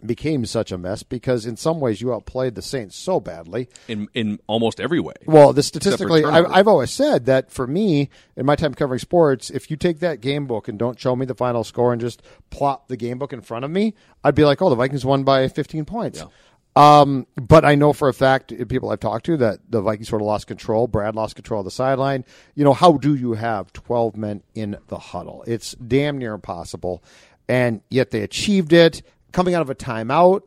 became 0.06 0.46
such 0.46 0.72
a 0.72 0.78
mess 0.78 1.04
because 1.04 1.46
in 1.46 1.56
some 1.56 1.80
ways 1.80 2.02
you 2.02 2.14
outplayed 2.14 2.56
the 2.56 2.62
Saints 2.62 2.96
so 2.96 3.20
badly 3.20 3.70
in 3.88 4.08
in 4.14 4.40
almost 4.48 4.80
every 4.80 5.00
way. 5.00 5.14
Well, 5.26 5.54
the 5.54 5.64
statistically, 5.64 6.24
I, 6.24 6.44
I've 6.44 6.68
always 6.68 6.92
said 6.92 7.26
that 7.26 7.52
for 7.52 7.68
me 7.68 8.10
in 8.36 8.46
my 8.46 8.56
time 8.56 8.74
covering 8.74 9.00
sports, 9.00 9.50
if 9.50 9.72
you 9.72 9.78
take 9.78 10.00
that 10.00 10.22
game 10.22 10.46
book 10.46 10.68
and 10.68 10.78
don't 10.78 11.00
show 11.00 11.16
me 11.16 11.26
the 11.26 11.36
final 11.36 11.64
score 11.64 11.94
and 11.94 12.02
just 12.02 12.22
plop 12.50 12.88
the 12.88 12.98
game 12.98 13.18
book 13.18 13.34
in 13.34 13.42
front 13.42 13.66
of 13.66 13.72
me, 13.72 13.94
I'd 14.24 14.36
be 14.36 14.46
like, 14.46 14.62
oh, 14.62 14.70
the 14.70 14.76
Vikings 14.76 15.06
won 15.06 15.24
by 15.24 15.48
15 15.48 15.86
points. 15.86 16.20
Yeah. 16.20 16.28
Um, 16.76 17.28
but 17.36 17.64
I 17.66 17.76
know 17.76 17.94
for 17.94 18.10
a 18.10 18.14
fact, 18.14 18.52
people 18.68 18.90
I've 18.90 19.00
talked 19.00 19.26
to, 19.28 19.38
that 19.38 19.60
the 19.70 19.82
Vikings 19.82 20.10
sort 20.10 20.22
of 20.22 20.26
lost 20.26 20.48
control. 20.48 20.88
Brad 20.88 21.16
lost 21.16 21.36
control 21.36 21.62
of 21.62 21.66
the 21.66 21.72
sideline. 21.72 22.26
You 22.56 22.64
know, 22.64 22.74
how 22.74 22.94
do 22.94 23.14
you 23.16 23.34
have 23.34 23.72
12 23.74 24.18
men 24.18 24.42
in 24.56 24.78
the 24.88 24.98
huddle? 24.98 25.44
It's 25.46 25.74
damn 25.76 26.18
near 26.18 26.34
impossible. 26.34 27.04
And 27.48 27.82
yet 27.90 28.12
they 28.12 28.22
achieved 28.22 28.74
it 28.74 29.04
coming 29.32 29.54
out 29.54 29.62
of 29.62 29.70
a 29.70 29.76
timeout. 29.76 30.42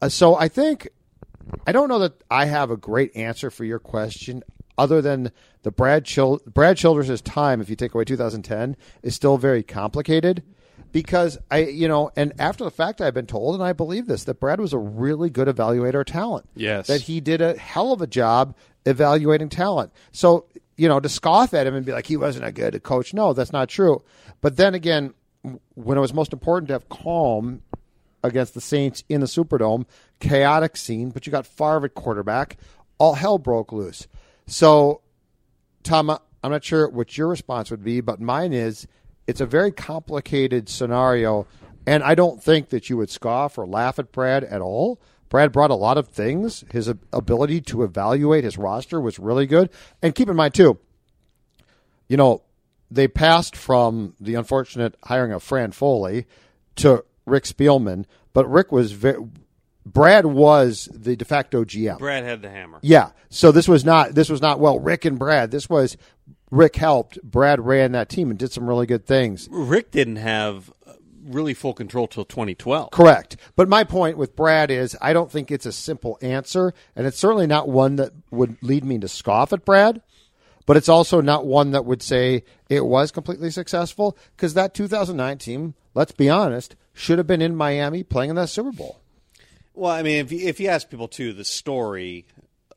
Uh, 0.00 0.08
so 0.08 0.36
I 0.36 0.48
think, 0.48 0.88
I 1.66 1.72
don't 1.72 1.88
know 1.88 1.98
that 1.98 2.22
I 2.30 2.46
have 2.46 2.70
a 2.70 2.76
great 2.76 3.14
answer 3.14 3.50
for 3.50 3.64
your 3.64 3.78
question 3.78 4.42
other 4.78 5.02
than 5.02 5.32
the 5.64 5.72
Brad, 5.72 6.04
Chil- 6.04 6.40
Brad 6.46 6.76
Childress' 6.76 7.20
time, 7.20 7.60
if 7.60 7.68
you 7.68 7.76
take 7.76 7.94
away 7.94 8.04
2010, 8.04 8.76
is 9.02 9.14
still 9.14 9.36
very 9.36 9.62
complicated 9.64 10.44
because 10.92 11.38
I, 11.50 11.58
you 11.58 11.88
know, 11.88 12.10
and 12.16 12.32
after 12.38 12.64
the 12.64 12.70
fact, 12.70 13.00
I've 13.00 13.14
been 13.14 13.26
told, 13.26 13.54
and 13.54 13.64
I 13.64 13.72
believe 13.72 14.06
this, 14.06 14.24
that 14.24 14.40
Brad 14.40 14.60
was 14.60 14.72
a 14.72 14.78
really 14.78 15.30
good 15.30 15.48
evaluator 15.48 16.00
of 16.00 16.06
talent. 16.06 16.48
Yes. 16.54 16.86
That 16.86 17.02
he 17.02 17.20
did 17.20 17.40
a 17.40 17.56
hell 17.56 17.92
of 17.92 18.00
a 18.00 18.06
job 18.06 18.56
evaluating 18.86 19.48
talent. 19.48 19.92
So, 20.12 20.46
you 20.76 20.88
know, 20.88 21.00
to 21.00 21.08
scoff 21.08 21.52
at 21.54 21.66
him 21.66 21.74
and 21.74 21.84
be 21.84 21.92
like, 21.92 22.06
he 22.06 22.16
wasn't 22.16 22.46
a 22.46 22.52
good 22.52 22.82
coach, 22.82 23.12
no, 23.12 23.32
that's 23.32 23.52
not 23.52 23.68
true. 23.68 24.02
But 24.40 24.56
then 24.56 24.74
again, 24.74 25.14
when 25.74 25.98
it 25.98 26.00
was 26.00 26.14
most 26.14 26.32
important 26.32 26.68
to 26.68 26.74
have 26.74 26.88
calm 26.88 27.62
against 28.24 28.54
the 28.54 28.60
Saints 28.60 29.04
in 29.08 29.20
the 29.20 29.26
Superdome, 29.26 29.84
chaotic 30.20 30.76
scene, 30.76 31.10
but 31.10 31.26
you 31.26 31.30
got 31.30 31.46
Favre 31.46 31.86
at 31.86 31.94
quarterback, 31.94 32.56
all 32.98 33.14
hell 33.14 33.38
broke 33.38 33.72
loose. 33.72 34.08
So, 34.46 35.02
Tom, 35.82 36.10
I'm 36.42 36.50
not 36.50 36.64
sure 36.64 36.88
what 36.88 37.16
your 37.16 37.28
response 37.28 37.70
would 37.70 37.84
be, 37.84 38.00
but 38.00 38.20
mine 38.20 38.52
is 38.52 38.86
it's 39.28 39.42
a 39.42 39.46
very 39.46 39.70
complicated 39.70 40.68
scenario, 40.70 41.46
and 41.86 42.02
I 42.02 42.14
don't 42.14 42.42
think 42.42 42.70
that 42.70 42.88
you 42.90 42.96
would 42.96 43.10
scoff 43.10 43.58
or 43.58 43.66
laugh 43.66 43.98
at 43.98 44.10
Brad 44.10 44.42
at 44.42 44.62
all. 44.62 45.00
Brad 45.28 45.52
brought 45.52 45.70
a 45.70 45.74
lot 45.74 45.98
of 45.98 46.08
things. 46.08 46.64
His 46.72 46.88
ability 47.12 47.60
to 47.60 47.82
evaluate 47.82 48.44
his 48.44 48.56
roster 48.56 48.98
was 48.98 49.18
really 49.18 49.46
good. 49.46 49.68
And 50.02 50.14
keep 50.14 50.30
in 50.30 50.36
mind, 50.36 50.54
too, 50.54 50.78
you 52.08 52.16
know, 52.16 52.42
they 52.90 53.06
passed 53.06 53.54
from 53.54 54.14
the 54.18 54.34
unfortunate 54.34 54.96
hiring 55.04 55.32
of 55.32 55.42
Fran 55.42 55.72
Foley 55.72 56.26
to 56.76 57.04
Rick 57.26 57.44
Spielman, 57.44 58.06
but 58.32 58.50
Rick 58.50 58.72
was 58.72 58.92
very. 58.92 59.18
Brad 59.84 60.26
was 60.26 60.86
the 60.92 61.16
de 61.16 61.24
facto 61.24 61.64
GM. 61.64 61.98
Brad 61.98 62.22
had 62.22 62.42
the 62.42 62.50
hammer. 62.50 62.78
Yeah. 62.82 63.10
So 63.30 63.52
this 63.52 63.66
was 63.66 63.86
not 63.86 64.14
this 64.14 64.28
was 64.28 64.42
not 64.42 64.60
well 64.60 64.78
Rick 64.78 65.06
and 65.06 65.18
Brad. 65.18 65.50
This 65.50 65.68
was 65.68 65.96
Rick 66.50 66.76
helped. 66.76 67.22
Brad 67.22 67.64
ran 67.64 67.92
that 67.92 68.08
team 68.08 68.30
and 68.30 68.38
did 68.38 68.52
some 68.52 68.66
really 68.66 68.86
good 68.86 69.06
things. 69.06 69.48
Rick 69.50 69.90
didn't 69.90 70.16
have 70.16 70.72
uh, 70.86 70.94
really 71.24 71.54
full 71.54 71.74
control 71.74 72.06
till 72.06 72.24
2012. 72.24 72.90
Correct. 72.90 73.36
But 73.56 73.68
my 73.68 73.84
point 73.84 74.16
with 74.16 74.36
Brad 74.36 74.70
is 74.70 74.96
I 75.00 75.12
don't 75.12 75.30
think 75.30 75.50
it's 75.50 75.66
a 75.66 75.72
simple 75.72 76.18
answer, 76.22 76.72
and 76.96 77.06
it's 77.06 77.18
certainly 77.18 77.46
not 77.46 77.68
one 77.68 77.96
that 77.96 78.12
would 78.30 78.56
lead 78.62 78.84
me 78.84 78.98
to 78.98 79.08
scoff 79.08 79.52
at 79.52 79.64
Brad. 79.64 80.02
But 80.66 80.76
it's 80.76 80.88
also 80.90 81.22
not 81.22 81.46
one 81.46 81.70
that 81.70 81.86
would 81.86 82.02
say 82.02 82.44
it 82.68 82.84
was 82.84 83.10
completely 83.10 83.50
successful 83.50 84.18
because 84.36 84.52
that 84.52 84.74
2009 84.74 85.38
team, 85.38 85.74
let's 85.94 86.12
be 86.12 86.28
honest, 86.28 86.76
should 86.92 87.16
have 87.16 87.26
been 87.26 87.40
in 87.40 87.56
Miami 87.56 88.02
playing 88.02 88.28
in 88.28 88.36
that 88.36 88.50
Super 88.50 88.72
Bowl. 88.72 89.00
Well, 89.72 89.92
I 89.92 90.02
mean, 90.02 90.16
if 90.16 90.30
you, 90.30 90.46
if 90.46 90.60
you 90.60 90.68
ask 90.68 90.90
people 90.90 91.08
too, 91.08 91.32
the 91.32 91.44
story 91.44 92.26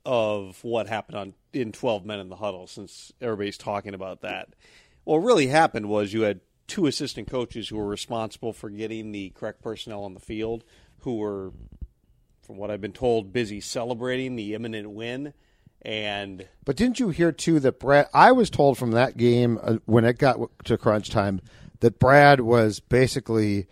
of 0.06 0.64
what 0.64 0.88
happened 0.88 1.18
on 1.18 1.34
in 1.54 1.72
12 1.72 2.06
men 2.06 2.20
in 2.20 2.30
the 2.30 2.38
huddle, 2.38 2.68
since 2.68 3.12
everybody's 3.22 3.58
talking 3.58 3.94
about 3.94 4.22
that, 4.22 4.50
what 5.04 5.18
really 5.18 5.48
happened 5.48 5.90
was 5.90 6.14
you 6.14 6.22
had 6.22 6.42
two 6.68 6.86
assistant 6.86 7.30
coaches 7.30 7.70
who 7.70 7.78
were 7.78 7.88
responsible 7.88 8.54
for 8.54 8.70
getting 8.70 9.12
the 9.12 9.30
correct 9.32 9.62
personnel 9.62 10.04
on 10.04 10.14
the 10.14 10.20
field, 10.20 10.64
who 11.00 11.18
were, 11.18 11.52
from 12.42 12.58
what 12.58 12.72
I've 12.72 12.82
been 12.82 12.94
told, 12.94 13.34
busy 13.34 13.60
celebrating 13.60 14.36
the 14.36 14.54
imminent 14.54 14.90
win. 14.92 15.34
And 15.82 16.48
but 16.64 16.76
didn't 16.76 17.00
you 17.00 17.10
hear 17.10 17.32
too 17.32 17.60
that 17.62 17.80
Brad? 17.80 18.08
I 18.14 18.32
was 18.32 18.50
told 18.52 18.78
from 18.78 18.92
that 18.92 19.18
game 19.18 19.60
uh, 19.62 19.78
when 19.86 20.06
it 20.06 20.20
got 20.20 20.38
to 20.66 20.78
crunch 20.78 21.10
time 21.10 21.42
that 21.80 21.98
Brad 21.98 22.40
was 22.42 22.80
basically 22.80 23.68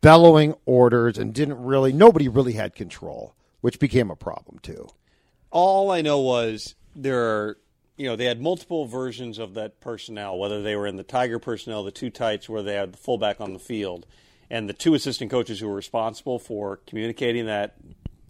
bellowing 0.00 0.54
orders 0.64 1.18
and 1.18 1.34
didn't 1.34 1.62
really 1.62 1.92
nobody 1.92 2.28
really 2.28 2.54
had 2.54 2.74
control, 2.74 3.34
which 3.60 3.78
became 3.78 4.10
a 4.10 4.16
problem 4.16 4.58
too. 4.60 4.88
All 5.52 5.90
I 5.90 6.00
know 6.00 6.18
was 6.18 6.74
there 6.96 7.22
are 7.22 7.58
you 7.96 8.06
know 8.06 8.16
they 8.16 8.24
had 8.24 8.40
multiple 8.40 8.86
versions 8.86 9.38
of 9.38 9.54
that 9.54 9.80
personnel, 9.80 10.38
whether 10.38 10.60
they 10.62 10.74
were 10.74 10.86
in 10.86 10.96
the 10.96 11.04
Tiger 11.04 11.38
personnel, 11.38 11.84
the 11.84 11.92
two 11.92 12.10
tights, 12.10 12.48
where 12.48 12.62
they 12.62 12.74
had 12.74 12.92
the 12.92 12.98
fullback 12.98 13.40
on 13.40 13.52
the 13.52 13.58
field, 13.58 14.06
and 14.50 14.68
the 14.68 14.72
two 14.72 14.94
assistant 14.94 15.30
coaches 15.30 15.60
who 15.60 15.68
were 15.68 15.74
responsible 15.74 16.38
for 16.38 16.78
communicating 16.86 17.46
that 17.46 17.76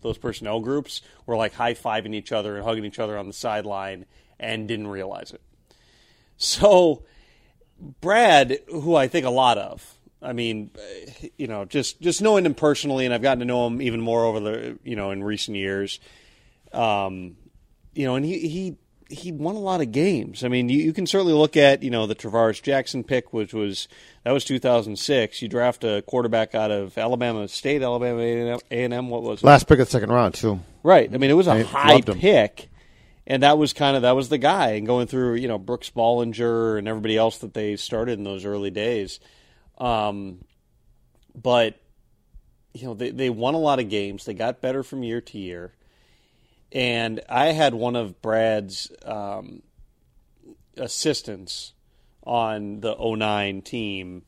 those 0.02 0.18
personnel 0.18 0.60
groups 0.60 1.00
were 1.24 1.36
like 1.36 1.54
high 1.54 1.74
fiving 1.74 2.14
each 2.14 2.32
other 2.32 2.56
and 2.56 2.64
hugging 2.64 2.84
each 2.84 2.98
other 2.98 3.16
on 3.16 3.28
the 3.28 3.32
sideline 3.32 4.04
and 4.38 4.68
didn't 4.68 4.88
realize 4.88 5.30
it. 5.32 5.40
So 6.36 7.04
Brad, 8.00 8.58
who 8.68 8.94
I 8.96 9.08
think 9.08 9.24
a 9.24 9.30
lot 9.30 9.58
of, 9.58 9.98
I 10.20 10.32
mean, 10.32 10.70
you 11.36 11.46
know, 11.46 11.64
just 11.64 12.00
just 12.00 12.20
knowing 12.20 12.44
him 12.44 12.54
personally, 12.54 13.04
and 13.04 13.14
I've 13.14 13.22
gotten 13.22 13.40
to 13.40 13.44
know 13.44 13.66
him 13.66 13.80
even 13.80 14.00
more 14.00 14.24
over 14.24 14.40
the 14.40 14.78
you 14.84 14.96
know 14.96 15.10
in 15.10 15.24
recent 15.24 15.56
years. 15.56 15.98
Um, 16.72 17.36
you 17.94 18.06
know, 18.06 18.16
and 18.16 18.24
he 18.24 18.48
he 18.48 18.76
he 19.12 19.30
won 19.30 19.54
a 19.54 19.60
lot 19.60 19.80
of 19.80 19.92
games. 19.92 20.42
I 20.42 20.48
mean, 20.48 20.68
you, 20.68 20.82
you 20.82 20.92
can 20.92 21.06
certainly 21.06 21.34
look 21.34 21.56
at 21.56 21.82
you 21.82 21.90
know 21.90 22.06
the 22.06 22.14
Tarvaris 22.14 22.62
Jackson 22.62 23.04
pick, 23.04 23.32
which 23.32 23.52
was 23.52 23.88
that 24.24 24.32
was 24.32 24.44
2006. 24.44 25.42
You 25.42 25.48
draft 25.48 25.84
a 25.84 26.02
quarterback 26.02 26.54
out 26.54 26.70
of 26.70 26.96
Alabama 26.96 27.46
State, 27.48 27.82
Alabama 27.82 28.20
A 28.20 28.58
and 28.70 28.94
M. 28.94 29.08
What 29.08 29.22
was 29.22 29.42
it? 29.42 29.46
Last 29.46 29.68
pick 29.68 29.78
of 29.78 29.86
the 29.86 29.92
second 29.92 30.10
round 30.10 30.34
too. 30.34 30.60
Right. 30.82 31.12
I 31.12 31.18
mean, 31.18 31.30
it 31.30 31.34
was 31.34 31.46
a 31.46 31.52
I 31.52 31.62
high 31.62 32.00
pick, 32.00 32.70
and 33.26 33.42
that 33.42 33.58
was 33.58 33.72
kind 33.72 33.96
of 33.96 34.02
that 34.02 34.16
was 34.16 34.28
the 34.28 34.38
guy. 34.38 34.72
And 34.72 34.86
going 34.86 35.06
through 35.06 35.34
you 35.34 35.48
know 35.48 35.58
Brooks 35.58 35.90
Bollinger 35.90 36.78
and 36.78 36.88
everybody 36.88 37.16
else 37.16 37.38
that 37.38 37.54
they 37.54 37.76
started 37.76 38.18
in 38.18 38.24
those 38.24 38.44
early 38.44 38.70
days. 38.70 39.20
Um, 39.78 40.44
but 41.34 41.80
you 42.72 42.86
know 42.86 42.94
they 42.94 43.10
they 43.10 43.30
won 43.30 43.54
a 43.54 43.58
lot 43.58 43.78
of 43.78 43.88
games. 43.88 44.24
They 44.24 44.34
got 44.34 44.60
better 44.60 44.82
from 44.82 45.02
year 45.02 45.20
to 45.20 45.38
year, 45.38 45.72
and 46.72 47.20
I 47.28 47.46
had 47.46 47.74
one 47.74 47.96
of 47.96 48.20
Brad's 48.22 48.90
um, 49.04 49.62
assistants 50.76 51.72
on 52.24 52.80
the 52.80 52.94
09 52.98 53.62
team, 53.62 54.22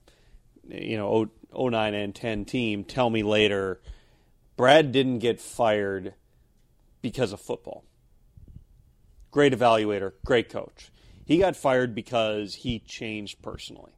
you 0.68 0.96
know, 0.96 1.30
0- 1.52 1.70
09 1.70 1.94
and 1.94 2.14
10 2.14 2.44
team, 2.44 2.84
tell 2.84 3.10
me 3.10 3.22
later 3.22 3.80
Brad 4.56 4.92
didn't 4.92 5.18
get 5.18 5.40
fired 5.40 6.14
because 7.02 7.32
of 7.32 7.40
football. 7.40 7.84
Great 9.30 9.52
evaluator, 9.52 10.12
great 10.24 10.48
coach. 10.48 10.90
He 11.24 11.38
got 11.38 11.56
fired 11.56 11.94
because 11.94 12.54
he 12.56 12.78
changed 12.78 13.42
personally, 13.42 13.92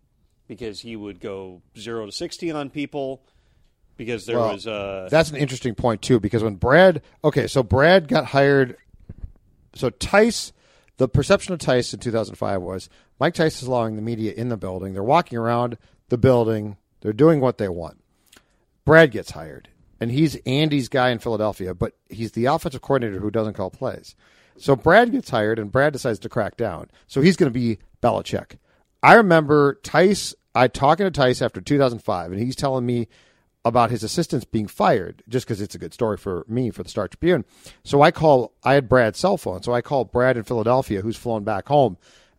because 0.48 0.80
he 0.80 0.96
would 0.96 1.20
go 1.20 1.62
0 1.78 2.06
to 2.06 2.12
60 2.12 2.50
on 2.52 2.70
people. 2.70 3.22
Because 3.96 4.26
there 4.26 4.38
Well, 4.38 4.52
was 4.52 4.66
uh, 4.66 5.08
That's 5.10 5.30
an 5.30 5.36
interesting 5.36 5.74
point 5.74 6.02
too, 6.02 6.20
because 6.20 6.42
when 6.42 6.56
Brad, 6.56 7.02
okay, 7.24 7.46
so 7.46 7.62
Brad 7.62 8.08
got 8.08 8.26
hired. 8.26 8.76
So 9.74 9.90
Tice, 9.90 10.52
the 10.98 11.08
perception 11.08 11.54
of 11.54 11.60
Tice 11.60 11.92
in 11.94 12.00
2005 12.00 12.60
was 12.62 12.88
Mike 13.18 13.34
Tice 13.34 13.62
is 13.62 13.68
allowing 13.68 13.96
the 13.96 14.02
media 14.02 14.32
in 14.32 14.48
the 14.48 14.56
building. 14.56 14.92
They're 14.92 15.02
walking 15.02 15.38
around 15.38 15.78
the 16.08 16.18
building. 16.18 16.76
They're 17.00 17.12
doing 17.12 17.40
what 17.40 17.58
they 17.58 17.68
want. 17.68 18.02
Brad 18.84 19.10
gets 19.10 19.32
hired, 19.32 19.68
and 20.00 20.10
he's 20.10 20.36
Andy's 20.46 20.88
guy 20.88 21.10
in 21.10 21.18
Philadelphia, 21.18 21.74
but 21.74 21.94
he's 22.08 22.32
the 22.32 22.46
offensive 22.46 22.82
coordinator 22.82 23.20
who 23.20 23.30
doesn't 23.30 23.54
call 23.54 23.70
plays. 23.70 24.14
So 24.58 24.76
Brad 24.76 25.12
gets 25.12 25.30
hired, 25.30 25.58
and 25.58 25.72
Brad 25.72 25.92
decides 25.92 26.18
to 26.20 26.28
crack 26.28 26.56
down. 26.56 26.90
So 27.06 27.20
he's 27.20 27.36
going 27.36 27.52
to 27.52 27.58
be 27.58 27.78
Belichick. 28.02 28.56
I 29.02 29.14
remember 29.14 29.74
Tice. 29.82 30.34
I 30.54 30.68
talking 30.68 31.04
to 31.04 31.10
Tice 31.10 31.42
after 31.42 31.60
2005, 31.60 32.32
and 32.32 32.40
he's 32.40 32.56
telling 32.56 32.86
me 32.86 33.08
about 33.66 33.90
his 33.90 34.04
assistants 34.04 34.44
being 34.44 34.68
fired 34.68 35.24
just 35.28 35.44
because 35.44 35.60
it's 35.60 35.74
a 35.74 35.78
good 35.78 35.92
story 35.92 36.16
for 36.16 36.44
me 36.46 36.70
for 36.70 36.84
the 36.84 36.88
Star 36.88 37.08
Tribune. 37.08 37.44
So 37.82 38.00
I 38.00 38.12
call. 38.12 38.52
I 38.62 38.74
had 38.74 38.88
Brad's 38.88 39.18
cell 39.18 39.36
phone, 39.36 39.64
so 39.64 39.74
I 39.74 39.80
called 39.80 40.12
Brad 40.12 40.36
in 40.36 40.44
Philadelphia, 40.44 41.00
who's 41.00 41.16
flown 41.16 41.42
back 41.42 41.66
home, 41.66 41.98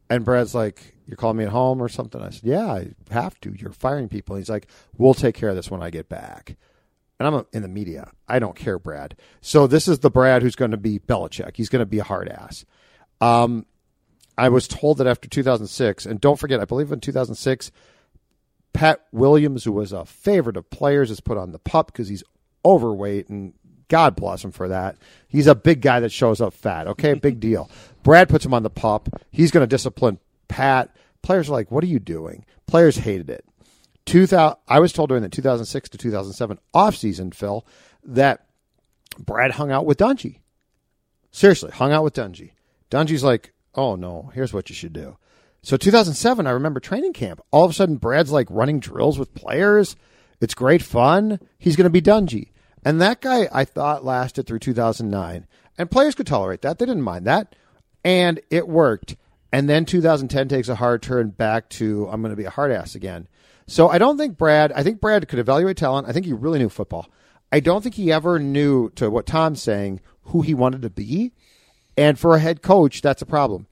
and 0.10 0.24
Brad's 0.24 0.56
like, 0.56 0.96
"You're 1.06 1.18
calling 1.18 1.36
me 1.36 1.44
at 1.44 1.50
home 1.50 1.84
or 1.84 1.90
something?" 1.90 2.22
I 2.22 2.30
said, 2.30 2.46
"Yeah, 2.46 2.66
I 2.66 2.92
have 3.12 3.38
to. 3.42 3.54
You're 3.54 3.74
firing 3.74 4.08
people." 4.08 4.38
he's 4.38 4.50
like, 4.50 4.68
"We'll 4.98 5.14
take 5.14 5.36
care 5.36 5.50
of 5.50 5.58
this 5.58 5.70
when 5.70 5.84
I 5.84 5.90
get 5.90 6.08
back." 6.08 6.56
And 7.20 7.28
I'm 7.28 7.46
in 7.52 7.62
the 7.62 7.68
media. 7.68 8.12
I 8.30 8.40
don't 8.40 8.56
care, 8.56 8.80
Brad. 8.80 9.18
So 9.42 9.68
this 9.68 9.90
is 9.90 10.00
the 10.00 10.12
Brad 10.12 10.44
who's 10.44 10.56
going 10.56 10.72
to 10.72 10.78
be 10.78 10.98
Belichick. 10.98 11.58
He's 11.58 11.68
going 11.70 11.82
to 11.82 11.86
be 11.86 12.00
a 12.00 12.06
hard 12.06 12.30
ass. 12.30 12.64
Um, 13.20 13.66
I 14.38 14.48
was 14.48 14.68
told 14.68 15.00
that 15.00 15.08
after 15.08 15.28
2006, 15.28 16.06
and 16.06 16.22
don't 16.22 16.40
forget, 16.40 16.62
I 16.62 16.66
believe 16.66 16.92
in 16.92 17.02
2006, 17.02 17.72
Pat 18.78 19.02
Williams, 19.12 19.64
who 19.64 19.72
was 19.72 19.92
a 19.92 20.06
favorite 20.06 20.56
of 20.56 20.70
players, 20.70 21.10
is 21.10 21.20
put 21.20 21.36
on 21.36 21.52
the 21.52 21.58
pup 21.58 21.88
because 21.88 22.10
he's 22.10 22.24
overweight, 22.64 23.28
and 23.28 23.56
God 23.88 24.16
bless 24.16 24.44
him 24.44 24.52
for 24.52 24.68
that. 24.68 24.98
He's 25.28 25.48
a 25.48 25.56
big 25.56 25.82
guy 25.82 26.00
that 26.00 26.12
shows 26.12 26.40
up 26.40 26.54
fat. 26.54 26.86
Okay, 26.86 27.14
big 27.16 27.40
deal. 27.40 27.72
Brad 28.04 28.30
puts 28.30 28.46
him 28.46 28.54
on 28.54 28.62
the 28.62 28.70
pup. 28.70 29.10
He's 29.32 29.50
going 29.50 29.64
to 29.64 29.68
discipline 29.68 30.20
Pat. 30.48 30.96
Players 31.24 31.50
are 31.50 31.54
like, 31.54 31.72
"What 31.72 31.84
are 31.84 31.88
you 31.88 31.98
doing?" 31.98 32.46
Players 32.68 32.98
hated 32.98 33.32
it. 33.32 33.46
2000, 34.06 34.60
I 34.68 34.80
was 34.80 34.94
told 34.94 35.10
during 35.10 35.24
the 35.24 35.30
2006 35.30 35.90
to 35.90 35.98
2007 35.98 36.60
offseason, 36.76 37.34
Phil, 37.34 37.66
that 38.04 38.46
Brad 39.18 39.54
hung 39.54 39.72
out 39.72 39.88
with 39.88 39.98
Dungy. 39.98 40.42
Seriously, 41.32 41.72
hung 41.72 41.92
out 41.92 42.04
with 42.04 42.14
Dungy. 42.14 42.52
Dungy's 42.92 43.24
like, 43.24 43.54
oh 43.74 43.96
no, 43.96 44.30
here's 44.36 44.54
what 44.54 44.70
you 44.70 44.76
should 44.76 44.94
do. 44.94 45.18
So 45.62 45.76
2007, 45.76 46.48
I 46.48 46.52
remember 46.52 46.80
training 46.80 47.14
camp. 47.14 47.42
All 47.52 47.66
of 47.66 47.72
a 47.72 47.74
sudden, 47.74 47.98
Brad's 47.98 48.32
like 48.32 48.48
running 48.50 48.80
drills 48.80 49.20
with 49.20 49.34
players. 49.34 49.96
It's 50.40 50.54
great 50.54 50.82
fun. 50.82 51.40
He's 51.58 51.76
going 51.76 51.86
to 51.86 51.90
be 51.90 52.02
Dungy. 52.02 52.52
And 52.86 53.02
that 53.02 53.22
guy, 53.22 53.50
I 53.52 53.66
thought, 53.66 54.06
lasted 54.06 54.48
through 54.48 54.60
2009. 54.60 55.46
And 55.78 55.92
players 55.92 56.16
could 56.16 56.28
tolerate 56.28 56.62
that. 56.62 56.80
They 56.80 56.86
didn't 56.86 57.02
mind 57.02 57.26
that. 57.26 57.56
And 58.04 58.40
it 58.50 58.68
worked. 58.68 59.18
And 59.52 59.70
then 59.70 59.86
2010 59.86 60.48
takes 60.48 60.70
a 60.70 60.76
hard 60.76 61.02
turn 61.02 61.30
back 61.30 61.70
to, 61.70 62.08
I'm 62.10 62.22
going 62.22 62.32
to 62.32 62.38
be 62.38 62.46
a 62.46 62.50
hard 62.50 62.72
ass 62.72 62.96
again. 62.96 63.28
So 63.66 63.90
I 63.90 63.98
don't 63.98 64.18
think 64.18 64.38
Brad, 64.38 64.72
I 64.72 64.84
think 64.84 65.02
Brad 65.02 65.28
could 65.28 65.40
evaluate 65.40 65.78
talent. 65.78 66.08
I 66.08 66.14
think 66.14 66.26
he 66.26 66.34
really 66.34 66.60
knew 66.60 66.70
football. 66.70 67.10
I 67.52 67.60
don't 67.60 67.82
think 67.82 67.96
he 67.96 68.12
ever 68.12 68.40
knew, 68.40 68.90
to 68.92 69.10
what 69.10 69.26
Tom's 69.26 69.62
saying, 69.62 70.02
who 70.24 70.42
he 70.42 70.54
wanted 70.54 70.82
to 70.84 70.90
be. 70.90 71.34
And 71.98 72.20
for 72.20 72.36
a 72.36 72.40
head 72.40 72.62
coach, 72.62 73.02
that's 73.02 73.22
a 73.22 73.26
problem. 73.26 73.68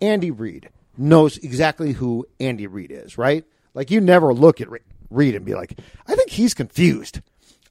Andy 0.00 0.30
Reid 0.30 0.70
knows 0.98 1.38
exactly 1.38 1.92
who 1.92 2.26
Andy 2.40 2.66
Reid 2.66 2.90
is, 2.90 3.16
right? 3.16 3.44
Like 3.74 3.90
you 3.90 4.00
never 4.00 4.34
look 4.34 4.60
at 4.60 4.70
Re- 4.70 4.80
Reid 5.10 5.34
and 5.34 5.44
be 5.44 5.54
like, 5.54 5.78
I 6.06 6.14
think 6.16 6.30
he's 6.30 6.54
confused. 6.54 7.20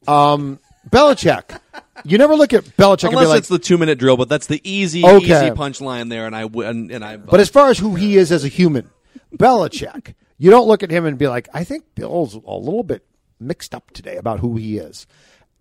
Um, 0.07 0.59
Belichick, 0.89 1.59
you 2.05 2.17
never 2.17 2.35
look 2.35 2.53
at 2.53 2.63
Belichick 2.63 3.03
and 3.03 3.11
be 3.11 3.17
Unless 3.17 3.27
like, 3.27 3.37
it's 3.39 3.47
the 3.49 3.59
two 3.59 3.77
minute 3.77 3.99
drill, 3.99 4.15
but 4.17 4.29
that's 4.29 4.47
the 4.47 4.61
easy, 4.63 5.03
Okay. 5.03 5.17
easy 5.25 5.49
punchline 5.55 6.09
there, 6.09 6.25
and 6.25 6.35
I 6.35 6.43
and, 6.43 6.91
and 6.91 7.03
I. 7.03 7.17
But 7.17 7.39
as 7.41 7.49
far 7.49 7.69
as 7.69 7.77
who 7.77 7.95
he 7.95 8.15
is 8.15 8.31
as 8.31 8.45
a 8.45 8.47
human, 8.47 8.89
Belichick, 9.35 10.13
you 10.37 10.49
don't 10.49 10.67
look 10.67 10.83
at 10.83 10.91
him 10.91 11.05
and 11.05 11.17
be 11.17 11.27
like, 11.27 11.49
I 11.53 11.63
think 11.63 11.83
Bill's 11.95 12.35
a 12.35 12.37
little 12.39 12.83
bit 12.83 13.03
mixed 13.39 13.75
up 13.75 13.91
today 13.91 14.15
about 14.15 14.39
who 14.39 14.55
he 14.55 14.77
is. 14.77 15.07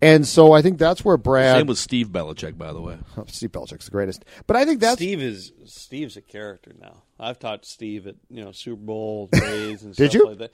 And 0.01 0.27
so 0.27 0.51
I 0.51 0.61
think 0.61 0.77
that's 0.77 1.03
where 1.03 1.17
Brad. 1.17 1.57
same 1.57 1.67
with 1.67 1.79
Steve 1.79 2.09
Belichick, 2.09 2.57
by 2.57 2.71
the 2.71 2.81
way. 2.81 2.97
Oh, 3.17 3.25
Steve 3.27 3.51
Belichick's 3.51 3.85
the 3.85 3.91
greatest. 3.91 4.23
But 4.45 4.55
I 4.55 4.65
think 4.65 4.79
that's. 4.79 4.95
Steve 4.97 5.21
is 5.21 5.51
Steve's 5.65 6.15
a 6.17 6.21
character 6.21 6.73
now. 6.79 7.03
I've 7.19 7.39
taught 7.39 7.65
Steve 7.65 8.05
at 8.05 8.15
you 8.29 8.43
know 8.43 8.51
Super 8.51 8.81
Bowl 8.81 9.27
days 9.31 9.83
and 9.83 9.95
Did 9.95 10.11
stuff 10.11 10.21
you? 10.21 10.27
like 10.27 10.37
that. 10.37 10.51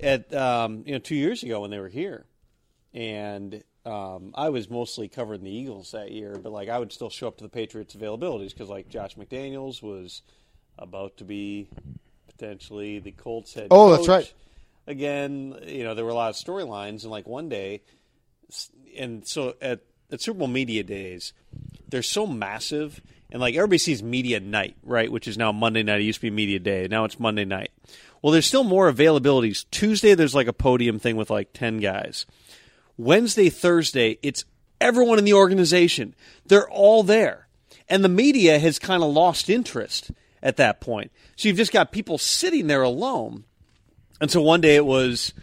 At 0.00 0.34
um, 0.34 0.84
you 0.86 0.92
know 0.92 0.98
two 0.98 1.16
years 1.16 1.42
ago 1.42 1.60
when 1.62 1.70
they 1.70 1.80
were 1.80 1.88
here, 1.88 2.26
and 2.94 3.62
um, 3.84 4.32
I 4.34 4.50
was 4.50 4.70
mostly 4.70 5.08
covering 5.08 5.42
the 5.42 5.50
Eagles 5.50 5.90
that 5.92 6.12
year, 6.12 6.36
but 6.40 6.52
like 6.52 6.68
I 6.68 6.78
would 6.78 6.92
still 6.92 7.10
show 7.10 7.26
up 7.26 7.38
to 7.38 7.44
the 7.44 7.50
Patriots 7.50 7.96
availabilities 7.96 8.50
because 8.50 8.68
like 8.68 8.88
Josh 8.88 9.16
McDaniels 9.16 9.82
was 9.82 10.22
about 10.78 11.16
to 11.16 11.24
be 11.24 11.68
potentially 12.28 12.98
the 13.00 13.12
Colts 13.12 13.54
head. 13.54 13.68
Oh, 13.70 13.90
that's 13.90 14.06
right. 14.06 14.32
Again, 14.86 15.58
you 15.66 15.82
know 15.82 15.94
there 15.94 16.04
were 16.04 16.12
a 16.12 16.14
lot 16.14 16.30
of 16.30 16.36
storylines, 16.36 17.02
and 17.02 17.10
like 17.10 17.26
one 17.26 17.48
day, 17.48 17.82
and 18.96 19.26
so 19.26 19.54
at 19.60 19.80
at 20.10 20.20
Super 20.20 20.38
Bowl 20.38 20.48
media 20.48 20.82
days, 20.82 21.32
they're 21.88 22.02
so 22.02 22.26
massive, 22.26 23.00
and 23.30 23.40
like 23.40 23.54
everybody 23.54 23.78
sees 23.78 24.02
media 24.02 24.40
night, 24.40 24.76
right? 24.82 25.10
Which 25.10 25.28
is 25.28 25.36
now 25.36 25.52
Monday 25.52 25.82
night. 25.82 26.00
It 26.00 26.04
used 26.04 26.20
to 26.20 26.22
be 26.22 26.30
media 26.30 26.58
day. 26.58 26.86
Now 26.88 27.04
it's 27.04 27.20
Monday 27.20 27.44
night. 27.44 27.70
Well, 28.22 28.32
there's 28.32 28.46
still 28.46 28.64
more 28.64 28.90
availabilities. 28.92 29.66
Tuesday, 29.70 30.14
there's 30.14 30.34
like 30.34 30.48
a 30.48 30.52
podium 30.52 30.98
thing 30.98 31.16
with 31.16 31.30
like 31.30 31.52
ten 31.52 31.78
guys. 31.78 32.26
Wednesday, 32.96 33.50
Thursday, 33.50 34.18
it's 34.22 34.44
everyone 34.80 35.18
in 35.18 35.24
the 35.24 35.34
organization. 35.34 36.14
They're 36.46 36.68
all 36.68 37.02
there, 37.02 37.48
and 37.88 38.02
the 38.04 38.08
media 38.08 38.58
has 38.58 38.78
kind 38.78 39.02
of 39.02 39.10
lost 39.10 39.50
interest 39.50 40.10
at 40.42 40.56
that 40.56 40.80
point. 40.80 41.10
So 41.36 41.48
you've 41.48 41.56
just 41.56 41.72
got 41.72 41.92
people 41.92 42.18
sitting 42.18 42.68
there 42.68 42.82
alone. 42.82 43.44
And 44.20 44.30
so 44.30 44.40
one 44.40 44.60
day 44.60 44.76
it 44.76 44.86
was 44.86 45.34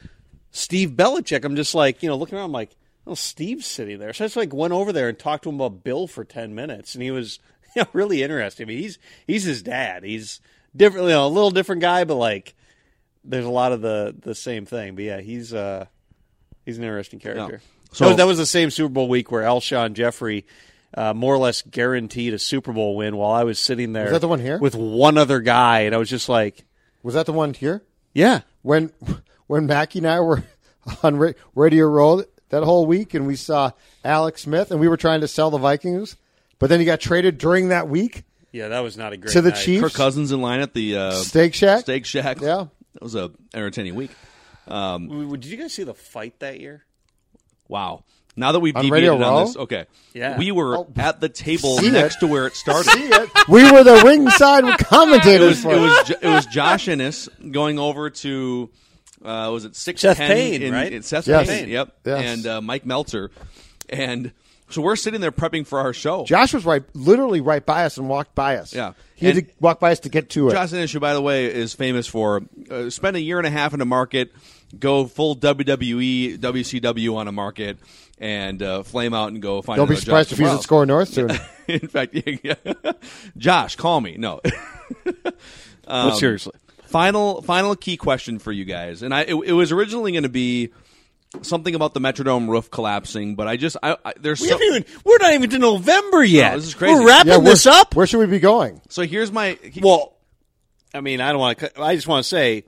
Steve 0.52 0.92
Belichick. 0.92 1.44
I'm 1.44 1.56
just 1.56 1.76
like, 1.76 2.02
you 2.02 2.10
know, 2.10 2.16
looking 2.16 2.38
around, 2.38 2.46
I'm 2.46 2.52
like, 2.52 2.76
oh, 3.08 3.14
Steve's 3.16 3.66
sitting 3.66 4.00
there. 4.00 4.14
So 4.14 4.24
I 4.24 4.28
just 4.28 4.38
like 4.38 4.54
went 4.54 4.74
over 4.74 4.92
there 4.94 5.10
and 5.10 5.18
talked 5.18 5.44
to 5.44 5.50
him 5.50 5.56
about 5.56 5.84
Bill 5.84 6.08
for 6.08 6.24
ten 6.24 6.56
minutes, 6.56 6.96
and 6.96 7.04
he 7.04 7.12
was 7.12 7.40
you 7.76 7.82
know, 7.84 7.88
really 7.94 8.24
interesting. 8.24 8.66
I 8.66 8.68
mean, 8.68 8.80
he's 8.80 9.00
he's 9.28 9.44
his 9.44 9.62
dad. 9.64 10.04
He's 10.04 10.40
different, 10.76 11.06
you 11.08 11.14
know, 11.14 11.26
a 11.26 11.30
little 11.30 11.52
different 11.52 11.82
guy, 11.82 12.04
but 12.04 12.16
like 12.16 12.56
there's 13.24 13.46
a 13.46 13.50
lot 13.50 13.72
of 13.72 13.82
the 13.82 14.16
the 14.18 14.36
same 14.36 14.66
thing. 14.66 14.96
But 14.96 15.04
yeah, 15.06 15.22
he's 15.22 15.54
uh 15.54 15.86
he's 16.66 16.78
an 16.78 16.84
interesting 16.84 17.20
character. 17.20 17.62
So- 17.92 18.06
that, 18.06 18.10
was, 18.10 18.18
that 18.18 18.28
was 18.28 18.38
the 18.40 18.46
same 18.46 18.72
Super 18.72 18.90
Bowl 18.92 19.08
week 19.08 19.32
where 19.32 19.44
Alshon 19.44 19.94
Jeffery. 19.94 20.46
Uh, 20.96 21.12
more 21.12 21.34
or 21.34 21.40
less 21.40 21.64
guaranteed 21.64 22.36
a 22.36 22.38
Super 22.38 22.72
Bowl 22.72 22.96
win 22.96 23.18
while 23.18 23.32
I 23.32 23.46
was 23.46 23.58
sitting 23.58 23.94
there. 23.94 24.04
Was 24.04 24.12
that 24.12 24.22
the 24.22 24.28
one 24.28 24.40
here? 24.40 24.60
with 24.60 24.76
one 24.76 25.18
other 25.18 25.40
guy, 25.40 25.80
and 25.80 25.96
I 25.96 25.98
was 25.98 26.08
just 26.08 26.30
like, 26.30 26.66
Was 27.02 27.16
that 27.16 27.26
the 27.26 27.34
one 27.34 27.56
here? 27.56 27.82
"Yeah, 28.14 28.42
When 28.62 28.92
when 29.48 29.66
Mackey 29.66 29.98
and 29.98 30.08
I 30.08 30.20
were 30.20 30.44
on 31.02 31.34
Radio 31.56 31.88
Row 31.88 32.24
that 32.54 32.64
whole 32.64 32.86
week 32.86 33.14
and 33.14 33.28
we 33.28 33.36
saw 33.36 33.72
Alex 34.06 34.44
Smith 34.44 34.72
and 34.72 34.80
we 34.80 34.88
were 34.88 34.98
trying 34.98 35.22
to 35.22 35.28
sell 35.28 35.52
the 35.52 35.58
Vikings, 35.58 36.16
but 36.60 36.70
then 36.70 36.80
he 36.80 36.86
got 36.86 37.00
traded 37.02 37.38
during 37.38 37.70
that 37.70 37.88
week 37.90 38.24
yeah, 38.52 38.68
that 38.68 38.82
was 38.82 38.96
not 38.98 39.14
a 39.14 39.18
great 39.18 39.34
to 39.34 39.42
the 39.42 39.50
night. 39.50 39.58
Chiefs. 39.60 39.82
Kirk 39.82 39.94
Cousins 39.94 40.32
in 40.32 40.40
line 40.40 40.60
at 40.62 40.76
the 40.76 40.96
uh, 40.96 41.12
Steak 41.14 41.56
Shack? 41.56 41.80
Steak 41.82 42.06
Shack. 42.06 42.40
Yeah. 42.40 42.68
that 42.94 43.02
was 43.02 43.16
a 43.16 43.32
entertaining 43.52 43.96
week. 43.96 44.12
Um, 44.68 45.32
Did 45.32 45.46
you 45.46 45.58
guys 45.58 45.74
see 45.74 45.84
the 45.84 45.96
fight 45.96 46.40
that 46.40 46.60
year? 46.60 46.86
wow. 47.68 48.04
Now 48.36 48.52
that 48.52 48.60
we've 48.62 48.76
On 48.76 48.82
deviated 48.84 49.10
Radio 49.12 49.16
on 49.16 49.22
Row? 49.34 49.46
this, 49.46 49.58
okay, 49.58 49.86
Yeah. 50.16 50.38
we 50.40 50.52
were 50.52 50.78
Oh. 50.78 50.88
at 50.96 51.20
the 51.20 51.30
table 51.30 51.80
next 51.82 52.16
it. 52.16 52.20
to 52.22 52.28
where 52.28 52.48
it 52.48 52.56
started. 52.56 52.92
we 53.48 53.72
were 53.72 53.84
the 53.84 54.02
ringside 54.04 54.64
it 54.68 54.80
commentators 54.80 55.50
was 55.50 55.62
for 55.64 55.74
it 55.76 55.80
was 55.80 56.08
Jo- 56.08 56.16
it 56.22 56.28
was 56.28 56.46
Josh 56.48 56.88
Innes 56.88 57.30
going 57.52 57.78
over 57.78 58.10
to 58.10 58.72
uh, 59.24 59.50
was 59.52 59.66
it 59.66 59.76
six 59.76 60.02
Seth 60.02 60.18
ten 60.18 60.30
Payne, 60.30 60.62
in, 60.62 60.74
right? 60.74 60.92
in 60.92 61.02
Seth 61.04 61.28
Yes. 61.28 61.48
Payne, 61.48 61.70
yep, 61.70 61.96
Yes. 62.06 62.24
and 62.26 62.48
uh, 62.48 62.62
Mike 62.62 62.84
Meltser, 62.86 63.30
and 63.90 64.32
So 64.70 64.82
we're 64.82 64.96
sitting 64.96 65.22
there 65.22 65.32
prepping 65.32 65.66
for 65.68 65.80
our 65.80 65.94
show. 65.94 66.26
Josh 66.26 66.54
was 66.54 66.66
right, 66.66 66.84
literally 66.94 67.42
right 67.42 67.66
by 67.66 67.86
us 67.86 67.98
and 67.98 68.10
walked 68.10 68.34
by 68.36 68.58
us. 68.58 68.74
Yeah. 68.74 68.94
he 69.16 69.26
had 69.28 69.36
to 69.36 69.46
walk 69.60 69.80
by 69.80 69.92
us 69.92 70.00
to 70.02 70.10
get 70.10 70.30
to 70.32 70.50
it. 70.50 70.52
Josh 70.54 70.74
Innes, 70.74 70.94
by 70.96 71.14
the 71.14 71.22
way, 71.22 71.46
is 71.46 71.74
famous 71.74 72.08
for 72.08 72.42
uh, 72.72 72.90
spend 72.90 73.16
a 73.16 73.22
year 73.22 73.38
and 73.38 73.46
a 73.48 73.52
half 73.52 73.74
in 73.74 73.82
a 73.82 73.86
market, 73.86 74.34
go 74.80 75.06
full 75.06 75.36
WWE, 75.36 76.38
WCW 76.40 77.16
on 77.16 77.28
a 77.28 77.32
market, 77.32 77.78
and 78.20 78.62
uh, 78.64 78.84
flame 78.84 79.14
out 79.14 79.28
and 79.32 79.42
go 79.42 79.62
find. 79.62 79.78
Don't 79.78 79.88
be 79.88 79.94
another 79.94 80.02
job 80.02 80.06
surprised 80.06 80.32
if 80.32 80.38
he's 80.40 80.48
somewhere 80.48 80.58
at. 80.58 80.64
SKOR 80.64 80.86
North 80.88 81.10
soon. 81.10 81.30
in 81.68 81.88
fact, 81.88 82.14
yeah, 82.16 82.36
yeah. 82.84 82.92
Josh, 83.38 83.76
call 83.76 84.02
me. 84.02 84.16
No. 84.18 84.42
Um, 85.86 86.10
but 86.12 86.16
seriously, 86.16 86.54
final 86.94 87.42
final 87.42 87.76
key 87.76 87.98
question 87.98 88.38
for 88.38 88.52
you 88.52 88.66
guys, 88.66 89.02
and 89.02 89.16
I 89.16 89.22
it, 89.22 89.34
it 89.34 89.54
was 89.54 89.72
originally 89.72 90.12
going 90.12 90.24
to 90.24 90.30
be 90.30 90.72
something 91.42 91.74
about 91.74 91.96
the 91.96 92.00
Metrodome 92.00 92.48
roof 92.48 92.70
collapsing, 92.70 93.36
but 93.36 93.48
I 93.48 93.58
just 93.58 93.76
I, 93.82 93.98
I 94.06 94.14
there's 94.20 94.40
we 94.40 94.48
so, 94.48 94.54
haven't 94.54 94.68
even, 94.68 94.86
we're 95.04 95.18
not 95.18 95.34
even 95.34 95.50
to 95.50 95.58
November 95.60 96.24
yet. 96.24 96.52
No, 96.52 96.58
this 96.58 96.68
is 96.68 96.76
crazy. 96.76 96.94
We're 96.94 97.08
wrapping 97.08 97.32
yeah, 97.32 97.38
where, 97.38 97.46
this 97.48 97.66
up. 97.66 97.96
Where 97.96 98.06
should 98.06 98.20
we 98.20 98.28
be 98.28 98.40
going? 98.40 98.80
so 98.90 99.02
here's 99.02 99.32
my 99.32 99.58
Well, 99.82 100.14
I 100.94 101.02
mean, 101.02 101.20
I 101.20 101.32
don't 101.32 101.40
want 101.40 101.58
to. 101.58 101.82
I 101.82 101.96
just 101.96 102.08
want 102.08 102.24
to 102.24 102.30
say, 102.30 102.66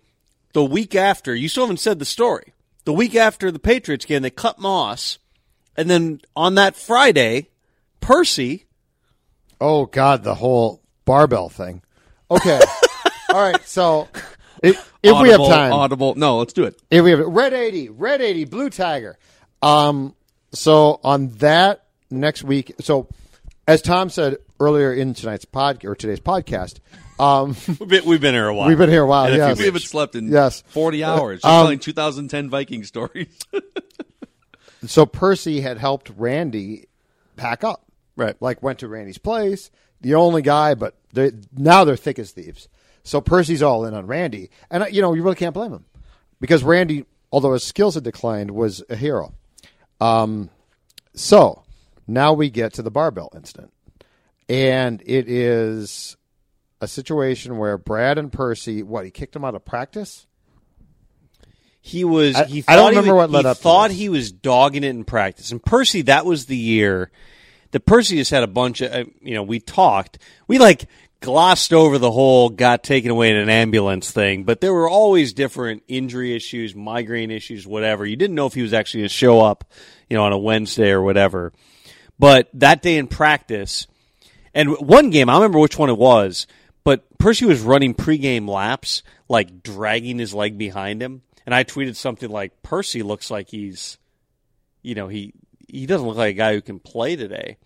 the 0.53 0.65
week 0.65 0.95
after, 0.95 1.35
you 1.35 1.47
still 1.47 1.63
haven't 1.63 1.77
said 1.77 1.99
the 1.99 2.05
story. 2.05 2.51
The 2.85 2.93
week 2.93 3.13
after 3.13 3.51
the 3.51 3.59
Patriots 3.59 4.05
game, 4.05 4.23
they 4.23 4.31
cut 4.31 4.57
Moss, 4.57 5.19
and 5.77 5.87
then 5.87 6.21
on 6.35 6.55
that 6.55 6.75
Friday, 6.75 7.49
Percy. 8.01 8.65
Oh 9.61 9.85
God, 9.85 10.23
the 10.23 10.35
whole 10.35 10.81
barbell 11.05 11.49
thing. 11.49 11.83
Okay, 12.31 12.59
all 13.35 13.41
right. 13.51 13.61
So 13.67 14.07
if, 14.63 14.93
if 15.03 15.21
we 15.21 15.29
have 15.29 15.39
time, 15.41 15.73
audible. 15.73 16.15
No, 16.15 16.37
let's 16.37 16.53
do 16.53 16.63
it. 16.63 16.81
if 16.89 17.03
we 17.03 17.11
have 17.11 17.19
it, 17.19 17.27
red 17.27 17.53
eighty, 17.53 17.89
red 17.89 18.21
eighty, 18.21 18.45
blue 18.45 18.69
tiger. 18.69 19.17
Um, 19.61 20.15
so 20.53 20.99
on 21.03 21.29
that 21.39 21.85
next 22.09 22.43
week, 22.43 22.73
so 22.79 23.09
as 23.67 23.81
Tom 23.81 24.09
said 24.09 24.37
earlier 24.59 24.93
in 24.93 25.13
tonight's 25.13 25.43
pod 25.45 25.83
or 25.83 25.95
today's 25.95 26.19
podcast, 26.21 26.79
um, 27.19 27.55
We've 28.05 28.21
been, 28.21 28.33
here 28.33 28.47
a 28.47 28.53
while. 28.53 28.67
we've 28.67 28.77
been 28.77 28.89
here 28.89 29.03
a 29.03 29.07
while. 29.07 29.29
Yes. 29.33 29.57
We 29.57 29.65
haven't 29.65 29.81
slept 29.81 30.15
in 30.15 30.29
Yes. 30.31 30.63
40 30.67 31.03
hours. 31.03 31.41
Just 31.41 31.45
Um, 31.45 31.63
telling 31.65 31.79
2010 31.79 32.49
Viking 32.49 32.83
stories. 32.83 33.37
so 34.85 35.05
Percy 35.05 35.61
had 35.61 35.77
helped 35.77 36.11
Randy 36.15 36.85
pack 37.35 37.63
up. 37.63 37.85
Right. 38.15 38.35
Like 38.41 38.63
went 38.63 38.79
to 38.79 38.87
Randy's 38.87 39.17
place, 39.17 39.71
the 39.99 40.15
only 40.15 40.41
guy, 40.41 40.73
but 40.75 40.95
they 41.11 41.31
now 41.53 41.83
they're 41.83 41.97
thick 41.97 42.17
as 42.19 42.31
thieves. 42.31 42.69
So 43.05 43.21
Percy's 43.21 43.61
all 43.63 43.85
in 43.85 43.93
on 43.93 44.07
Randy, 44.07 44.49
and 44.69 44.83
uh, 44.83 44.87
you 44.87 45.01
know 45.01 45.13
you 45.13 45.23
really 45.23 45.35
can't 45.37 45.53
blame 45.53 45.71
him 45.71 45.85
because 46.41 46.63
Randy, 46.63 47.05
although 47.31 47.53
his 47.53 47.63
skills 47.63 47.93
had 47.95 48.03
declined, 48.03 48.51
was 48.51 48.83
a 48.89 48.95
hero. 48.97 49.33
Um, 50.01 50.49
so 51.13 51.63
now 52.07 52.33
we 52.33 52.49
get 52.49 52.73
to 52.73 52.81
the 52.81 52.89
barbell 52.91 53.31
incident, 53.35 53.71
and 54.49 55.01
it 55.05 55.29
is 55.29 56.17
a 56.81 56.87
situation 56.87 57.57
where 57.57 57.77
Brad 57.77 58.17
and 58.17 58.31
Percy, 58.33 58.83
what 58.83 59.05
he 59.05 59.11
kicked 59.11 59.35
him 59.35 59.45
out 59.45 59.55
of 59.55 59.63
practice. 59.63 60.25
He 61.81 62.03
was. 62.03 62.35
I- 62.35 62.45
he 62.45 62.63
I 62.67 62.75
don't 62.75 62.85
thought 62.85 62.93
he 62.93 62.97
remember 62.99 63.15
what 63.15 63.29
led 63.29 63.45
up 63.45 63.57
thought 63.57 63.91
he 63.91 64.09
was 64.09 64.31
dogging 64.31 64.83
it 64.83 64.89
in 64.89 65.03
practice. 65.05 65.51
And 65.51 65.63
Percy, 65.63 66.01
that 66.03 66.25
was 66.25 66.47
the 66.47 66.57
year 66.57 67.11
that 67.71 67.81
Percy 67.85 68.17
just 68.17 68.31
had 68.31 68.41
a 68.43 68.47
bunch 68.47 68.81
of. 68.81 68.91
uh, 68.91 69.03
You 69.21 69.35
know, 69.35 69.43
we 69.43 69.59
talked. 69.59 70.17
We 70.47 70.57
like 70.57 70.87
glossed 71.25 71.73
over 71.73 71.97
the 71.97 72.11
whole 72.11 72.49
got 72.49 72.83
taken 72.83 73.09
away 73.09 73.31
in 73.31 73.35
an 73.35 73.49
ambulance 73.49 74.11
thing, 74.11 74.43
but 74.43 74.61
there 74.61 74.73
were 74.73 74.87
always 74.87 75.33
different 75.33 75.83
injury 75.87 76.35
issues, 76.35 76.75
migraine 76.75 77.31
issues, 77.31 77.65
whatever. 77.65 78.05
You 78.05 78.15
didn't 78.15 78.35
know 78.35 78.45
if 78.45 78.53
he 78.53 78.61
was 78.61 78.73
actually 78.73 79.01
going 79.01 79.09
to 79.09 79.15
show 79.15 79.41
up, 79.41 79.65
you 80.07 80.15
know, 80.15 80.23
on 80.23 80.31
a 80.31 80.37
Wednesday 80.37 80.91
or 80.91 81.01
whatever. 81.01 81.51
But 82.19 82.49
that 82.53 82.83
day 82.83 82.97
in 82.97 83.07
practice, 83.07 83.87
and 84.53 84.77
one 84.77 85.09
game, 85.09 85.29
I 85.29 85.33
remember 85.33 85.59
which 85.59 85.79
one 85.79 85.89
it 85.89 85.97
was, 85.97 86.45
but 86.83 87.17
Percy 87.17 87.45
was 87.45 87.59
running 87.59 87.95
pregame 87.95 88.47
laps, 88.47 89.01
like 89.27 89.63
dragging 89.63 90.19
his 90.19 90.33
leg 90.33 90.57
behind 90.57 91.01
him. 91.01 91.23
And 91.45 91.53
I 91.55 91.63
tweeted 91.63 91.95
something 91.95 92.29
like, 92.29 92.61
Percy 92.61 93.01
looks 93.01 93.31
like 93.31 93.49
he's, 93.49 93.97
you 94.83 94.93
know, 94.93 95.07
he, 95.07 95.33
he 95.67 95.87
doesn't 95.87 96.07
look 96.07 96.17
like 96.17 96.35
a 96.35 96.37
guy 96.37 96.53
who 96.53 96.61
can 96.61 96.79
play 96.79 97.15
today. 97.15 97.57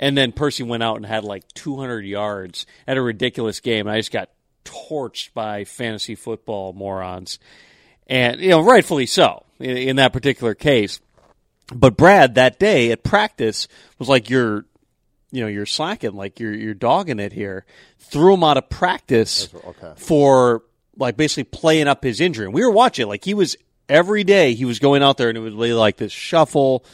And 0.00 0.16
then 0.16 0.32
Percy 0.32 0.62
went 0.62 0.82
out 0.82 0.96
and 0.96 1.04
had 1.04 1.24
like 1.24 1.46
200 1.52 2.04
yards 2.06 2.66
at 2.86 2.96
a 2.96 3.02
ridiculous 3.02 3.60
game. 3.60 3.86
And 3.86 3.94
I 3.94 3.98
just 3.98 4.10
got 4.10 4.30
torched 4.64 5.34
by 5.34 5.64
fantasy 5.64 6.14
football 6.14 6.72
morons. 6.72 7.38
And, 8.06 8.40
you 8.40 8.48
know, 8.48 8.62
rightfully 8.62 9.06
so 9.06 9.44
in, 9.60 9.76
in 9.76 9.96
that 9.96 10.14
particular 10.14 10.54
case. 10.54 11.00
But 11.72 11.96
Brad 11.96 12.34
that 12.34 12.58
day 12.58 12.90
at 12.90 13.04
practice 13.04 13.68
was 13.98 14.08
like, 14.08 14.30
you're, 14.30 14.64
you 15.30 15.42
know, 15.42 15.46
you're 15.46 15.66
slacking, 15.66 16.14
like 16.14 16.40
you're 16.40 16.54
you're 16.54 16.74
dogging 16.74 17.20
it 17.20 17.32
here. 17.32 17.64
Threw 17.98 18.34
him 18.34 18.42
out 18.42 18.56
of 18.56 18.68
practice 18.68 19.48
for 19.96 20.64
like 20.96 21.16
basically 21.16 21.44
playing 21.44 21.86
up 21.86 22.02
his 22.02 22.20
injury. 22.20 22.46
And 22.46 22.54
we 22.54 22.64
were 22.64 22.72
watching, 22.72 23.06
like 23.06 23.24
he 23.24 23.34
was 23.34 23.54
every 23.88 24.24
day 24.24 24.54
he 24.54 24.64
was 24.64 24.78
going 24.80 25.02
out 25.02 25.18
there 25.18 25.28
and 25.28 25.38
it 25.38 25.40
would 25.42 25.56
be 25.56 25.72
like 25.72 25.98
this 25.98 26.10
shuffle, 26.10 26.84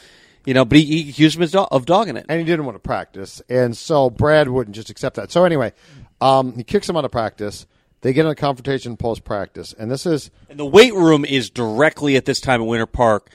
you 0.47 0.55
know. 0.55 0.65
But 0.65 0.79
he, 0.79 1.03
he 1.03 1.09
accused 1.11 1.35
him 1.37 1.43
of 1.43 1.51
do- 1.51 1.59
of 1.59 1.85
dogging 1.85 2.17
it. 2.17 2.25
and 2.27 2.39
he 2.39 2.45
didn't 2.45 2.65
want 2.65 2.75
to 2.75 2.79
practice, 2.79 3.39
and 3.49 3.77
so 3.77 4.09
Brad 4.09 4.49
wouldn't 4.49 4.75
just 4.75 4.89
accept 4.89 5.17
that. 5.17 5.31
So 5.31 5.43
anyway, 5.45 5.73
um, 6.21 6.55
he 6.55 6.63
kicks 6.63 6.89
him 6.89 6.97
out 6.97 7.05
of 7.05 7.11
practice. 7.11 7.67
They 8.01 8.13
get 8.13 8.25
in 8.25 8.31
a 8.31 8.35
confrontation 8.35 8.97
post 8.97 9.23
practice, 9.23 9.73
and 9.77 9.91
this 9.91 10.05
is 10.07 10.31
And 10.49 10.57
the 10.59 10.65
weight 10.65 10.93
room 10.95 11.23
is 11.25 11.49
directly 11.51 12.15
at 12.15 12.25
this 12.25 12.39
time 12.39 12.61
at 12.61 12.67
Winter 12.67 12.85
Park, 12.87 13.29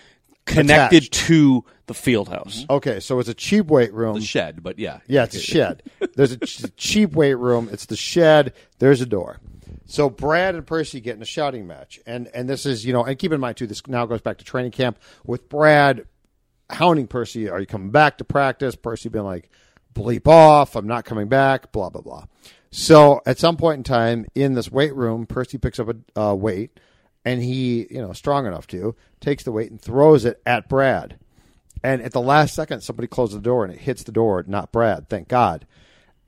connected 0.46 1.04
Attached. 1.04 1.12
to 1.26 1.64
the 1.86 1.94
field 1.94 2.28
house. 2.28 2.64
okay. 2.70 3.00
So 3.00 3.18
it's 3.18 3.28
a 3.28 3.34
cheap 3.34 3.66
weight 3.66 3.92
room. 3.92 4.14
the 4.14 4.20
shed, 4.20 4.62
but 4.62 4.78
yeah. 4.78 5.00
Yeah, 5.06 5.24
it's 5.24 5.36
a 5.36 5.40
shed. 5.40 5.82
There's 6.14 6.32
a 6.32 6.38
ch- 6.38 6.64
cheap 6.76 7.12
weight 7.12 7.34
room. 7.34 7.68
It's 7.72 7.86
the 7.86 7.96
shed. 7.96 8.52
There's 8.78 9.00
a 9.00 9.06
door. 9.06 9.38
So 9.86 10.08
Brad 10.08 10.54
and 10.54 10.66
Percy 10.66 11.00
get 11.00 11.16
in 11.16 11.22
a 11.22 11.26
shouting 11.26 11.66
match, 11.66 12.00
and 12.06 12.28
and 12.32 12.48
this 12.48 12.64
is 12.64 12.86
you 12.86 12.92
know, 12.92 13.04
and 13.04 13.18
keep 13.18 13.32
in 13.32 13.40
mind 13.40 13.56
too, 13.56 13.66
this 13.66 13.84
now 13.88 14.06
goes 14.06 14.20
back 14.22 14.38
to 14.38 14.44
training 14.44 14.70
camp 14.70 14.98
with 15.26 15.48
Brad 15.48 16.06
hounding 16.72 17.06
Percy. 17.06 17.48
Are 17.48 17.60
you 17.60 17.66
coming 17.66 17.90
back 17.90 18.18
to 18.18 18.24
practice? 18.24 18.74
Percy 18.76 19.08
being 19.08 19.24
like, 19.24 19.50
bleep 19.94 20.26
off. 20.26 20.76
I'm 20.76 20.86
not 20.86 21.04
coming 21.04 21.28
back. 21.28 21.72
Blah 21.72 21.90
blah 21.90 22.02
blah. 22.02 22.24
So 22.70 23.20
at 23.26 23.38
some 23.38 23.56
point 23.56 23.78
in 23.78 23.84
time 23.84 24.26
in 24.34 24.54
this 24.54 24.70
weight 24.70 24.94
room, 24.94 25.26
Percy 25.26 25.58
picks 25.58 25.78
up 25.78 25.88
a 25.88 26.20
uh, 26.20 26.34
weight, 26.34 26.80
and 27.24 27.42
he 27.42 27.86
you 27.90 28.00
know 28.00 28.12
strong 28.12 28.46
enough 28.46 28.66
to 28.68 28.94
takes 29.20 29.44
the 29.44 29.52
weight 29.52 29.70
and 29.70 29.80
throws 29.80 30.24
it 30.24 30.40
at 30.46 30.68
Brad. 30.68 31.18
And 31.84 32.00
at 32.02 32.12
the 32.12 32.20
last 32.20 32.54
second, 32.54 32.82
somebody 32.82 33.08
closes 33.08 33.36
the 33.36 33.42
door 33.42 33.64
and 33.64 33.74
it 33.74 33.80
hits 33.80 34.04
the 34.04 34.12
door, 34.12 34.44
not 34.46 34.70
Brad, 34.70 35.08
thank 35.08 35.28
God. 35.28 35.66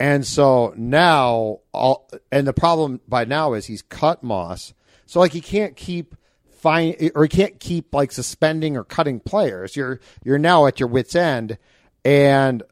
And 0.00 0.26
so 0.26 0.74
now, 0.76 1.60
all, 1.72 2.10
and 2.32 2.46
the 2.46 2.52
problem 2.52 3.00
by 3.06 3.24
now 3.24 3.52
is 3.52 3.66
he's 3.66 3.82
cut 3.82 4.22
Moss. 4.22 4.74
So, 5.06 5.20
like, 5.20 5.32
he 5.32 5.40
can't 5.40 5.76
keep 5.76 6.16
fine, 6.64 7.10
or 7.14 7.24
you 7.24 7.28
can't 7.28 7.60
keep, 7.60 7.94
like, 7.94 8.10
suspending 8.10 8.76
or 8.76 8.84
cutting 8.84 9.20
players. 9.20 9.76
You're, 9.76 10.00
you're 10.24 10.38
now 10.38 10.66
at 10.66 10.80
your 10.80 10.88
wits' 10.88 11.14
end. 11.14 11.58
And 12.04 12.62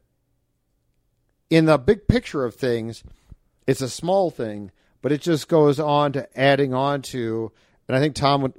in 1.49 1.65
the 1.65 1.77
big 1.77 2.07
picture 2.07 2.43
of 2.43 2.55
things, 2.55 3.03
it's 3.67 3.81
a 3.81 3.89
small 3.89 4.31
thing, 4.31 4.71
but 5.01 5.11
it 5.11 5.21
just 5.21 5.47
goes 5.47 5.79
on 5.79 6.11
to 6.13 6.27
adding 6.39 6.73
on 6.73 7.01
to, 7.03 7.51
and 7.87 7.95
I 7.95 7.99
think 7.99 8.15
Tom 8.15 8.41
would, 8.41 8.53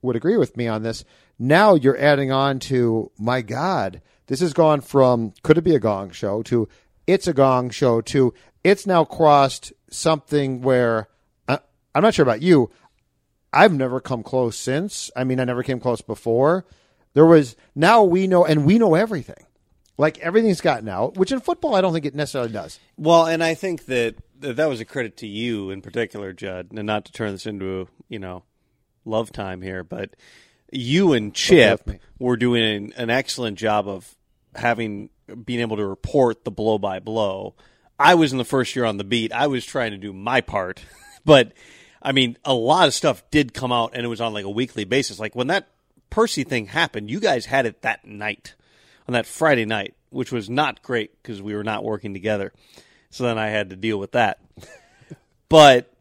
would 0.00 0.16
agree 0.16 0.38
with 0.38 0.56
me 0.56 0.66
on 0.66 0.82
this. 0.82 1.04
Now 1.38 1.74
you're 1.74 1.98
adding 1.98 2.32
on 2.32 2.58
to, 2.60 3.10
my 3.18 3.42
God, 3.42 4.00
this 4.26 4.40
has 4.40 4.52
gone 4.52 4.80
from 4.80 5.32
could 5.42 5.58
it 5.58 5.62
be 5.62 5.74
a 5.74 5.80
gong 5.80 6.10
show 6.10 6.42
to 6.44 6.68
it's 7.06 7.26
a 7.26 7.32
gong 7.32 7.70
show 7.70 8.00
to 8.02 8.34
it's 8.62 8.86
now 8.86 9.04
crossed 9.04 9.72
something 9.90 10.60
where 10.60 11.08
I, 11.46 11.58
I'm 11.94 12.02
not 12.02 12.14
sure 12.14 12.24
about 12.24 12.42
you. 12.42 12.70
I've 13.52 13.72
never 13.72 14.00
come 14.00 14.22
close 14.22 14.56
since. 14.56 15.10
I 15.16 15.24
mean, 15.24 15.40
I 15.40 15.44
never 15.44 15.62
came 15.62 15.80
close 15.80 16.00
before. 16.00 16.64
There 17.14 17.26
was 17.26 17.56
now 17.74 18.04
we 18.04 18.26
know, 18.26 18.44
and 18.44 18.64
we 18.64 18.78
know 18.78 18.94
everything. 18.94 19.44
Like 19.96 20.18
everything's 20.18 20.60
gotten 20.60 20.88
out, 20.88 21.16
which 21.16 21.32
in 21.32 21.40
football 21.40 21.74
I 21.74 21.80
don't 21.80 21.92
think 21.92 22.06
it 22.06 22.14
necessarily 22.14 22.52
does. 22.52 22.78
Well, 22.96 23.26
and 23.26 23.42
I 23.42 23.54
think 23.54 23.86
that 23.86 24.14
that 24.38 24.68
was 24.68 24.80
a 24.80 24.84
credit 24.84 25.16
to 25.18 25.26
you 25.26 25.70
in 25.70 25.82
particular, 25.82 26.32
Judd, 26.32 26.68
and 26.70 26.86
not 26.86 27.06
to 27.06 27.12
turn 27.12 27.32
this 27.32 27.46
into 27.46 27.88
you 28.08 28.20
know 28.20 28.44
love 29.04 29.32
time 29.32 29.62
here, 29.62 29.82
but 29.82 30.14
you 30.70 31.12
and 31.14 31.30
oh, 31.30 31.34
Chip 31.34 31.90
were 32.18 32.36
doing 32.36 32.62
an, 32.62 32.92
an 32.96 33.10
excellent 33.10 33.58
job 33.58 33.88
of 33.88 34.14
having 34.54 35.10
being 35.44 35.60
able 35.60 35.76
to 35.76 35.86
report 35.86 36.44
the 36.44 36.50
blow 36.50 36.78
by 36.78 37.00
blow. 37.00 37.54
I 37.98 38.14
was 38.14 38.30
in 38.30 38.38
the 38.38 38.44
first 38.44 38.76
year 38.76 38.84
on 38.84 38.96
the 38.96 39.04
beat. 39.04 39.32
I 39.32 39.48
was 39.48 39.64
trying 39.64 39.90
to 39.90 39.98
do 39.98 40.12
my 40.12 40.40
part, 40.40 40.80
but 41.24 41.52
I 42.02 42.12
mean, 42.12 42.36
a 42.44 42.54
lot 42.54 42.88
of 42.88 42.94
stuff 42.94 43.22
did 43.30 43.54
come 43.54 43.72
out, 43.72 43.92
and 43.94 44.04
it 44.04 44.08
was 44.08 44.20
on 44.20 44.32
like 44.32 44.44
a 44.44 44.50
weekly 44.50 44.84
basis. 44.84 45.18
Like 45.18 45.34
when 45.34 45.48
that 45.48 45.68
Percy 46.10 46.44
thing 46.44 46.66
happened, 46.66 47.10
you 47.10 47.20
guys 47.20 47.46
had 47.46 47.66
it 47.66 47.82
that 47.82 48.06
night, 48.06 48.54
on 49.06 49.12
that 49.12 49.26
Friday 49.26 49.64
night, 49.64 49.94
which 50.10 50.32
was 50.32 50.48
not 50.48 50.82
great 50.82 51.22
because 51.22 51.42
we 51.42 51.54
were 51.54 51.64
not 51.64 51.84
working 51.84 52.14
together. 52.14 52.52
So 53.10 53.24
then 53.24 53.38
I 53.38 53.48
had 53.48 53.70
to 53.70 53.76
deal 53.76 53.98
with 53.98 54.12
that. 54.12 54.38
but 55.48 55.92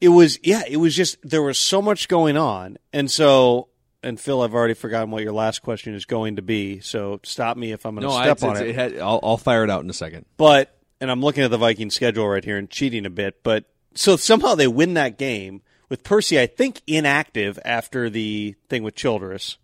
it 0.00 0.08
was 0.08 0.38
yeah, 0.42 0.62
it 0.68 0.76
was 0.76 0.94
just 0.94 1.16
there 1.22 1.42
was 1.42 1.58
so 1.58 1.80
much 1.80 2.08
going 2.08 2.36
on, 2.36 2.76
and 2.92 3.10
so 3.10 3.68
and 4.02 4.20
Phil, 4.20 4.42
I've 4.42 4.54
already 4.54 4.74
forgotten 4.74 5.10
what 5.10 5.22
your 5.22 5.32
last 5.32 5.62
question 5.62 5.94
is 5.94 6.04
going 6.04 6.36
to 6.36 6.42
be. 6.42 6.80
So 6.80 7.20
stop 7.24 7.56
me 7.56 7.72
if 7.72 7.86
I'm 7.86 7.94
going 7.94 8.06
to 8.06 8.14
No, 8.14 8.20
step 8.20 8.36
it's, 8.36 8.42
on 8.42 8.56
it. 8.58 8.68
it 8.68 8.74
had, 8.74 8.98
I'll, 8.98 9.18
I'll 9.22 9.36
fire 9.38 9.64
it 9.64 9.70
out 9.70 9.82
in 9.82 9.88
a 9.88 9.94
second. 9.94 10.26
But 10.36 10.76
and 11.00 11.10
I'm 11.10 11.22
looking 11.22 11.42
at 11.42 11.50
the 11.50 11.58
Viking 11.58 11.90
schedule 11.90 12.28
right 12.28 12.44
here 12.44 12.58
and 12.58 12.68
cheating 12.68 13.06
a 13.06 13.10
bit, 13.10 13.42
but 13.42 13.64
so 13.94 14.16
somehow 14.16 14.54
they 14.54 14.66
win 14.68 14.94
that 14.94 15.18
game 15.18 15.62
with 15.88 16.02
Percy, 16.02 16.40
I 16.40 16.46
think 16.46 16.80
inactive 16.86 17.58
after 17.64 18.08
the 18.10 18.54
thing 18.68 18.82
with 18.82 18.94
Childress. 18.94 19.56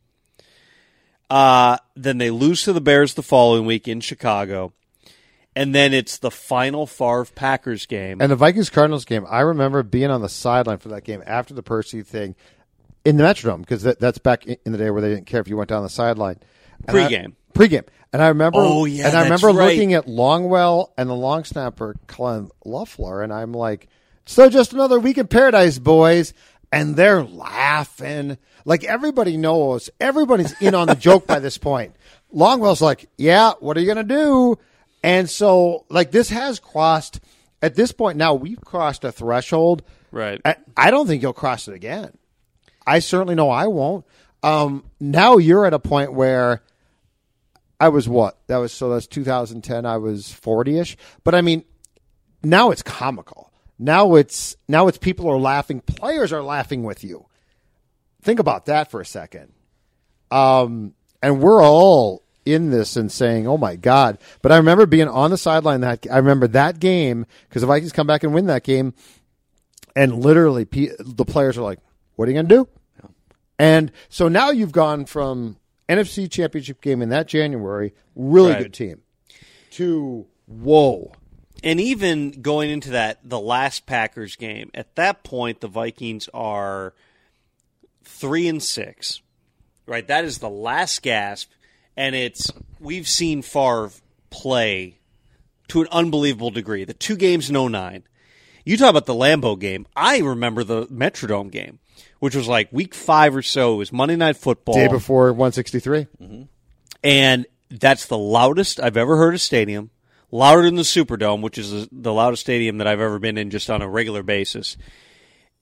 Uh, 1.29 1.77
then 1.95 2.19
they 2.19 2.31
lose 2.31 2.65
to 2.65 2.73
the 2.73 2.81
Bears 2.81 3.15
the 3.15 3.23
following 3.23 3.65
week 3.67 3.87
in 3.87 4.01
Chicago. 4.01 4.73
And 5.57 5.75
then 5.75 5.93
it's 5.93 6.19
the 6.19 6.31
final 6.31 6.87
Favre 6.87 7.25
Packers 7.35 7.87
game. 7.87 8.21
And 8.21 8.31
the 8.31 8.37
Vikings 8.37 8.71
Cardinals 8.71 9.05
game, 9.05 9.27
I 9.29 9.41
remember 9.41 9.83
being 9.83 10.11
on 10.11 10.23
the 10.23 10.29
sideline 10.29 10.79
for 10.79 10.89
that 10.91 11.05
game 11.05 11.23
after 11.27 11.55
the 11.55 11.63
Percy 11.63 12.03
thing 12.03 12.37
in 13.05 13.17
the 13.17 13.25
Metrodome 13.25 13.61
because 13.61 13.83
that, 13.83 13.99
that's 13.99 14.19
back 14.19 14.47
in 14.47 14.73
the 14.73 14.79
day 14.79 14.91
where 14.91 15.03
they 15.03 15.09
didn't 15.09 15.27
care 15.27 15.41
if 15.41 15.49
you 15.49 15.57
went 15.57 15.69
down 15.69 15.83
the 15.83 15.89
sideline. 15.89 16.39
And 16.87 16.97
I- 16.97 17.07
Pre-game. 17.07 17.37
Pregame. 17.53 17.87
And 18.13 18.21
I 18.23 18.29
remember 18.29 18.59
Oh, 18.61 18.85
yeah, 18.87 19.07
and 19.09 19.17
I 19.17 19.23
remember 19.23 19.49
right. 19.49 19.67
looking 19.73 19.95
at 19.95 20.07
Longwell 20.07 20.91
and 20.99 21.09
the 21.09 21.15
long 21.15 21.45
snapper 21.45 21.95
Cullen 22.09 22.51
Loeffler 22.65 23.23
and 23.23 23.33
I'm 23.33 23.53
like, 23.53 23.89
so 24.31 24.49
just 24.49 24.73
another 24.73 25.01
week 25.01 25.19
in 25.19 25.27
paradise, 25.27 25.81
boys. 25.81 26.33
And 26.71 26.95
they're 26.95 27.25
laughing. 27.25 28.39
Like 28.65 28.85
everybody 28.85 29.37
knows, 29.37 29.91
everybody's 29.99 30.53
in 30.61 30.73
on 30.77 30.87
the 30.87 30.95
joke 31.09 31.27
by 31.27 31.41
this 31.41 31.59
point. 31.59 31.97
Longwell's 32.33 32.81
like, 32.81 33.09
yeah, 33.19 33.55
what 33.59 33.77
are 33.77 33.81
you 33.81 33.93
going 33.93 34.07
to 34.07 34.15
do? 34.15 34.57
And 35.03 35.29
so, 35.29 35.85
like, 35.89 36.13
this 36.13 36.31
has 36.31 36.61
crossed, 36.61 37.19
at 37.61 37.75
this 37.75 37.91
point 37.91 38.19
now, 38.19 38.35
we've 38.35 38.61
crossed 38.61 39.03
a 39.03 39.11
threshold. 39.11 39.83
Right. 40.13 40.41
I, 40.45 40.57
I 40.77 40.93
don't 40.93 41.09
think 41.09 41.23
you'll 41.23 41.33
cross 41.33 41.67
it 41.67 41.75
again. 41.75 42.17
I 42.87 43.01
certainly 43.01 43.35
know 43.35 43.51
I 43.51 43.67
won't. 43.67 44.05
Um, 44.45 44.85
now 45.01 45.39
you're 45.39 45.67
at 45.67 45.75
a 45.75 45.81
point 45.81 46.13
where 46.13 46.63
I 47.81 47.89
was 47.89 48.09
what? 48.09 48.39
That 48.47 48.59
was 48.59 48.73
so 48.73 48.91
that's 48.91 49.09
2010. 49.09 49.85
I 49.85 49.97
was 49.97 50.33
40 50.33 50.79
ish. 50.79 50.97
But 51.25 51.35
I 51.35 51.41
mean, 51.41 51.65
now 52.45 52.71
it's 52.71 52.83
comical. 52.83 53.50
Now 53.83 54.15
it's 54.17 54.57
now 54.69 54.89
it's 54.89 54.99
people 54.99 55.27
are 55.31 55.39
laughing. 55.39 55.81
Players 55.81 56.35
are 56.35 56.43
laughing 56.43 56.83
with 56.85 57.03
you. 57.03 57.25
Think 58.21 58.39
about 58.39 58.67
that 58.67 58.91
for 58.91 59.01
a 59.01 59.07
second. 59.07 59.53
Um, 60.31 60.93
and 61.23 61.41
we're 61.43 61.63
all 61.65 62.23
in 62.45 62.69
this 62.71 62.97
and 62.97 63.11
saying, 63.11 63.47
"Oh 63.47 63.57
my 63.57 63.77
god!" 63.77 64.19
But 64.43 64.53
I 64.53 64.59
remember 64.59 64.85
being 64.85 65.09
on 65.09 65.31
the 65.31 65.39
sideline. 65.39 65.81
That 65.81 66.07
I 66.13 66.19
remember 66.19 66.47
that 66.49 66.79
game 66.79 67.25
because 67.49 67.63
the 67.63 67.67
Vikings 67.67 67.93
come 67.93 68.07
back 68.07 68.23
and 68.23 68.35
win 68.35 68.47
that 68.47 68.65
game, 68.65 68.93
and 69.97 70.23
literally 70.23 70.67
pe- 70.67 70.91
the 70.99 71.25
players 71.25 71.57
are 71.57 71.63
like, 71.63 71.79
"What 72.17 72.29
are 72.29 72.33
you 72.33 72.37
going 72.37 72.49
to 72.49 72.55
do?" 72.55 72.69
And 73.59 73.93
so 74.11 74.29
now 74.29 74.51
you've 74.51 74.73
gone 74.73 75.07
from 75.07 75.57
NFC 75.89 76.31
Championship 76.31 76.83
game 76.83 77.01
in 77.01 77.09
that 77.09 77.29
January, 77.29 77.95
really 78.15 78.53
Right. 78.53 78.63
good 78.65 78.75
team, 78.75 79.01
to 79.73 80.27
whoa. 80.47 81.13
And 81.63 81.81
even 81.81 82.31
going 82.43 82.71
into 82.71 82.91
that, 82.91 83.19
the 83.23 83.41
last 83.41 83.87
Packers 83.87 84.37
game, 84.37 84.71
at 84.75 84.95
that 84.97 85.25
point, 85.25 85.61
the 85.61 85.69
Vikings 85.69 86.29
are 86.33 86.95
three 88.03 88.49
and 88.49 88.63
six, 88.63 89.21
right? 89.87 90.07
That 90.07 90.25
is 90.25 90.39
the 90.39 90.49
last 90.51 91.03
gasp, 91.03 91.51
and 91.97 92.15
it's 92.15 92.51
we've 92.79 93.09
seen 93.09 93.43
Favre 93.43 93.91
play 94.31 94.99
to 95.69 95.83
an 95.83 95.89
unbelievable 95.93 96.51
degree. 96.51 96.85
The 96.85 96.95
two 96.95 97.17
games 97.17 97.51
in 97.51 97.73
09. 97.73 98.05
You 98.65 98.77
talk 98.77 98.91
about 98.91 99.07
the 99.07 99.15
Lambeau 99.15 99.59
game. 99.59 99.87
I 99.97 100.19
remember 100.19 100.65
the 100.65 100.87
Metrodome 100.87 101.51
game, 101.51 101.79
which 102.19 102.35
was 102.35 102.47
like 102.47 102.69
week 102.73 102.95
five 102.95 103.35
or 103.35 103.43
so. 103.43 103.75
It 103.75 103.79
was 103.79 103.93
Monday 103.93 104.17
Night 104.17 104.37
Football. 104.37 104.75
Day 104.75 104.89
before 104.89 105.33
163. 105.33 106.07
Mm-hmm. 106.23 106.43
and 107.03 107.47
that's 107.71 108.07
the 108.07 108.19
loudest 108.19 108.81
I've 108.81 108.97
ever 108.97 109.17
heard 109.17 109.35
a 109.35 109.39
stadium. 109.39 109.91
Louder 110.33 110.63
than 110.63 110.77
the 110.77 110.83
Superdome, 110.83 111.43
which 111.43 111.59
is 111.59 111.89
the 111.91 112.13
loudest 112.13 112.43
stadium 112.43 112.79
that 112.79 112.87
I've 112.87 113.01
ever 113.01 113.19
been 113.19 113.37
in 113.39 113.51
just 113.51 113.69
on 113.71 113.83
a 113.83 113.89
regular 113.89 114.23
basis. 114.23 114.77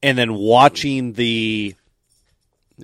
And 0.02 0.16
then 0.18 0.34
watching 0.34 1.14
the 1.14 1.74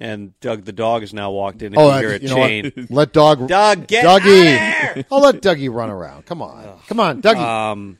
and 0.00 0.38
Doug 0.40 0.64
the 0.64 0.72
dog 0.72 1.02
has 1.02 1.14
now 1.14 1.30
walked 1.30 1.62
in. 1.62 1.74
If 1.74 1.78
Oh, 1.78 1.86
you 1.86 1.90
uh, 1.92 1.98
hear 2.00 2.10
a 2.14 2.18
you 2.18 2.28
chain. 2.28 2.72
what? 2.74 2.90
Let 2.90 3.12
dog 3.12 3.46
Doug, 3.48 3.86
get 3.86 4.04
Dougie. 4.04 5.04
I'll 5.12 5.20
let 5.20 5.40
Dougie 5.40 5.72
run 5.72 5.90
around. 5.90 6.26
Come 6.26 6.42
on, 6.42 6.78
come 6.88 6.98
on, 7.00 7.22
Dougie. 7.22 7.36
Um, 7.38 7.98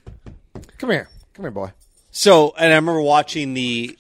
come 0.79 0.91
here, 0.91 1.09
come 1.35 1.45
here, 1.45 1.51
boy. 1.53 1.73
So, 2.11 2.53
and 2.59 2.73
I 2.73 2.77
remember 2.77 3.01
watching 3.01 3.55
the, 3.55 3.97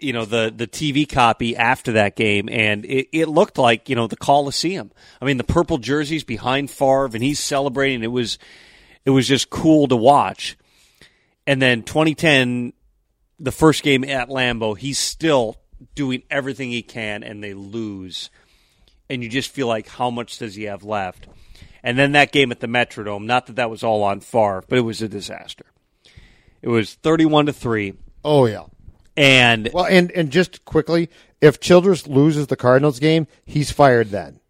you 0.00 0.12
know, 0.12 0.24
the 0.24 0.52
the 0.56 0.66
TV 0.66 1.08
copy 1.08 1.56
after 1.56 1.92
that 1.92 2.16
game, 2.16 2.48
and 2.50 2.84
it, 2.84 3.08
it 3.12 3.28
looked 3.28 3.58
like 3.58 3.88
you 3.88 3.94
know 3.96 4.06
the 4.08 4.16
Coliseum. 4.16 4.90
I 5.20 5.24
mean, 5.24 5.36
the 5.36 5.44
purple 5.44 5.78
jerseys 5.78 6.24
behind 6.24 6.70
Favre, 6.70 7.06
and 7.14 7.22
he's 7.22 7.38
celebrating. 7.38 8.02
It 8.02 8.08
was, 8.12 8.38
it 9.06 9.10
was 9.10 9.26
just 9.26 9.48
cool 9.48 9.88
to 9.88 9.96
watch. 9.96 10.58
And 11.46 11.62
then 11.62 11.84
2010, 11.84 12.72
the 13.38 13.52
first 13.52 13.82
game 13.82 14.04
at 14.04 14.28
Lambeau, 14.28 14.76
he's 14.76 14.98
still 14.98 15.56
doing 15.94 16.24
everything 16.30 16.70
he 16.70 16.82
can, 16.82 17.22
and 17.22 17.42
they 17.42 17.54
lose. 17.54 18.30
And 19.08 19.22
you 19.22 19.28
just 19.28 19.50
feel 19.50 19.68
like, 19.68 19.88
how 19.88 20.10
much 20.10 20.38
does 20.38 20.56
he 20.56 20.64
have 20.64 20.82
left? 20.82 21.28
And 21.84 21.96
then 21.96 22.12
that 22.12 22.32
game 22.32 22.50
at 22.50 22.58
the 22.58 22.66
Metrodome, 22.66 23.26
not 23.26 23.46
that 23.46 23.56
that 23.56 23.70
was 23.70 23.84
all 23.84 24.02
on 24.02 24.20
Favre, 24.20 24.64
but 24.68 24.76
it 24.76 24.82
was 24.82 25.00
a 25.02 25.08
disaster. 25.08 25.66
It 26.60 26.68
was 26.68 26.94
31 26.94 27.46
to 27.46 27.52
3. 27.52 27.94
Oh 28.24 28.46
yeah. 28.46 28.64
And 29.16 29.70
Well, 29.72 29.86
and 29.86 30.10
and 30.10 30.30
just 30.30 30.64
quickly, 30.64 31.08
if 31.40 31.60
Childress 31.60 32.08
loses 32.08 32.48
the 32.48 32.56
Cardinals 32.56 32.98
game, 32.98 33.28
he's 33.44 33.70
fired 33.70 34.10
then. 34.10 34.40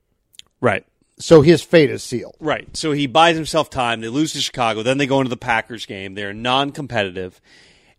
right. 0.63 0.87
So 1.19 1.41
his 1.41 1.63
fate 1.63 1.91
is 1.91 2.03
sealed. 2.03 2.37
Right. 2.41 2.77
So 2.77 2.93
he 2.93 3.07
buys 3.07 3.37
himself 3.37 3.71
time. 3.71 4.01
They 4.01 4.09
lose 4.09 4.33
to 4.35 4.41
Chicago. 4.41 4.83
Then 4.83 4.99
they 4.99 5.07
go 5.07 5.21
into 5.21 5.31
the 5.31 5.37
Packers 5.37 5.87
game. 5.87 6.15
They're 6.15 6.35
non 6.35 6.73
competitive. 6.73 7.41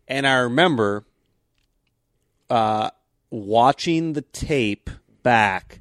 And 0.06 0.26
I 0.26 0.34
remember 0.36 1.04
uh, 2.48 2.90
watching 3.30 4.12
the 4.12 4.22
tape 4.22 4.88
back 5.22 5.80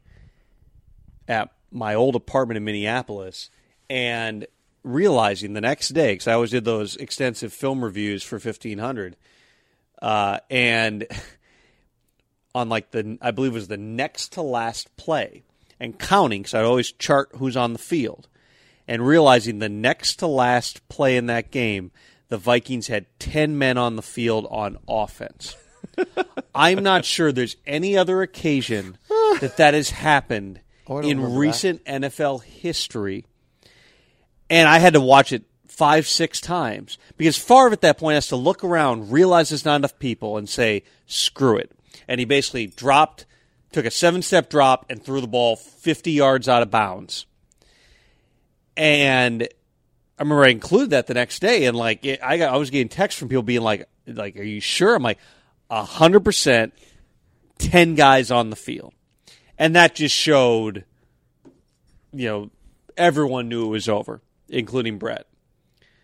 at 1.27 1.51
my 1.72 1.93
old 1.93 2.15
apartment 2.15 2.57
in 2.57 2.64
Minneapolis 2.64 3.49
and 3.89 4.47
realizing 4.84 5.53
the 5.53 5.61
next 5.61 5.89
day, 5.89 6.14
because 6.14 6.27
I 6.27 6.34
always 6.34 6.51
did 6.51 6.65
those 6.65 6.95
extensive 6.95 7.53
film 7.53 7.84
reviews 7.84 8.23
for 8.23 8.35
1500. 8.38 9.15
Uh, 10.01 10.39
and 10.49 11.05
on 12.55 12.69
like 12.69 12.89
the, 12.91 13.19
I 13.22 13.30
believe 13.30 13.51
it 13.51 13.55
was 13.55 13.68
the 13.68 13.77
next 13.77 14.34
to 14.34 14.41
last 14.41 14.95
play 14.97 15.43
and 15.80 15.98
counting, 15.99 16.41
because 16.41 16.54
I'd 16.54 16.66
always 16.66 16.91
chart 16.91 17.30
who's 17.36 17.58
on 17.58 17.74
the 17.74 17.80
field 17.80 18.28
and 18.88 19.06
realizing 19.06 19.60
the 19.60 19.70
next 19.70 20.18
to 20.18 20.28
last 20.28 20.88
play 20.90 21.18
in 21.18 21.26
that 21.28 21.52
game, 21.52 21.91
the 22.30 22.38
Vikings 22.38 22.88
had 22.88 23.06
10 23.20 23.58
men 23.58 23.78
on 23.78 23.95
the 23.95 24.02
field 24.02 24.48
on 24.49 24.78
offense. 24.88 25.56
I'm 26.56 26.84
not 26.84 27.06
sure 27.06 27.32
there's 27.32 27.58
any 27.66 27.98
other 27.98 28.22
occasion 28.22 28.98
that 29.40 29.56
that 29.58 29.74
has 29.74 29.91
happened 29.91 30.62
Oh, 30.90 30.99
in 30.99 31.36
recent 31.36 31.84
NFL 31.84 32.44
history. 32.44 33.26
And 34.49 34.70
I 34.70 34.78
had 34.78 34.94
to 34.94 35.02
watch 35.02 35.34
it 35.34 35.44
five, 35.68 36.08
six 36.08 36.40
times 36.40 36.98
because 37.18 37.38
Favre 37.38 37.74
at 37.74 37.82
that 37.82 37.98
point 37.98 38.16
has 38.16 38.28
to 38.28 38.38
look 38.38 38.64
around, 38.64 39.12
realize 39.12 39.49
there's 39.49 39.66
not 39.66 39.76
enough 39.76 39.99
people, 39.99 40.38
and 40.38 40.48
say, 40.48 40.84
screw 41.06 41.58
it. 41.58 41.72
And 42.08 42.20
he 42.20 42.26
basically 42.26 42.68
dropped, 42.68 43.26
took 43.78 43.86
a 43.86 43.91
seven 43.91 44.24
step 44.24 44.49
drop, 44.49 44.88
and 44.90 45.04
threw 45.04 45.22
the 45.22 45.28
ball 45.28 45.56
50 45.56 46.12
yards 46.12 46.49
out 46.49 46.64
of 46.64 46.72
bounds. 46.72 47.28
And 48.76 49.44
I 49.44 50.24
remember 50.24 50.45
I 50.45 50.49
included 50.49 50.90
that 50.90 51.06
the 51.06 51.14
next 51.14 51.40
day, 51.40 51.66
and 51.66 51.78
like 51.78 52.04
it, 52.04 52.20
I 52.24 52.40
got, 52.40 52.52
I 52.52 52.58
was 52.58 52.72
getting 52.72 52.90
texts 52.90 53.20
from 53.20 53.30
people 53.30 53.44
being 53.44 53.62
like, 53.62 53.88
"Like, 54.08 54.36
are 54.36 54.44
you 54.44 54.62
sure?" 54.62 54.95
I'm 54.95 55.04
like, 55.04 55.20
hundred 55.70 56.22
percent, 56.22 56.74
ten 57.60 57.94
guys 57.94 58.32
on 58.32 58.49
the 58.49 58.56
field, 58.56 58.94
and 59.60 59.76
that 59.76 59.94
just 59.94 60.16
showed, 60.16 60.84
you 62.12 62.28
know, 62.28 62.49
everyone 62.98 63.48
knew 63.48 63.66
it 63.66 63.70
was 63.70 63.88
over, 63.88 64.22
including 64.49 64.98
Brett. 64.98 65.28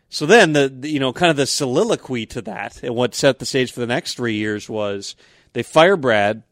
So 0.10 0.28
then 0.28 0.54
the, 0.54 0.70
the 0.70 0.92
you 0.92 1.00
know 1.00 1.12
kind 1.12 1.32
of 1.32 1.38
the 1.38 1.48
soliloquy 1.48 2.28
to 2.28 2.42
that, 2.44 2.84
and 2.84 2.94
what 2.94 3.16
set 3.16 3.40
the 3.40 3.48
stage 3.48 3.72
for 3.72 3.80
the 3.80 3.88
next 3.88 4.14
three 4.14 4.36
years 4.36 4.70
was 4.70 5.16
they 5.54 5.64
fire 5.64 5.98
Brad 5.98 6.44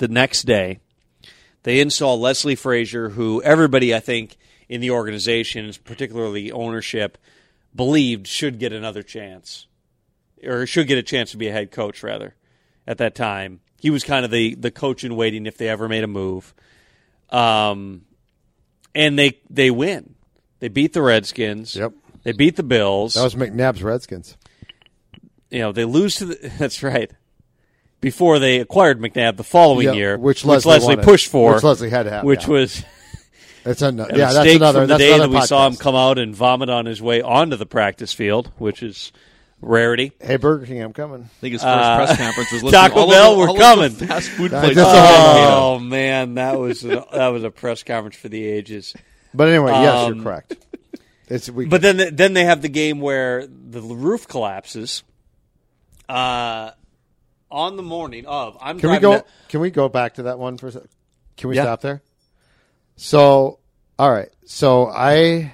the 0.00 0.08
next 0.08 0.42
day. 0.42 0.80
They 1.62 1.80
install 1.80 2.18
Leslie 2.18 2.56
Frazier, 2.56 3.10
who 3.10 3.42
everybody 3.42 3.94
I 3.94 4.00
think 4.00 4.36
in 4.68 4.80
the 4.80 4.90
organization, 4.90 5.70
particularly 5.84 6.50
ownership, 6.50 7.18
believed 7.76 8.26
should 8.26 8.58
get 8.58 8.72
another 8.72 9.02
chance, 9.02 9.66
or 10.42 10.66
should 10.66 10.88
get 10.88 10.98
a 10.98 11.02
chance 11.02 11.30
to 11.30 11.36
be 11.36 11.48
a 11.48 11.52
head 11.52 11.70
coach 11.70 12.02
rather. 12.02 12.34
At 12.86 12.98
that 12.98 13.14
time, 13.14 13.60
he 13.78 13.90
was 13.90 14.02
kind 14.02 14.24
of 14.24 14.30
the 14.30 14.54
the 14.54 14.70
coach 14.70 15.04
in 15.04 15.14
waiting 15.14 15.46
if 15.46 15.58
they 15.58 15.68
ever 15.68 15.86
made 15.88 16.02
a 16.02 16.08
move. 16.08 16.54
Um, 17.28 18.02
and 18.94 19.18
they 19.18 19.38
they 19.50 19.70
win. 19.70 20.14
They 20.60 20.68
beat 20.68 20.94
the 20.94 21.02
Redskins. 21.02 21.76
Yep. 21.76 21.92
They 22.22 22.32
beat 22.32 22.56
the 22.56 22.62
Bills. 22.62 23.14
That 23.14 23.22
was 23.22 23.34
McNabb's 23.34 23.82
Redskins. 23.82 24.36
you 25.50 25.60
know 25.60 25.72
they 25.72 25.84
lose 25.84 26.16
to 26.16 26.24
the. 26.26 26.52
That's 26.58 26.82
right. 26.82 27.10
Before 28.00 28.38
they 28.38 28.60
acquired 28.60 28.98
McNabb 29.00 29.36
the 29.36 29.44
following 29.44 29.86
Yeah, 29.86 29.92
year, 29.92 30.18
which 30.18 30.44
Leslie 30.44 30.78
wanted. 30.80 31.02
pushed 31.04 31.28
for, 31.28 31.54
Which 31.54 31.62
Leslie 31.62 31.90
had 31.90 32.04
to 32.04 32.10
have, 32.10 32.24
which 32.24 32.44
yeah. 32.44 32.50
was 32.50 32.84
That's 33.64 33.82
a, 33.82 33.88
a 33.88 33.92
yeah, 33.92 34.04
that's 34.32 34.34
mistake 34.36 34.56
another. 34.56 34.80
from 34.80 34.88
the 34.88 34.94
that's 34.94 34.98
day 34.98 35.12
another 35.14 35.32
that 35.32 35.40
we 35.40 35.46
saw 35.46 35.66
him 35.66 35.76
come 35.76 35.94
out 35.94 36.18
and 36.18 36.34
vomit 36.34 36.70
on 36.70 36.86
his 36.86 37.02
way 37.02 37.20
onto 37.20 37.56
the 37.56 37.66
practice 37.66 38.12
field, 38.14 38.50
which 38.56 38.82
is 38.82 39.12
rarity. 39.60 40.12
Hey, 40.18 40.36
Burger 40.36 40.64
King, 40.64 40.80
I'm 40.80 40.94
coming. 40.94 41.24
I 41.24 41.40
think 41.42 41.52
his 41.52 41.62
first 41.62 41.68
Uh, 41.76 41.96
press 41.96 42.16
conference 42.16 42.52
was 42.52 42.62
listing 42.64 42.80
Taco 42.80 43.00
all 43.00 43.10
Bell, 43.10 43.32
the- 43.34 43.38
we're 43.38 43.48
all 43.48 43.54
of 43.56 43.60
coming. 43.60 43.92
the 43.94 44.06
fast 44.06 44.28
food 44.30 44.50
That's 44.50 44.64
places. 44.74 44.82
just 44.82 44.94
in 44.96 45.02
a- 45.02 45.06
Mankato. 45.06 45.54
Oh 45.56 45.78
man, 45.78 46.34
that 46.36 46.58
was 46.58 46.84
a, 46.84 47.04
that 47.12 47.28
was 47.28 47.44
a 47.44 47.50
press 47.50 47.82
conference 47.82 48.16
for 48.16 48.30
the 48.30 48.42
ages. 48.42 48.94
But 49.34 49.48
anyway, 49.48 49.72
yes, 49.72 49.94
Um, 50.08 50.14
you're 50.14 50.24
correct. 50.24 50.56
It's 51.28 51.50
we, 51.50 51.66
But 51.66 51.82
then 51.82 52.16
then 52.16 52.32
they 52.32 52.44
have 52.46 52.62
the 52.62 52.68
game 52.70 53.00
where 53.00 53.46
the 53.46 53.82
roof 53.82 54.26
collapses. 54.26 55.02
Uh, 56.08 56.70
on 57.50 57.76
the 57.76 57.82
morning 57.82 58.26
of, 58.26 58.56
I'm 58.60 58.78
Can 58.80 58.90
we 58.90 58.98
go? 58.98 59.22
Can 59.48 59.60
we 59.60 59.70
go 59.70 59.88
back 59.88 60.14
to 60.14 60.24
that 60.24 60.38
one 60.38 60.56
for 60.58 60.68
a 60.68 60.72
sec? 60.72 60.82
Can 61.36 61.48
we 61.50 61.56
Yeah. 61.56 61.62
stop 61.62 61.80
there? 61.80 62.02
So, 62.96 63.58
all 63.98 64.10
right. 64.10 64.28
So 64.44 64.88
I 64.88 65.52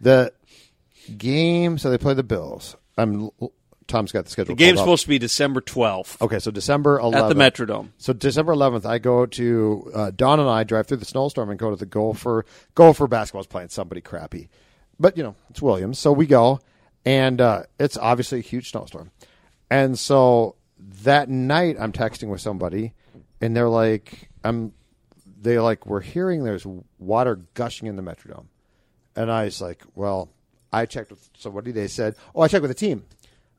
the 0.00 0.32
game. 1.16 1.78
So 1.78 1.90
they 1.90 1.98
play 1.98 2.14
the 2.14 2.22
Bills. 2.22 2.76
I'm. 2.96 3.30
Tom's 3.86 4.12
got 4.12 4.26
the 4.26 4.30
schedule. 4.30 4.54
the 4.54 4.58
game's 4.62 4.80
supposed 4.80 5.04
to 5.04 5.08
be 5.08 5.18
December 5.18 5.62
12th 5.62 6.20
Okay, 6.20 6.38
so 6.40 6.50
December 6.50 6.98
11th 6.98 7.14
at 7.14 7.28
the 7.28 7.34
Metrodome. 7.34 7.88
So 7.96 8.12
December 8.12 8.52
11th, 8.52 8.84
I 8.84 8.98
go 8.98 9.24
to 9.24 9.90
uh, 9.94 10.10
Dawn 10.14 10.40
and 10.40 10.48
I 10.50 10.62
drive 10.64 10.86
through 10.86 10.98
the 10.98 11.06
snowstorm 11.06 11.48
and 11.48 11.58
go 11.58 11.70
to 11.70 11.76
the 11.76 11.86
Gopher. 11.86 12.44
Gopher 12.74 13.06
basketball's 13.06 13.46
playing 13.46 13.70
somebody 13.70 14.02
crappy, 14.02 14.50
but 15.00 15.16
you 15.16 15.22
know 15.22 15.36
it's 15.48 15.62
Williams, 15.62 15.98
so 15.98 16.12
we 16.12 16.26
go, 16.26 16.60
and 17.06 17.40
uh, 17.40 17.62
it's 17.80 17.96
obviously 17.96 18.40
a 18.40 18.42
huge 18.42 18.72
snowstorm, 18.72 19.10
and 19.70 19.98
so 19.98 20.56
that 21.04 21.28
night 21.28 21.76
I'm 21.78 21.92
texting 21.92 22.28
with 22.28 22.40
somebody, 22.40 22.94
and 23.40 23.56
they're 23.56 23.68
like, 23.68 24.28
I'm, 24.44 24.72
they 25.40 25.58
like 25.58 25.86
we're 25.86 26.00
hearing 26.00 26.44
there's 26.44 26.66
water 26.98 27.40
gushing 27.54 27.88
in 27.88 27.96
the 27.96 28.02
Metrodome, 28.02 28.46
and 29.16 29.30
I 29.30 29.44
was 29.44 29.60
like, 29.60 29.82
well, 29.94 30.30
I 30.72 30.86
checked 30.86 31.10
with 31.10 31.28
somebody. 31.36 31.72
They 31.72 31.88
said, 31.88 32.14
oh, 32.34 32.42
I 32.42 32.48
checked 32.48 32.62
with 32.62 32.70
the 32.70 32.74
team. 32.74 33.04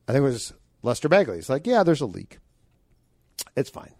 I 0.07 0.11
think 0.11 0.21
it 0.21 0.25
was 0.25 0.53
Lester 0.81 1.09
Bagley. 1.09 1.35
He's 1.35 1.49
like, 1.49 1.67
yeah, 1.67 1.83
there's 1.83 2.01
a 2.01 2.05
leak. 2.05 2.39
It's 3.55 3.69
fine. 3.69 3.93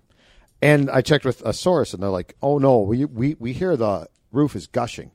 And 0.62 0.90
I 0.90 1.02
checked 1.02 1.26
with 1.26 1.42
a 1.46 1.54
source, 1.54 1.94
and 1.94 2.04
they're 2.04 2.10
like, 2.10 2.36
"Oh 2.42 2.58
no, 2.58 2.80
we 2.80 3.06
we 3.06 3.36
we 3.40 3.54
hear 3.54 3.78
the 3.78 4.08
roof 4.32 4.56
is 4.56 4.68
gushing." 4.68 5.12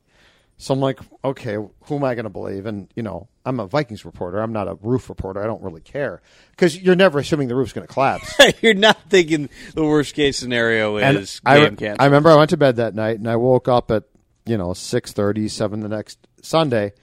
So 0.57 0.73
I'm 0.73 0.81
like, 0.81 1.01
"Okay, 1.23 1.55
who 1.55 1.97
am 1.97 2.05
I 2.05 2.15
going 2.15 2.25
to 2.25 2.31
believe?" 2.31 2.65
And 2.65 2.91
you 2.97 3.03
know, 3.03 3.29
I'm 3.45 3.61
a 3.61 3.67
Vikings 3.67 4.05
reporter. 4.05 4.41
I'm 4.41 4.53
not 4.53 4.69
a 4.69 4.75
roof 4.81 5.09
reporter. 5.09 5.43
I 5.43 5.47
don't 5.47 5.63
really 5.63 5.81
care 5.81 6.23
because 6.51 6.81
you're 6.81 6.97
never 6.97 7.19
assuming 7.19 7.49
the 7.49 7.55
roof's 7.55 7.73
going 7.73 7.87
to 7.87 7.93
collapse. 7.93 8.35
You're 8.63 8.75
not 8.75 8.99
thinking 9.11 9.51
the 9.75 9.85
worst 9.85 10.15
case 10.15 10.39
scenario 10.39 10.97
is 10.97 11.41
I, 11.45 11.57
game 11.57 11.71
re- 11.71 11.77
canceled. 11.77 12.01
I 12.01 12.05
remember 12.07 12.31
I 12.31 12.37
went 12.37 12.51
to 12.51 12.57
bed 12.57 12.77
that 12.77 12.95
night, 12.95 13.19
and 13.19 13.29
I 13.29 13.37
woke 13.37 13.69
up 13.69 13.91
at 13.91 14.05
you 14.47 14.57
know 14.57 14.73
six 14.73 15.13
thirty, 15.13 15.49
seven 15.49 15.81
the 15.81 15.89
next 15.89 16.19
Sunday, 16.41 16.95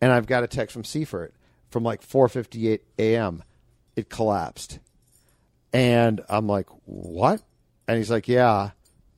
and 0.00 0.12
I've 0.12 0.26
got 0.26 0.44
a 0.44 0.46
text 0.46 0.72
from 0.72 0.84
Seifert 0.84 1.34
from 1.70 1.82
like 1.82 2.02
4:58 2.02 2.80
a.m. 2.98 3.42
It 3.96 4.08
collapsed. 4.08 4.78
And 5.72 6.20
I'm 6.28 6.46
like, 6.46 6.68
what? 6.84 7.42
And 7.86 7.98
he's 7.98 8.10
like, 8.10 8.28
yeah, 8.28 8.70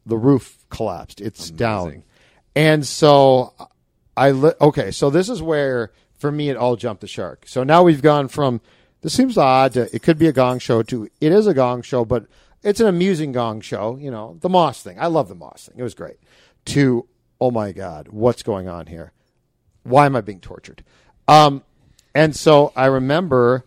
the 0.06 0.16
roof 0.16 0.56
collapsed. 0.68 1.20
It's 1.20 1.50
down. 1.50 2.02
And 2.56 2.86
so 2.86 3.54
I, 4.16 4.32
li- 4.32 4.54
okay, 4.60 4.90
so 4.90 5.10
this 5.10 5.28
is 5.28 5.40
where, 5.40 5.92
for 6.20 6.30
me, 6.30 6.50
it 6.50 6.56
all 6.56 6.76
jumped 6.76 7.00
the 7.00 7.06
shark. 7.06 7.44
So 7.46 7.64
now 7.64 7.82
we've 7.82 8.02
gone 8.02 8.28
from, 8.28 8.60
this 9.00 9.14
seems 9.14 9.38
odd 9.38 9.72
to, 9.72 9.94
it 9.94 10.02
could 10.02 10.18
be 10.18 10.28
a 10.28 10.32
gong 10.32 10.58
show 10.58 10.82
to, 10.82 11.08
it 11.20 11.32
is 11.32 11.46
a 11.46 11.54
gong 11.54 11.82
show, 11.82 12.04
but 12.04 12.26
it's 12.62 12.80
an 12.80 12.86
amusing 12.86 13.32
gong 13.32 13.62
show, 13.62 13.96
you 13.96 14.10
know, 14.10 14.36
the 14.40 14.48
Moss 14.48 14.82
thing. 14.82 14.98
I 15.00 15.06
love 15.06 15.28
the 15.28 15.34
Moss 15.34 15.66
thing. 15.66 15.78
It 15.78 15.82
was 15.82 15.94
great. 15.94 16.18
To, 16.66 17.08
oh 17.40 17.50
my 17.50 17.72
God, 17.72 18.08
what's 18.08 18.42
going 18.42 18.68
on 18.68 18.86
here? 18.86 19.12
Why 19.82 20.04
am 20.04 20.14
I 20.14 20.20
being 20.20 20.40
tortured? 20.40 20.84
Um, 21.26 21.62
and 22.14 22.36
so 22.36 22.72
I 22.76 22.86
remember 22.86 23.64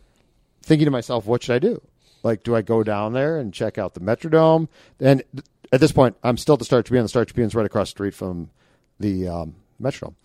thinking 0.61 0.85
to 0.85 0.91
myself, 0.91 1.25
what 1.25 1.41
should 1.41 1.55
I 1.55 1.59
do? 1.59 1.81
Like, 2.21 2.43
do 2.43 2.55
I 2.55 2.61
go 2.61 2.83
down 2.83 3.13
there 3.13 3.39
and 3.39 3.53
check 3.53 3.77
out 3.77 3.95
the 3.95 3.99
Metrodome? 3.99 4.67
And 4.99 5.23
at 5.71 5.79
this 5.79 5.91
point, 5.91 6.15
I'm 6.23 6.37
still 6.37 6.53
at 6.53 6.59
the 6.59 6.65
Star 6.65 6.83
Tribune. 6.83 7.03
The 7.03 7.09
Star 7.09 7.25
Tribune's 7.25 7.55
right 7.55 7.65
across 7.65 7.87
the 7.87 7.91
street 7.91 8.13
from 8.13 8.51
the 8.99 9.27
um, 9.27 9.55
Metrodome. 9.81 10.15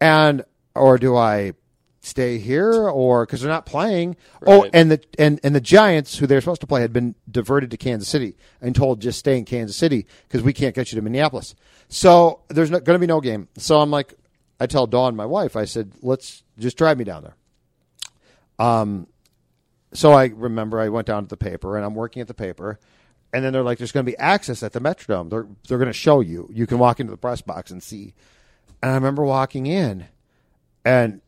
And, 0.00 0.44
or 0.74 0.98
do 0.98 1.16
I 1.16 1.54
stay 2.00 2.38
here 2.38 2.88
or 2.88 3.26
because 3.26 3.42
they're 3.42 3.50
not 3.50 3.66
playing? 3.66 4.16
Oh, 4.46 4.68
and 4.72 4.90
the, 4.90 5.00
and, 5.18 5.38
and 5.42 5.54
the 5.54 5.60
Giants, 5.60 6.18
who 6.18 6.26
they're 6.26 6.40
supposed 6.40 6.62
to 6.62 6.66
play, 6.66 6.80
had 6.80 6.92
been 6.92 7.14
diverted 7.30 7.70
to 7.70 7.76
Kansas 7.76 8.08
City 8.08 8.36
and 8.60 8.74
told 8.74 9.00
just 9.00 9.18
stay 9.18 9.38
in 9.38 9.44
Kansas 9.44 9.76
City 9.76 10.06
because 10.28 10.42
we 10.42 10.52
can't 10.52 10.74
get 10.74 10.92
you 10.92 10.96
to 10.96 11.02
Minneapolis. 11.02 11.54
So 11.88 12.40
there's 12.48 12.70
going 12.70 12.84
to 12.84 12.98
be 12.98 13.06
no 13.06 13.20
game. 13.20 13.48
So 13.56 13.80
I'm 13.80 13.90
like, 13.90 14.14
I 14.58 14.66
tell 14.66 14.86
Dawn, 14.86 15.16
my 15.16 15.26
wife, 15.26 15.56
I 15.56 15.64
said, 15.64 15.92
let's 16.02 16.42
just 16.58 16.76
drive 16.76 16.98
me 16.98 17.04
down 17.04 17.22
there. 17.22 17.36
Um, 18.60 19.06
so 19.92 20.12
I 20.12 20.26
remember 20.26 20.80
I 20.80 20.88
went 20.88 21.06
down 21.06 21.24
to 21.24 21.28
the 21.28 21.36
paper 21.36 21.76
and 21.76 21.84
I'm 21.84 21.94
working 21.94 22.20
at 22.20 22.28
the 22.28 22.34
paper, 22.34 22.78
and 23.32 23.44
then 23.44 23.52
they're 23.52 23.62
like, 23.62 23.78
"There's 23.78 23.92
going 23.92 24.04
to 24.04 24.10
be 24.12 24.18
access 24.18 24.62
at 24.62 24.72
the 24.72 24.80
Metrodome. 24.80 25.30
They're 25.30 25.46
they're 25.66 25.78
going 25.78 25.88
to 25.88 25.92
show 25.92 26.20
you. 26.20 26.48
You 26.52 26.66
can 26.66 26.78
walk 26.78 27.00
into 27.00 27.10
the 27.10 27.16
press 27.16 27.40
box 27.40 27.70
and 27.70 27.82
see." 27.82 28.14
And 28.82 28.92
I 28.92 28.94
remember 28.94 29.24
walking 29.24 29.66
in, 29.66 30.06
and 30.84 31.20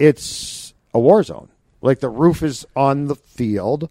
it's 0.00 0.74
a 0.94 0.98
war 0.98 1.22
zone. 1.22 1.48
Like 1.82 2.00
the 2.00 2.08
roof 2.08 2.42
is 2.42 2.66
on 2.74 3.06
the 3.06 3.14
field, 3.14 3.88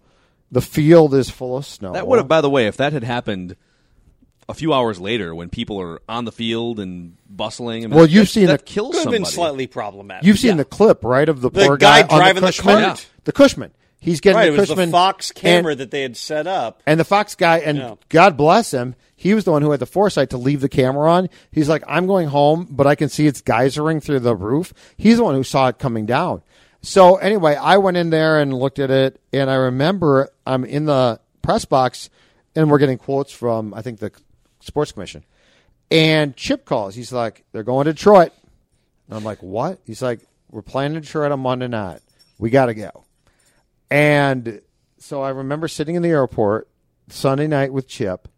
the 0.52 0.60
field 0.60 1.14
is 1.14 1.30
full 1.30 1.56
of 1.56 1.64
snow. 1.66 1.92
That 1.92 2.06
would 2.06 2.18
have, 2.18 2.28
by 2.28 2.40
the 2.40 2.50
way, 2.50 2.66
if 2.66 2.76
that 2.76 2.92
had 2.92 3.04
happened 3.04 3.56
a 4.48 4.54
few 4.54 4.72
hours 4.74 5.00
later 5.00 5.32
when 5.34 5.48
people 5.48 5.80
are 5.80 6.00
on 6.08 6.24
the 6.24 6.32
field 6.32 6.80
and 6.80 7.16
bustling. 7.28 7.84
I 7.84 7.86
mean, 7.86 7.96
Well, 7.96 8.06
you've 8.06 8.26
that- 8.26 8.32
seen 8.32 8.46
that 8.46 8.66
the- 8.66 8.72
kills 8.72 8.96
Could 8.96 9.04
have 9.04 9.12
been 9.12 9.24
slightly 9.24 9.66
problematic. 9.68 10.26
You've 10.26 10.38
seen 10.40 10.50
Yeah. 10.52 10.56
the 10.56 10.64
clip, 10.64 11.04
right, 11.04 11.28
of 11.28 11.40
the, 11.40 11.50
The 11.50 11.66
poor 11.66 11.76
guy 11.76 12.02
guy, 12.02 12.08
on 12.08 12.18
driving 12.20 12.40
the 12.42 12.48
Cushman? 12.48 12.82
cart. 12.84 13.06
The 13.24 13.32
Cushman. 13.32 13.70
He's 14.00 14.20
getting 14.20 14.38
right. 14.38 14.46
the 14.50 14.54
It 14.56 14.58
was 14.60 14.68
Cushman 14.70 14.88
the 14.88 14.92
Fox 14.92 15.30
camera 15.30 15.72
and- 15.72 15.80
that 15.80 15.90
they 15.92 16.02
had 16.02 16.16
set 16.16 16.46
up. 16.48 16.82
And 16.86 16.98
the 16.98 17.04
Fox 17.04 17.34
guy, 17.36 17.58
and 17.58 17.78
Yeah. 17.78 17.94
God 18.08 18.36
bless 18.36 18.72
him, 18.72 18.96
he 19.20 19.34
was 19.34 19.44
the 19.44 19.50
one 19.52 19.60
who 19.60 19.70
had 19.70 19.80
the 19.80 19.86
foresight 19.86 20.30
to 20.30 20.38
leave 20.38 20.62
the 20.62 20.68
camera 20.70 21.12
on. 21.12 21.28
He's 21.52 21.68
like, 21.68 21.84
I'm 21.86 22.06
going 22.06 22.28
home, 22.28 22.66
but 22.70 22.86
I 22.86 22.94
can 22.94 23.10
see 23.10 23.26
it's 23.26 23.42
geysering 23.42 24.02
through 24.02 24.20
the 24.20 24.34
roof. 24.34 24.72
He's 24.96 25.18
the 25.18 25.24
one 25.24 25.34
who 25.34 25.44
saw 25.44 25.68
it 25.68 25.78
coming 25.78 26.06
down. 26.06 26.40
So 26.80 27.16
anyway, 27.16 27.54
I 27.54 27.76
went 27.76 27.98
in 27.98 28.08
there 28.08 28.40
and 28.40 28.54
looked 28.54 28.78
at 28.78 28.90
it, 28.90 29.20
and 29.30 29.50
I 29.50 29.56
remember 29.56 30.30
I'm 30.46 30.64
in 30.64 30.86
the 30.86 31.20
press 31.42 31.66
box, 31.66 32.08
and 32.56 32.70
we're 32.70 32.78
getting 32.78 32.96
quotes 32.96 33.30
from 33.30 33.74
I 33.74 33.82
think 33.82 33.98
the 33.98 34.10
Sports 34.60 34.90
Commission. 34.92 35.22
And 35.90 36.34
Chip 36.34 36.64
calls. 36.64 36.94
He's 36.94 37.12
like, 37.12 37.44
they're 37.52 37.62
going 37.62 37.84
to 37.84 37.92
Detroit. 37.92 38.32
And 39.06 39.18
I'm 39.18 39.24
like, 39.24 39.42
what? 39.42 39.80
He's 39.84 40.00
like, 40.00 40.20
we're 40.50 40.62
playing 40.62 40.94
Detroit 40.94 41.30
on 41.30 41.40
Monday 41.40 41.68
night. 41.68 42.00
We 42.38 42.48
got 42.48 42.66
to 42.66 42.74
go. 42.74 43.04
And 43.90 44.62
so 44.96 45.20
I 45.20 45.28
remember 45.28 45.68
sitting 45.68 45.94
in 45.94 46.00
the 46.00 46.08
airport 46.08 46.68
Sunday 47.10 47.48
night 47.48 47.70
with 47.70 47.86
Chip. 47.86 48.28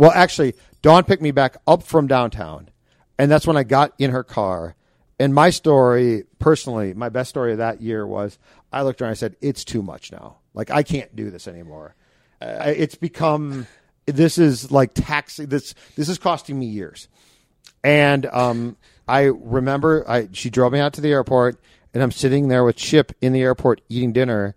Well, 0.00 0.12
actually, 0.12 0.54
Dawn 0.80 1.04
picked 1.04 1.20
me 1.20 1.30
back 1.30 1.58
up 1.66 1.82
from 1.82 2.06
downtown. 2.06 2.70
And 3.18 3.30
that's 3.30 3.46
when 3.46 3.58
I 3.58 3.64
got 3.64 3.92
in 3.98 4.12
her 4.12 4.24
car. 4.24 4.74
And 5.18 5.34
my 5.34 5.50
story, 5.50 6.24
personally, 6.38 6.94
my 6.94 7.10
best 7.10 7.28
story 7.28 7.52
of 7.52 7.58
that 7.58 7.82
year 7.82 8.06
was 8.06 8.38
I 8.72 8.80
looked 8.80 9.02
around 9.02 9.10
and 9.10 9.16
I 9.16 9.20
said, 9.20 9.36
it's 9.42 9.62
too 9.62 9.82
much 9.82 10.10
now. 10.10 10.38
Like, 10.54 10.70
I 10.70 10.84
can't 10.84 11.14
do 11.14 11.30
this 11.30 11.46
anymore. 11.46 11.96
Uh, 12.40 12.72
it's 12.74 12.94
become, 12.94 13.66
this 14.06 14.38
is 14.38 14.72
like 14.72 14.92
taxing, 14.94 15.48
this, 15.48 15.74
this 15.96 16.08
is 16.08 16.16
costing 16.16 16.58
me 16.58 16.64
years. 16.64 17.08
And 17.84 18.24
um, 18.24 18.78
I 19.06 19.24
remember 19.24 20.08
I 20.08 20.30
she 20.32 20.48
drove 20.48 20.72
me 20.72 20.80
out 20.80 20.94
to 20.94 21.02
the 21.02 21.10
airport, 21.10 21.60
and 21.92 22.02
I'm 22.02 22.10
sitting 22.10 22.48
there 22.48 22.64
with 22.64 22.76
Chip 22.76 23.12
in 23.20 23.34
the 23.34 23.42
airport 23.42 23.82
eating 23.90 24.14
dinner, 24.14 24.54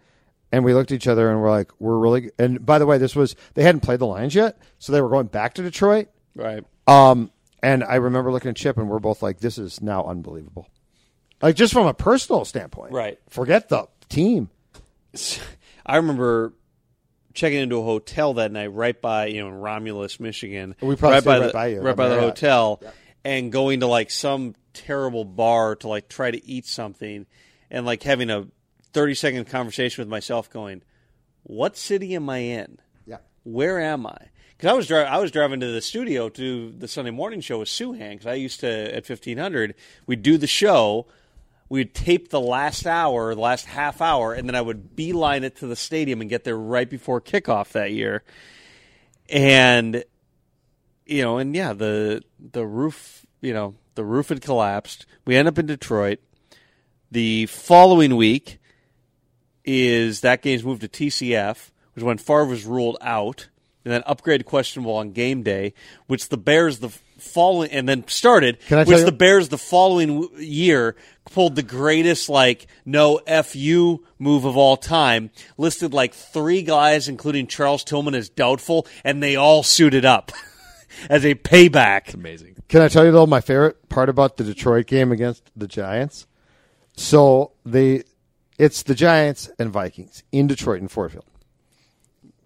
and 0.53 0.63
we 0.63 0.75
looked 0.75 0.91
at 0.91 0.95
each 0.95 1.07
other 1.07 1.31
and 1.31 1.41
we're 1.41 1.49
like, 1.49 1.71
we're 1.79 1.97
really. 1.97 2.29
And 2.37 2.63
by 2.63 2.77
the 2.77 2.85
way, 2.85 2.99
this 2.99 3.15
was 3.15 3.35
they 3.55 3.63
hadn't 3.63 3.81
played 3.81 3.97
the 3.97 4.05
Lions 4.05 4.35
yet, 4.35 4.59
so 4.77 4.93
they 4.93 5.01
were 5.01 5.09
going 5.09 5.25
back 5.25 5.55
to 5.55 5.63
Detroit. 5.63 6.09
Right. 6.35 6.63
Um, 6.85 7.31
and 7.63 7.83
I 7.83 7.95
remember 7.95 8.31
looking 8.31 8.49
at 8.49 8.55
Chip, 8.55 8.77
and 8.77 8.87
we're 8.87 8.99
both 8.99 9.23
like, 9.23 9.39
this 9.39 9.57
is 9.57 9.81
now 9.81 10.05
unbelievable. 10.05 10.69
Like 11.41 11.55
just 11.55 11.73
from 11.73 11.87
a 11.87 11.93
personal 11.93 12.45
standpoint, 12.45 12.93
Right. 12.93 13.19
Forget 13.29 13.69
the 13.69 13.87
team. 14.09 14.51
I 15.85 15.97
remember 15.97 16.53
checking 17.33 17.59
into 17.59 17.77
a 17.77 17.83
hotel 17.83 18.35
that 18.35 18.51
night 18.51 18.67
right 18.67 19.01
by 19.01 19.25
you 19.25 19.41
know 19.41 19.47
in 19.47 19.55
Romulus, 19.55 20.19
Michigan. 20.19 20.75
We 20.81 20.95
probably 20.95 21.15
right 21.15 21.25
by 21.25 21.39
right 21.39 21.47
the 21.47 21.53
by 21.53 21.67
you, 21.67 21.81
right 21.81 21.95
by 21.95 22.09
the 22.09 22.19
hotel, 22.19 22.79
and 23.25 23.51
going 23.51 23.79
to 23.79 23.87
like 23.87 24.11
some 24.11 24.53
terrible 24.73 25.25
bar 25.25 25.75
to 25.77 25.87
like 25.87 26.09
try 26.09 26.29
to 26.29 26.47
eat 26.47 26.67
something, 26.67 27.25
and 27.71 27.87
like 27.87 28.03
having 28.03 28.29
a 28.29 28.45
thirty 28.93 29.15
second 29.15 29.45
conversation 29.45 30.01
with 30.01 30.09
myself, 30.09 30.49
going, 30.49 30.83
"What 31.43 31.75
city 31.75 32.15
am 32.15 32.29
I 32.29 32.37
in? 32.37 32.79
Yeah. 33.05 33.17
Where 33.43 33.79
am 33.81 34.05
I?" 34.07 34.17
Because 34.55 34.69
I 34.71 34.73
was 34.73 34.87
dri- 34.87 35.03
I 35.03 35.17
was 35.17 35.31
driving 35.31 35.59
to 35.59 35.67
the 35.71 35.81
studio 35.81 36.29
to 36.29 36.41
do 36.41 36.77
the 36.77 36.87
Sunday 36.87 37.11
morning 37.11 37.41
show 37.41 37.59
with 37.59 37.69
Souhan 37.69 38.11
because 38.11 38.27
I 38.27 38.35
used 38.35 38.59
to 38.61 38.95
at 38.95 39.05
fifteen 39.05 39.37
hundred 39.37 39.75
we'd 40.05 40.23
do 40.23 40.37
the 40.37 40.47
show. 40.47 41.07
we'd 41.69 41.95
tape 41.95 42.29
the 42.29 42.39
last 42.39 42.85
hour, 42.85 43.33
the 43.33 43.41
last 43.41 43.65
half 43.65 43.99
hour, 43.99 44.33
and 44.33 44.47
then 44.47 44.53
I 44.53 44.61
would 44.61 44.95
beeline 44.95 45.43
it 45.43 45.55
to 45.57 45.67
the 45.67 45.75
stadium 45.75 46.21
and 46.21 46.29
get 46.29 46.43
there 46.43 46.57
right 46.57 46.87
before 46.87 47.19
kickoff 47.19 47.71
that 47.71 47.91
year. 47.91 48.23
And 49.27 50.03
you 51.05 51.23
know, 51.23 51.39
and 51.39 51.55
yeah, 51.55 51.73
the 51.73 52.21
the 52.39 52.65
roof, 52.65 53.25
you 53.41 53.53
know, 53.53 53.75
the 53.95 54.05
roof 54.05 54.29
had 54.29 54.41
collapsed. 54.41 55.05
We 55.25 55.35
end 55.35 55.47
up 55.47 55.57
in 55.57 55.65
Detroit. 55.65 56.19
The 57.11 57.47
following 57.47 58.15
week 58.15 58.59
is 59.65 60.21
that 60.21 60.41
game's 60.41 60.63
moved 60.63 60.81
to 60.81 60.87
TCF, 60.87 61.69
which 61.93 62.03
when 62.03 62.17
Favre 62.17 62.45
was 62.45 62.65
ruled 62.65 62.97
out, 63.01 63.47
and 63.85 63.93
then 63.93 64.01
upgraded 64.03 64.45
questionable 64.45 64.93
on 64.95 65.11
game 65.11 65.43
day, 65.43 65.73
which 66.07 66.29
the 66.29 66.37
Bears 66.37 66.79
the 66.79 66.89
following 67.17 67.69
and 67.71 67.87
then 67.87 68.05
started, 68.07 68.57
Can 68.67 68.79
I 68.79 68.83
which 68.83 68.99
you- 68.99 69.05
the 69.05 69.11
Bears 69.11 69.49
the 69.49 69.57
following 69.57 70.27
year 70.37 70.95
pulled 71.31 71.55
the 71.55 71.63
greatest 71.63 72.27
like 72.29 72.67
no 72.85 73.19
fu 73.43 74.03
move 74.19 74.45
of 74.45 74.57
all 74.57 74.75
time, 74.77 75.31
listed 75.57 75.93
like 75.93 76.13
three 76.13 76.61
guys, 76.61 77.07
including 77.07 77.47
Charles 77.47 77.83
Tillman, 77.83 78.15
as 78.15 78.29
doubtful, 78.29 78.85
and 79.03 79.21
they 79.23 79.35
all 79.35 79.63
suited 79.63 80.03
up 80.05 80.31
as 81.09 81.25
a 81.25 81.35
payback. 81.35 82.13
Amazing. 82.13 82.55
Can 82.69 82.81
I 82.81 82.87
tell 82.87 83.05
you 83.05 83.11
though 83.11 83.25
my 83.27 83.41
favorite 83.41 83.87
part 83.89 84.09
about 84.09 84.37
the 84.37 84.43
Detroit 84.43 84.87
game 84.87 85.11
against 85.11 85.49
the 85.55 85.67
Giants? 85.67 86.25
So 86.95 87.51
they, 87.65 88.03
it's 88.57 88.83
the 88.83 88.95
Giants 88.95 89.49
and 89.59 89.71
Vikings 89.71 90.23
in 90.31 90.47
Detroit 90.47 90.81
in 90.81 90.87
Ford 90.87 91.11
Field, 91.11 91.25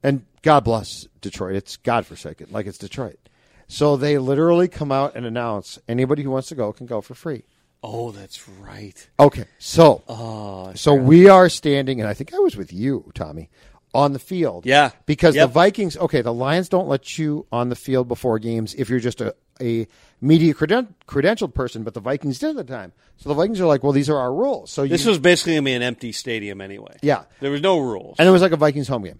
and 0.03 0.25
God 0.41 0.63
bless 0.63 1.07
Detroit. 1.21 1.55
It's 1.55 1.77
God 1.77 2.03
godforsaken, 2.03 2.47
like 2.51 2.65
it's 2.65 2.77
Detroit. 2.77 3.19
So 3.67 3.97
they 3.97 4.17
literally 4.17 4.67
come 4.67 4.91
out 4.91 5.15
and 5.15 5.25
announce 5.25 5.77
anybody 5.87 6.23
who 6.23 6.31
wants 6.31 6.47
to 6.49 6.55
go 6.55 6.71
can 6.71 6.85
go 6.85 7.01
for 7.01 7.15
free. 7.15 7.43
Oh, 7.83 8.11
that's 8.11 8.47
right. 8.49 9.07
Okay, 9.19 9.45
so 9.59 10.03
Oh, 10.07 10.73
so 10.73 10.93
we 10.93 11.29
are 11.29 11.47
standing, 11.49 11.99
and 11.99 12.09
I 12.09 12.13
think 12.13 12.33
I 12.33 12.39
was 12.39 12.55
with 12.55 12.73
you, 12.73 13.11
Tommy, 13.13 13.49
on 13.93 14.13
the 14.13 14.19
field. 14.19 14.65
Yeah. 14.65 14.91
because 15.05 15.35
Yep. 15.35 15.47
the 15.49 15.53
Vikings. 15.53 15.97
Okay, 15.97 16.21
the 16.21 16.33
Lions 16.33 16.69
don't 16.69 16.87
let 16.87 17.17
you 17.17 17.45
on 17.51 17.69
the 17.69 17.75
field 17.75 18.07
before 18.07 18.37
games 18.39 18.73
if 18.75 18.89
you're 18.89 18.99
just 18.99 19.21
a 19.21 19.35
a 19.59 19.87
media 20.21 20.53
creden- 20.53 20.93
credentialed 21.07 21.51
person, 21.55 21.81
but 21.83 21.95
the 21.95 21.99
Vikings 21.99 22.37
did 22.37 22.51
at 22.59 22.67
the 22.67 22.73
time. 22.73 22.93
So 23.17 23.29
the 23.29 23.33
Vikings 23.33 23.59
are 23.59 23.65
like, 23.65 23.81
well, 23.81 23.91
these 23.91 24.07
are 24.07 24.17
our 24.17 24.31
rules. 24.31 24.69
So 24.71 24.85
This 24.85 25.03
you, 25.03 25.09
was 25.09 25.17
basically 25.17 25.53
gonna 25.53 25.63
be 25.65 25.73
an 25.73 25.81
empty 25.81 26.11
stadium 26.11 26.61
anyway. 26.61 26.95
Yeah. 27.01 27.23
there 27.39 27.49
was 27.49 27.61
no 27.61 27.79
rules. 27.79 28.17
and 28.19 28.27
it 28.27 28.31
was 28.31 28.43
like 28.43 28.51
a 28.51 28.57
Vikings 28.57 28.87
home 28.87 29.03
game. 29.05 29.19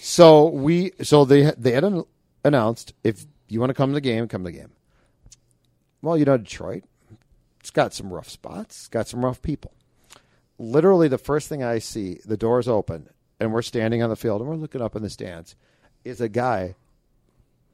So 0.00 0.48
we, 0.48 0.90
so 1.02 1.24
they 1.24 1.52
they 1.56 1.70
had 1.72 1.84
an- 1.84 2.04
announced 2.44 2.94
if 3.04 3.26
you 3.48 3.60
want 3.60 3.70
to 3.70 3.74
come 3.74 3.90
to 3.90 3.94
the 3.94 4.00
game, 4.00 4.26
come 4.26 4.42
to 4.44 4.50
the 4.50 4.58
game. 4.58 4.72
Well, 6.02 6.16
you 6.18 6.24
know 6.24 6.36
Detroit, 6.36 6.82
it's 7.60 7.70
got 7.70 7.94
some 7.94 8.12
rough 8.12 8.28
spots, 8.28 8.76
it's 8.80 8.88
got 8.88 9.06
some 9.08 9.24
rough 9.24 9.40
people. 9.40 9.72
Literally, 10.58 11.06
the 11.08 11.18
first 11.18 11.48
thing 11.48 11.62
I 11.62 11.78
see, 11.78 12.18
the 12.24 12.36
doors 12.36 12.66
open, 12.66 13.08
and 13.38 13.52
we're 13.52 13.62
standing 13.62 14.02
on 14.02 14.10
the 14.10 14.16
field, 14.16 14.40
and 14.40 14.48
we're 14.48 14.56
looking 14.56 14.82
up 14.82 14.96
in 14.96 15.02
the 15.02 15.10
stands, 15.10 15.56
is 16.04 16.20
a 16.20 16.28
guy. 16.28 16.74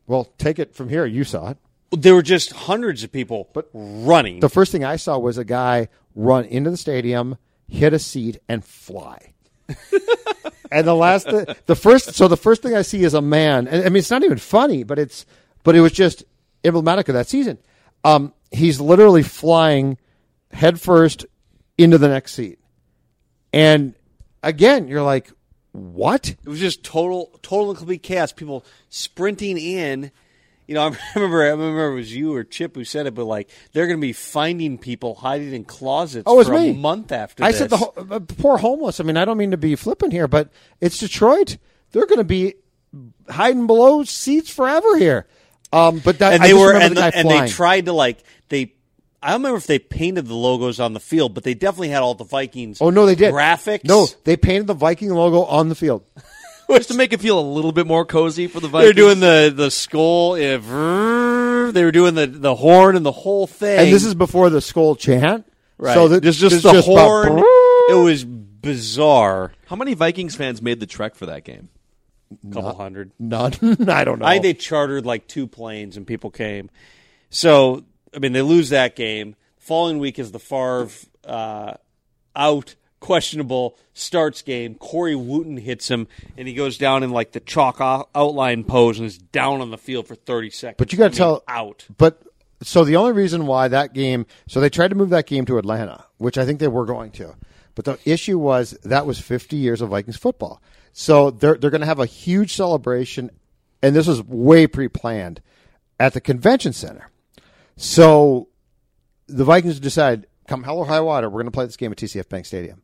Well, 0.06 0.32
take 0.38 0.58
it 0.58 0.74
from 0.74 0.88
here. 0.88 1.06
You 1.06 1.24
saw 1.24 1.50
it. 1.50 1.58
there 1.90 2.14
were 2.14 2.22
just 2.22 2.52
hundreds 2.52 3.04
of 3.04 3.12
people 3.12 3.48
But 3.52 3.68
running. 3.72 4.40
The 4.40 4.48
first 4.48 4.72
thing 4.72 4.84
I 4.84 4.96
saw 4.96 5.18
was 5.18 5.38
a 5.38 5.44
guy 5.44 5.88
run 6.14 6.44
into 6.44 6.70
the 6.70 6.76
stadium, 6.76 7.36
hit 7.68 7.92
a 7.92 7.98
seat, 7.98 8.38
and 8.48 8.64
fly. 8.64 9.32
and 10.70 10.86
the 10.86 10.94
last, 10.94 11.26
the 11.26 11.76
first, 11.76 12.14
so 12.14 12.28
the 12.28 12.36
first 12.36 12.62
thing 12.62 12.74
I 12.74 12.82
see 12.82 13.04
is 13.04 13.14
a 13.14 13.22
man. 13.22 13.68
And 13.68 13.84
I 13.84 13.88
mean, 13.88 13.98
it's 13.98 14.10
not 14.10 14.24
even 14.24 14.38
funny, 14.38 14.82
but 14.82 14.98
it's, 14.98 15.24
but 15.62 15.76
it 15.76 15.80
was 15.80 15.92
just 15.92 16.24
emblematic 16.64 17.08
of 17.08 17.14
that 17.14 17.28
season. 17.28 17.58
Um, 18.04 18.34
he's 18.50 18.80
literally 18.80 19.22
flying 19.22 19.96
headfirst 20.50 21.24
into 21.78 21.98
the 21.98 22.08
next 22.08 22.34
seat, 22.34 22.58
and 23.52 23.94
again, 24.42 24.88
you're 24.88 25.02
like, 25.02 25.30
what? 25.72 26.28
It 26.30 26.48
was 26.48 26.60
just 26.60 26.84
total, 26.84 27.38
total 27.42 27.70
and 27.70 27.78
complete 27.78 28.02
chaos. 28.02 28.32
People 28.32 28.64
sprinting 28.88 29.58
in. 29.58 30.10
You 30.66 30.74
know, 30.76 30.82
I 30.92 30.96
remember, 31.16 31.42
I 31.42 31.48
remember 31.48 31.88
it 31.92 31.94
was 31.96 32.14
you 32.14 32.34
or 32.34 32.44
Chip 32.44 32.74
who 32.76 32.84
said 32.84 33.06
it, 33.06 33.14
but 33.14 33.24
like 33.24 33.50
they're 33.72 33.86
going 33.86 33.98
to 33.98 34.06
be 34.06 34.12
finding 34.12 34.78
people 34.78 35.14
hiding 35.16 35.52
in 35.52 35.64
closets 35.64 36.24
Oh, 36.26 36.34
it 36.34 36.38
was 36.38 36.46
for 36.48 36.54
me. 36.54 36.70
a 36.70 36.74
month 36.74 37.10
after. 37.12 37.42
I 37.44 37.48
this. 37.50 37.58
said 37.58 37.70
the 37.70 37.78
ho- 37.78 37.94
uh, 38.10 38.20
poor 38.20 38.58
homeless. 38.58 39.00
I 39.00 39.02
mean, 39.04 39.16
I 39.16 39.24
don't 39.24 39.36
mean 39.38 39.50
to 39.50 39.56
be 39.56 39.74
flippant 39.76 40.12
here, 40.12 40.28
but 40.28 40.50
it's 40.80 40.98
Detroit. 40.98 41.56
They're 41.90 42.06
going 42.06 42.18
to 42.18 42.24
be 42.24 42.54
hiding 43.28 43.66
below 43.66 44.04
seats 44.04 44.50
forever 44.50 44.96
here. 44.96 45.26
Um, 45.72 45.98
but 46.00 46.18
that 46.18 46.34
and 46.34 46.42
they 46.44 46.52
were, 46.54 46.74
and, 46.74 46.94
the 46.94 47.00
guy 47.00 47.12
and 47.14 47.28
they 47.30 47.48
tried 47.48 47.86
to 47.86 47.92
like 47.92 48.18
they. 48.48 48.74
I 49.22 49.30
don't 49.30 49.40
remember 49.40 49.58
if 49.58 49.66
they 49.66 49.78
painted 49.78 50.26
the 50.26 50.34
logos 50.34 50.80
on 50.80 50.92
the 50.94 51.00
field, 51.00 51.34
but 51.34 51.44
they 51.44 51.54
definitely 51.54 51.90
had 51.90 52.02
all 52.02 52.14
the 52.14 52.24
Vikings. 52.24 52.78
Oh 52.80 52.90
no, 52.90 53.06
they 53.06 53.14
did 53.14 53.32
graphics. 53.32 53.84
No, 53.84 54.06
they 54.24 54.36
painted 54.36 54.66
the 54.66 54.74
Viking 54.74 55.10
logo 55.10 55.42
on 55.44 55.68
the 55.68 55.74
field. 55.74 56.04
Just 56.70 56.88
to 56.88 56.94
make 56.96 57.12
it 57.12 57.20
feel 57.20 57.38
a 57.38 57.42
little 57.42 57.72
bit 57.72 57.86
more 57.86 58.06
cozy 58.06 58.46
for 58.46 58.58
the 58.58 58.66
Vikings. 58.68 58.86
They're 58.94 59.04
doing 59.04 59.20
the 59.20 59.52
the 59.54 59.70
skull. 59.70 60.32
vrrr, 60.32 61.72
They 61.72 61.84
were 61.84 61.92
doing 61.92 62.14
the 62.14 62.26
the 62.26 62.54
horn 62.54 62.96
and 62.96 63.04
the 63.04 63.12
whole 63.12 63.46
thing. 63.46 63.78
And 63.78 63.92
this 63.92 64.04
is 64.04 64.14
before 64.14 64.48
the 64.50 64.60
skull 64.60 64.96
chant. 64.96 65.46
right. 65.78 65.94
So 65.94 66.08
that, 66.08 66.22
this 66.22 66.36
is 66.36 66.40
just 66.40 66.54
this 66.54 66.84
the 66.84 66.92
about- 66.92 67.28
horn. 67.28 67.38
it 67.90 68.02
was 68.02 68.24
bizarre. 68.24 69.52
How 69.66 69.76
many 69.76 69.94
Vikings 69.94 70.34
fans 70.34 70.62
made 70.62 70.80
the 70.80 70.86
trek 70.86 71.14
for 71.14 71.26
that 71.26 71.44
game? 71.44 71.68
A 72.48 72.54
couple 72.54 72.74
hundred. 72.74 73.10
None. 73.18 73.52
I 73.88 74.04
don't 74.04 74.18
know. 74.20 74.26
I 74.26 74.38
they 74.38 74.54
chartered 74.54 75.04
like 75.04 75.26
two 75.26 75.46
planes 75.46 75.96
and 75.96 76.06
people 76.06 76.30
came. 76.30 76.70
So 77.28 77.84
I 78.14 78.18
mean, 78.18 78.32
they 78.32 78.42
lose 78.42 78.70
that 78.70 78.96
game. 78.96 79.36
Following 79.58 79.98
week 79.98 80.18
is 80.18 80.32
the 80.32 80.38
Favre 80.38 80.88
uh, 81.24 81.74
out, 82.34 82.74
questionable 83.00 83.78
starts 83.94 84.42
game. 84.42 84.74
Corey 84.74 85.14
Wootton 85.14 85.56
hits 85.56 85.88
him, 85.88 86.08
and 86.36 86.48
he 86.48 86.54
goes 86.54 86.78
down 86.78 87.02
in 87.02 87.10
like 87.10 87.32
the 87.32 87.40
chalk 87.40 87.80
outline 87.80 88.64
pose 88.64 88.98
and 88.98 89.06
is 89.06 89.18
down 89.18 89.60
on 89.60 89.70
the 89.70 89.78
field 89.78 90.08
for 90.08 90.14
thirty 90.14 90.50
seconds. 90.50 90.76
But 90.78 90.92
you 90.92 90.98
got 90.98 91.12
to 91.12 91.18
tell 91.18 91.44
out. 91.46 91.86
But 91.96 92.22
so 92.62 92.84
the 92.84 92.96
only 92.96 93.12
reason 93.12 93.46
why 93.46 93.68
that 93.68 93.92
game, 93.92 94.26
so 94.46 94.60
they 94.60 94.70
tried 94.70 94.88
to 94.88 94.94
move 94.94 95.10
that 95.10 95.26
game 95.26 95.44
to 95.46 95.58
Atlanta, 95.58 96.04
which 96.18 96.38
I 96.38 96.44
think 96.44 96.60
they 96.60 96.68
were 96.68 96.86
going 96.86 97.10
to. 97.12 97.34
But 97.74 97.84
the 97.84 97.98
issue 98.04 98.38
was 98.38 98.72
that 98.82 99.06
was 99.06 99.18
50 99.18 99.56
years 99.56 99.80
of 99.80 99.90
Vikings 99.90 100.16
football. 100.16 100.62
So 100.92 101.30
they're 101.30 101.54
they're 101.54 101.70
going 101.70 101.80
to 101.80 101.86
have 101.86 102.00
a 102.00 102.06
huge 102.06 102.54
celebration, 102.54 103.30
and 103.82 103.96
this 103.96 104.06
was 104.06 104.22
way 104.22 104.66
pre-planned 104.66 105.40
at 105.98 106.14
the 106.14 106.20
convention 106.20 106.72
center. 106.72 107.08
So 107.82 108.46
the 109.26 109.42
Vikings 109.42 109.80
decide, 109.80 110.28
come 110.46 110.62
hell 110.62 110.78
or 110.78 110.86
high 110.86 111.00
water, 111.00 111.28
we're 111.28 111.40
going 111.42 111.46
to 111.46 111.50
play 111.50 111.66
this 111.66 111.76
game 111.76 111.90
at 111.90 111.98
TCF 111.98 112.28
Bank 112.28 112.46
Stadium. 112.46 112.80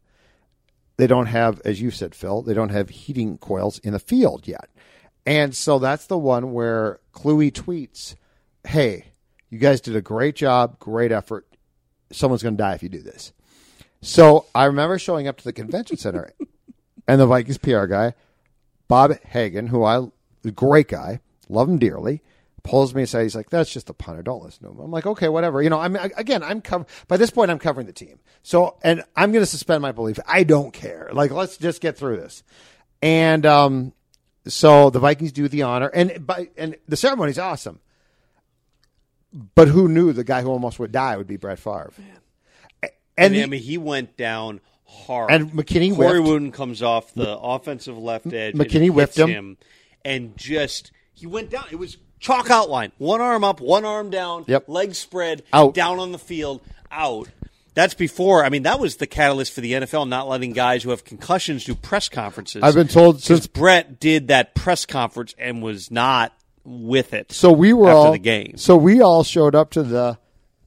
They 0.96 1.06
don't 1.06 1.26
have, 1.26 1.62
as 1.64 1.80
you 1.80 1.92
said, 1.92 2.16
Phil, 2.16 2.42
they 2.42 2.52
don't 2.52 2.70
have 2.70 2.88
heating 2.88 3.38
coils 3.38 3.78
in 3.78 3.92
the 3.92 4.00
field 4.00 4.48
yet. 4.48 4.68
And 5.24 5.54
so 5.54 5.78
that's 5.78 6.06
the 6.06 6.18
one 6.18 6.52
where 6.52 6.98
Kluwe 7.12 7.52
tweets, 7.52 8.16
Hey, 8.64 9.12
you 9.50 9.60
guys 9.60 9.80
did 9.80 9.94
a 9.94 10.00
great 10.00 10.34
job, 10.34 10.80
great 10.80 11.12
effort. 11.12 11.46
Someone's 12.10 12.42
going 12.42 12.56
to 12.56 12.62
die 12.62 12.74
if 12.74 12.82
you 12.82 12.88
do 12.88 13.00
this. 13.00 13.32
So 14.02 14.46
I 14.52 14.64
remember 14.64 14.98
showing 14.98 15.28
up 15.28 15.36
to 15.36 15.44
the 15.44 15.52
convention 15.52 15.96
center 15.96 16.32
and 17.06 17.20
the 17.20 17.26
Vikings 17.26 17.58
PR 17.58 17.86
guy, 17.86 18.14
Bob 18.88 19.16
Hagan, 19.20 19.68
who 19.68 19.84
I, 19.84 20.08
great 20.56 20.88
guy, 20.88 21.20
love 21.48 21.68
him 21.68 21.78
dearly, 21.78 22.20
pulls 22.68 22.94
me 22.94 23.02
aside. 23.02 23.22
He's 23.22 23.34
like, 23.34 23.50
"That's 23.50 23.72
just 23.72 23.90
a 23.90 23.94
punter. 23.94 24.22
Don't 24.22 24.42
listen 24.42 24.64
to 24.64 24.70
him." 24.70 24.78
I'm 24.80 24.90
like, 24.90 25.06
"Okay, 25.06 25.28
whatever." 25.28 25.62
You 25.62 25.70
know, 25.70 25.78
I'm 25.80 25.96
I- 25.96 26.10
again, 26.16 26.42
I'm 26.42 26.60
cover- 26.60 26.86
by 27.08 27.16
this 27.16 27.30
point, 27.30 27.50
I'm 27.50 27.58
covering 27.58 27.86
the 27.86 27.92
team. 27.92 28.18
So, 28.42 28.76
and 28.82 29.02
I'm 29.16 29.32
going 29.32 29.42
to 29.42 29.46
suspend 29.50 29.82
my 29.82 29.92
belief. 29.92 30.18
I 30.26 30.44
don't 30.44 30.72
care. 30.72 31.10
Like, 31.12 31.30
let's 31.30 31.56
just 31.56 31.80
get 31.80 31.96
through 31.96 32.16
this. 32.18 32.42
And 33.02 33.44
um, 33.46 33.92
so 34.46 34.90
the 34.90 34.98
Vikings 34.98 35.32
do 35.32 35.48
the 35.48 35.62
honor, 35.62 35.88
and 35.88 36.26
by 36.26 36.48
and 36.56 36.76
the 36.86 36.96
ceremony's 36.96 37.38
awesome. 37.38 37.80
But 39.54 39.68
who 39.68 39.88
knew 39.88 40.12
the 40.12 40.24
guy 40.24 40.42
who 40.42 40.48
almost 40.48 40.78
would 40.78 40.92
die 40.92 41.16
would 41.16 41.26
be 41.26 41.36
Brett 41.36 41.58
Favre? 41.58 41.92
And 42.82 42.90
And 43.16 43.36
I 43.36 43.46
mean, 43.46 43.60
he 43.60 43.76
went 43.76 44.16
down 44.16 44.60
hard. 44.86 45.30
And 45.30 45.50
McKinney 45.52 45.94
Corey 45.94 46.18
whiffed. 46.18 46.26
Wootton 46.28 46.52
comes 46.52 46.82
off 46.82 47.12
the 47.14 47.36
offensive 47.36 47.98
left 47.98 48.26
edge. 48.32 48.54
and 48.54 48.60
McKinney 48.62 48.88
whiffed 48.88 49.16
hits 49.16 49.28
him. 49.28 49.58
and 50.04 50.36
just 50.36 50.92
he 51.12 51.26
went 51.26 51.50
down. 51.50 51.64
It 51.70 51.76
was 51.76 51.98
chalk 52.18 52.50
outline. 52.50 52.92
One 52.98 53.20
arm 53.20 53.44
up, 53.44 53.60
one 53.60 53.84
arm 53.84 54.10
down. 54.10 54.44
Yep. 54.46 54.68
Legs 54.68 54.98
spread. 54.98 55.42
Out. 55.52 55.74
Down 55.74 55.98
on 55.98 56.12
the 56.12 56.18
field. 56.18 56.60
Out. 56.90 57.28
That's 57.74 57.94
before. 57.94 58.44
I 58.44 58.48
mean, 58.48 58.64
that 58.64 58.80
was 58.80 58.96
the 58.96 59.06
catalyst 59.06 59.52
for 59.52 59.60
the 59.60 59.72
NFL 59.72 60.08
not 60.08 60.28
letting 60.28 60.52
guys 60.52 60.82
who 60.82 60.90
have 60.90 61.04
concussions 61.04 61.64
do 61.64 61.76
press 61.76 62.08
conferences. 62.08 62.62
I've 62.62 62.74
been 62.74 62.88
told 62.88 63.22
since 63.22 63.46
Brett 63.46 64.00
did 64.00 64.28
that 64.28 64.56
press 64.56 64.84
conference 64.84 65.34
and 65.38 65.62
was 65.62 65.90
not 65.90 66.32
with 66.64 67.14
it. 67.14 67.30
So 67.30 67.52
we 67.52 67.72
were 67.72 67.88
after 67.88 67.96
all 67.96 68.12
the 68.12 68.18
game. 68.18 68.56
So 68.56 68.76
we 68.76 69.00
all 69.00 69.22
showed 69.22 69.54
up 69.54 69.70
to 69.70 69.82
the 69.82 70.18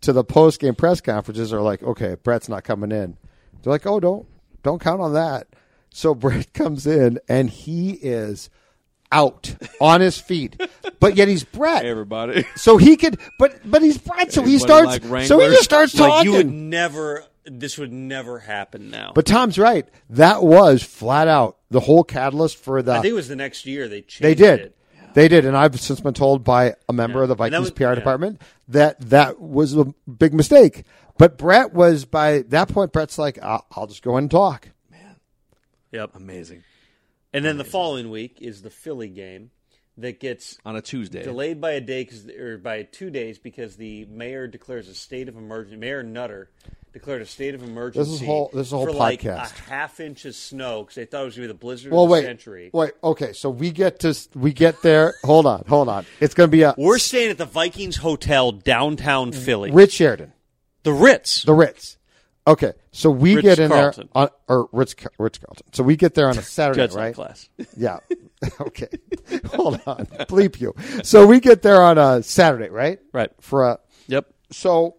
to 0.01 0.13
the 0.13 0.23
post 0.23 0.61
game 0.61 0.73
press 0.73 1.01
conferences. 1.01 1.51
Are 1.51 1.61
like, 1.61 1.83
okay, 1.83 2.15
Brett's 2.15 2.47
not 2.47 2.63
coming 2.63 2.91
in. 2.91 3.17
They're 3.61 3.73
like, 3.73 3.85
oh, 3.85 3.99
don't 3.99 4.25
don't 4.63 4.79
count 4.81 5.01
on 5.01 5.13
that. 5.13 5.47
So 5.89 6.15
Brett 6.15 6.53
comes 6.53 6.87
in 6.87 7.19
and 7.27 7.49
he 7.49 7.91
is 7.91 8.49
out 9.11 9.53
on 9.81 10.01
his 10.01 10.17
feet, 10.17 10.59
but 10.99 11.15
yet 11.15 11.27
he's 11.27 11.43
Brett. 11.43 11.85
everybody. 11.85 12.45
So 12.55 12.77
he 12.77 12.95
could, 12.97 13.19
but 13.39 13.59
but 13.69 13.81
he's 13.81 13.97
Brett. 13.97 14.31
So 14.31 14.41
he 14.43 14.55
Everybody 14.55 14.59
starts. 14.59 14.87
like 14.87 15.01
so 15.01 15.07
he 15.07 15.11
Wranglers. 15.45 15.51
just 15.53 15.63
starts 15.63 15.95
Like 15.99 16.09
talking. 16.09 16.31
you 16.31 16.37
would 16.37 16.51
never 16.51 17.23
this 17.45 17.77
would 17.77 17.91
never 17.91 18.39
happen 18.39 18.89
now. 18.91 19.11
But 19.15 19.25
Tom's 19.25 19.57
right. 19.57 19.87
That 20.11 20.43
was 20.43 20.83
flat 20.83 21.27
out 21.27 21.57
the 21.71 21.79
whole 21.79 22.03
catalyst 22.03 22.57
for 22.57 22.81
the. 22.81 22.91
I 22.93 22.95
think 23.01 23.11
it 23.11 23.13
was 23.15 23.27
the 23.27 23.35
next 23.35 23.65
year 23.65 23.87
they 23.87 24.01
changed 24.01 24.21
They 24.23 24.35
did. 24.35 24.59
it. 24.59 24.77
They 25.13 25.27
did, 25.27 25.43
and 25.45 25.57
I've 25.57 25.77
since 25.81 25.99
been 25.99 26.13
told 26.13 26.43
by 26.45 26.75
a 26.87 26.93
member 26.93 27.19
Yeah. 27.19 27.23
of 27.23 27.27
the 27.29 27.33
And 27.43 27.51
that 27.53 27.57
Vikings 27.57 27.71
was- 27.71 27.71
PR 27.71 27.83
yeah. 27.83 27.95
department 27.95 28.41
that 28.69 28.99
that 29.09 29.41
was 29.41 29.75
a 29.75 29.85
big 30.07 30.33
mistake. 30.33 30.83
But 31.17 31.37
Brett 31.37 31.73
was 31.73 32.05
by 32.05 32.43
that 32.49 32.69
point. 32.69 32.93
Brett's 32.93 33.17
like, 33.17 33.37
I'll, 33.43 33.65
I'll 33.75 33.87
just 33.87 34.03
go 34.03 34.17
in 34.17 34.23
and 34.25 34.31
talk. 34.31 34.69
Man. 34.89 35.17
Yep. 35.91 36.11
Amazing. 36.15 36.63
And 37.33 37.45
then 37.45 37.57
the 37.57 37.63
following 37.63 38.09
week 38.09 38.37
is 38.41 38.61
the 38.61 38.69
Philly 38.69 39.07
game 39.07 39.51
that 39.97 40.19
gets 40.19 40.57
On 40.65 40.75
a 40.75 40.81
Tuesday. 40.81 41.23
delayed 41.23 41.61
by 41.61 41.71
a 41.71 41.81
day 41.81 42.05
'cause- 42.05 42.27
or 42.27 42.57
by 42.57 42.83
two 42.83 43.09
days 43.09 43.37
because 43.37 43.75
the 43.75 44.05
mayor 44.05 44.47
declares 44.47 44.87
a 44.87 44.93
state 44.95 45.27
of 45.29 45.35
emergency. 45.37 45.77
Mayor 45.77 46.01
Nutter 46.03 46.49
declared 46.93 47.21
a 47.21 47.25
state 47.25 47.53
of 47.53 47.61
emergency. 47.63 48.11
This 48.11 48.21
is 48.21 48.25
whole- 48.27 48.49
this 48.53 48.67
is 48.67 48.73
a 48.73 48.77
whole 48.77 48.85
for 48.87 48.91
like 48.93 49.21
podcast. 49.21 49.57
a 49.57 49.61
half 49.69 49.99
inch 49.99 50.25
of 50.25 50.35
snow 50.35 50.81
because 50.83 50.95
they 50.95 51.05
thought 51.05 51.21
it 51.23 51.25
was 51.25 51.35
going 51.35 51.47
to 51.47 51.53
be 51.53 51.57
the 51.57 51.59
blizzard 51.59 51.91
Well, 51.91 52.03
of 52.03 52.09
the 52.09 52.13
wait, 52.13 52.23
century. 52.23 52.69
wait. 52.73 52.91
Okay, 53.03 53.31
so 53.33 53.49
we 53.49 53.71
get 53.71 53.99
to 53.99 54.17
we 54.35 54.51
get 54.53 54.81
there. 54.81 55.13
Hold 55.23 55.45
on, 55.45 55.63
hold 55.67 55.87
on. 55.89 56.05
It's 56.19 56.33
going 56.33 56.49
to 56.49 56.51
be 56.51 56.63
a 56.63 56.73
We're 56.77 56.97
staying 56.97 57.29
at 57.29 57.37
the 57.37 57.45
Vikings 57.45 57.97
Hotel 57.97 58.51
downtown 58.51 59.31
Philly, 59.31 59.71
Rich 59.71 59.93
Sheridan, 59.93 60.33
the 60.83 60.93
Ritz. 60.93 61.43
the 61.43 61.53
Ritz. 61.53 61.97
Okay, 62.47 62.73
so 62.91 63.11
we 63.11 63.39
get 63.41 63.59
in 63.59 63.69
there 63.69 63.93
on 64.15 64.29
or 64.47 64.67
Ritz 64.71 64.95
Ritz 65.19 65.37
Carlton. 65.37 65.67
So 65.73 65.83
we 65.83 65.95
get 65.95 66.15
there 66.15 66.27
on 66.27 66.37
a 66.37 66.41
Saturday, 66.41 66.93
right? 66.95 67.13
class. 67.13 67.47
Yeah. 67.77 67.99
okay. 68.61 68.87
Hold 69.53 69.79
on. 69.85 70.07
Bleep 70.27 70.59
you. 70.59 70.73
So 71.03 71.27
we 71.27 71.39
get 71.39 71.61
there 71.61 71.81
on 71.83 71.99
a 71.99 72.23
Saturday, 72.23 72.69
right? 72.69 72.99
Right. 73.13 73.29
For 73.39 73.65
a 73.65 73.79
Yep. 74.07 74.33
so 74.51 74.95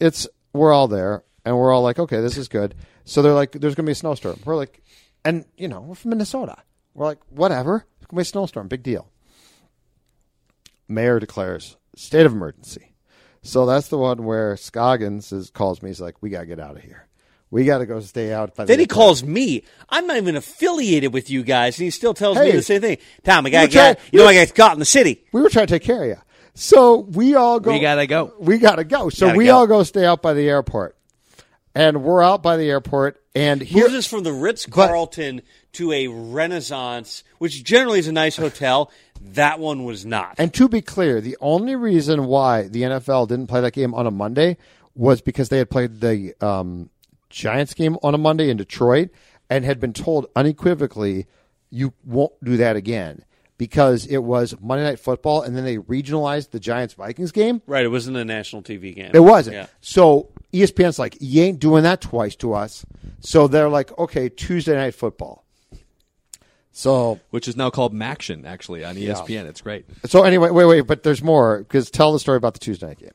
it's 0.00 0.26
we're 0.52 0.72
all 0.72 0.88
there 0.88 1.22
and 1.44 1.56
we're 1.56 1.72
all 1.72 1.82
like, 1.82 2.00
okay, 2.00 2.20
this 2.20 2.36
is 2.36 2.48
good. 2.48 2.74
So 3.04 3.22
they're 3.22 3.32
like, 3.34 3.52
there's 3.52 3.76
gonna 3.76 3.86
be 3.86 3.92
a 3.92 3.94
snowstorm. 3.94 4.40
We're 4.44 4.56
like, 4.56 4.82
and 5.24 5.44
you 5.56 5.68
know, 5.68 5.80
we're 5.82 5.94
from 5.94 6.10
Minnesota. 6.10 6.56
We're 6.94 7.06
like, 7.06 7.18
whatever. 7.30 7.86
It's 7.98 8.06
gonna 8.06 8.18
be 8.18 8.22
a 8.22 8.24
snowstorm. 8.24 8.66
Big 8.66 8.82
deal. 8.82 9.08
Mayor 10.88 11.20
declares 11.20 11.76
state 11.94 12.26
of 12.26 12.32
emergency. 12.32 12.89
So 13.42 13.64
that's 13.66 13.88
the 13.88 13.98
one 13.98 14.24
where 14.24 14.56
Scoggins 14.56 15.32
is, 15.32 15.50
calls 15.50 15.82
me. 15.82 15.90
He's 15.90 16.00
like, 16.00 16.16
we 16.20 16.30
gotta 16.30 16.46
get 16.46 16.60
out 16.60 16.76
of 16.76 16.82
here. 16.82 17.06
We 17.50 17.64
gotta 17.64 17.86
go 17.86 17.98
stay 18.00 18.32
out. 18.32 18.54
By 18.54 18.64
the 18.64 18.68
Then 18.68 18.78
he 18.80 18.86
calls 18.86 19.24
me. 19.24 19.64
I'm 19.88 20.06
not 20.06 20.16
even 20.18 20.36
affiliated 20.36 21.12
with 21.12 21.30
you 21.30 21.42
guys, 21.42 21.78
and 21.78 21.84
he 21.84 21.90
still 21.90 22.14
tells 22.14 22.38
me 22.38 22.52
the 22.52 22.62
same 22.62 22.80
thing. 22.80 22.98
Tom, 23.24 23.46
I 23.46 23.50
got 23.50 23.62
You 23.62 23.68
try- 23.68 23.92
got 23.94 23.98
you 24.12 24.18
know 24.20 24.26
I 24.26 24.34
got 24.44 24.54
caught 24.54 24.72
in 24.74 24.78
the 24.78 24.84
city. 24.84 25.24
we 25.32 25.40
were 25.40 25.48
trying 25.48 25.66
to 25.66 25.72
take 25.74 25.82
care 25.82 26.02
of 26.02 26.08
you. 26.08 26.16
So 26.54 26.98
we 26.98 27.34
all 27.34 27.58
go. 27.58 27.72
We 27.72 27.80
gotta 27.80 28.06
go. 28.06 28.34
We 28.38 28.58
gotta 28.58 28.84
go. 28.84 29.08
So 29.08 29.26
Gotta 29.26 29.38
we 29.38 29.46
go. 29.46 29.56
all 29.56 29.66
go 29.66 29.82
stay 29.84 30.04
out 30.04 30.20
by 30.22 30.34
the 30.34 30.48
airport, 30.48 30.96
and 31.74 32.02
we're 32.02 32.22
out 32.22 32.42
by 32.42 32.56
the 32.56 32.68
airport, 32.68 33.22
and 33.34 33.60
here. 33.60 33.84
Moves 33.84 33.94
us 33.94 34.06
from 34.06 34.22
the 34.22 34.32
Ritz 34.32 34.66
Carlton 34.66 35.42
to 35.72 35.92
a 35.92 36.08
Renaissance, 36.08 37.22
which 37.38 37.62
generally 37.62 37.98
is 37.98 38.08
a 38.08 38.12
nice 38.12 38.36
hotel. 38.36 38.90
That 39.20 39.60
one 39.60 39.84
was 39.84 40.04
not. 40.04 40.34
And 40.38 40.52
to 40.54 40.68
be 40.68 40.82
clear, 40.82 41.20
the 41.20 41.36
only 41.40 41.76
reason 41.76 42.26
why 42.26 42.68
the 42.68 42.82
NFL 42.82 43.28
didn't 43.28 43.46
play 43.46 43.60
that 43.60 43.72
game 43.72 43.94
on 43.94 44.06
a 44.06 44.10
Monday 44.10 44.56
was 44.94 45.20
because 45.20 45.48
they 45.48 45.58
had 45.58 45.70
played 45.70 46.00
the 46.00 46.34
um, 46.40 46.90
Giants 47.28 47.74
game 47.74 47.96
on 48.02 48.14
a 48.14 48.18
Monday 48.18 48.50
in 48.50 48.56
Detroit 48.56 49.10
and 49.48 49.64
had 49.64 49.78
been 49.78 49.92
told 49.92 50.26
unequivocally, 50.34 51.26
you 51.70 51.92
won't 52.04 52.32
do 52.42 52.56
that 52.56 52.76
again 52.76 53.24
because 53.60 54.06
it 54.06 54.24
was 54.24 54.54
Monday 54.58 54.84
Night 54.84 54.98
Football, 54.98 55.42
and 55.42 55.54
then 55.54 55.66
they 55.66 55.76
regionalized 55.76 56.48
the 56.50 56.58
Giants 56.58 56.94
Vikings 56.94 57.30
game. 57.30 57.60
right, 57.66 57.84
it 57.84 57.88
wasn't 57.88 58.16
a 58.16 58.24
national 58.24 58.62
TV 58.62 58.94
game. 58.94 59.10
It 59.12 59.20
wasn't. 59.20 59.56
Yeah. 59.56 59.66
So 59.82 60.30
ESPN's 60.50 60.98
like, 60.98 61.18
you 61.20 61.42
ain't 61.42 61.58
doing 61.58 61.82
that 61.82 62.00
twice 62.00 62.34
to 62.36 62.54
us. 62.54 62.86
So 63.20 63.48
they're 63.48 63.68
like, 63.68 63.96
okay, 63.98 64.30
Tuesday 64.30 64.74
Night 64.74 64.94
Football. 64.94 65.44
So 66.72 67.20
which 67.28 67.48
is 67.48 67.54
now 67.54 67.68
called 67.68 67.92
Maction, 67.92 68.46
actually, 68.46 68.82
on 68.82 68.96
ESPN. 68.96 69.44
It's 69.44 69.60
great. 69.60 69.84
so 70.06 70.22
anyway, 70.22 70.48
wait, 70.48 70.64
wait, 70.64 70.80
but 70.86 71.02
there's 71.02 71.22
more 71.22 71.58
because 71.58 71.90
tell 71.90 72.14
the 72.14 72.18
story 72.18 72.38
about 72.38 72.54
the 72.54 72.60
Tuesday 72.60 72.86
night 72.86 72.98
game. 72.98 73.10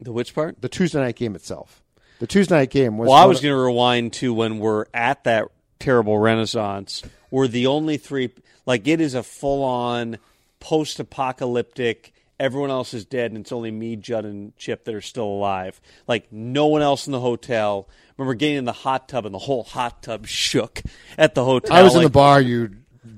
The 0.00 0.12
which 0.12 0.34
part? 0.34 0.60
The 0.60 0.68
Tuesday 0.68 1.00
night 1.00 1.16
game 1.16 1.34
itself. 1.34 1.82
The 2.18 2.26
Tuesday 2.26 2.56
night 2.56 2.70
game 2.70 2.98
was. 2.98 3.08
Well, 3.08 3.16
I 3.16 3.24
was 3.24 3.40
going 3.40 3.54
to 3.54 3.58
rewind 3.58 4.12
to 4.14 4.34
when 4.34 4.58
we're 4.58 4.84
at 4.92 5.24
that 5.24 5.48
terrible 5.78 6.18
Renaissance. 6.18 7.02
We're 7.30 7.48
the 7.48 7.68
only 7.68 7.96
three. 7.96 8.30
Like 8.66 8.86
it 8.88 9.00
is 9.00 9.14
a 9.14 9.22
full-on 9.22 10.18
post-apocalyptic. 10.60 12.12
Everyone 12.40 12.70
else 12.70 12.94
is 12.94 13.04
dead, 13.04 13.30
and 13.30 13.40
it's 13.40 13.52
only 13.52 13.70
me, 13.70 13.96
Judd, 13.96 14.24
and 14.24 14.56
Chip 14.56 14.84
that 14.84 14.94
are 14.94 15.00
still 15.00 15.26
alive. 15.26 15.80
Like 16.08 16.32
no 16.32 16.66
one 16.66 16.82
else 16.82 17.06
in 17.06 17.12
the 17.12 17.20
hotel. 17.20 17.88
Remember 18.16 18.34
getting 18.34 18.56
in 18.56 18.64
the 18.64 18.72
hot 18.72 19.08
tub, 19.08 19.26
and 19.26 19.34
the 19.34 19.38
whole 19.38 19.62
hot 19.62 20.02
tub 20.02 20.26
shook 20.26 20.82
at 21.16 21.34
the 21.34 21.44
hotel. 21.44 21.76
I 21.76 21.82
was 21.82 21.94
in 21.94 22.02
the 22.02 22.10
bar. 22.10 22.40
You 22.40 22.70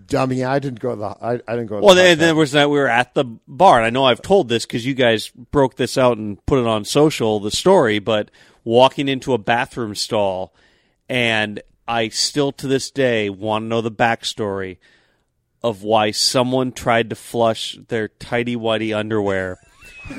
dummy. 0.06 0.44
I 0.44 0.58
didn't 0.58 0.80
go 0.80 0.90
to 0.90 0.96
the. 0.96 1.06
I, 1.06 1.32
I 1.34 1.56
didn't 1.56 1.66
go. 1.66 1.80
To 1.80 1.86
Well, 1.86 1.94
the 1.94 2.14
then, 2.14 2.18
tub. 2.18 2.36
was 2.36 2.52
that 2.52 2.68
we 2.70 2.78
were 2.78 2.88
at 2.88 3.14
the 3.14 3.24
bar, 3.24 3.78
and 3.78 3.86
I 3.86 3.90
know 3.90 4.04
I've 4.04 4.22
told 4.22 4.48
this 4.48 4.66
because 4.66 4.84
you 4.84 4.94
guys 4.94 5.28
broke 5.28 5.76
this 5.76 5.96
out 5.96 6.18
and 6.18 6.44
put 6.46 6.58
it 6.58 6.66
on 6.66 6.84
social, 6.84 7.40
the 7.40 7.50
story. 7.50 7.98
But 7.98 8.30
walking 8.64 9.08
into 9.08 9.32
a 9.32 9.38
bathroom 9.38 9.94
stall, 9.94 10.52
and 11.08 11.62
I 11.88 12.08
still 12.08 12.52
to 12.52 12.66
this 12.66 12.90
day 12.90 13.30
want 13.30 13.64
to 13.64 13.68
know 13.68 13.80
the 13.80 13.90
backstory 13.90 14.76
of 15.66 15.82
why 15.82 16.12
someone 16.12 16.70
tried 16.70 17.10
to 17.10 17.16
flush 17.16 17.76
their 17.88 18.06
tidy 18.08 18.54
whitey 18.54 18.96
underwear, 18.96 19.58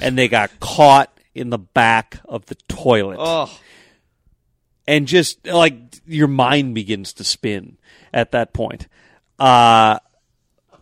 and 0.01 0.17
they 0.17 0.27
got 0.27 0.59
caught 0.59 1.17
in 1.33 1.49
the 1.49 1.57
back 1.57 2.19
of 2.25 2.45
the 2.47 2.55
toilet 2.67 3.17
Oh, 3.19 3.49
and 4.87 5.07
just 5.07 5.45
like 5.47 5.75
your 6.05 6.27
mind 6.27 6.75
begins 6.75 7.13
to 7.13 7.23
spin 7.23 7.77
at 8.13 8.31
that 8.31 8.53
point. 8.53 8.87
Uh, 9.39 9.99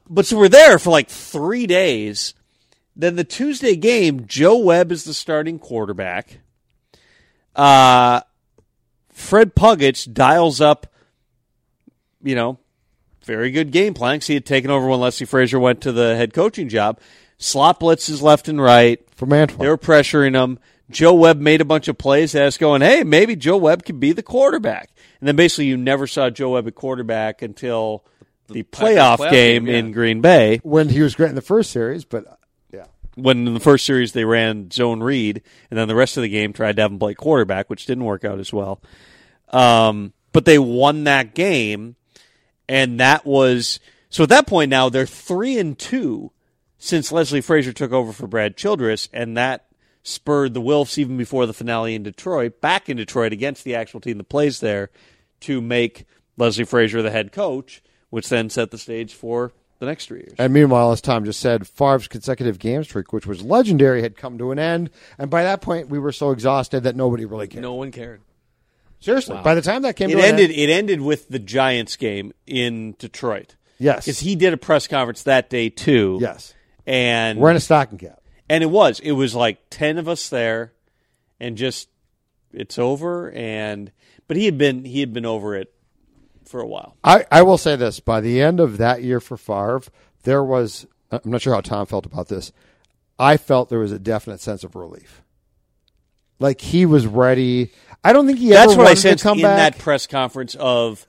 but 0.10 0.26
so 0.26 0.38
we're 0.38 0.50
there 0.50 0.80
for 0.80 0.90
like 0.90 1.10
three 1.10 1.68
days. 1.68 2.34
Then 2.96 3.18
the 3.18 3.24
Tuesday 3.24 3.76
game, 3.76 4.26
Joe 4.26 4.58
Webb 4.58 4.92
is 4.92 5.04
the 5.04 5.14
starting 5.14 5.60
quarterback. 5.60 6.40
Uh, 7.56 8.22
Fred 9.12 9.54
Pagac 9.56 10.12
dials 10.14 10.62
up, 10.62 10.88
you 12.24 12.36
know, 12.36 12.58
very 13.26 13.52
good 13.52 13.72
game 13.72 13.94
plan 13.94 14.20
'cause 14.20 14.28
he 14.28 14.36
had 14.36 14.46
taken 14.46 14.72
over 14.72 14.88
when 14.88 15.00
Leslie 15.00 15.26
Frazier 15.26 15.60
went 15.60 15.82
to 15.82 15.92
the 15.92 16.16
head 16.16 16.34
coaching 16.34 16.70
job. 16.70 17.00
Slot 17.38 17.80
blitzes 17.80 18.22
left 18.22 18.48
and 18.48 18.62
right. 18.62 19.00
from 19.16 19.34
Antoine. 19.34 19.60
They 19.60 19.68
were 19.68 19.78
pressuring 19.78 20.42
him. 20.42 20.60
Joe 20.90 21.14
Webb 21.14 21.40
made 21.40 21.62
a 21.62 21.66
bunch 21.66 21.88
of 21.88 21.98
plays. 21.98 22.34
That's 22.34 22.58
going, 22.58 22.82
hey, 22.82 23.04
maybe 23.04 23.36
Joe 23.36 23.58
Webb 23.58 23.84
could 23.86 24.00
be 24.00 24.12
the 24.12 24.24
quarterback. 24.24 24.92
And 25.20 25.28
then 25.28 25.36
basically, 25.36 25.66
you 25.66 25.78
never 25.78 26.06
saw 26.08 26.30
Joe 26.30 26.52
Webb 26.52 26.68
at 26.68 26.76
quarterback 26.76 27.42
until 27.42 28.06
the, 28.48 28.64
playoff, 28.64 29.18
playoff 29.18 29.32
game, 29.32 29.66
game, 29.66 29.68
yeah. 29.68 29.80
in 29.80 29.92
Green 29.92 30.22
Bay. 30.22 30.60
when 30.64 30.90
he 30.90 31.02
was 31.02 31.16
great 31.16 31.30
in 31.30 31.36
the 31.36 31.42
first 31.42 31.72
series, 31.72 32.06
but 32.06 32.26
yeah, 32.72 32.86
When 33.16 33.48
in 33.48 33.54
the 33.54 33.60
first 33.60 33.86
series 33.86 34.12
they 34.12 34.26
ran 34.26 34.70
zone 34.70 35.02
read, 35.02 35.42
and 35.72 35.80
then 35.80 35.88
the 35.88 35.96
rest 35.96 36.18
of 36.18 36.24
the 36.24 36.30
game 36.30 36.54
tried 36.54 36.76
to 36.76 36.84
have 36.84 36.92
him 36.92 37.00
play 37.00 37.16
quarterback, 37.16 37.70
which 37.70 37.86
didn't 37.88 38.04
work 38.04 38.24
out 38.24 38.40
as 38.40 38.54
well. 38.54 38.82
Um, 39.50 40.14
but 40.32 40.46
they 40.46 40.60
won 40.60 41.06
that 41.06 41.34
game, 41.34 41.96
and 42.68 43.00
that 43.00 43.26
was 43.26 43.80
so. 44.10 44.24
At 44.24 44.30
that 44.30 44.48
point, 44.48 44.70
now 44.70 44.90
they're 44.90 45.06
three 45.06 45.58
and 45.58 45.78
two 45.78 46.32
since 46.78 47.12
Leslie 47.12 47.42
Frazier 47.42 47.74
took 47.74 47.92
over 47.92 48.12
for 48.12 48.28
Brad 48.28 48.58
Childress, 48.58 49.10
and 49.12 49.36
that 49.38 49.66
spurred 50.04 50.54
the 50.54 50.62
Wilfs 50.62 50.98
even 50.98 51.18
before 51.18 51.46
the 51.46 51.54
finale 51.54 51.96
in 51.96 52.04
Detroit, 52.04 52.62
back 52.62 52.90
in 52.90 52.98
Detroit 52.98 53.34
against 53.34 53.64
the 53.64 53.76
actual 53.76 54.00
team 54.00 54.18
that 54.18 54.30
plays 54.30 54.60
there, 54.60 54.90
to 55.42 55.62
make 55.62 56.06
Leslie 56.38 56.64
Frazier 56.64 57.02
the 57.02 57.12
head 57.12 57.32
coach, 57.32 57.82
which 58.10 58.30
then 58.30 58.50
set 58.50 58.72
the 58.72 58.78
stage 58.78 59.14
for 59.14 59.52
the 59.80 59.86
next 59.86 60.06
three 60.08 60.20
years. 60.20 60.36
And 60.38 60.54
meanwhile, 60.54 60.92
as 60.92 61.02
Tom 61.02 61.26
just 61.26 61.40
said, 61.40 61.68
Favre's 61.68 62.08
consecutive 62.08 62.60
game 62.60 62.84
streak, 62.84 63.12
which 63.12 63.26
was 63.26 63.42
legendary, 63.42 64.02
had 64.02 64.16
come 64.16 64.38
to 64.38 64.52
an 64.52 64.60
end. 64.60 64.90
And 65.18 65.30
by 65.30 65.44
that 65.44 65.62
point, 65.62 65.90
we 65.90 66.00
were 66.00 66.12
so 66.12 66.32
exhausted 66.32 66.84
that 66.84 66.96
nobody 66.96 67.26
really 67.26 67.48
cared. 67.48 67.64
no 67.64 67.74
one 67.74 67.92
cared. 67.92 68.22
Seriously, 69.00 69.40
by 69.44 69.54
the 69.56 69.62
time 69.62 69.84
that 69.84 69.96
came 69.96 70.10
It 70.10 70.16
to 70.16 70.22
ended. 70.26 70.50
end, 70.52 70.60
It 70.60 70.70
ended 70.70 71.02
with 71.02 71.30
the 71.30 71.40
Giants 71.40 71.96
game 71.96 72.34
in 72.48 72.96
Detroit. 72.98 73.56
Yes. 73.78 74.06
because 74.06 74.20
he 74.20 74.36
did 74.36 74.54
a 74.54 74.58
press 74.58 74.88
conference 74.88 75.24
that 75.24 75.50
day 75.50 75.70
too. 75.70 76.18
yes, 76.22 76.54
and 76.88 77.40
we're 77.40 77.50
in 77.52 77.58
a 77.58 77.60
stocking 77.60 77.98
cap. 77.98 78.22
and 78.50 78.64
it 78.64 78.68
was 78.72 79.00
it 79.02 79.12
was 79.12 79.36
like 79.36 79.60
ten 79.70 79.98
of 79.98 80.08
us 80.08 80.30
there, 80.30 80.72
and 81.42 81.58
just 81.58 81.90
it's 82.54 82.80
over. 82.80 83.32
And 83.32 83.92
but 84.28 84.38
he 84.38 84.46
had 84.46 84.58
been 84.58 84.86
he 84.86 85.02
had 85.02 85.12
been 85.14 85.26
over 85.26 85.56
it 85.56 85.74
for 86.46 86.62
a 86.62 86.66
while. 86.68 86.96
I, 87.04 87.26
I 87.30 87.42
will 87.42 87.58
say 87.58 87.76
this: 87.76 88.00
by 88.00 88.22
the 88.22 88.42
end 88.42 88.60
of 88.62 88.78
that 88.78 89.04
year 89.04 89.20
for 89.20 89.36
Favre, 89.36 89.82
there 90.24 90.44
was 90.44 90.88
I'm 91.12 91.20
not 91.26 91.42
sure 91.42 91.54
how 91.54 91.60
Tom 91.62 91.86
felt 91.86 92.06
about 92.06 92.30
this. 92.30 92.54
I 93.20 93.36
felt 93.36 93.68
there 93.70 93.80
was 93.80 93.92
a 93.92 94.00
definite 94.00 94.40
sense 94.40 94.64
of 94.64 94.76
relief. 94.76 95.22
Like 96.40 96.62
he 96.62 96.86
was 96.86 97.06
ready. 97.08 97.72
I 98.06 98.14
don't 98.14 98.28
think 98.28 98.38
he 98.38 98.54
ever. 98.54 98.60
That's 98.60 98.74
ever 98.74 98.78
what 98.78 98.88
I 98.88 98.90
wanted 98.92 98.96
to 98.96 99.02
sensed 99.02 99.24
come 99.24 99.38
in 99.40 99.44
back. 99.44 99.76
that 99.76 99.82
press 99.82 100.06
conference 100.06 100.54
of 100.56 101.08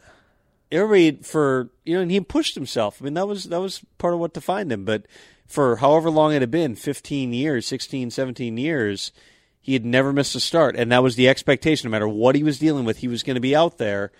everybody 0.72 1.22
for 1.22 1.68
you 1.84 1.94
know, 1.94 2.00
and 2.00 2.10
he 2.10 2.20
pushed 2.20 2.54
himself. 2.54 3.00
I 3.00 3.04
mean, 3.04 3.14
that 3.14 3.28
was 3.28 3.44
that 3.44 3.60
was 3.60 3.82
part 3.98 4.14
of 4.14 4.20
what 4.20 4.32
defined 4.32 4.72
him. 4.72 4.86
But 4.86 5.06
for 5.46 5.76
however 5.76 6.08
long 6.08 6.32
it 6.32 6.40
had 6.40 6.50
been 6.50 6.74
15 6.74 7.34
years, 7.34 7.66
16, 7.66 8.10
17 8.10 8.56
years 8.56 9.12
he 9.60 9.72
had 9.72 9.84
never 9.84 10.12
missed 10.12 10.34
a 10.36 10.40
start, 10.40 10.76
and 10.76 10.92
that 10.92 11.02
was 11.02 11.16
the 11.16 11.28
expectation. 11.28 11.88
No 11.88 11.90
matter 11.90 12.08
what 12.08 12.34
he 12.36 12.42
was 12.42 12.58
dealing 12.58 12.84
with, 12.84 12.98
he 12.98 13.08
was 13.08 13.24
going 13.24 13.34
to 13.34 13.40
be 13.40 13.54
out 13.54 13.78
there. 13.78 14.12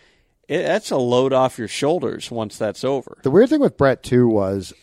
It, 0.49 0.63
that's 0.65 0.91
a 0.91 0.97
load 0.97 1.33
off 1.33 1.57
your 1.57 1.69
shoulders 1.69 2.31
once 2.31 2.59
that's 2.59 2.83
over. 2.83 3.19
The 3.23 3.31
weird 3.31 3.49
thing 3.49 3.61
with 3.61 3.77
Brett 3.77 4.03
too 4.03 4.29
was 4.29 4.75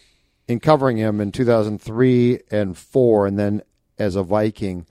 in 0.48 0.60
covering 0.61 0.95
him 0.95 1.20
in 1.20 1.34
2003 1.34 2.40
and 2.49 2.78
four, 2.78 3.28
and 3.28 3.38
then 3.38 3.61
as 3.99 4.15
a 4.15 4.24
Viking, 4.24 4.88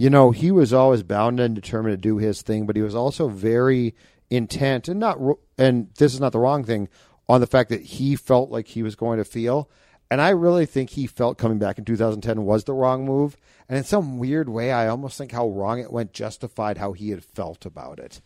you 0.00 0.08
know, 0.08 0.30
he 0.30 0.50
was 0.50 0.72
always 0.72 1.02
bound 1.02 1.40
and 1.40 1.54
determined 1.54 1.92
to 1.92 1.98
do 1.98 2.16
his 2.16 2.40
thing, 2.40 2.64
but 2.64 2.74
he 2.74 2.80
was 2.80 2.94
also 2.94 3.28
very 3.28 3.94
intent 4.30 4.88
and 4.88 4.98
not, 4.98 5.18
and 5.58 5.90
this 5.98 6.14
is 6.14 6.20
not 6.20 6.32
the 6.32 6.38
wrong 6.38 6.64
thing 6.64 6.88
on 7.28 7.42
the 7.42 7.46
fact 7.46 7.68
that 7.68 7.82
he 7.82 8.16
felt 8.16 8.48
like 8.48 8.68
he 8.68 8.82
was 8.82 8.96
going 8.96 9.18
to 9.18 9.26
feel. 9.26 9.68
And 10.10 10.22
I 10.22 10.30
really 10.30 10.64
think 10.64 10.88
he 10.88 11.06
felt 11.06 11.36
coming 11.36 11.58
back 11.58 11.76
in 11.76 11.84
2010 11.84 12.46
was 12.46 12.64
the 12.64 12.72
wrong 12.72 13.04
move. 13.04 13.36
And 13.68 13.76
in 13.76 13.84
some 13.84 14.18
weird 14.18 14.48
way, 14.48 14.72
I 14.72 14.88
almost 14.88 15.18
think 15.18 15.32
how 15.32 15.50
wrong 15.50 15.80
it 15.80 15.92
went 15.92 16.14
justified 16.14 16.78
how 16.78 16.94
he 16.94 17.10
had 17.10 17.22
felt 17.22 17.66
about 17.66 17.98
it. 17.98 18.22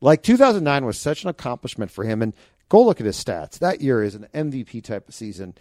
Like 0.00 0.22
2009 0.22 0.86
was 0.86 0.96
such 0.96 1.24
an 1.24 1.28
accomplishment 1.28 1.90
for 1.90 2.04
him. 2.04 2.22
And 2.22 2.32
go 2.70 2.82
look 2.82 3.00
at 3.00 3.06
his 3.06 3.22
stats. 3.22 3.58
That 3.58 3.82
year 3.82 4.02
is 4.02 4.14
an 4.14 4.28
MVP 4.32 4.82
type 4.82 5.06
of 5.06 5.14
season. 5.14 5.56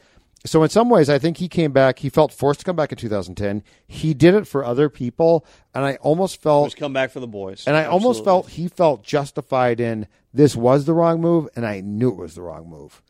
So 0.46 0.64
in 0.64 0.70
some 0.70 0.90
ways, 0.90 1.10
I 1.10 1.20
think 1.20 1.38
he 1.38 1.48
came 1.48 1.72
back. 1.72 2.00
He 2.00 2.10
felt 2.10 2.32
forced 2.32 2.60
to 2.60 2.66
come 2.66 2.76
back 2.76 2.92
in 2.92 2.98
2010. 2.98 3.64
He 3.88 4.14
did 4.14 4.34
it 4.34 4.48
for 4.48 4.64
other 4.64 4.90
people, 4.90 5.46
and 5.74 5.84
I 5.84 5.96
almost 5.96 6.42
felt 6.42 6.76
come 6.76 6.94
back 6.94 7.12
for 7.12 7.20
the 7.20 7.28
boys. 7.28 7.66
And 7.68 7.76
I 7.76 7.82
Absolutely. 7.82 8.06
almost 8.06 8.24
felt 8.24 8.50
he 8.50 8.68
felt 8.68 9.04
justified 9.04 9.80
in 9.80 10.08
this 10.34 10.56
was 10.56 10.86
the 10.86 10.94
wrong 10.94 11.22
move, 11.22 11.50
and 11.56 11.66
I 11.66 11.82
knew 11.82 12.10
it 12.10 12.18
was 12.18 12.36
the 12.36 12.44
wrong 12.44 12.70
move. 12.70 13.02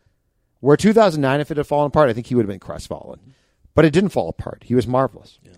Where 0.61 0.77
2009, 0.77 1.39
if 1.39 1.51
it 1.51 1.57
had 1.57 1.67
fallen 1.67 1.87
apart, 1.87 2.09
I 2.09 2.13
think 2.13 2.27
he 2.27 2.35
would 2.35 2.43
have 2.43 2.49
been 2.49 2.59
crestfallen. 2.59 3.35
But 3.75 3.85
it 3.85 3.93
didn't 3.93 4.09
fall 4.09 4.29
apart. 4.29 4.63
He 4.65 4.73
was 4.73 4.87
marvelous. 4.87 5.37
Yeah. 5.43 5.51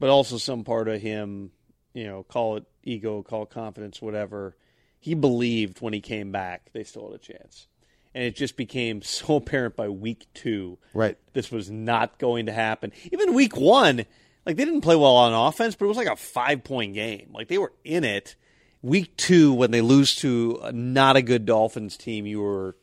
But 0.00 0.10
also 0.10 0.38
some 0.38 0.64
part 0.64 0.88
of 0.88 1.00
him, 1.00 1.52
you 1.94 2.04
know, 2.04 2.24
call 2.24 2.56
it 2.56 2.64
ego, 2.82 3.22
call 3.22 3.44
it 3.44 3.50
confidence, 3.50 4.02
whatever. 4.02 4.56
He 4.98 5.14
believed 5.14 5.80
when 5.80 5.92
he 5.92 6.00
came 6.00 6.32
back 6.32 6.70
they 6.72 6.82
still 6.82 7.06
had 7.10 7.14
a 7.14 7.18
chance 7.18 7.68
and 8.16 8.24
it 8.24 8.34
just 8.34 8.56
became 8.56 9.02
so 9.02 9.36
apparent 9.36 9.76
by 9.76 9.88
week 9.88 10.26
two. 10.34 10.78
Right. 10.94 11.16
This 11.34 11.52
was 11.52 11.70
not 11.70 12.18
going 12.18 12.46
to 12.46 12.52
happen. 12.52 12.92
Even 13.12 13.34
week 13.34 13.56
one, 13.56 14.06
like 14.44 14.56
they 14.56 14.64
didn't 14.64 14.80
play 14.80 14.96
well 14.96 15.16
on 15.16 15.32
offense, 15.32 15.76
but 15.76 15.84
it 15.84 15.88
was 15.88 15.98
like 15.98 16.08
a 16.08 16.16
five 16.16 16.64
point 16.64 16.94
game. 16.94 17.30
Like 17.32 17.48
they 17.48 17.58
were 17.58 17.72
in 17.84 18.02
it. 18.02 18.34
Week 18.82 19.16
two, 19.16 19.52
when 19.52 19.70
they 19.70 19.80
lose 19.80 20.14
to 20.16 20.60
a, 20.62 20.72
not 20.72 21.16
a 21.16 21.22
good 21.22 21.44
Dolphins 21.44 21.96
team, 21.96 22.26
you 22.26 22.40
were. 22.40 22.76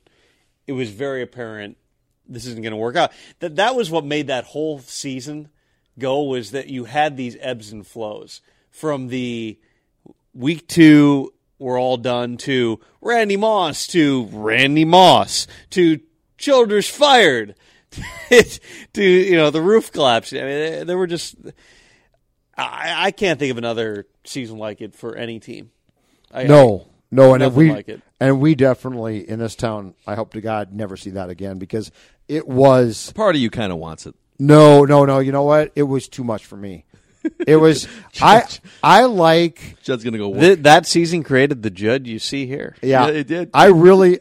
It 0.65 0.73
was 0.73 0.89
very 0.89 1.21
apparent 1.21 1.77
this 2.27 2.45
isn't 2.45 2.61
going 2.61 2.71
to 2.71 2.77
work 2.77 2.95
out. 2.95 3.11
That 3.39 3.57
that 3.57 3.75
was 3.75 3.91
what 3.91 4.05
made 4.05 4.27
that 4.27 4.45
whole 4.45 4.79
season 4.79 5.49
go 5.99 6.23
was 6.23 6.51
that 6.51 6.67
you 6.69 6.85
had 6.85 7.17
these 7.17 7.37
ebbs 7.39 7.71
and 7.71 7.85
flows 7.85 8.41
from 8.71 9.09
the 9.09 9.59
week 10.33 10.67
two 10.67 11.32
we're 11.63 11.79
all 11.79 11.97
done 11.97 12.37
to 12.37 12.79
Randy 13.01 13.37
Moss 13.37 13.87
to 13.87 14.25
Randy 14.31 14.85
Moss 14.85 15.47
to 15.71 15.99
Childress 16.37 16.89
fired 16.89 17.55
to 18.93 19.01
you 19.01 19.35
know 19.35 19.49
the 19.49 19.61
roof 19.61 19.91
collapsed. 19.91 20.33
I 20.33 20.41
mean, 20.41 20.87
there 20.87 20.97
were 20.97 21.07
just 21.07 21.35
I, 22.57 23.05
I 23.05 23.11
can't 23.11 23.39
think 23.39 23.51
of 23.51 23.57
another 23.57 24.07
season 24.25 24.57
like 24.57 24.81
it 24.81 24.93
for 24.93 25.15
any 25.15 25.39
team. 25.39 25.71
I, 26.33 26.43
no, 26.43 26.81
I, 26.81 26.85
no, 27.11 27.33
and 27.33 27.55
we 27.55 27.71
like 27.71 27.89
and 28.19 28.41
we 28.41 28.55
definitely 28.55 29.27
in 29.27 29.39
this 29.39 29.55
town. 29.55 29.93
I 30.05 30.15
hope 30.15 30.33
to 30.33 30.41
God 30.41 30.73
never 30.73 30.97
see 30.97 31.11
that 31.11 31.29
again 31.29 31.59
because 31.59 31.91
it 32.27 32.47
was 32.47 33.13
part 33.13 33.35
of 33.35 33.41
you 33.41 33.49
kind 33.49 33.71
of 33.71 33.77
wants 33.77 34.05
it. 34.05 34.15
No, 34.39 34.83
no, 34.83 35.05
no. 35.05 35.19
You 35.19 35.31
know 35.31 35.43
what? 35.43 35.71
It 35.75 35.83
was 35.83 36.07
too 36.07 36.23
much 36.23 36.45
for 36.45 36.57
me. 36.57 36.85
It 37.47 37.57
was 37.57 37.87
I 38.21 38.45
I 38.81 39.05
like 39.05 39.77
Judd's 39.83 40.03
gonna 40.03 40.17
go. 40.17 40.33
Th- 40.33 40.59
that 40.59 40.85
season 40.85 41.23
created 41.23 41.63
the 41.63 41.69
Judd 41.69 42.07
you 42.07 42.19
see 42.19 42.45
here. 42.45 42.75
Yeah, 42.81 43.07
yeah 43.07 43.13
it 43.13 43.27
did. 43.27 43.49
I 43.53 43.67
really 43.67 44.19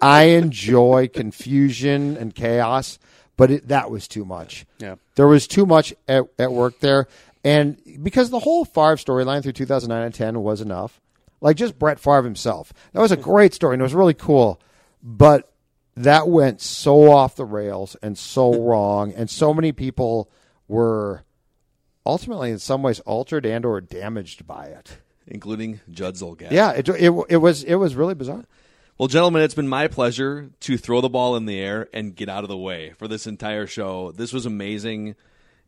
I 0.00 0.24
enjoy 0.24 1.08
confusion 1.12 2.16
and 2.16 2.34
chaos, 2.34 2.98
but 3.36 3.50
it, 3.50 3.68
that 3.68 3.90
was 3.90 4.08
too 4.08 4.24
much. 4.24 4.66
Yeah, 4.78 4.96
there 5.14 5.26
was 5.26 5.46
too 5.46 5.66
much 5.66 5.94
at, 6.08 6.24
at 6.38 6.52
work 6.52 6.80
there, 6.80 7.08
and 7.44 7.80
because 8.02 8.30
the 8.30 8.40
whole 8.40 8.64
Favre 8.64 8.96
storyline 8.96 9.42
through 9.42 9.52
2009 9.52 10.04
and 10.04 10.14
10 10.14 10.42
was 10.42 10.60
enough. 10.60 11.00
Like 11.40 11.56
just 11.56 11.76
Brett 11.76 11.98
Favre 11.98 12.22
himself, 12.22 12.72
that 12.92 13.00
was 13.00 13.10
a 13.10 13.16
great 13.16 13.52
story 13.52 13.74
and 13.74 13.82
it 13.82 13.82
was 13.82 13.94
really 13.94 14.14
cool, 14.14 14.60
but 15.02 15.52
that 15.96 16.28
went 16.28 16.60
so 16.60 17.10
off 17.10 17.34
the 17.34 17.44
rails 17.44 17.96
and 18.00 18.16
so 18.16 18.62
wrong, 18.62 19.12
and 19.12 19.28
so 19.28 19.52
many 19.52 19.72
people 19.72 20.30
were 20.68 21.24
ultimately 22.04 22.50
in 22.50 22.58
some 22.58 22.82
ways 22.82 23.00
altered 23.00 23.46
and 23.46 23.64
or 23.64 23.80
damaged 23.80 24.46
by 24.46 24.66
it 24.66 24.98
including 25.26 25.80
Judd 25.90 26.14
Zulgad. 26.14 26.50
Yeah, 26.50 26.72
it, 26.72 26.88
it, 26.88 27.12
it 27.28 27.36
was 27.38 27.64
it 27.64 27.76
was 27.76 27.94
really 27.94 28.14
bizarre. 28.14 28.44
Well, 28.98 29.08
gentlemen, 29.08 29.42
it's 29.42 29.54
been 29.54 29.68
my 29.68 29.88
pleasure 29.88 30.50
to 30.60 30.76
throw 30.76 31.00
the 31.00 31.08
ball 31.08 31.36
in 31.36 31.46
the 31.46 31.58
air 31.58 31.88
and 31.92 32.14
get 32.14 32.28
out 32.28 32.44
of 32.44 32.48
the 32.48 32.56
way 32.56 32.92
for 32.98 33.08
this 33.08 33.26
entire 33.26 33.66
show. 33.66 34.12
This 34.12 34.32
was 34.32 34.46
amazing. 34.46 35.16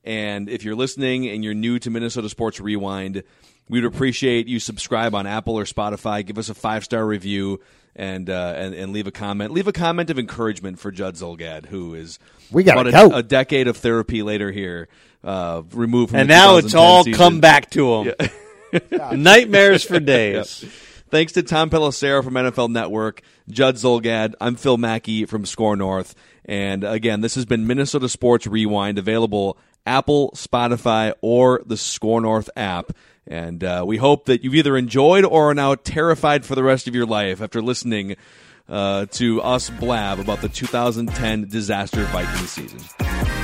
And 0.05 0.49
if 0.51 0.65
you're 0.65 0.75
listening 0.75 1.27
and 1.29 1.43
you're 1.43 1.55
new 1.55 1.79
to 1.79 1.91
Minnesota 1.91 2.29
Sports 2.29 2.61
Rewind, 2.61 3.25
we'd 3.69 3.87
appreciate 3.87 4.47
you 4.47 4.61
subscribe 4.61 5.15
on 5.15 5.27
Apple 5.27 5.59
or 5.59 5.65
Spotify. 5.65 6.25
Give 6.25 6.39
us 6.39 6.51
a 6.51 6.55
five 6.55 6.85
star 6.85 7.05
review 7.05 7.61
and, 7.97 8.29
uh, 8.29 8.55
and 8.57 8.75
and 8.75 8.93
leave 8.93 9.07
a 9.07 9.13
comment. 9.13 9.53
Leave 9.53 9.69
a 9.69 9.73
comment 9.73 10.11
of 10.11 10.19
encouragement 10.19 10.79
for 10.79 10.91
Judd 10.91 11.15
Zulgad, 11.15 11.67
who 11.67 11.95
is 11.95 12.19
we 12.51 12.65
got 12.65 12.87
a, 12.87 13.17
a, 13.17 13.23
decade 13.23 13.69
of 13.69 13.77
therapy 13.77 14.23
later 14.23 14.51
here, 14.51 14.89
uh, 15.23 15.63
removed 15.73 16.11
from 16.11 16.21
and 16.21 16.29
now 16.29 16.57
it's 16.57 16.75
all 16.75 17.05
season. 17.05 17.19
come 17.19 17.41
back 17.41 17.71
to 17.71 17.95
him. 17.95 18.15
Yeah. 18.21 18.29
Nightmares 19.13 19.85
for 19.85 20.01
days. 20.01 20.63
Yep. 20.63 20.73
Thanks 21.11 21.33
to 21.35 21.43
Tom 21.43 21.71
Pelissero 21.71 22.25
from 22.25 22.35
NFL 22.35 22.71
Network, 22.71 23.23
Judd 23.49 23.77
Zulgad. 23.77 24.35
I'm 24.41 24.57
Phil 24.57 24.77
Mackey 24.77 25.27
from 25.27 25.47
SKOR 25.47 25.77
North. 25.77 26.15
And 26.45 26.83
again, 26.83 27.21
this 27.21 27.37
has 27.37 27.47
been 27.47 27.67
Minnesota 27.67 28.09
Sports 28.09 28.47
Rewind, 28.47 28.99
available 28.99 29.57
Apple, 29.87 30.33
Spotify, 30.35 31.13
or 31.21 31.63
the 31.65 31.77
SKOR 31.77 32.21
North 32.21 32.51
app. 32.57 32.93
And 33.27 33.65
uh, 33.65 33.85
we 33.87 33.97
hope 33.97 34.27
that 34.27 34.45
you've 34.45 34.55
either 34.55 34.77
enjoyed 34.77 35.25
or 35.25 35.51
are 35.51 35.55
now 35.55 35.75
terrified 35.75 36.45
for 36.45 36.55
the 36.55 36.63
rest 36.63 36.87
of 36.89 36.95
your 36.95 37.07
life 37.07 37.41
after 37.41 37.63
listening 37.63 38.17
uh, 38.69 39.07
to 39.13 39.43
us 39.43 39.71
blab 39.71 40.19
about 40.19 40.41
the 40.41 40.49
2010 40.49 41.49
disaster 41.49 42.05
Viking 42.05 42.47
season. 42.47 43.44